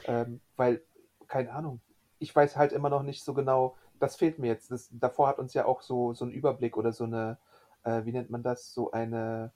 Ähm, 0.06 0.42
weil, 0.56 0.82
keine 1.28 1.52
Ahnung, 1.54 1.82
ich 2.20 2.36
weiß 2.36 2.56
halt 2.56 2.72
immer 2.72 2.90
noch 2.90 3.04
nicht 3.04 3.24
so 3.24 3.34
genau, 3.34 3.76
das 4.00 4.16
fehlt 4.16 4.40
mir 4.40 4.48
jetzt. 4.48 4.72
Das, 4.72 4.90
davor 4.92 5.28
hat 5.28 5.40
uns 5.40 5.54
ja 5.54 5.66
auch 5.66 5.82
so, 5.82 6.14
so 6.14 6.26
ein 6.26 6.32
Überblick 6.32 6.78
oder 6.78 6.92
so 6.92 7.04
eine, 7.06 7.38
äh, 7.84 8.06
wie 8.06 8.12
nennt 8.12 8.30
man 8.30 8.44
das, 8.44 8.74
so 8.74 8.92
eine, 8.92 9.52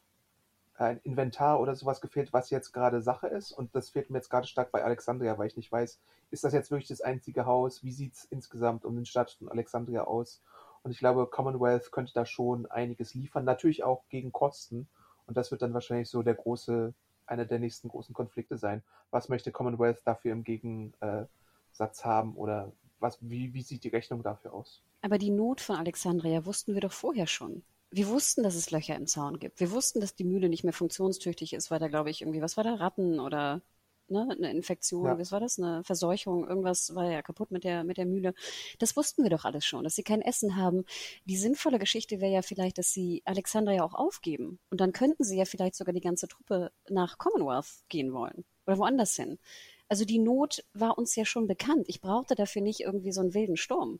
ein 0.76 1.00
Inventar 1.04 1.60
oder 1.60 1.76
sowas 1.76 2.02
gefehlt, 2.02 2.34
was 2.34 2.50
jetzt 2.50 2.72
gerade 2.72 3.02
Sache 3.02 3.28
ist. 3.28 3.52
Und 3.52 3.76
das 3.76 3.90
fehlt 3.90 4.10
mir 4.10 4.18
jetzt 4.18 4.30
gerade 4.30 4.48
stark 4.48 4.72
bei 4.72 4.84
Alexandria, 4.84 5.38
weil 5.38 5.48
ich 5.48 5.58
nicht 5.58 5.72
weiß, 5.72 6.00
ist 6.30 6.44
das 6.44 6.54
jetzt 6.54 6.72
wirklich 6.72 6.90
das 6.90 7.02
einzige 7.02 7.46
Haus? 7.46 7.84
Wie 7.84 7.92
sieht 7.92 8.14
es 8.14 8.26
insgesamt 8.26 8.86
um 8.86 8.96
den 8.96 9.06
Stadt 9.06 9.32
von 9.32 9.50
Alexandria 9.50 10.04
aus? 10.04 10.42
Und 10.88 10.92
ich 10.92 11.00
glaube, 11.00 11.28
Commonwealth 11.28 11.92
könnte 11.92 12.14
da 12.14 12.26
schon 12.26 12.66
einiges 12.68 13.14
liefern, 13.14 13.44
natürlich 13.44 13.84
auch 13.84 14.08
gegen 14.08 14.32
Kosten. 14.32 14.88
Und 15.26 15.36
das 15.36 15.52
wird 15.52 15.62
dann 15.62 15.74
wahrscheinlich 15.74 16.10
so 16.10 16.24
der 16.24 16.36
große, 16.36 16.94
einer 17.26 17.44
der 17.44 17.60
nächsten 17.60 17.90
großen 17.90 18.16
Konflikte 18.16 18.58
sein. 18.58 18.82
Was 19.12 19.28
möchte 19.28 19.52
Commonwealth 19.52 20.00
dafür 20.06 20.32
im 20.32 20.46
Gegensatz 20.46 22.06
haben 22.06 22.38
oder 22.38 22.72
was, 23.00 23.18
wie, 23.20 23.54
wie 23.54 23.64
sieht 23.64 23.84
die 23.84 23.90
Rechnung 23.90 24.24
dafür 24.24 24.54
aus? 24.54 24.82
Aber 25.02 25.18
die 25.18 25.30
Not 25.30 25.60
von 25.60 25.76
Alexandria 25.76 26.46
wussten 26.46 26.74
wir 26.74 26.80
doch 26.80 26.94
vorher 26.94 27.28
schon. 27.28 27.64
Wir 27.92 28.08
wussten, 28.08 28.44
dass 28.44 28.56
es 28.56 28.72
Löcher 28.72 28.96
im 28.96 29.08
Zaun 29.08 29.40
gibt. 29.40 29.60
Wir 29.60 29.72
wussten, 29.72 30.00
dass 30.00 30.16
die 30.16 30.24
Mühle 30.24 30.48
nicht 30.48 30.64
mehr 30.64 30.72
funktionstüchtig 30.72 31.52
ist, 31.52 31.70
weil 31.70 31.80
da, 31.80 31.90
glaube 31.90 32.12
ich, 32.12 32.22
irgendwie, 32.22 32.42
was 32.42 32.56
war 32.56 32.64
da, 32.64 32.76
Ratten 32.76 33.20
oder 33.20 33.62
ne, 34.10 34.28
eine 34.30 34.52
Infektion, 34.52 35.06
ja. 35.06 35.18
was 35.18 35.32
war 35.32 35.40
das, 35.40 35.60
eine 35.60 35.84
Verseuchung, 35.84 36.48
irgendwas 36.48 36.94
war 36.96 37.12
ja 37.12 37.22
kaputt 37.22 37.52
mit 37.52 37.64
der, 37.64 37.84
mit 37.84 37.98
der 37.98 38.06
Mühle. 38.06 38.34
Das 38.80 38.96
wussten 38.96 39.24
wir 39.24 39.30
doch 39.30 39.46
alles 39.46 39.66
schon, 39.66 39.84
dass 39.84 39.96
sie 39.96 40.04
kein 40.04 40.22
Essen 40.22 40.56
haben. 40.56 40.86
Die 41.26 41.38
sinnvolle 41.38 41.80
Geschichte 41.80 42.20
wäre 42.20 42.32
ja 42.32 42.42
vielleicht, 42.42 42.78
dass 42.78 42.92
sie 42.92 43.22
Alexandria 43.26 43.84
auch 43.84 43.94
aufgeben. 43.94 44.60
Und 44.70 44.82
dann 44.82 44.92
könnten 44.92 45.24
sie 45.24 45.38
ja 45.38 45.46
vielleicht 45.46 45.76
sogar 45.76 45.94
die 45.94 46.02
ganze 46.02 46.28
Truppe 46.28 46.72
nach 46.90 47.18
Commonwealth 47.18 47.84
gehen 47.90 48.14
wollen. 48.14 48.46
Oder 48.66 48.78
woanders 48.78 49.16
hin. 49.16 49.40
Also 49.90 50.04
die 50.04 50.20
Not 50.20 50.66
war 50.74 50.98
uns 50.98 51.16
ja 51.16 51.26
schon 51.26 51.48
bekannt. 51.48 51.86
Ich 51.88 52.02
brauchte 52.02 52.36
dafür 52.36 52.62
nicht 52.62 52.82
irgendwie 52.82 53.12
so 53.12 53.22
einen 53.22 53.34
wilden 53.34 53.58
Sturm. 53.58 54.00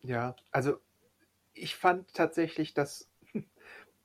Ja, 0.00 0.36
also 0.50 0.78
ich 1.52 1.76
fand 1.76 2.14
tatsächlich, 2.14 2.72
dass, 2.72 3.08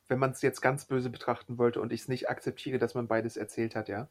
wenn 0.07 0.19
man 0.19 0.31
es 0.31 0.41
jetzt 0.41 0.61
ganz 0.61 0.85
böse 0.85 1.09
betrachten 1.09 1.57
wollte 1.57 1.79
und 1.79 1.93
ich 1.93 2.01
es 2.01 2.07
nicht 2.07 2.29
akzeptiere, 2.29 2.79
dass 2.79 2.95
man 2.95 3.07
beides 3.07 3.37
erzählt 3.37 3.75
hat, 3.75 3.89
ja, 3.89 4.09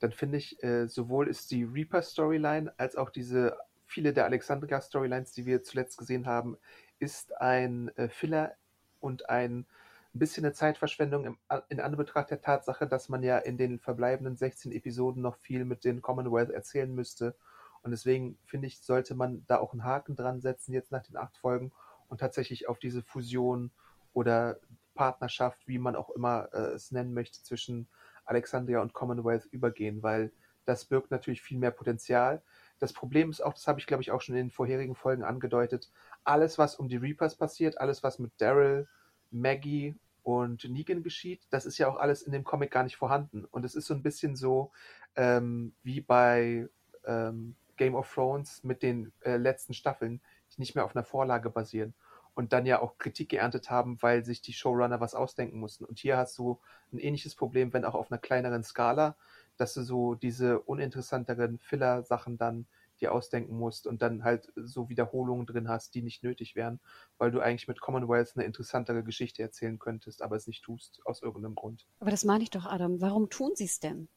dann 0.00 0.12
finde 0.12 0.38
ich, 0.38 0.62
äh, 0.62 0.86
sowohl 0.86 1.28
ist 1.28 1.50
die 1.50 1.64
Reaper-Storyline 1.64 2.72
als 2.76 2.96
auch 2.96 3.10
diese 3.10 3.56
viele 3.86 4.12
der 4.12 4.24
Alexandria-Storylines, 4.24 5.32
die 5.32 5.46
wir 5.46 5.62
zuletzt 5.62 5.98
gesehen 5.98 6.26
haben, 6.26 6.56
ist 6.98 7.36
ein 7.40 7.88
äh, 7.96 8.08
Filler 8.08 8.54
und 9.00 9.28
ein 9.28 9.66
bisschen 10.12 10.44
eine 10.44 10.54
Zeitverschwendung 10.54 11.24
im, 11.24 11.38
in 11.68 11.80
Anbetracht 11.80 12.30
der 12.30 12.40
Tatsache, 12.40 12.86
dass 12.86 13.08
man 13.08 13.22
ja 13.22 13.38
in 13.38 13.56
den 13.56 13.78
verbleibenden 13.78 14.36
16 14.36 14.72
Episoden 14.72 15.22
noch 15.22 15.36
viel 15.36 15.64
mit 15.64 15.84
den 15.84 16.02
Commonwealth 16.02 16.50
erzählen 16.50 16.92
müsste. 16.92 17.34
Und 17.82 17.90
deswegen 17.90 18.38
finde 18.46 18.68
ich, 18.68 18.80
sollte 18.80 19.14
man 19.14 19.44
da 19.46 19.58
auch 19.58 19.72
einen 19.72 19.84
Haken 19.84 20.16
dran 20.16 20.40
setzen, 20.40 20.72
jetzt 20.72 20.92
nach 20.92 21.02
den 21.02 21.16
acht 21.16 21.36
Folgen 21.36 21.72
und 22.08 22.18
tatsächlich 22.18 22.68
auf 22.68 22.78
diese 22.78 23.02
Fusion 23.02 23.70
oder 24.12 24.58
Partnerschaft, 24.94 25.66
wie 25.66 25.78
man 25.78 25.96
auch 25.96 26.10
immer 26.10 26.48
äh, 26.52 26.72
es 26.74 26.92
nennen 26.92 27.12
möchte, 27.12 27.42
zwischen 27.42 27.88
Alexandria 28.24 28.80
und 28.80 28.92
Commonwealth 28.92 29.46
übergehen, 29.46 30.02
weil 30.02 30.32
das 30.64 30.86
birgt 30.86 31.10
natürlich 31.10 31.42
viel 31.42 31.58
mehr 31.58 31.70
Potenzial. 31.70 32.42
Das 32.78 32.92
Problem 32.92 33.30
ist 33.30 33.42
auch, 33.42 33.54
das 33.54 33.66
habe 33.66 33.80
ich 33.80 33.86
glaube 33.86 34.02
ich 34.02 34.10
auch 34.10 34.20
schon 34.20 34.34
in 34.34 34.46
den 34.46 34.50
vorherigen 34.50 34.94
Folgen 34.94 35.22
angedeutet, 35.22 35.90
alles 36.24 36.58
was 36.58 36.76
um 36.76 36.88
die 36.88 36.96
Reapers 36.96 37.36
passiert, 37.36 37.78
alles 37.78 38.02
was 38.02 38.18
mit 38.18 38.32
Daryl, 38.38 38.88
Maggie 39.30 39.94
und 40.22 40.64
Negan 40.64 41.02
geschieht, 41.02 41.46
das 41.50 41.66
ist 41.66 41.78
ja 41.78 41.88
auch 41.88 41.96
alles 41.96 42.22
in 42.22 42.32
dem 42.32 42.44
Comic 42.44 42.70
gar 42.70 42.82
nicht 42.82 42.96
vorhanden. 42.96 43.44
Und 43.44 43.64
es 43.64 43.74
ist 43.74 43.86
so 43.86 43.94
ein 43.94 44.02
bisschen 44.02 44.36
so 44.36 44.72
ähm, 45.16 45.74
wie 45.82 46.00
bei 46.00 46.68
ähm, 47.04 47.56
Game 47.76 47.94
of 47.94 48.12
Thrones 48.12 48.64
mit 48.64 48.82
den 48.82 49.12
äh, 49.20 49.36
letzten 49.36 49.74
Staffeln, 49.74 50.20
die 50.52 50.60
nicht 50.60 50.74
mehr 50.74 50.84
auf 50.84 50.96
einer 50.96 51.04
Vorlage 51.04 51.50
basieren 51.50 51.94
und 52.34 52.52
dann 52.52 52.66
ja 52.66 52.80
auch 52.80 52.98
Kritik 52.98 53.30
geerntet 53.30 53.70
haben, 53.70 54.00
weil 54.02 54.24
sich 54.24 54.42
die 54.42 54.52
Showrunner 54.52 55.00
was 55.00 55.14
ausdenken 55.14 55.58
mussten. 55.58 55.84
Und 55.84 55.98
hier 55.98 56.16
hast 56.16 56.36
du 56.38 56.60
ein 56.92 56.98
ähnliches 56.98 57.34
Problem, 57.34 57.72
wenn 57.72 57.84
auch 57.84 57.94
auf 57.94 58.10
einer 58.10 58.18
kleineren 58.18 58.64
Skala, 58.64 59.16
dass 59.56 59.74
du 59.74 59.82
so 59.82 60.14
diese 60.14 60.60
uninteressanteren 60.60 61.58
Filler-Sachen 61.60 62.36
dann 62.36 62.66
dir 63.00 63.12
ausdenken 63.12 63.56
musst 63.56 63.86
und 63.86 64.02
dann 64.02 64.24
halt 64.24 64.52
so 64.56 64.88
Wiederholungen 64.88 65.46
drin 65.46 65.68
hast, 65.68 65.94
die 65.94 66.02
nicht 66.02 66.22
nötig 66.22 66.54
wären, 66.54 66.80
weil 67.18 67.30
du 67.30 67.40
eigentlich 67.40 67.68
mit 67.68 67.80
Commonwealth 67.80 68.32
eine 68.36 68.44
interessantere 68.44 69.02
Geschichte 69.02 69.42
erzählen 69.42 69.78
könntest, 69.78 70.22
aber 70.22 70.36
es 70.36 70.46
nicht 70.46 70.64
tust, 70.64 71.00
aus 71.04 71.22
irgendeinem 71.22 71.54
Grund. 71.54 71.86
Aber 72.00 72.10
das 72.10 72.24
meine 72.24 72.44
ich 72.44 72.50
doch, 72.50 72.66
Adam. 72.66 73.00
Warum 73.00 73.30
tun 73.30 73.52
sie 73.54 73.64
es 73.64 73.80
denn? 73.80 74.08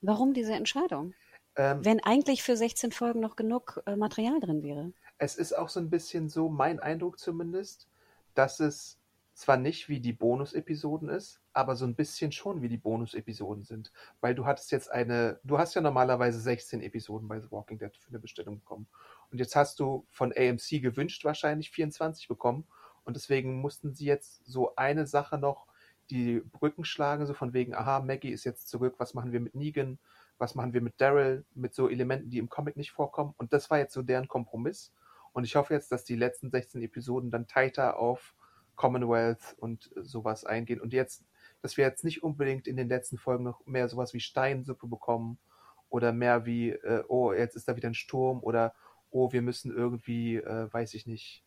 Warum 0.00 0.34
diese 0.34 0.52
Entscheidung? 0.52 1.14
Ähm, 1.56 1.84
Wenn 1.84 2.02
eigentlich 2.02 2.42
für 2.42 2.56
16 2.56 2.90
Folgen 2.90 3.20
noch 3.20 3.36
genug 3.36 3.82
äh, 3.86 3.94
Material 3.96 4.40
drin 4.40 4.62
wäre 4.62 4.92
es 5.18 5.36
ist 5.36 5.52
auch 5.52 5.68
so 5.68 5.80
ein 5.80 5.90
bisschen 5.90 6.28
so, 6.28 6.48
mein 6.48 6.80
Eindruck 6.80 7.18
zumindest, 7.18 7.88
dass 8.34 8.60
es 8.60 8.98
zwar 9.34 9.56
nicht 9.56 9.88
wie 9.88 10.00
die 10.00 10.12
Bonus-Episoden 10.12 11.08
ist, 11.08 11.40
aber 11.52 11.76
so 11.76 11.84
ein 11.84 11.94
bisschen 11.94 12.30
schon 12.32 12.62
wie 12.62 12.68
die 12.68 12.78
Bonus-Episoden 12.78 13.64
sind. 13.64 13.92
Weil 14.20 14.34
du 14.34 14.46
hattest 14.46 14.70
jetzt 14.70 14.90
eine, 14.90 15.40
du 15.42 15.58
hast 15.58 15.74
ja 15.74 15.80
normalerweise 15.80 16.40
16 16.40 16.80
Episoden 16.82 17.28
bei 17.28 17.40
The 17.40 17.50
Walking 17.50 17.78
Dead 17.78 17.96
für 17.96 18.08
eine 18.08 18.20
Bestellung 18.20 18.60
bekommen. 18.60 18.86
Und 19.30 19.38
jetzt 19.38 19.56
hast 19.56 19.80
du 19.80 20.06
von 20.10 20.32
AMC 20.32 20.80
gewünscht 20.80 21.24
wahrscheinlich 21.24 21.70
24 21.70 22.28
bekommen. 22.28 22.64
Und 23.04 23.16
deswegen 23.16 23.60
mussten 23.60 23.92
sie 23.92 24.06
jetzt 24.06 24.44
so 24.46 24.76
eine 24.76 25.06
Sache 25.06 25.36
noch, 25.36 25.66
die 26.10 26.40
Brücken 26.52 26.84
schlagen, 26.84 27.26
so 27.26 27.34
von 27.34 27.52
wegen, 27.52 27.74
aha, 27.74 28.00
Maggie 28.00 28.30
ist 28.30 28.44
jetzt 28.44 28.68
zurück, 28.68 28.94
was 28.98 29.14
machen 29.14 29.32
wir 29.32 29.40
mit 29.40 29.54
Negan, 29.54 29.98
was 30.38 30.54
machen 30.54 30.74
wir 30.74 30.80
mit 30.80 31.00
Daryl, 31.00 31.44
mit 31.54 31.74
so 31.74 31.88
Elementen, 31.88 32.30
die 32.30 32.38
im 32.38 32.48
Comic 32.48 32.76
nicht 32.76 32.92
vorkommen. 32.92 33.34
Und 33.38 33.52
das 33.52 33.70
war 33.70 33.78
jetzt 33.78 33.94
so 33.94 34.02
deren 34.02 34.28
Kompromiss. 34.28 34.92
Und 35.34 35.44
ich 35.44 35.56
hoffe 35.56 35.74
jetzt, 35.74 35.90
dass 35.90 36.04
die 36.04 36.14
letzten 36.14 36.50
16 36.50 36.80
Episoden 36.80 37.30
dann 37.32 37.48
tighter 37.48 37.98
auf 37.98 38.34
Commonwealth 38.76 39.56
und 39.58 39.90
sowas 39.96 40.44
eingehen. 40.44 40.80
Und 40.80 40.92
jetzt, 40.92 41.24
dass 41.60 41.76
wir 41.76 41.84
jetzt 41.84 42.04
nicht 42.04 42.22
unbedingt 42.22 42.68
in 42.68 42.76
den 42.76 42.88
letzten 42.88 43.18
Folgen 43.18 43.42
noch 43.42 43.66
mehr 43.66 43.88
sowas 43.88 44.14
wie 44.14 44.20
Steinsuppe 44.20 44.86
bekommen 44.86 45.38
oder 45.88 46.12
mehr 46.12 46.46
wie, 46.46 46.70
äh, 46.70 47.02
oh, 47.08 47.32
jetzt 47.32 47.56
ist 47.56 47.68
da 47.68 47.76
wieder 47.76 47.90
ein 47.90 47.94
Sturm 47.94 48.42
oder 48.42 48.74
oh, 49.10 49.32
wir 49.32 49.42
müssen 49.42 49.74
irgendwie, 49.74 50.36
äh, 50.36 50.72
weiß 50.72 50.94
ich 50.94 51.04
nicht, 51.06 51.44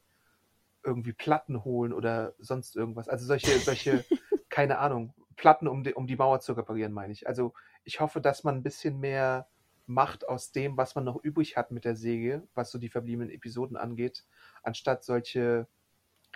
irgendwie 0.84 1.14
Platten 1.14 1.64
holen 1.64 1.94
oder 1.94 2.34
sonst 2.40 2.76
irgendwas. 2.76 3.08
Also 3.08 3.26
solche, 3.26 3.58
solche, 3.60 4.04
keine 4.50 4.80
Ahnung, 4.80 5.14
Platten, 5.38 5.70
um 5.70 5.84
die, 5.84 5.94
um 5.94 6.08
die 6.08 6.18
Mauer 6.18 6.42
zu 6.42 6.54
reparieren, 6.54 6.92
meine 6.92 7.14
ich. 7.14 7.26
Also 7.26 7.54
ich 7.86 8.02
hoffe, 8.02 8.20
dass 8.20 8.44
man 8.44 8.56
ein 8.56 8.64
bisschen 8.64 9.00
mehr 9.00 9.48
macht 9.88 10.28
aus 10.28 10.52
dem, 10.52 10.78
was 10.78 10.96
man 10.96 11.06
noch 11.06 11.24
übrig 11.24 11.58
hat 11.58 11.72
mit 11.72 11.86
der 11.86 11.96
Säge, 11.96 12.48
was 12.54 12.72
so 12.72 12.78
die 12.78 12.90
verbliebenen 12.90 13.32
Episoden 13.32 13.78
angeht, 13.78 14.26
anstatt 14.64 15.04
solche 15.04 15.68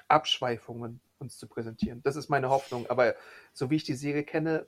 Abschweifungen 0.08 1.02
uns 1.20 1.38
zu 1.38 1.48
präsentieren. 1.48 2.02
Das 2.04 2.16
ist 2.16 2.30
meine 2.30 2.50
Hoffnung. 2.50 2.90
Aber 2.90 3.16
so 3.54 3.70
wie 3.70 3.76
ich 3.76 3.84
die 3.84 3.94
Serie 3.94 4.24
kenne, 4.24 4.68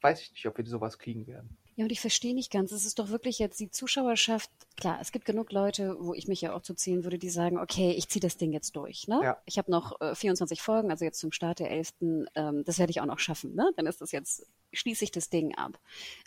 weiß 0.00 0.22
ich 0.22 0.30
nicht, 0.32 0.46
ob 0.46 0.56
wir 0.56 0.66
sowas 0.66 0.98
kriegen 0.98 1.26
werden. 1.26 1.58
Ja, 1.76 1.84
und 1.84 1.92
ich 1.92 2.00
verstehe 2.00 2.34
nicht 2.34 2.50
ganz. 2.50 2.72
Es 2.72 2.84
ist 2.84 2.98
doch 2.98 3.08
wirklich 3.08 3.38
jetzt 3.38 3.58
die 3.60 3.70
Zuschauerschaft. 3.70 4.50
Klar, 4.76 4.98
es 5.00 5.12
gibt 5.12 5.24
genug 5.24 5.52
Leute, 5.52 5.96
wo 5.98 6.14
ich 6.14 6.28
mich 6.28 6.40
ja 6.40 6.54
auch 6.54 6.62
zu 6.62 6.74
zählen 6.74 7.04
würde, 7.04 7.18
die 7.18 7.30
sagen, 7.30 7.58
okay, 7.58 7.92
ich 7.92 8.08
ziehe 8.08 8.20
das 8.20 8.36
Ding 8.36 8.52
jetzt 8.52 8.76
durch. 8.76 9.08
Ne? 9.08 9.20
Ja. 9.22 9.42
Ich 9.46 9.58
habe 9.58 9.70
noch 9.70 10.00
äh, 10.00 10.14
24 10.14 10.60
Folgen, 10.60 10.90
also 10.90 11.04
jetzt 11.04 11.20
zum 11.20 11.32
Start 11.32 11.58
der 11.58 11.70
11. 11.70 11.92
Ähm, 12.34 12.64
das 12.64 12.78
werde 12.78 12.90
ich 12.90 13.00
auch 13.00 13.06
noch 13.06 13.18
schaffen. 13.18 13.54
Ne? 13.54 13.70
Dann 13.76 13.86
ist 13.86 14.00
das 14.00 14.12
jetzt, 14.12 14.46
schließe 14.72 15.04
ich 15.04 15.10
das 15.10 15.30
Ding 15.30 15.54
ab. 15.54 15.78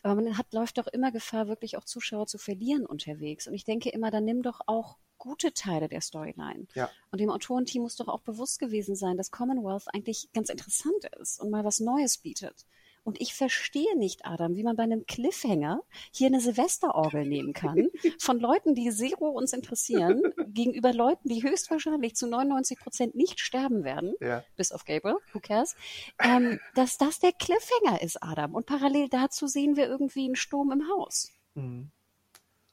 Aber 0.01 0.15
man 0.15 0.37
hat, 0.37 0.53
läuft 0.53 0.77
doch 0.77 0.87
immer 0.87 1.11
Gefahr, 1.11 1.47
wirklich 1.47 1.77
auch 1.77 1.83
Zuschauer 1.83 2.27
zu 2.27 2.37
verlieren 2.37 2.85
unterwegs. 2.85 3.47
Und 3.47 3.53
ich 3.53 3.65
denke 3.65 3.89
immer, 3.89 4.11
dann 4.11 4.25
nimm 4.25 4.41
doch 4.41 4.61
auch 4.65 4.97
gute 5.17 5.53
Teile 5.53 5.87
der 5.87 6.01
Storyline. 6.01 6.67
Ja. 6.73 6.89
Und 7.11 7.21
dem 7.21 7.29
Autorenteam 7.29 7.83
muss 7.83 7.95
doch 7.95 8.09
auch 8.09 8.21
bewusst 8.21 8.59
gewesen 8.59 8.95
sein, 8.95 9.17
dass 9.17 9.31
Commonwealth 9.31 9.85
eigentlich 9.93 10.29
ganz 10.33 10.49
interessant 10.49 11.05
ist 11.21 11.39
und 11.39 11.49
mal 11.49 11.63
was 11.63 11.79
Neues 11.79 12.17
bietet. 12.17 12.65
Und 13.05 13.19
ich 13.19 13.33
verstehe 13.33 13.97
nicht, 13.97 14.25
Adam, 14.25 14.55
wie 14.55 14.63
man 14.63 14.77
bei 14.77 14.83
einem 14.83 15.05
Cliffhanger 15.05 15.81
hier 16.11 16.27
eine 16.27 16.39
Silvesterorgel 16.39 17.25
nehmen 17.25 17.51
kann 17.53 17.89
von 18.19 18.39
Leuten, 18.39 18.75
die 18.75 18.89
Zero 18.91 19.27
uns 19.29 19.51
interessieren, 19.51 20.21
gegenüber 20.47 20.93
Leuten, 20.93 21.27
die 21.27 21.43
höchstwahrscheinlich 21.43 22.15
zu 22.15 22.27
99 22.27 22.79
Prozent 22.79 23.15
nicht 23.15 23.39
sterben 23.41 23.83
werden, 23.83 24.13
Ja. 24.21 24.43
bis 24.55 24.71
auf 24.71 24.85
Gabriel, 24.85 25.17
who 25.33 25.39
cares, 25.41 25.75
ähm, 26.19 26.59
dass 26.75 26.97
das 26.97 27.19
der 27.19 27.33
Cliffhanger 27.33 28.01
ist, 28.01 28.23
Adam. 28.23 28.55
Und 28.55 28.65
parallel 28.65 29.09
dazu 29.09 29.47
sehen 29.47 29.75
wir 29.75 29.87
irgendwie 29.87 30.25
einen 30.25 30.35
Sturm 30.37 30.71
im 30.71 30.87
Haus. 30.89 31.31
Mhm. 31.55 31.91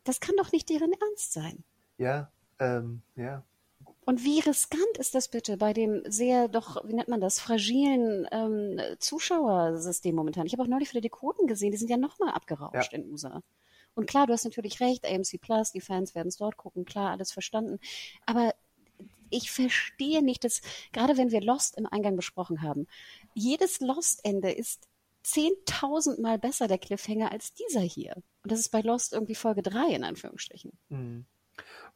Das 0.04 0.20
kann 0.20 0.36
doch 0.36 0.52
nicht 0.52 0.68
deren 0.70 0.92
Ernst 0.92 1.32
sein. 1.32 1.64
Ja, 1.98 2.30
ähm, 2.58 3.02
ja. 3.16 3.44
Und 4.10 4.24
wie 4.24 4.40
riskant 4.40 4.98
ist 4.98 5.14
das 5.14 5.28
bitte 5.28 5.56
bei 5.56 5.72
dem 5.72 6.02
sehr 6.04 6.48
doch, 6.48 6.84
wie 6.84 6.94
nennt 6.94 7.06
man 7.06 7.20
das, 7.20 7.38
fragilen 7.38 8.26
ähm, 8.32 8.80
Zuschauersystem 8.98 10.16
momentan? 10.16 10.46
Ich 10.46 10.52
habe 10.52 10.64
auch 10.64 10.66
neulich 10.66 10.90
wieder 10.90 11.00
die 11.00 11.10
Quoten 11.10 11.46
gesehen, 11.46 11.70
die 11.70 11.76
sind 11.76 11.90
ja 11.90 11.96
nochmal 11.96 12.30
abgerauscht 12.34 12.92
Ja. 12.92 12.98
in 12.98 13.08
USA. 13.08 13.40
Und 13.94 14.08
klar, 14.08 14.26
du 14.26 14.32
hast 14.32 14.42
natürlich 14.42 14.80
recht, 14.80 15.06
AMC 15.06 15.40
Plus, 15.40 15.70
die 15.70 15.80
Fans 15.80 16.16
werden 16.16 16.26
es 16.26 16.38
dort 16.38 16.56
gucken, 16.56 16.84
klar, 16.84 17.12
alles 17.12 17.30
verstanden. 17.30 17.78
Aber 18.26 18.52
ich 19.30 19.52
verstehe 19.52 20.24
nicht, 20.24 20.42
dass, 20.42 20.60
gerade 20.90 21.16
wenn 21.16 21.30
wir 21.30 21.40
Lost 21.40 21.78
im 21.78 21.86
Eingang 21.86 22.16
besprochen 22.16 22.62
haben, 22.62 22.88
jedes 23.34 23.78
Lost-Ende 23.78 24.50
ist 24.50 24.88
10.000 25.24 26.20
Mal 26.20 26.36
besser, 26.40 26.66
der 26.66 26.78
Cliffhanger, 26.78 27.30
als 27.30 27.54
dieser 27.54 27.82
hier. 27.82 28.16
Und 28.42 28.50
das 28.50 28.58
ist 28.58 28.70
bei 28.70 28.80
Lost 28.80 29.12
irgendwie 29.12 29.36
Folge 29.36 29.62
3 29.62 29.94
in 29.94 30.02
Anführungsstrichen. 30.02 30.72
Mhm. 30.88 31.26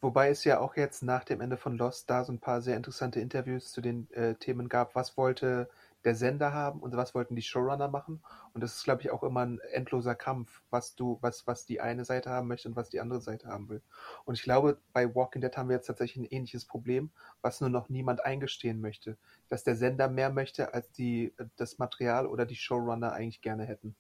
Wobei 0.00 0.30
es 0.30 0.44
ja 0.44 0.60
auch 0.60 0.76
jetzt 0.76 1.02
nach 1.02 1.24
dem 1.24 1.40
Ende 1.40 1.56
von 1.56 1.76
Lost 1.76 2.10
da 2.10 2.24
so 2.24 2.32
ein 2.32 2.40
paar 2.40 2.60
sehr 2.62 2.76
interessante 2.76 3.20
Interviews 3.20 3.72
zu 3.72 3.80
den 3.80 4.10
äh, 4.12 4.34
Themen 4.34 4.68
gab. 4.68 4.94
Was 4.94 5.16
wollte 5.16 5.68
der 6.04 6.14
Sender 6.14 6.52
haben 6.52 6.80
und 6.80 6.96
was 6.96 7.14
wollten 7.14 7.34
die 7.34 7.42
Showrunner 7.42 7.88
machen? 7.88 8.22
Und 8.52 8.62
das 8.62 8.76
ist, 8.76 8.84
glaube 8.84 9.02
ich, 9.02 9.10
auch 9.10 9.22
immer 9.22 9.44
ein 9.44 9.58
endloser 9.72 10.14
Kampf, 10.14 10.62
was 10.70 10.94
du, 10.94 11.18
was, 11.22 11.46
was 11.46 11.64
die 11.64 11.80
eine 11.80 12.04
Seite 12.04 12.30
haben 12.30 12.48
möchte 12.48 12.68
und 12.68 12.76
was 12.76 12.90
die 12.90 13.00
andere 13.00 13.20
Seite 13.20 13.48
haben 13.48 13.68
will. 13.68 13.82
Und 14.24 14.34
ich 14.34 14.42
glaube, 14.42 14.78
bei 14.92 15.14
Walking 15.14 15.40
Dead 15.40 15.56
haben 15.56 15.68
wir 15.68 15.76
jetzt 15.76 15.86
tatsächlich 15.86 16.24
ein 16.24 16.30
ähnliches 16.30 16.66
Problem, 16.66 17.10
was 17.42 17.60
nur 17.60 17.70
noch 17.70 17.88
niemand 17.88 18.24
eingestehen 18.24 18.80
möchte. 18.80 19.16
Dass 19.48 19.64
der 19.64 19.76
Sender 19.76 20.08
mehr 20.08 20.30
möchte, 20.30 20.74
als 20.74 20.92
die, 20.92 21.34
das 21.56 21.78
Material 21.78 22.26
oder 22.26 22.44
die 22.44 22.56
Showrunner 22.56 23.12
eigentlich 23.12 23.40
gerne 23.40 23.64
hätten. 23.64 23.96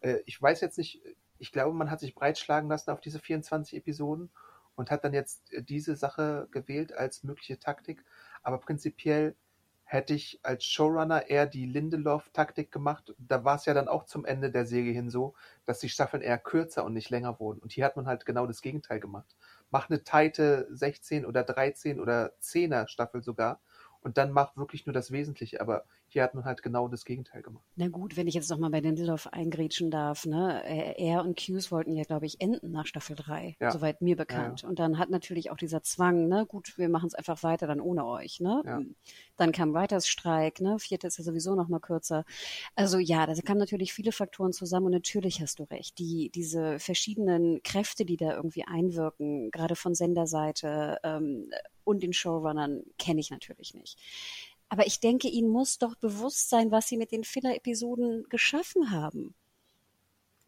Äh, 0.00 0.18
ich 0.26 0.40
weiß 0.40 0.60
jetzt 0.60 0.78
nicht, 0.78 1.02
ich 1.38 1.52
glaube, 1.52 1.74
man 1.74 1.90
hat 1.90 2.00
sich 2.00 2.14
breitschlagen 2.14 2.68
lassen 2.68 2.90
auf 2.90 3.00
diese 3.00 3.18
24 3.18 3.78
Episoden 3.78 4.30
und 4.78 4.90
hat 4.90 5.04
dann 5.04 5.12
jetzt 5.12 5.52
äh, 5.52 5.62
diese 5.62 5.96
Sache 5.96 6.48
gewählt 6.52 6.92
als 6.92 7.24
mögliche 7.24 7.58
Taktik. 7.58 8.04
Aber 8.42 8.58
prinzipiell 8.58 9.36
hätte 9.82 10.14
ich 10.14 10.38
als 10.42 10.64
Showrunner 10.64 11.28
eher 11.30 11.46
die 11.46 11.66
Lindelof-Taktik 11.66 12.70
gemacht. 12.70 13.14
Da 13.18 13.44
war 13.44 13.56
es 13.56 13.64
ja 13.64 13.74
dann 13.74 13.88
auch 13.88 14.04
zum 14.04 14.24
Ende 14.24 14.50
der 14.50 14.66
Serie 14.66 14.92
hin 14.92 15.10
so, 15.10 15.34
dass 15.64 15.80
die 15.80 15.88
Staffeln 15.88 16.22
eher 16.22 16.38
kürzer 16.38 16.84
und 16.84 16.92
nicht 16.92 17.10
länger 17.10 17.40
wurden. 17.40 17.58
Und 17.60 17.72
hier 17.72 17.84
hat 17.86 17.96
man 17.96 18.06
halt 18.06 18.24
genau 18.26 18.46
das 18.46 18.62
Gegenteil 18.62 19.00
gemacht. 19.00 19.34
Mach 19.70 19.88
eine 19.90 20.04
tighte 20.04 20.68
16 20.70 21.26
oder 21.26 21.42
13 21.42 22.00
oder 22.00 22.32
10er 22.40 22.86
Staffel 22.86 23.22
sogar 23.22 23.60
und 24.00 24.18
dann 24.18 24.30
mach 24.30 24.56
wirklich 24.56 24.86
nur 24.86 24.92
das 24.92 25.10
Wesentliche. 25.10 25.60
Aber 25.60 25.84
hier 26.08 26.22
hat 26.22 26.34
man 26.34 26.44
halt 26.44 26.62
genau 26.62 26.88
das 26.88 27.04
Gegenteil 27.04 27.42
gemacht. 27.42 27.64
Na 27.76 27.88
gut, 27.88 28.16
wenn 28.16 28.26
ich 28.26 28.34
jetzt 28.34 28.50
nochmal 28.50 28.70
bei 28.70 28.80
Lindelof 28.80 29.26
eingrätschen 29.28 29.90
darf, 29.90 30.26
ne? 30.26 30.62
Er 30.64 30.98
er 30.98 31.24
und 31.24 31.38
Hughes 31.40 31.70
wollten 31.70 31.94
ja, 31.94 32.04
glaube 32.04 32.26
ich, 32.26 32.40
enden 32.40 32.70
nach 32.70 32.86
Staffel 32.86 33.14
3, 33.16 33.56
Ja. 33.60 33.70
soweit 33.70 34.00
mir 34.02 34.16
bekannt. 34.16 34.64
Und 34.64 34.78
dann 34.78 34.98
hat 34.98 35.10
natürlich 35.10 35.50
auch 35.50 35.56
dieser 35.56 35.82
Zwang, 35.82 36.28
ne, 36.28 36.46
gut, 36.46 36.76
wir 36.78 36.88
machen 36.88 37.06
es 37.06 37.14
einfach 37.14 37.42
weiter 37.42 37.66
dann 37.66 37.80
ohne 37.80 38.06
euch, 38.06 38.40
ne? 38.40 38.62
Ja. 38.64 38.80
Dann 39.36 39.52
kam 39.52 39.74
Writers 39.74 40.08
Streik, 40.08 40.60
ne? 40.60 40.78
Vierte 40.78 41.06
ist 41.06 41.18
ja 41.18 41.24
sowieso 41.24 41.54
noch 41.54 41.68
mal 41.68 41.78
kürzer. 41.80 42.24
Also 42.74 42.98
ja, 42.98 43.26
da 43.26 43.34
kamen 43.34 43.58
natürlich 43.60 43.92
viele 43.92 44.12
Faktoren 44.12 44.52
zusammen 44.52 44.86
und 44.86 44.92
natürlich 44.92 45.40
hast 45.40 45.58
du 45.58 45.64
recht. 45.64 45.98
Die, 45.98 46.30
diese 46.34 46.78
verschiedenen 46.78 47.62
Kräfte, 47.62 48.04
die 48.04 48.16
da 48.16 48.34
irgendwie 48.34 48.64
einwirken, 48.64 49.50
gerade 49.50 49.76
von 49.76 49.94
Senderseite 49.94 50.98
ähm, 51.04 51.50
und 51.84 52.02
den 52.02 52.12
Showrunnern, 52.12 52.82
kenne 52.98 53.20
ich 53.20 53.30
natürlich 53.30 53.74
nicht. 53.74 53.98
Aber 54.68 54.86
ich 54.86 55.00
denke, 55.00 55.28
ihnen 55.28 55.48
muss 55.48 55.78
doch 55.78 55.94
bewusst 55.96 56.50
sein, 56.50 56.70
was 56.70 56.88
sie 56.88 56.96
mit 56.96 57.12
den 57.12 57.24
Filler-Episoden 57.24 58.28
geschaffen 58.28 58.90
haben. 58.90 59.34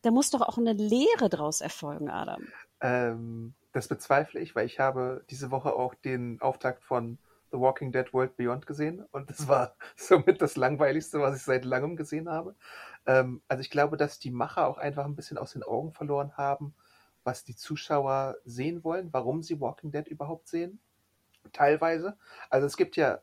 Da 0.03 0.11
muss 0.11 0.31
doch 0.31 0.43
auch 0.43 0.59
eine 0.59 0.73
Lehre 0.73 1.29
draus 1.29 1.61
erfolgen, 1.61 2.11
Adam. 2.11 2.47
Ähm, 2.81 3.55
das 3.73 3.89
bezweifle 3.89 4.41
ich, 4.41 4.55
weil 4.55 4.67
ich 4.67 4.79
habe 4.81 5.25
diese 5.31 5.51
Woche 5.51 5.75
auch 5.75 5.95
den 5.95 6.41
Auftakt 6.41 6.85
von 6.85 7.19
The 7.53 7.59
Walking 7.59 7.93
Dead 7.93 8.13
World 8.13 8.37
Beyond 8.37 8.67
gesehen 8.67 9.05
und 9.11 9.29
das 9.29 9.49
war 9.49 9.75
somit 9.97 10.41
das 10.41 10.57
langweiligste, 10.57 11.21
was 11.21 11.37
ich 11.37 11.43
seit 11.43 11.65
langem 11.65 11.97
gesehen 11.97 12.29
habe. 12.29 12.55
Ähm, 13.07 13.43
also 13.49 13.61
ich 13.61 13.71
glaube, 13.71 13.97
dass 13.97 14.19
die 14.19 14.31
Macher 14.31 14.67
auch 14.67 14.79
einfach 14.79 15.05
ein 15.05 15.17
bisschen 15.17 15.39
aus 15.39 15.53
den 15.53 15.63
Augen 15.63 15.93
verloren 15.93 16.37
haben, 16.37 16.75
was 17.25 17.45
die 17.45 17.57
Zuschauer 17.57 18.37
sehen 18.45 18.85
wollen, 18.85 19.13
warum 19.13 19.43
sie 19.43 19.61
Walking 19.61 19.91
Dead 19.91 20.07
überhaupt 20.07 20.49
sehen. 20.49 20.81
Teilweise. 21.53 22.17
Also 22.51 22.67
es 22.67 22.77
gibt 22.77 22.97
ja 22.97 23.21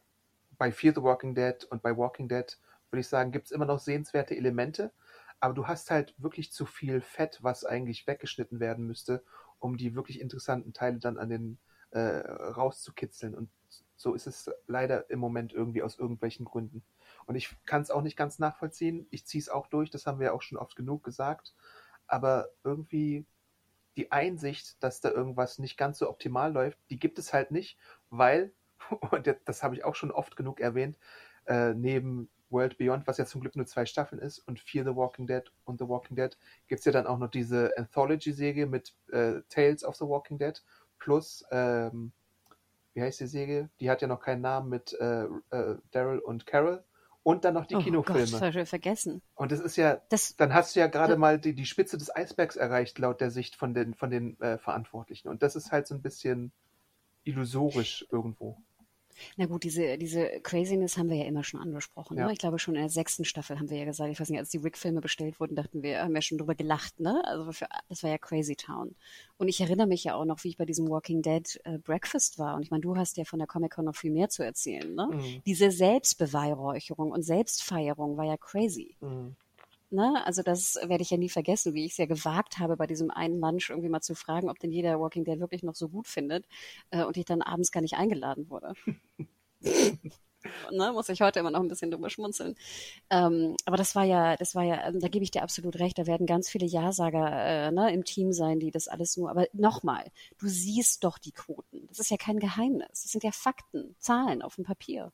bei 0.58 0.72
Fear 0.72 0.94
the 0.96 1.02
Walking 1.02 1.36
Dead 1.36 1.64
und 1.66 1.82
bei 1.82 1.96
Walking 1.96 2.28
Dead, 2.28 2.58
würde 2.90 3.02
ich 3.02 3.08
sagen, 3.08 3.32
gibt 3.32 3.46
es 3.46 3.52
immer 3.52 3.66
noch 3.66 3.80
sehenswerte 3.80 4.36
Elemente, 4.36 4.92
aber 5.40 5.54
du 5.54 5.68
hast 5.68 5.92
halt 5.92 6.16
wirklich 6.18 6.52
zu 6.52 6.66
viel 6.66 7.02
Fett, 7.02 7.40
was 7.42 7.66
eigentlich 7.66 8.08
weggeschnitten 8.08 8.60
werden 8.60 8.86
müsste, 8.88 9.24
um 9.60 9.78
die 9.78 9.96
wirklich 9.96 10.20
interessanten 10.20 10.74
Teile 10.74 11.00
dann 11.00 11.18
an 11.18 11.30
den 11.30 11.60
äh, 11.92 12.00
rauszukitzeln. 12.00 13.36
Und 13.36 13.50
so 13.96 14.14
ist 14.14 14.28
es 14.28 14.50
leider 14.68 15.10
im 15.10 15.20
Moment 15.20 15.54
irgendwie 15.54 15.84
aus 15.84 15.98
irgendwelchen 15.98 16.46
Gründen. 16.46 16.84
Und 17.26 17.36
ich 17.36 17.56
kann 17.66 17.82
es 17.82 17.92
auch 17.92 18.02
nicht 18.02 18.18
ganz 18.18 18.40
nachvollziehen. 18.40 19.08
Ich 19.12 19.26
ziehe 19.26 19.42
es 19.42 19.50
auch 19.50 19.68
durch, 19.68 19.90
das 19.90 20.06
haben 20.06 20.20
wir 20.20 20.34
auch 20.34 20.42
schon 20.42 20.58
oft 20.58 20.76
genug 20.76 21.04
gesagt. 21.04 21.56
Aber 22.08 22.50
irgendwie 22.64 23.26
die 23.98 24.12
Einsicht, 24.12 24.82
dass 24.82 25.02
da 25.02 25.10
irgendwas 25.10 25.58
nicht 25.60 25.78
ganz 25.78 25.98
so 25.98 26.10
optimal 26.10 26.54
läuft, 26.54 26.78
die 26.90 27.00
gibt 27.00 27.20
es 27.20 27.34
halt 27.34 27.52
nicht, 27.52 27.78
weil, 28.10 28.54
und 29.12 29.36
das 29.46 29.64
habe 29.64 29.76
ich 29.76 29.84
auch 29.84 29.96
schon 29.96 30.12
oft 30.12 30.36
genug 30.36 30.60
erwähnt, 30.60 30.98
äh, 31.46 31.74
neben 31.74 32.30
World 32.50 32.78
Beyond, 32.78 33.08
was 33.08 33.18
ja 33.18 33.26
zum 33.26 33.42
Glück 33.42 33.56
nur 33.56 33.66
zwei 33.66 33.86
Staffeln 33.86 34.22
ist, 34.22 34.40
und 34.40 34.60
Fear 34.60 34.86
the 34.86 34.96
Walking 34.96 35.28
Dead 35.28 35.44
und 35.66 35.80
The 35.80 35.88
Walking 35.88 36.16
Dead, 36.16 36.38
gibt 36.68 36.80
es 36.80 36.86
ja 36.86 36.92
dann 36.92 37.08
auch 37.08 37.18
noch 37.18 37.30
diese 37.30 37.72
Anthology-Serie 37.78 38.66
mit 38.68 38.96
äh, 39.12 39.42
Tales 39.50 39.84
of 39.84 39.96
the 39.96 40.06
Walking 40.06 40.38
Dead 40.38 40.64
plus, 41.00 41.44
ähm, 41.52 42.12
wie 42.94 43.02
heißt 43.02 43.20
die 43.20 43.28
Serie? 43.28 43.70
Die 43.80 43.90
hat 43.90 44.02
ja 44.02 44.08
noch 44.08 44.22
keinen 44.22 44.42
Namen 44.42 44.70
mit 44.70 44.94
äh, 45.00 45.26
äh, 45.52 45.78
Daryl 45.92 46.20
und 46.20 46.46
Carol. 46.46 46.84
Und 47.22 47.44
dann 47.44 47.54
noch 47.54 47.66
die 47.66 47.76
oh 47.76 47.80
Kinofilme. 47.80 48.22
Gott, 48.22 48.34
das 48.34 48.42
hab 48.42 48.56
ich 48.56 48.70
vergessen. 48.70 49.22
Und 49.36 49.52
das 49.52 49.60
ist 49.60 49.76
ja, 49.76 50.02
Das, 50.10 50.36
dann 50.38 50.54
hast 50.54 50.76
du 50.76 50.80
ja 50.80 50.88
gerade 50.88 51.14
Ja. 51.14 51.20
mal 51.20 51.40
die, 51.40 51.54
die 51.54 51.66
Spitze 51.66 51.98
des 51.98 52.16
Eisbergs 52.16 52.56
erreicht, 52.56 52.98
laut 53.00 53.20
der 53.22 53.30
Sicht 53.30 53.56
von 53.56 53.74
den, 53.74 53.94
von 53.94 54.10
den 54.10 54.40
äh, 54.40 54.58
Verantwortlichen. 54.58 55.28
Und 55.28 55.44
das 55.44 55.56
ist 55.56 55.72
halt 55.72 55.88
so 55.88 55.94
ein 55.94 56.02
bisschen 56.02 56.54
illusorisch 57.28 58.06
irgendwo. 58.12 58.58
Na 59.36 59.46
gut, 59.46 59.64
diese, 59.64 59.98
diese 59.98 60.28
Craziness 60.42 60.98
haben 60.98 61.10
wir 61.10 61.18
ja 61.18 61.26
immer 61.26 61.44
schon 61.44 61.60
angesprochen. 61.60 62.18
Ja. 62.18 62.28
Ne? 62.28 62.34
Ich 62.34 62.40
glaube, 62.40 62.60
schon 62.60 62.76
in 62.76 62.82
der 62.82 62.90
sechsten 62.90 63.26
Staffel 63.26 63.60
haben 63.60 63.70
wir 63.70 63.78
ja 63.78 63.86
gesagt, 63.86 64.12
ich 64.12 64.20
weiß 64.20 64.30
nicht, 64.30 64.40
als 64.40 64.50
die 64.50 64.58
Rick-Filme 64.58 65.02
bestellt 65.02 65.40
wurden, 65.40 65.56
dachten 65.56 65.82
wir, 65.82 66.04
haben 66.04 66.14
wir 66.14 66.22
schon 66.22 66.38
drüber 66.38 66.56
gelacht, 66.56 67.00
ne? 67.00 67.22
Also 67.26 67.52
für, 67.52 67.68
das 67.90 68.04
war 68.04 68.10
ja 68.10 68.18
Crazy 68.18 68.56
Town. 68.56 68.96
Und 69.38 69.48
ich 69.48 69.60
erinnere 69.62 69.88
mich 69.88 70.04
ja 70.04 70.16
auch 70.16 70.26
noch, 70.26 70.44
wie 70.44 70.50
ich 70.50 70.58
bei 70.58 70.66
diesem 70.66 70.90
Walking 70.90 71.22
Dead 71.22 71.60
äh, 71.64 71.78
Breakfast 71.80 72.40
war. 72.40 72.56
Und 72.56 72.64
ich 72.64 72.72
meine, 72.72 72.82
du 72.82 72.96
hast 72.96 73.18
ja 73.18 73.26
von 73.26 73.40
der 73.40 73.48
Comic-Con 73.48 73.86
noch 73.86 73.96
viel 73.96 74.12
mehr 74.12 74.30
zu 74.30 74.44
erzählen, 74.44 74.94
ne? 74.94 75.10
Mhm. 75.12 75.42
Diese 75.46 75.72
Selbstbeweihräucherung 75.72 77.12
und 77.12 77.24
Selbstfeierung 77.24 78.18
war 78.18 78.26
ja 78.26 78.38
crazy. 78.38 78.96
Mhm. 79.02 79.36
Ne? 79.90 80.26
Also 80.26 80.42
das 80.44 80.76
werde 80.84 81.02
ich 81.02 81.12
ja 81.12 81.18
nie 81.18 81.30
vergessen, 81.30 81.74
wie 81.74 81.86
ich 81.86 81.94
es 81.94 81.98
ja 81.98 82.06
gewagt 82.06 82.60
habe, 82.60 82.76
bei 82.76 82.88
diesem 82.88 83.10
einen 83.10 83.40
Lunch 83.40 83.70
irgendwie 83.70 83.90
mal 83.90 84.02
zu 84.02 84.16
fragen, 84.16 84.50
ob 84.50 84.60
denn 84.60 84.72
jeder 84.72 85.00
Walking 85.00 85.24
Dead 85.24 85.40
wirklich 85.40 85.64
noch 85.64 85.76
so 85.76 85.88
gut 85.88 86.08
findet 86.08 86.46
äh, 86.92 87.04
und 87.04 87.16
ich 87.16 87.26
dann 87.26 87.42
abends 87.42 87.72
gar 87.72 87.82
nicht 87.82 87.96
eingeladen 87.96 88.50
wurde. 88.50 88.74
ne? 90.72 90.92
Muss 90.92 91.08
ich 91.08 91.22
heute 91.22 91.40
immer 91.40 91.52
noch 91.52 91.62
ein 91.62 91.70
bisschen 91.70 91.90
drüber 91.92 92.10
schmunzeln. 92.10 92.56
Ähm, 93.10 93.56
aber 93.66 93.78
das 93.78 93.96
war 93.96 94.04
ja, 94.04 94.36
das 94.36 94.56
war 94.56 94.64
ja, 94.64 94.88
ähm, 94.88 95.00
da 95.00 95.08
gebe 95.08 95.24
ich 95.24 95.32
dir 95.32 95.44
absolut 95.44 95.80
recht, 95.80 95.98
da 95.98 96.06
werden 96.06 96.28
ganz 96.28 96.50
viele 96.50 96.66
Ja-Sager 96.66 97.32
äh, 97.32 97.72
ne, 97.72 97.94
im 97.94 98.04
Team 98.04 98.34
sein, 98.34 98.60
die 98.60 98.72
das 98.72 98.90
alles 98.90 99.16
nur, 99.16 99.30
aber 99.30 99.48
nochmal, 99.54 100.12
du 100.38 100.48
siehst 100.48 101.06
doch 101.06 101.18
die 101.18 101.32
Quoten. 101.32 101.88
Das 101.88 102.00
ist 102.00 102.12
ja 102.12 102.18
kein 102.18 102.40
Geheimnis. 102.40 103.04
Das 103.04 103.12
sind 103.12 103.24
ja 103.24 103.32
Fakten, 103.32 103.96
Zahlen 104.00 104.42
auf 104.42 104.56
dem 104.56 104.66
Papier. 104.66 105.14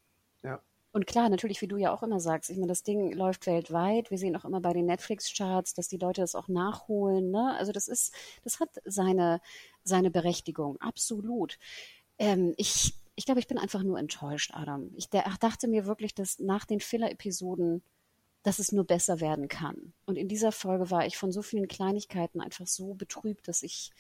Und 0.94 1.08
klar, 1.08 1.28
natürlich, 1.28 1.60
wie 1.62 1.68
du 1.68 1.78
ja 1.78 1.91
auch 1.91 2.04
immer 2.04 2.20
sagst, 2.20 2.52
ich 2.52 2.58
meine, 2.58 2.68
das 2.68 2.84
Ding 2.84 3.12
läuft 3.14 3.48
weltweit. 3.48 4.12
Wir 4.12 4.20
sehen 4.20 4.36
auch 4.36 4.46
immer 4.46 4.62
bei 4.62 4.74
den 4.74 4.86
Netflix-Charts, 4.86 5.74
dass 5.74 5.88
die 5.88 5.98
Leute 5.98 6.22
das 6.22 6.36
auch 6.36 6.48
nachholen. 6.48 7.32
Ne? 7.32 7.56
Also 7.58 7.72
das 7.72 7.88
ist, 7.88 8.14
das 8.44 8.60
hat 8.60 8.70
seine, 8.86 9.41
seine 9.84 10.12
Berechtigung, 10.12 10.80
absolut. 10.80 11.58
Ähm, 12.20 12.54
ich, 12.58 12.94
ich 13.16 13.26
glaube, 13.26 13.39
ich 13.39 13.48
bin 13.48 13.58
einfach 13.58 13.82
nur 13.82 13.98
enttäuscht, 13.98 14.52
Adam. 14.54 14.91
Ich 14.96 15.10
dachte 15.10 15.68
mir 15.68 15.88
wirklich, 15.88 16.14
dass 16.14 16.38
nach 16.38 16.64
den 16.64 16.80
Filler-Episoden, 16.80 17.82
dass 18.44 18.60
es 18.60 18.72
nur 18.72 18.84
besser 18.84 19.20
werden 19.20 19.48
kann. 19.48 19.94
Und 20.06 20.16
in 20.16 20.28
dieser 20.28 20.52
Folge 20.52 20.91
war 20.91 21.08
ich 21.08 21.18
von 21.18 21.32
so 21.32 21.41
vielen 21.41 21.68
Kleinigkeiten 21.68 22.39
einfach 22.39 22.68
so 22.68 22.94
betrübt, 22.94 23.48
dass 23.48 23.64
ich 23.64 23.91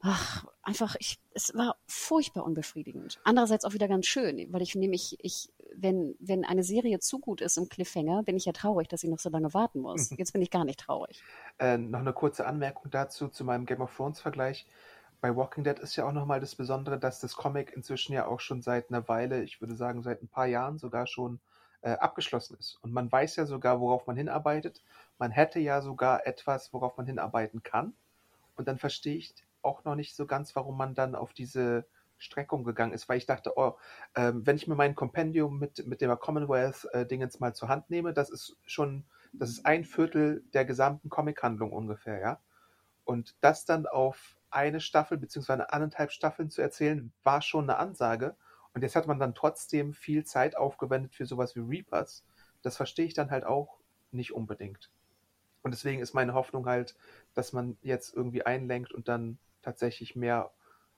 ach, 0.00 0.46
einfach, 0.62 0.96
ich, 0.98 1.18
es 1.34 1.54
war 1.54 1.76
furchtbar 1.86 2.44
unbefriedigend. 2.44 3.20
Andererseits 3.24 3.64
auch 3.64 3.74
wieder 3.74 3.88
ganz 3.88 4.06
schön, 4.06 4.52
weil 4.52 4.62
ich 4.62 4.74
nämlich, 4.74 5.16
ich, 5.20 5.50
wenn, 5.74 6.14
wenn 6.18 6.44
eine 6.44 6.62
Serie 6.62 6.98
zu 6.98 7.18
gut 7.18 7.40
ist 7.40 7.56
im 7.56 7.68
Cliffhanger, 7.68 8.22
bin 8.22 8.36
ich 8.36 8.44
ja 8.44 8.52
traurig, 8.52 8.88
dass 8.88 9.02
ich 9.02 9.10
noch 9.10 9.18
so 9.18 9.30
lange 9.30 9.52
warten 9.54 9.80
muss. 9.80 10.10
Jetzt 10.16 10.32
bin 10.32 10.42
ich 10.42 10.50
gar 10.50 10.64
nicht 10.64 10.80
traurig. 10.80 11.22
Äh, 11.58 11.78
noch 11.78 12.00
eine 12.00 12.12
kurze 12.12 12.46
Anmerkung 12.46 12.90
dazu, 12.90 13.28
zu 13.28 13.44
meinem 13.44 13.66
Game 13.66 13.80
of 13.80 13.94
Thrones-Vergleich. 13.94 14.66
Bei 15.20 15.34
Walking 15.34 15.64
Dead 15.64 15.78
ist 15.78 15.96
ja 15.96 16.06
auch 16.06 16.12
nochmal 16.12 16.40
das 16.40 16.54
Besondere, 16.54 16.98
dass 16.98 17.20
das 17.20 17.34
Comic 17.36 17.72
inzwischen 17.74 18.12
ja 18.12 18.26
auch 18.26 18.40
schon 18.40 18.62
seit 18.62 18.90
einer 18.90 19.08
Weile, 19.08 19.42
ich 19.42 19.60
würde 19.60 19.74
sagen 19.74 20.02
seit 20.02 20.22
ein 20.22 20.28
paar 20.28 20.46
Jahren 20.46 20.78
sogar 20.78 21.06
schon 21.06 21.40
äh, 21.80 21.92
abgeschlossen 21.92 22.56
ist. 22.58 22.78
Und 22.82 22.92
man 22.92 23.10
weiß 23.10 23.36
ja 23.36 23.46
sogar, 23.46 23.80
worauf 23.80 24.06
man 24.06 24.16
hinarbeitet. 24.16 24.82
Man 25.18 25.30
hätte 25.30 25.58
ja 25.58 25.80
sogar 25.80 26.26
etwas, 26.26 26.72
worauf 26.72 26.96
man 26.96 27.06
hinarbeiten 27.06 27.62
kann. 27.62 27.94
Und 28.56 28.68
dann 28.68 28.78
verstehe 28.78 29.16
ich 29.16 29.34
auch 29.62 29.84
noch 29.84 29.94
nicht 29.94 30.14
so 30.14 30.26
ganz, 30.26 30.54
warum 30.54 30.76
man 30.76 30.94
dann 30.94 31.14
auf 31.14 31.32
diese 31.32 31.86
Streckung 32.18 32.64
gegangen 32.64 32.92
ist, 32.92 33.08
weil 33.08 33.18
ich 33.18 33.26
dachte, 33.26 33.52
oh, 33.56 33.76
ähm, 34.14 34.46
wenn 34.46 34.56
ich 34.56 34.66
mir 34.66 34.74
mein 34.74 34.94
Kompendium 34.94 35.58
mit, 35.58 35.86
mit 35.86 36.00
dem 36.00 36.18
Commonwealth-Dingens 36.18 37.40
mal 37.40 37.54
zur 37.54 37.68
Hand 37.68 37.90
nehme, 37.90 38.12
das 38.12 38.30
ist 38.30 38.56
schon, 38.64 39.04
das 39.32 39.50
ist 39.50 39.66
ein 39.66 39.84
Viertel 39.84 40.42
der 40.54 40.64
gesamten 40.64 41.08
Comic-Handlung 41.10 41.72
ungefähr, 41.72 42.18
ja. 42.18 42.40
Und 43.04 43.36
das 43.40 43.64
dann 43.64 43.86
auf 43.86 44.36
eine 44.50 44.80
Staffel 44.80 45.18
beziehungsweise 45.18 45.72
anderthalb 45.72 46.10
Staffeln 46.10 46.50
zu 46.50 46.62
erzählen, 46.62 47.12
war 47.22 47.42
schon 47.42 47.64
eine 47.68 47.78
Ansage. 47.78 48.36
Und 48.72 48.82
jetzt 48.82 48.96
hat 48.96 49.06
man 49.06 49.18
dann 49.18 49.34
trotzdem 49.34 49.92
viel 49.92 50.24
Zeit 50.24 50.56
aufgewendet 50.56 51.14
für 51.14 51.26
sowas 51.26 51.54
wie 51.54 51.60
Reapers. 51.60 52.24
Das 52.62 52.76
verstehe 52.76 53.06
ich 53.06 53.14
dann 53.14 53.30
halt 53.30 53.44
auch 53.44 53.78
nicht 54.10 54.32
unbedingt. 54.32 54.90
Und 55.62 55.72
deswegen 55.72 56.00
ist 56.00 56.14
meine 56.14 56.34
Hoffnung 56.34 56.66
halt, 56.66 56.96
dass 57.34 57.52
man 57.52 57.76
jetzt 57.82 58.14
irgendwie 58.14 58.44
einlenkt 58.44 58.92
und 58.92 59.08
dann 59.08 59.38
tatsächlich 59.62 60.14
mehr 60.16 60.52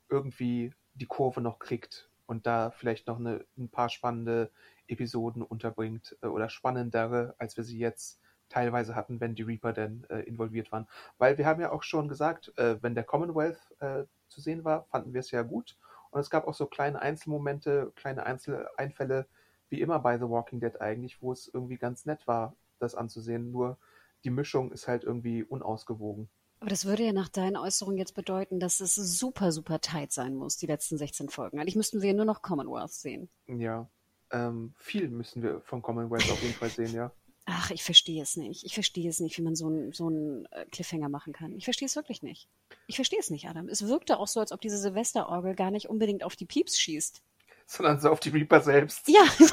irgendwie 0.09 0.75
die 0.99 1.07
Kurve 1.07 1.41
noch 1.41 1.59
kriegt 1.59 2.09
und 2.27 2.47
da 2.47 2.71
vielleicht 2.71 3.07
noch 3.07 3.19
eine, 3.19 3.45
ein 3.57 3.69
paar 3.69 3.89
spannende 3.89 4.51
Episoden 4.87 5.43
unterbringt 5.43 6.17
äh, 6.23 6.27
oder 6.27 6.49
spannendere, 6.49 7.35
als 7.39 7.57
wir 7.57 7.65
sie 7.65 7.79
jetzt 7.79 8.21
teilweise 8.49 8.95
hatten, 8.95 9.21
wenn 9.21 9.35
die 9.35 9.43
Reaper 9.43 9.73
denn 9.73 10.05
äh, 10.09 10.21
involviert 10.21 10.73
waren. 10.73 10.89
Weil 11.19 11.39
wir 11.39 11.47
haben 11.47 11.61
ja 11.61 11.71
auch 11.71 11.83
schon 11.83 12.09
gesagt, 12.09 12.53
äh, 12.57 12.83
wenn 12.83 12.95
der 12.95 13.05
Commonwealth 13.05 13.61
äh, 13.81 14.05
zu 14.29 14.41
sehen 14.41 14.65
war, 14.65 14.85
fanden 14.85 15.13
wir 15.13 15.21
es 15.21 15.31
ja 15.31 15.43
gut. 15.43 15.77
Und 16.11 16.21
es 16.21 16.31
gab 16.31 16.47
auch 16.47 16.55
so 16.55 16.67
kleine 16.67 17.01
Einzelmomente, 17.01 17.93
kleine 17.95 18.25
Einzeleinfälle, 18.25 19.27
wie 19.69 19.81
immer 19.81 19.99
bei 19.99 20.19
The 20.19 20.29
Walking 20.29 20.61
Dead 20.61 20.81
eigentlich, 20.81 21.21
wo 21.21 21.33
es 21.33 21.51
irgendwie 21.53 21.77
ganz 21.77 22.07
nett 22.07 22.27
war, 22.27 22.55
das 22.79 22.95
anzusehen. 22.95 23.51
Nur 23.51 23.77
die 24.25 24.31
Mischung 24.31 24.73
ist 24.73 24.89
halt 24.89 25.05
irgendwie 25.05 25.45
unausgewogen. 25.45 26.31
Aber 26.61 26.71
das 26.71 26.85
würde 26.85 27.05
ja 27.05 27.13
nach 27.13 27.29
deinen 27.29 27.57
Äußerungen 27.57 27.99
jetzt 27.99 28.15
bedeuten, 28.15 28.59
dass 28.59 28.81
es 28.81 28.95
super, 28.95 29.53
super 29.53 29.81
tight 29.81 30.13
sein 30.13 30.35
muss, 30.35 30.57
die 30.57 30.67
letzten 30.67 30.99
16 30.99 31.29
Folgen. 31.29 31.61
Eigentlich 31.61 31.77
müssten 31.77 32.03
wir 32.03 32.15
nur 32.15 32.25
noch 32.25 32.43
Commonwealth 32.43 32.93
sehen. 32.93 33.29
Ja, 33.47 33.89
ähm, 34.33 34.75
viel 34.77 35.09
müssen 35.09 35.43
wir 35.43 35.61
von 35.63 35.83
Commonwealth 35.83 36.31
auf 36.31 36.43
jeden 36.43 36.55
Fall 36.55 36.71
sehen, 36.71 36.93
ja. 36.95 37.13
Ach, 37.51 37.71
ich 37.71 37.83
verstehe 37.83 38.23
es 38.23 38.37
nicht. 38.37 38.65
Ich 38.65 38.75
verstehe 38.75 39.09
es 39.09 39.21
nicht, 39.21 39.39
wie 39.39 39.43
man 39.43 39.55
so 39.55 39.69
einen 39.69 39.93
so 39.95 40.09
einen 40.09 40.45
äh, 40.51 40.67
Cliffhanger 40.67 41.09
machen 41.09 41.33
kann. 41.33 41.57
Ich 41.57 41.65
verstehe 41.65 41.87
es 41.87 41.97
wirklich 41.97 42.23
nicht. 42.23 42.47
Ich 42.89 42.97
verstehe 42.97 43.21
es 43.21 43.31
nicht, 43.31 43.49
Adam. 43.49 43.69
Es 43.69 43.87
wirkte 43.87 44.19
auch 44.19 44.29
so, 44.29 44.41
als 44.41 44.53
ob 44.53 44.61
diese 44.61 44.77
Silvesterorgel 44.77 45.55
gar 45.55 45.71
nicht 45.71 45.89
unbedingt 45.89 46.25
auf 46.25 46.37
die 46.37 46.45
Pieps 46.45 46.79
schießt. 46.79 47.23
Sondern 47.71 48.01
so 48.01 48.09
auf 48.11 48.19
die 48.21 48.31
Reaper 48.31 48.63
selbst. 48.63 49.07
Ja, 49.09 49.25
so, 49.39 49.45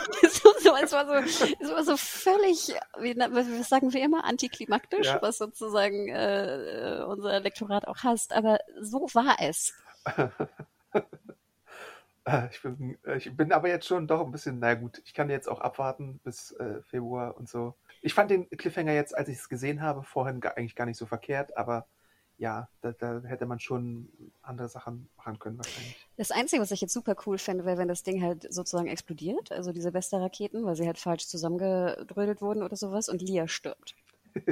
so, 0.61 0.73
es, 0.81 0.93
war 0.93 1.05
so, 1.05 1.13
es 1.15 1.69
war 1.69 1.83
so 1.83 1.97
völlig, 1.97 2.73
wie, 3.01 3.13
was 3.17 3.67
sagen 3.67 3.91
wir 3.91 4.01
immer, 4.01 4.23
antiklimaktisch, 4.23 5.07
Ja. 5.07 5.21
was 5.21 5.37
sozusagen 5.37 6.07
äh, 6.07 6.99
äh, 6.99 7.03
unser 7.03 7.41
Lektorat 7.41 7.87
auch 7.89 7.97
hasst. 8.03 8.31
Aber 8.31 8.59
so 8.81 9.01
war 9.13 9.35
es. 9.41 9.73
Äh, 12.27 12.47
Ich 12.51 12.61
bin, 12.63 12.97
äh, 13.05 13.17
ich 13.17 13.35
bin 13.37 13.51
aber 13.51 13.67
jetzt 13.69 13.85
schon 13.85 14.07
doch 14.07 14.25
ein 14.25 14.31
bisschen, 14.31 14.57
na 14.57 14.73
gut, 14.73 14.99
ich 15.05 15.13
kann 15.13 15.29
jetzt 15.29 15.47
auch 15.47 15.61
abwarten 15.61 16.19
bis 16.23 16.51
äh, 16.53 16.81
Februar 16.81 17.37
und 17.37 17.47
so. 17.47 17.75
Ich 18.01 18.15
fand 18.15 18.31
den 18.31 18.49
Cliffhanger 18.49 18.93
jetzt, 18.93 19.15
als 19.15 19.29
ich 19.29 19.37
es 19.37 19.47
gesehen 19.49 19.81
habe, 19.83 20.01
vorhin 20.01 20.39
gar, 20.41 20.57
eigentlich 20.57 20.75
gar 20.75 20.85
nicht 20.85 20.97
so 20.97 21.05
verkehrt, 21.05 21.55
aber 21.55 21.85
ja, 22.37 22.67
da, 22.81 22.91
da 22.91 23.21
hätte 23.21 23.45
man 23.45 23.59
schon 23.59 24.09
andere 24.41 24.67
Sachen 24.67 25.09
machen 25.17 25.39
können 25.39 25.57
wahrscheinlich. 25.57 25.95
Das 26.17 26.31
Einzige, 26.31 26.61
was 26.61 26.71
ich 26.71 26.81
jetzt 26.81 26.93
super 26.93 27.15
cool 27.25 27.37
fände, 27.37 27.65
wäre, 27.65 27.77
wenn 27.77 27.87
das 27.87 28.03
Ding 28.03 28.21
halt 28.21 28.51
sozusagen 28.53 28.87
explodiert, 28.87 29.51
also 29.51 29.71
diese 29.71 29.83
Silvesterraketen, 29.83 30.65
weil 30.65 30.75
sie 30.75 30.85
halt 30.85 30.97
falsch 30.97 31.27
zusammengedrödelt 31.27 32.41
wurden 32.41 32.63
oder 32.63 32.75
sowas 32.75 33.09
und 33.09 33.21
Lia 33.21 33.47
stirbt. 33.47 33.95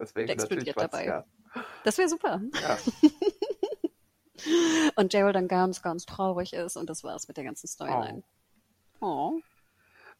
Das 0.00 0.14
wäre 0.14 0.28
explodiert 0.28 0.76
was, 0.76 0.90
dabei. 0.90 1.06
ja. 1.06 1.24
Das 1.82 1.98
wäre 1.98 2.08
super. 2.08 2.40
ja. 2.62 2.78
Und 4.94 5.10
Gerald 5.10 5.34
dann 5.34 5.48
ganz, 5.48 5.82
ganz 5.82 6.06
traurig 6.06 6.52
ist 6.52 6.76
und 6.76 6.88
das 6.88 7.02
war's 7.02 7.26
mit 7.26 7.36
der 7.36 7.44
ganzen 7.44 7.66
Storyline. 7.66 8.22
Oh. 9.00 9.40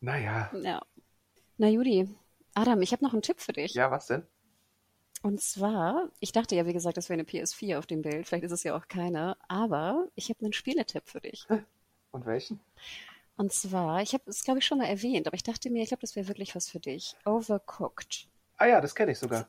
Naja, 0.00 0.50
Ja. 0.52 0.82
Na 1.56 1.68
Judy, 1.68 2.08
Adam, 2.54 2.82
ich 2.82 2.92
habe 2.92 3.04
noch 3.04 3.12
einen 3.12 3.22
Tipp 3.22 3.40
für 3.40 3.52
dich. 3.52 3.74
ja, 3.74 3.90
was 3.90 4.06
denn? 4.06 4.26
Und 5.22 5.40
zwar, 5.40 6.10
ich 6.20 6.32
dachte 6.32 6.54
ja, 6.54 6.66
wie 6.66 6.72
gesagt, 6.72 6.96
das 6.96 7.08
wäre 7.08 7.18
eine 7.18 7.28
PS4 7.28 7.78
auf 7.78 7.86
dem 7.86 8.02
Bild. 8.02 8.26
Vielleicht 8.26 8.44
ist 8.44 8.52
es 8.52 8.62
ja 8.62 8.76
auch 8.76 8.88
keine. 8.88 9.36
Aber 9.48 10.08
ich 10.14 10.28
habe 10.30 10.40
einen 10.44 10.52
Spieletipp 10.52 11.08
für 11.08 11.20
dich. 11.20 11.46
Und 12.10 12.26
welchen? 12.26 12.60
Und 13.36 13.52
zwar, 13.52 14.02
ich 14.02 14.14
habe 14.14 14.24
es, 14.26 14.42
glaube 14.42 14.58
ich, 14.58 14.66
schon 14.66 14.78
mal 14.78 14.86
erwähnt, 14.86 15.26
aber 15.26 15.34
ich 15.36 15.44
dachte 15.44 15.70
mir, 15.70 15.82
ich 15.82 15.88
glaube, 15.88 16.00
das 16.00 16.16
wäre 16.16 16.26
wirklich 16.26 16.56
was 16.56 16.68
für 16.68 16.80
dich. 16.80 17.16
Overcooked. 17.24 18.26
Ah 18.56 18.66
ja, 18.66 18.80
das 18.80 18.94
kenne 18.94 19.12
ich 19.12 19.18
sogar. 19.18 19.48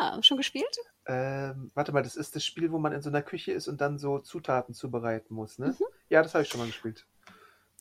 Ah, 0.00 0.22
schon 0.22 0.36
gespielt? 0.36 0.78
Ähm, 1.06 1.70
warte 1.74 1.92
mal, 1.92 2.02
das 2.02 2.16
ist 2.16 2.36
das 2.36 2.44
Spiel, 2.44 2.70
wo 2.70 2.78
man 2.78 2.92
in 2.92 3.02
so 3.02 3.10
einer 3.10 3.22
Küche 3.22 3.52
ist 3.52 3.68
und 3.68 3.80
dann 3.80 3.98
so 3.98 4.20
Zutaten 4.20 4.74
zubereiten 4.74 5.34
muss, 5.34 5.58
ne? 5.58 5.76
Mhm. 5.78 5.84
Ja, 6.08 6.22
das 6.22 6.34
habe 6.34 6.44
ich 6.44 6.48
schon 6.48 6.60
mal 6.60 6.66
gespielt. 6.66 7.04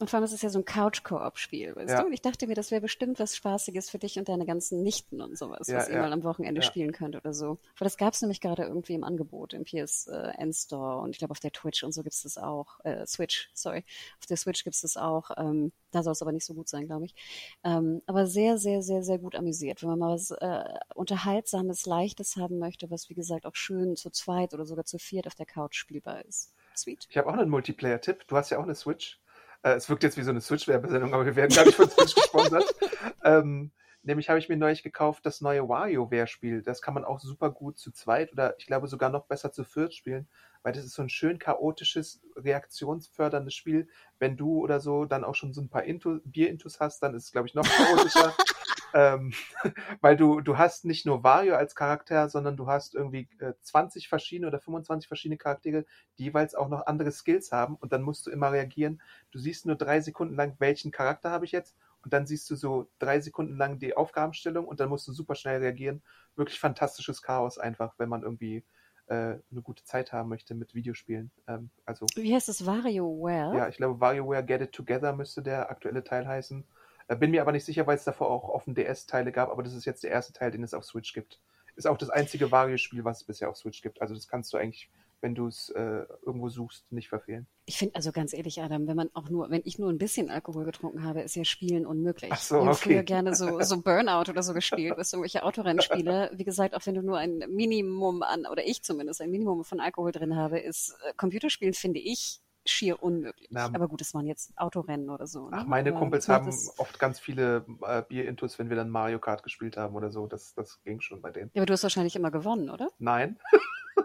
Und 0.02 0.10
vor 0.10 0.18
allem 0.18 0.26
ist 0.26 0.34
es 0.34 0.42
ja 0.42 0.50
so 0.50 0.60
ein 0.60 0.66
Couch-Koop-Spiel, 0.66 1.76
weißt 1.76 1.92
Ja. 1.92 2.02
du? 2.02 2.08
Und 2.08 2.14
ich 2.14 2.22
dachte 2.22 2.48
mir, 2.48 2.56
das 2.56 2.72
wäre 2.72 2.82
bestimmt 2.82 3.20
was 3.20 3.36
Spaßiges 3.36 3.90
für 3.90 4.00
dich 4.00 4.18
und 4.18 4.28
deine 4.28 4.46
ganzen 4.46 4.82
Nichten 4.84 5.22
und 5.22 5.38
sowas, 5.38 5.68
Ja, 5.68 5.78
was 5.78 5.90
ihr 5.90 5.96
ja. 5.96 6.02
mal 6.02 6.12
am 6.12 6.24
Wochenende 6.24 6.62
spielen 6.64 6.92
könnt 6.92 7.16
oder 7.16 7.34
so. 7.34 7.60
Weil 7.78 7.86
das 7.86 7.98
gab 7.98 8.14
es 8.14 8.22
nämlich 8.22 8.42
gerade 8.42 8.64
irgendwie 8.64 8.94
im 8.96 9.04
Angebot 9.04 9.54
im 9.54 9.64
PSN 9.64 10.54
Store 10.54 10.98
und 11.02 11.12
ich 11.12 11.20
glaube 11.20 11.32
auf 11.32 11.40
der 11.40 11.52
Twitch 11.52 11.84
und 11.84 11.94
so 11.94 12.02
gibt 12.04 12.16
es 12.16 12.24
das 12.24 12.38
auch. 12.38 12.80
Äh, 12.84 13.06
Switch, 13.06 13.52
sorry. 13.54 13.86
Auf 14.20 14.26
der 14.26 14.38
Switch 14.38 14.64
gibt 14.64 14.76
es 14.76 14.82
das 14.82 14.98
auch. 14.98 15.30
Ähm, 15.38 15.72
da 15.92 16.04
soll 16.04 16.14
es 16.14 16.22
aber 16.22 16.32
nicht 16.32 16.46
so 16.46 16.54
gut 16.56 16.68
sein, 16.68 16.88
glaube 16.88 17.06
ich. 17.06 17.16
Ähm, 17.64 18.02
aber 18.08 18.26
sehr, 18.26 18.58
sehr, 18.58 18.82
sehr, 18.82 19.04
sehr 19.04 19.20
gut 19.20 19.36
amüsiert. 19.36 19.84
Wenn 19.84 19.90
man 19.92 20.00
mal 20.00 20.14
was 20.16 20.32
äh, 20.32 20.64
Unterhaltsames, 20.96 21.86
Leichtes 21.86 22.38
haben 22.38 22.58
möchte, 22.60 22.90
was 22.90 23.10
wie 23.10 23.14
gesagt 23.14 23.46
auch 23.46 23.56
schön 23.56 23.96
zu 23.96 24.10
zweit 24.10 24.54
oder 24.54 24.66
sogar 24.66 24.86
zu 24.86 24.98
viert 24.98 25.28
auf 25.28 25.36
der 25.36 25.46
Couch 25.46 25.76
spielbar 25.76 26.26
ist. 26.26 26.54
Sweet. 26.76 27.08
Ich 27.10 27.18
habe 27.18 27.28
auch 27.30 27.34
einen 27.34 27.50
Multiplayer-Tipp. 27.50 28.26
Du 28.28 28.36
hast 28.38 28.50
ja 28.50 28.58
auch 28.58 28.64
eine 28.64 28.76
Switch. 28.76 29.20
Äh, 29.64 29.74
es 29.74 29.90
wirkt 29.90 30.04
jetzt 30.04 30.18
wie 30.18 30.24
so 30.24 30.32
eine 30.32 30.42
Switch-Werbesendung, 30.42 31.14
aber 31.14 31.26
wir 31.26 31.36
werden 31.36 31.56
gar 31.56 31.66
nicht 31.66 31.76
von 31.76 31.90
Switch 31.90 32.16
gesponsert. 32.16 32.66
Ähm, 33.24 33.72
Nämlich 34.04 34.30
habe 34.30 34.40
ich 34.40 34.50
mir 34.50 34.58
neulich 34.58 34.82
gekauft 34.82 35.26
das 35.28 35.42
neue 35.42 35.68
WarioWare-Spiel. 35.70 36.64
Das 36.64 36.82
kann 36.82 36.96
man 36.96 37.06
auch 37.06 37.20
super 37.20 37.52
gut 37.52 37.78
zu 37.78 37.92
zweit 37.92 38.32
oder 38.32 38.56
ich 38.58 38.66
glaube 38.66 38.88
sogar 38.88 39.12
noch 39.12 39.26
besser 39.28 39.52
zu 39.52 39.64
viert 39.64 39.94
spielen, 39.94 40.28
weil 40.64 40.74
das 40.74 40.86
ist 40.86 40.96
so 40.96 41.04
ein 41.04 41.10
schön 41.10 41.38
chaotisches, 41.38 42.20
reaktionsförderndes 42.36 43.54
Spiel. 43.54 43.88
Wenn 44.18 44.38
du 44.38 44.60
oder 44.60 44.80
so 44.80 45.06
dann 45.06 45.24
auch 45.24 45.36
schon 45.36 45.54
so 45.54 45.62
ein 45.62 45.70
paar 45.70 45.84
Intu 45.84 46.20
Bierintus 46.26 46.80
hast, 46.80 47.04
dann 47.04 47.14
ist 47.14 47.26
es, 47.26 47.32
glaube 47.32 47.48
ich, 47.48 47.54
noch 47.54 47.68
chaotischer. 47.68 48.34
ähm, 48.94 49.34
weil 50.02 50.18
du, 50.18 50.42
du 50.42 50.58
hast 50.58 50.86
nicht 50.86 51.06
nur 51.06 51.24
Wario 51.24 51.56
als 51.56 51.76
Charakter, 51.76 52.30
sondern 52.30 52.58
du 52.58 52.68
hast 52.68 52.96
irgendwie 52.96 53.28
äh, 53.40 53.54
20 53.62 54.08
verschiedene 54.08 54.48
oder 54.48 54.60
25 54.60 55.08
verschiedene 55.08 55.38
Charaktere, 55.38 55.86
die 56.18 56.26
jeweils 56.26 56.56
auch 56.56 56.70
noch 56.70 56.86
andere 56.88 57.12
Skills 57.12 57.52
haben 57.52 57.76
und 57.76 57.92
dann 57.92 58.02
musst 58.02 58.28
du 58.28 58.32
immer 58.32 58.52
reagieren. 58.52 59.02
Du 59.32 59.40
siehst 59.40 59.66
nur 59.66 59.76
drei 59.76 60.02
Sekunden 60.02 60.36
lang, 60.36 60.56
welchen 60.60 60.92
Charakter 60.92 61.32
habe 61.32 61.46
ich 61.46 61.52
jetzt 61.52 61.76
und 62.04 62.14
dann 62.14 62.26
siehst 62.26 62.50
du 62.50 62.56
so 62.56 62.90
drei 63.00 63.20
Sekunden 63.20 63.58
lang 63.58 63.80
die 63.80 63.96
Aufgabenstellung 63.96 64.68
und 64.68 64.80
dann 64.80 64.90
musst 64.90 65.08
du 65.08 65.14
super 65.14 65.36
schnell 65.36 65.60
reagieren. 65.60 66.02
Wirklich 66.36 66.60
fantastisches 66.60 67.22
Chaos 67.22 67.58
einfach, 67.58 67.94
wenn 67.98 68.10
man 68.10 68.24
irgendwie 68.24 68.64
äh, 69.08 69.38
eine 69.52 69.62
gute 69.62 69.84
Zeit 69.84 70.14
haben 70.14 70.30
möchte 70.30 70.56
mit 70.56 70.74
Videospielen. 70.74 71.32
Ähm, 71.48 71.70
also, 71.86 72.06
Wie 72.16 72.34
heißt 72.34 72.48
das? 72.48 72.66
WarioWare? 72.66 73.58
ja, 73.58 73.68
ich 73.68 73.78
glaube, 73.78 74.00
WarioWare 74.00 74.44
Get 74.44 74.62
It 74.62 74.72
Together 74.72 75.14
müsste 75.14 75.42
der 75.42 75.70
aktuelle 75.70 76.04
Teil 76.04 76.28
heißen. 76.28 76.64
Äh, 77.12 77.18
bin 77.18 77.32
mir 77.32 77.42
aber 77.42 77.52
nicht 77.52 77.66
sicher, 77.66 77.86
weil 77.88 77.98
es 77.98 78.06
davor 78.06 78.30
auch 78.30 78.48
auf 78.48 78.64
dem 78.64 78.74
DS 78.74 79.06
Teile 79.06 79.32
gab, 79.32 79.50
aber 79.50 79.64
das 79.64 79.74
ist 79.74 79.86
jetzt 79.86 80.04
der 80.04 80.12
erste 80.12 80.32
Teil, 80.32 80.52
den 80.52 80.64
es 80.64 80.74
auf 80.74 80.86
Switch 80.86 81.14
gibt. 81.14 81.42
Ist 81.76 81.88
auch 81.88 81.98
das 81.98 82.10
einzige 82.10 82.52
Wario-Spiel, 82.52 83.04
was 83.04 83.22
es 83.22 83.24
bisher 83.26 83.50
auf 83.50 83.58
Switch 83.58 83.82
gibt. 83.82 84.02
Also 84.02 84.14
das 84.14 84.28
kannst 84.28 84.54
du 84.54 84.58
eigentlich, 84.58 84.90
wenn 85.20 85.36
du 85.36 85.48
es 85.48 85.70
äh, 85.70 86.06
irgendwo 86.26 86.50
suchst, 86.50 86.90
nicht 86.92 87.10
verfehlen. 87.10 87.48
Ich 87.66 87.78
finde, 87.78 87.96
also 87.96 88.12
ganz 88.12 88.34
ehrlich, 88.34 88.62
Adam, 88.62 88.88
wenn 88.88 88.96
man 88.96 89.10
auch 89.14 89.30
nur, 89.30 89.50
wenn 89.50 89.62
ich 89.66 89.80
nur 89.80 89.90
ein 89.90 89.98
bisschen 89.98 90.30
Alkohol 90.30 90.66
getrunken 90.66 91.04
habe, 91.04 91.22
ist 91.22 91.36
ja 91.36 91.44
Spielen 91.44 91.86
unmöglich. 91.86 92.32
Ach 92.34 92.40
so, 92.40 92.56
Wir 92.56 92.62
haben 92.62 92.68
okay. 92.70 92.78
früher 92.82 93.04
gerne 93.04 93.36
so, 93.36 93.62
so 93.62 93.82
Burnout 93.82 94.30
oder 94.30 94.44
so 94.44 94.54
gespielt, 94.54 94.94
was 94.98 95.12
irgendwelche 95.12 95.44
Autorennspiele. 95.44 96.32
Wie 96.36 96.44
gesagt, 96.44 96.76
auch 96.76 96.86
wenn 96.86 96.96
du 96.96 97.02
nur 97.02 97.18
ein 97.18 97.44
Minimum 97.50 98.24
an, 98.24 98.46
oder 98.46 98.66
ich 98.66 98.84
zumindest, 98.84 99.22
ein 99.22 99.32
Minimum 99.32 99.64
von 99.64 99.80
Alkohol 99.80 100.12
drin 100.12 100.36
habe, 100.36 100.60
ist 100.60 100.96
äh, 101.06 101.14
Computerspielen, 101.16 101.74
finde 101.74 102.00
ich, 102.00 102.42
schier 102.66 103.02
unmöglich. 103.02 103.48
Na, 103.52 103.66
Aber 103.74 103.88
gut, 103.88 104.02
es 104.02 104.14
waren 104.14 104.26
jetzt 104.26 104.52
Autorennen 104.58 105.10
oder 105.10 105.28
so. 105.28 105.50
Ne? 105.50 105.58
Ach, 105.60 105.66
meine 105.66 105.90
Aber 105.92 106.00
Kumpels 106.00 106.28
haben 106.30 106.46
das- 106.46 106.78
oft 106.78 107.00
ganz 107.00 107.20
viele 107.20 107.66
äh, 107.84 108.02
Bierintus, 108.04 108.60
wenn 108.60 108.70
wir 108.70 108.76
dann 108.78 108.90
Mario 108.90 109.20
Kart 109.20 109.44
gespielt 109.44 109.78
haben 109.78 109.96
oder 109.96 110.12
so. 110.12 110.28
Das, 110.28 110.54
das 110.54 110.82
ging 110.84 111.02
schon 111.02 111.22
bei 111.22 111.32
denen. 111.32 111.50
Ja, 111.54 111.62
aber 111.62 111.66
du 111.68 111.74
hast 111.74 111.84
wahrscheinlich 111.84 112.16
immer 112.16 112.32
gewonnen, 112.32 112.70
oder? 112.70 112.90
Nein. 113.00 113.40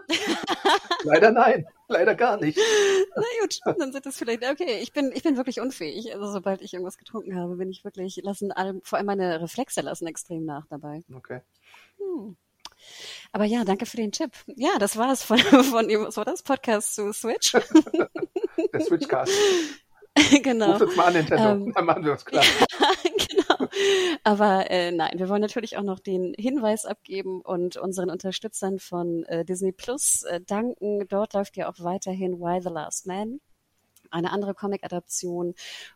Leider 1.03 1.31
nein. 1.31 1.65
Leider 1.87 2.15
gar 2.15 2.37
nicht. 2.37 2.57
Na 3.15 3.23
gut, 3.41 3.59
dann 3.77 3.91
sind 3.91 4.05
das 4.05 4.17
vielleicht, 4.17 4.43
okay, 4.49 4.79
ich 4.81 4.91
bin, 4.91 5.11
ich 5.13 5.23
bin 5.23 5.37
wirklich 5.37 5.59
unfähig. 5.61 6.13
Also 6.13 6.31
sobald 6.31 6.61
ich 6.61 6.73
irgendwas 6.73 6.97
getrunken 6.97 7.35
habe, 7.35 7.55
bin 7.55 7.69
ich 7.69 7.83
wirklich, 7.83 8.17
lassen 8.23 8.51
vor 8.83 8.97
allem 8.97 9.05
meine 9.05 9.41
Reflexe 9.41 9.81
lassen 9.81 10.07
extrem 10.07 10.43
nach 10.45 10.65
dabei. 10.67 11.03
Okay. 11.13 11.41
Aber 13.37 13.45
ja, 13.45 13.63
danke 13.63 13.85
für 13.85 13.97
den 13.97 14.11
Tipp. 14.11 14.31
Ja, 14.47 14.79
das 14.79 14.97
war 14.97 15.11
es 15.11 15.21
von, 15.21 15.37
von 15.69 15.87
ihm. 15.91 16.05
Was 16.05 16.17
war 16.17 16.25
das? 16.25 16.41
Podcast 16.41 16.95
zu 16.95 17.13
Switch? 17.13 17.51
Der 18.73 18.79
Switchcast. 18.81 19.31
genau. 20.41 20.71
Ruft 20.71 20.81
uns 20.81 20.95
mal 20.95 21.05
an, 21.05 21.13
Nintendo. 21.13 21.49
Ähm, 21.51 21.71
Dann 21.71 21.85
machen 21.85 22.03
wir 22.03 22.13
uns 22.13 22.25
klar. 22.25 22.43
genau. 23.03 23.69
Aber 24.23 24.71
äh, 24.71 24.91
nein, 24.91 25.19
wir 25.19 25.29
wollen 25.29 25.43
natürlich 25.43 25.77
auch 25.77 25.83
noch 25.83 25.99
den 25.99 26.33
Hinweis 26.35 26.87
abgeben 26.87 27.41
und 27.41 27.77
unseren 27.77 28.09
Unterstützern 28.09 28.79
von 28.79 29.23
äh, 29.25 29.45
Disney 29.45 29.71
Plus 29.71 30.23
äh, 30.23 30.41
danken. 30.41 31.07
Dort 31.07 31.33
läuft 31.33 31.57
ja 31.57 31.69
auch 31.69 31.75
weiterhin 31.77 32.39
Why 32.39 32.59
the 32.59 32.69
Last 32.69 33.05
Man. 33.05 33.39
Eine 34.11 34.31
andere 34.31 34.53
Comic-Adaption 34.53 35.53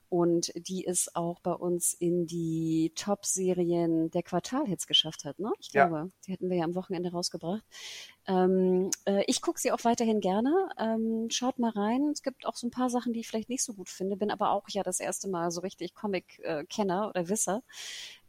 und 0.10 0.52
die 0.56 0.86
es 0.86 1.16
auch 1.16 1.40
bei 1.40 1.54
uns 1.54 1.94
in 1.94 2.26
die 2.28 2.92
Top-Serien 2.96 4.12
der 4.12 4.24
Quartalhits 4.24 4.86
geschafft 4.88 5.24
hat. 5.26 5.40
Ne? 5.40 5.52
Ich 5.60 5.72
Ja. 5.72 5.88
glaube, 5.88 6.12
die 6.26 6.34
hätten 6.34 6.50
wir 6.50 6.58
ja 6.58 6.64
am 6.66 6.76
Wochenende 6.76 7.12
rausgebracht. 7.12 7.64
Ähm, 8.28 8.90
äh, 9.06 9.24
ich 9.28 9.42
gucke 9.42 9.60
sie 9.60 9.72
auch 9.72 9.84
weiterhin 9.84 10.20
gerne. 10.20 10.70
Ähm, 10.78 11.28
schaut 11.30 11.60
mal 11.60 11.72
rein. 11.72 12.10
Es 12.14 12.22
gibt 12.24 12.46
auch 12.46 12.56
so 12.56 12.68
ein 12.68 12.72
paar 12.72 12.90
Sachen, 12.90 13.14
die 13.14 13.22
ich 13.22 13.28
vielleicht 13.28 13.50
nicht 13.50 13.64
so 13.64 13.74
gut 13.74 13.90
finde. 13.90 14.16
Bin 14.18 14.32
aber 14.32 14.52
auch 14.52 14.68
ja 14.70 14.84
das 14.84 15.00
erste 15.00 15.28
Mal 15.30 15.50
so 15.50 15.62
richtig 15.62 15.96
Comic-Kenner 15.96 17.10
oder 17.10 17.30
Wisser. 17.30 17.64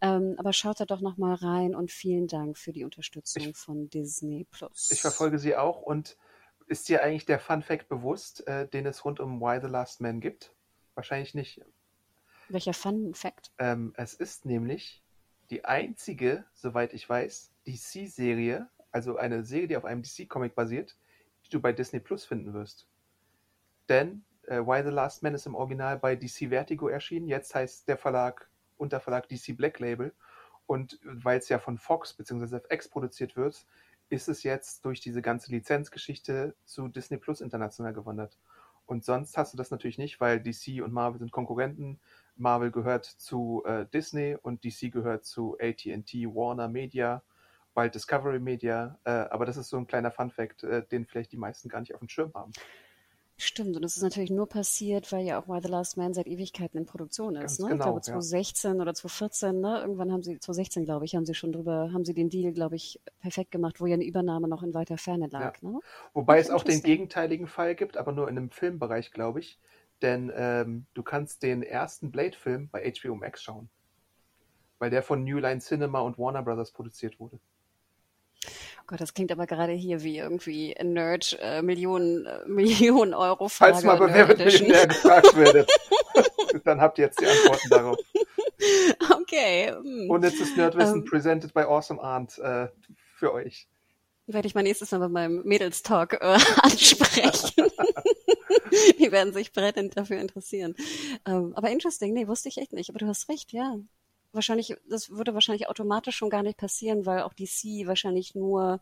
Ähm, 0.01 0.35
aber 0.39 0.53
schaut 0.53 0.81
da 0.81 0.85
doch 0.87 1.01
noch 1.01 1.17
mal 1.17 1.35
rein 1.35 1.75
und 1.75 1.91
vielen 1.91 2.27
Dank 2.27 2.57
für 2.59 2.73
die 2.73 2.85
Unterstützung 2.85 3.51
Ich- 3.51 3.57
von 3.57 3.91
Disney 3.91 4.45
Plus. 4.51 4.91
Ich 4.91 5.01
verfolge 5.01 5.39
sie 5.39 5.57
auch 5.57 5.83
und 5.83 6.17
ist 6.67 6.89
dir 6.89 7.03
eigentlich 7.03 7.27
der 7.27 7.39
Fun 7.39 7.63
Fact 7.63 7.89
bewusst, 7.89 8.47
äh, 8.47 8.67
den 8.69 8.87
es 8.87 9.05
rund 9.05 9.21
um 9.21 9.41
Why 9.41 9.61
the 9.61 9.69
Last 9.69 10.01
Man 10.01 10.21
gibt? 10.21 10.55
Wahrscheinlich 10.95 11.35
nicht. 11.35 11.61
Welcher 12.49 12.75
Fun 12.75 13.15
Fact? 13.15 13.51
Ähm, 13.59 13.95
es 13.97 14.15
ist 14.15 14.45
nämlich 14.45 15.03
die 15.51 15.65
einzige, 15.65 16.45
soweit 16.55 16.93
ich 16.95 17.09
weiß, 17.09 17.53
DC-Serie, 17.67 18.69
also 18.91 19.17
eine 19.17 19.45
Serie, 19.45 19.69
die 19.69 19.77
auf 19.77 19.85
einem 19.85 20.03
DC-Comic 20.03 20.55
basiert, 20.55 20.97
die 21.45 21.51
du 21.51 21.61
bei 21.61 21.73
Disney 21.73 22.01
Plus 22.01 22.25
finden 22.25 22.53
wirst. 22.53 22.87
Denn 23.89 24.25
äh, 24.47 24.61
Why 24.61 24.83
the 24.85 24.91
Last 24.91 25.23
Man 25.23 25.35
ist 25.35 25.47
im 25.47 25.55
Original 25.55 25.99
bei 25.99 26.17
DC 26.17 26.49
Vertigo 26.49 26.89
erschienen. 26.89 27.27
Jetzt 27.27 27.55
heißt 27.55 27.89
der 27.89 27.97
Verlag, 27.97 28.49
Unterverlag 28.77 29.29
DC 29.29 29.57
Black 29.57 29.79
Label. 29.79 30.13
Und 30.67 30.99
weil 31.03 31.39
es 31.39 31.49
ja 31.49 31.59
von 31.59 31.79
Fox 31.79 32.15
bzw. 32.15 32.57
FX 32.57 32.89
produziert 32.89 33.37
wird, 33.37 33.67
ist 34.13 34.29
es 34.29 34.43
jetzt 34.43 34.85
durch 34.85 35.01
diese 35.01 35.23
ganze 35.23 35.51
Lizenzgeschichte 35.51 36.55
zu 36.67 36.89
Disney 36.89 37.17
Plus 37.17 37.41
international 37.41 37.95
gewandert. 37.95 38.39
Und 38.85 39.07
sonst 39.07 39.39
hast 39.39 39.55
du 39.55 39.57
das 39.57 39.71
natürlich 39.71 39.97
nicht, 39.97 40.21
weil 40.21 40.39
DC 40.39 40.83
und 40.85 40.93
Marvel 40.93 41.19
sind 41.19 41.33
Konkurrenten. 41.33 41.99
Marvel 42.37 42.71
gehört 42.71 43.07
zu 43.07 43.63
äh, 43.65 43.87
Disney 43.87 44.37
und 44.43 44.65
DC 44.65 44.93
gehört 44.93 45.25
zu 45.25 45.57
AT&T, 45.59 46.27
Warner 46.27 46.69
Media, 46.69 47.23
bald 47.73 47.95
Discovery 47.95 48.39
Media. 48.39 48.99
Äh, 49.05 49.11
aber 49.11 49.47
das 49.47 49.57
ist 49.57 49.71
so 49.71 49.79
ein 49.79 49.87
kleiner 49.87 50.11
Fun-Fact, 50.11 50.65
äh, 50.65 50.87
den 50.87 51.07
vielleicht 51.07 51.33
die 51.33 51.39
meisten 51.39 51.71
gar 51.71 51.81
nicht 51.81 51.95
auf 51.95 52.01
dem 52.01 52.11
Schirm 52.11 52.35
haben. 52.35 52.53
Stimmt, 53.43 53.75
und 53.75 53.83
das 53.83 53.97
ist 53.97 54.05
natürlich 54.05 54.31
nur 54.31 54.49
passiert, 54.49 55.11
weil 55.11 55.27
ja 55.27 55.41
auch 55.41 55.49
Why 55.49 55.59
the 55.61 55.69
Last 55.69 55.97
Man 55.97 56.15
seit 56.15 56.29
Ewigkeiten 56.29 56.79
in 56.79 56.87
Produktion 56.87 57.35
ist. 57.35 57.41
Ganz 57.41 57.59
ne? 57.59 57.67
ich 57.67 57.71
genau, 57.73 57.85
glaube 57.85 57.99
ja. 57.99 58.03
2016 58.03 58.81
oder 58.81 58.95
2014, 58.95 59.61
ne? 59.61 59.81
irgendwann 59.81 60.13
haben 60.13 60.23
sie, 60.23 60.39
2016 60.39 60.85
glaube 60.85 61.07
ich, 61.07 61.17
haben 61.17 61.27
sie 61.27 61.35
schon 61.35 61.51
drüber, 61.51 61.91
haben 61.93 62.05
sie 62.05 62.15
den 62.15 62.31
Deal, 62.31 62.53
glaube 62.53 62.77
ich, 62.77 63.01
perfekt 63.21 63.51
gemacht, 63.51 63.81
wo 63.81 63.87
ja 63.87 63.95
eine 63.95 64.05
Übernahme 64.05 64.47
noch 64.47 64.63
in 64.63 64.75
weiter 64.75 64.97
Ferne 64.97 65.27
lag. 65.27 65.61
Ne? 65.61 65.81
Wobei 66.15 66.35
Okay, 66.35 66.43
es 66.43 66.51
auch 66.51 66.63
den 66.63 66.83
gegenteiligen 66.85 67.49
Fall 67.49 67.75
gibt, 67.75 67.97
aber 67.97 68.13
nur 68.13 68.29
in 68.29 68.39
einem 68.39 68.51
Filmbereich, 68.51 69.11
glaube 69.11 69.41
ich. 69.41 69.59
Denn 70.03 70.33
ähm, 70.37 70.87
du 70.95 71.03
kannst 71.03 71.43
den 71.43 71.65
ersten 71.65 72.13
Blade-Film 72.13 72.69
bei 72.71 72.93
HBO 72.93 73.17
Max 73.17 73.43
schauen. 73.43 73.69
Weil 74.79 74.91
der 74.91 75.03
von 75.03 75.25
New 75.25 75.39
Line 75.39 75.61
Cinema 75.61 75.99
und 75.99 76.17
Warner 76.17 76.45
Brothers 76.45 76.71
produziert 76.71 77.19
wurde. 77.19 77.41
Gott, 78.87 79.01
das 79.01 79.15
klingt 79.15 79.33
aber 79.33 79.47
gerade 79.47 79.73
hier 79.73 80.03
wie 80.03 80.19
irgendwie 80.19 80.75
Nerd, 80.83 81.39
äh, 81.41 81.63
Millionen, 81.63 82.27
äh, 82.27 82.41
Millionen 82.47 83.15
Euro 83.15 83.49
Falls 83.49 83.83
mal 83.85 83.97
bei 83.97 84.29
wird 84.29 84.39
Millionär 84.39 84.87
gefragt 84.87 85.37
werdet, 85.37 85.71
dann 86.65 86.81
habt 86.81 86.99
ihr 86.99 87.07
jetzt 87.07 87.21
die 87.21 87.27
Antworten 87.27 87.69
darauf. 87.69 87.97
Okay, 89.21 89.73
hm. 89.73 90.11
Unnützes 90.11 90.57
Nerdwissen 90.57 91.01
Ähm. 91.01 91.05
presented 91.05 91.53
by 91.53 91.63
Awesome 91.63 92.01
Aunt 92.03 92.39
äh, 92.39 92.69
für 93.17 93.33
euch. 93.33 93.67
werde 94.27 94.47
ich 94.47 94.55
mal 94.55 94.63
nächstes 94.63 94.91
Mal 94.93 94.99
bei 94.99 95.09
meinem 95.09 95.43
Mädels-Talk 95.45 96.15
äh, 96.15 96.39
ansprechen. 96.63 97.71
Die 98.99 99.13
werden 99.13 99.33
sich 99.33 99.53
brennend 99.53 99.97
dafür 99.97 100.21
interessieren. 100.21 100.75
Ähm, 101.27 101.53
aber 101.55 101.71
interesting, 101.71 102.15
nee, 102.15 102.29
wusste 102.29 102.49
ich 102.49 102.59
echt 102.59 102.73
nicht. 102.73 102.91
Aber 102.91 102.99
du 102.99 103.07
hast 103.07 103.29
recht, 103.29 103.53
ja. 103.53 103.77
Wahrscheinlich, 104.33 104.77
das 104.89 105.11
würde 105.11 105.35
wahrscheinlich 105.35 105.69
automatisch 105.69 106.17
schon 106.17 106.31
gar 106.31 106.43
nicht 106.43 106.59
passieren, 106.59 107.07
weil 107.07 107.23
auch 107.23 107.35
DC 107.35 107.87
wahrscheinlich 107.87 108.35
nur 108.35 108.81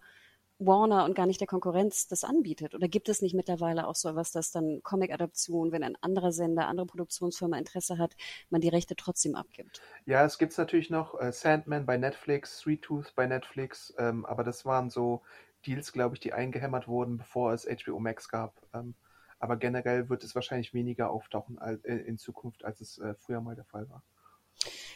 Warner 0.58 1.04
und 1.04 1.14
gar 1.14 1.26
nicht 1.26 1.40
der 1.40 1.48
Konkurrenz 1.48 2.06
das 2.08 2.24
anbietet. 2.24 2.74
Oder 2.74 2.88
gibt 2.88 3.08
es 3.08 3.22
nicht 3.22 3.34
mittlerweile 3.34 3.86
auch 3.88 3.96
so 3.96 4.14
was, 4.14 4.32
dass 4.32 4.52
dann 4.52 4.82
Comic-Adaption, 4.82 5.72
wenn 5.72 5.82
ein 5.84 5.96
anderer 6.02 6.32
Sender, 6.32 6.68
andere 6.68 6.86
Produktionsfirma 6.86 7.58
Interesse 7.58 7.98
hat, 7.98 8.16
man 8.50 8.60
die 8.60 8.68
Rechte 8.68 8.96
trotzdem 8.96 9.34
abgibt? 9.36 9.84
Ja, 10.04 10.24
es 10.24 10.36
gibt's 10.38 10.58
natürlich 10.58 10.90
noch 10.90 11.18
äh, 11.20 11.32
Sandman 11.32 11.86
bei 11.86 11.96
Netflix, 11.96 12.58
Sweet 12.58 12.82
Tooth 12.82 13.14
bei 13.14 13.26
Netflix, 13.26 13.94
ähm, 13.98 14.24
aber 14.26 14.44
das 14.44 14.64
waren 14.66 14.90
so 14.90 15.22
Deals, 15.66 15.92
glaube 15.92 16.14
ich, 16.16 16.20
die 16.20 16.32
eingehämmert 16.34 16.86
wurden, 16.88 17.16
bevor 17.18 17.52
es 17.52 17.64
HBO 17.66 17.98
Max 17.98 18.28
gab. 18.28 18.54
Ähm, 18.74 18.94
aber 19.38 19.56
generell 19.56 20.08
wird 20.10 20.22
es 20.24 20.34
wahrscheinlich 20.34 20.74
weniger 20.74 21.10
auftauchen 21.10 21.58
al- 21.58 21.80
äh, 21.84 21.96
in 21.96 22.18
Zukunft, 22.18 22.64
als 22.64 22.80
es 22.80 22.98
äh, 22.98 23.14
früher 23.14 23.40
mal 23.40 23.54
der 23.54 23.64
Fall 23.64 23.88
war. 23.88 24.02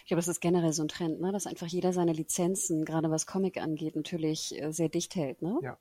Ich 0.05 0.09
glaube, 0.09 0.19
das 0.19 0.29
ist 0.29 0.41
generell 0.41 0.75
so 0.75 0.83
ein 0.83 0.89
Trend, 0.89 1.23
ne? 1.23 1.33
dass 1.33 1.47
einfach 1.47 1.67
jeder 1.67 1.95
seine 1.95 2.13
Lizenzen, 2.13 2.85
gerade 2.85 3.11
was 3.11 3.27
Comic 3.27 3.57
angeht, 3.57 3.97
natürlich 3.97 4.55
äh, 4.61 4.71
sehr 4.71 4.91
dicht 4.91 5.15
hält. 5.17 5.41
Ne? 5.41 5.59
Ja. 5.63 5.79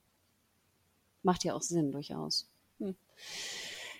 Macht 1.24 1.44
ja 1.44 1.54
auch 1.54 1.62
Sinn, 1.62 1.92
durchaus. 1.92 2.50
Hm. 2.80 2.96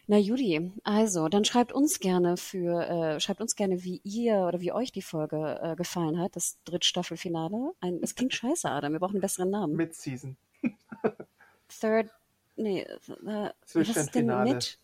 Na 0.08 0.18
Judy, 0.18 0.72
also 0.86 1.28
dann 1.28 1.44
schreibt 1.44 1.74
uns 1.74 2.00
gerne 2.00 2.38
für, 2.38 2.88
äh, 2.88 3.20
schreibt 3.20 3.42
uns 3.42 3.58
gerne, 3.58 3.84
wie 3.84 4.00
ihr 4.06 4.46
oder 4.48 4.62
wie 4.62 4.72
euch 4.72 4.94
die 4.94 5.02
Folge 5.02 5.60
äh, 5.62 5.76
gefallen 5.76 6.18
hat, 6.20 6.38
das 6.38 6.58
Drittstaffelfinale. 6.64 7.74
Ein, 7.82 8.00
es 8.02 8.16
klingt 8.16 8.34
scheiße, 8.34 8.70
Adam, 8.70 8.94
wir 8.94 9.00
brauchen 9.00 9.16
einen 9.16 9.22
besseren 9.22 9.50
Namen. 9.50 9.76
Mid-Season. 9.76 10.38
Third, 11.82 12.10
nee, 12.56 12.84
äh, 12.84 13.50
was 13.74 13.76
ist 13.76 14.16
denn 14.16 14.28
mit? 14.44 14.80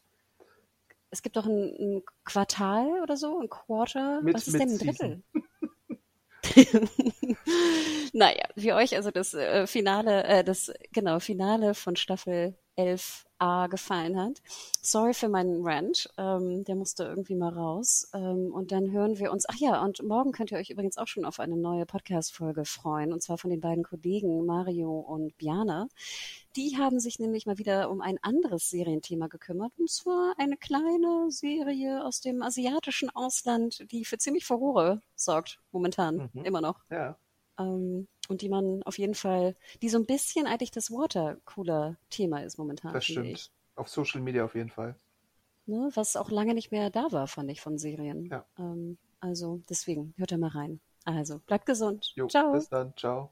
Es 1.11 1.21
gibt 1.21 1.37
doch 1.37 1.45
ein, 1.45 1.73
ein 1.79 2.03
Quartal 2.23 3.01
oder 3.01 3.17
so, 3.17 3.39
ein 3.39 3.49
Quarter. 3.49 4.21
Mit- 4.21 4.35
was 4.35 4.47
ist 4.47 4.59
denn 4.59 4.69
ein. 4.69 4.77
Drittel? 4.77 5.23
naja, 8.13 8.47
wie 8.55 8.73
euch 8.73 8.95
also 8.95 9.11
das 9.11 9.33
äh, 9.33 9.67
Finale, 9.67 10.23
äh, 10.23 10.43
das 10.43 10.71
genau 10.91 11.19
Finale 11.19 11.73
von 11.73 11.95
Staffel 11.95 12.55
11a 12.79 13.67
gefallen 13.67 14.17
hat. 14.19 14.41
Sorry 14.81 15.13
für 15.13 15.27
meinen 15.29 15.65
Rant, 15.65 16.09
ähm, 16.17 16.63
der 16.63 16.75
musste 16.75 17.03
irgendwie 17.03 17.35
mal 17.35 17.53
raus. 17.53 18.07
Ähm, 18.13 18.53
und 18.53 18.71
dann 18.71 18.91
hören 18.91 19.19
wir 19.19 19.31
uns. 19.31 19.45
Ach 19.49 19.55
ja, 19.57 19.83
und 19.83 20.01
morgen 20.03 20.31
könnt 20.31 20.51
ihr 20.51 20.57
euch 20.57 20.69
übrigens 20.69 20.97
auch 20.97 21.07
schon 21.07 21.25
auf 21.25 21.39
eine 21.39 21.57
neue 21.57 21.85
Podcast-Folge 21.85 22.65
freuen, 22.65 23.11
und 23.13 23.21
zwar 23.21 23.37
von 23.37 23.49
den 23.49 23.59
beiden 23.59 23.83
Kollegen 23.83 24.45
Mario 24.45 24.99
und 24.99 25.37
Biane. 25.37 25.87
Die 26.55 26.77
haben 26.77 26.99
sich 26.99 27.19
nämlich 27.19 27.45
mal 27.45 27.57
wieder 27.57 27.89
um 27.91 28.01
ein 28.01 28.17
anderes 28.21 28.69
Serienthema 28.69 29.27
gekümmert, 29.27 29.71
und 29.77 29.89
zwar 29.89 30.33
eine 30.37 30.57
kleine 30.57 31.27
Serie 31.29 32.03
aus 32.05 32.21
dem 32.21 32.41
asiatischen 32.41 33.09
Ausland, 33.15 33.85
die 33.91 34.05
für 34.05 34.17
ziemlich 34.17 34.45
Furore 34.45 35.01
sorgt, 35.15 35.59
momentan, 35.71 36.29
Mhm. 36.33 36.45
immer 36.45 36.61
noch. 36.61 36.79
Ja. 36.89 37.17
Ähm, 37.59 38.07
und 38.27 38.41
die 38.41 38.49
man 38.49 38.83
auf 38.83 38.97
jeden 38.97 39.15
Fall, 39.15 39.55
die 39.81 39.89
so 39.89 39.97
ein 39.97 40.05
bisschen 40.05 40.47
eigentlich 40.47 40.71
das 40.71 40.91
Watercooler-Thema 40.91 42.43
ist 42.43 42.57
momentan, 42.57 42.93
Das 42.93 43.05
stimmt. 43.05 43.27
ich. 43.27 43.51
Auf 43.75 43.89
Social 43.89 44.21
Media 44.21 44.43
auf 44.45 44.55
jeden 44.55 44.69
Fall. 44.69 44.95
Ne? 45.65 45.89
Was 45.93 46.15
auch 46.15 46.31
lange 46.31 46.53
nicht 46.53 46.71
mehr 46.71 46.89
da 46.89 47.11
war, 47.11 47.27
fand 47.27 47.49
ich, 47.51 47.61
von 47.61 47.77
Serien. 47.77 48.25
Ja. 48.25 48.45
Ähm, 48.57 48.97
also 49.19 49.61
deswegen, 49.69 50.13
hört 50.17 50.31
da 50.31 50.37
mal 50.37 50.49
rein. 50.49 50.79
Also, 51.05 51.39
bleibt 51.39 51.65
gesund. 51.65 52.11
Jo, 52.15 52.27
Ciao. 52.27 52.51
bis 52.53 52.69
dann. 52.69 52.93
Ciao. 52.95 53.31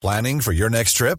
Planning 0.00 0.40
for 0.40 0.52
your 0.52 0.68
next 0.68 0.94
trip? 0.94 1.18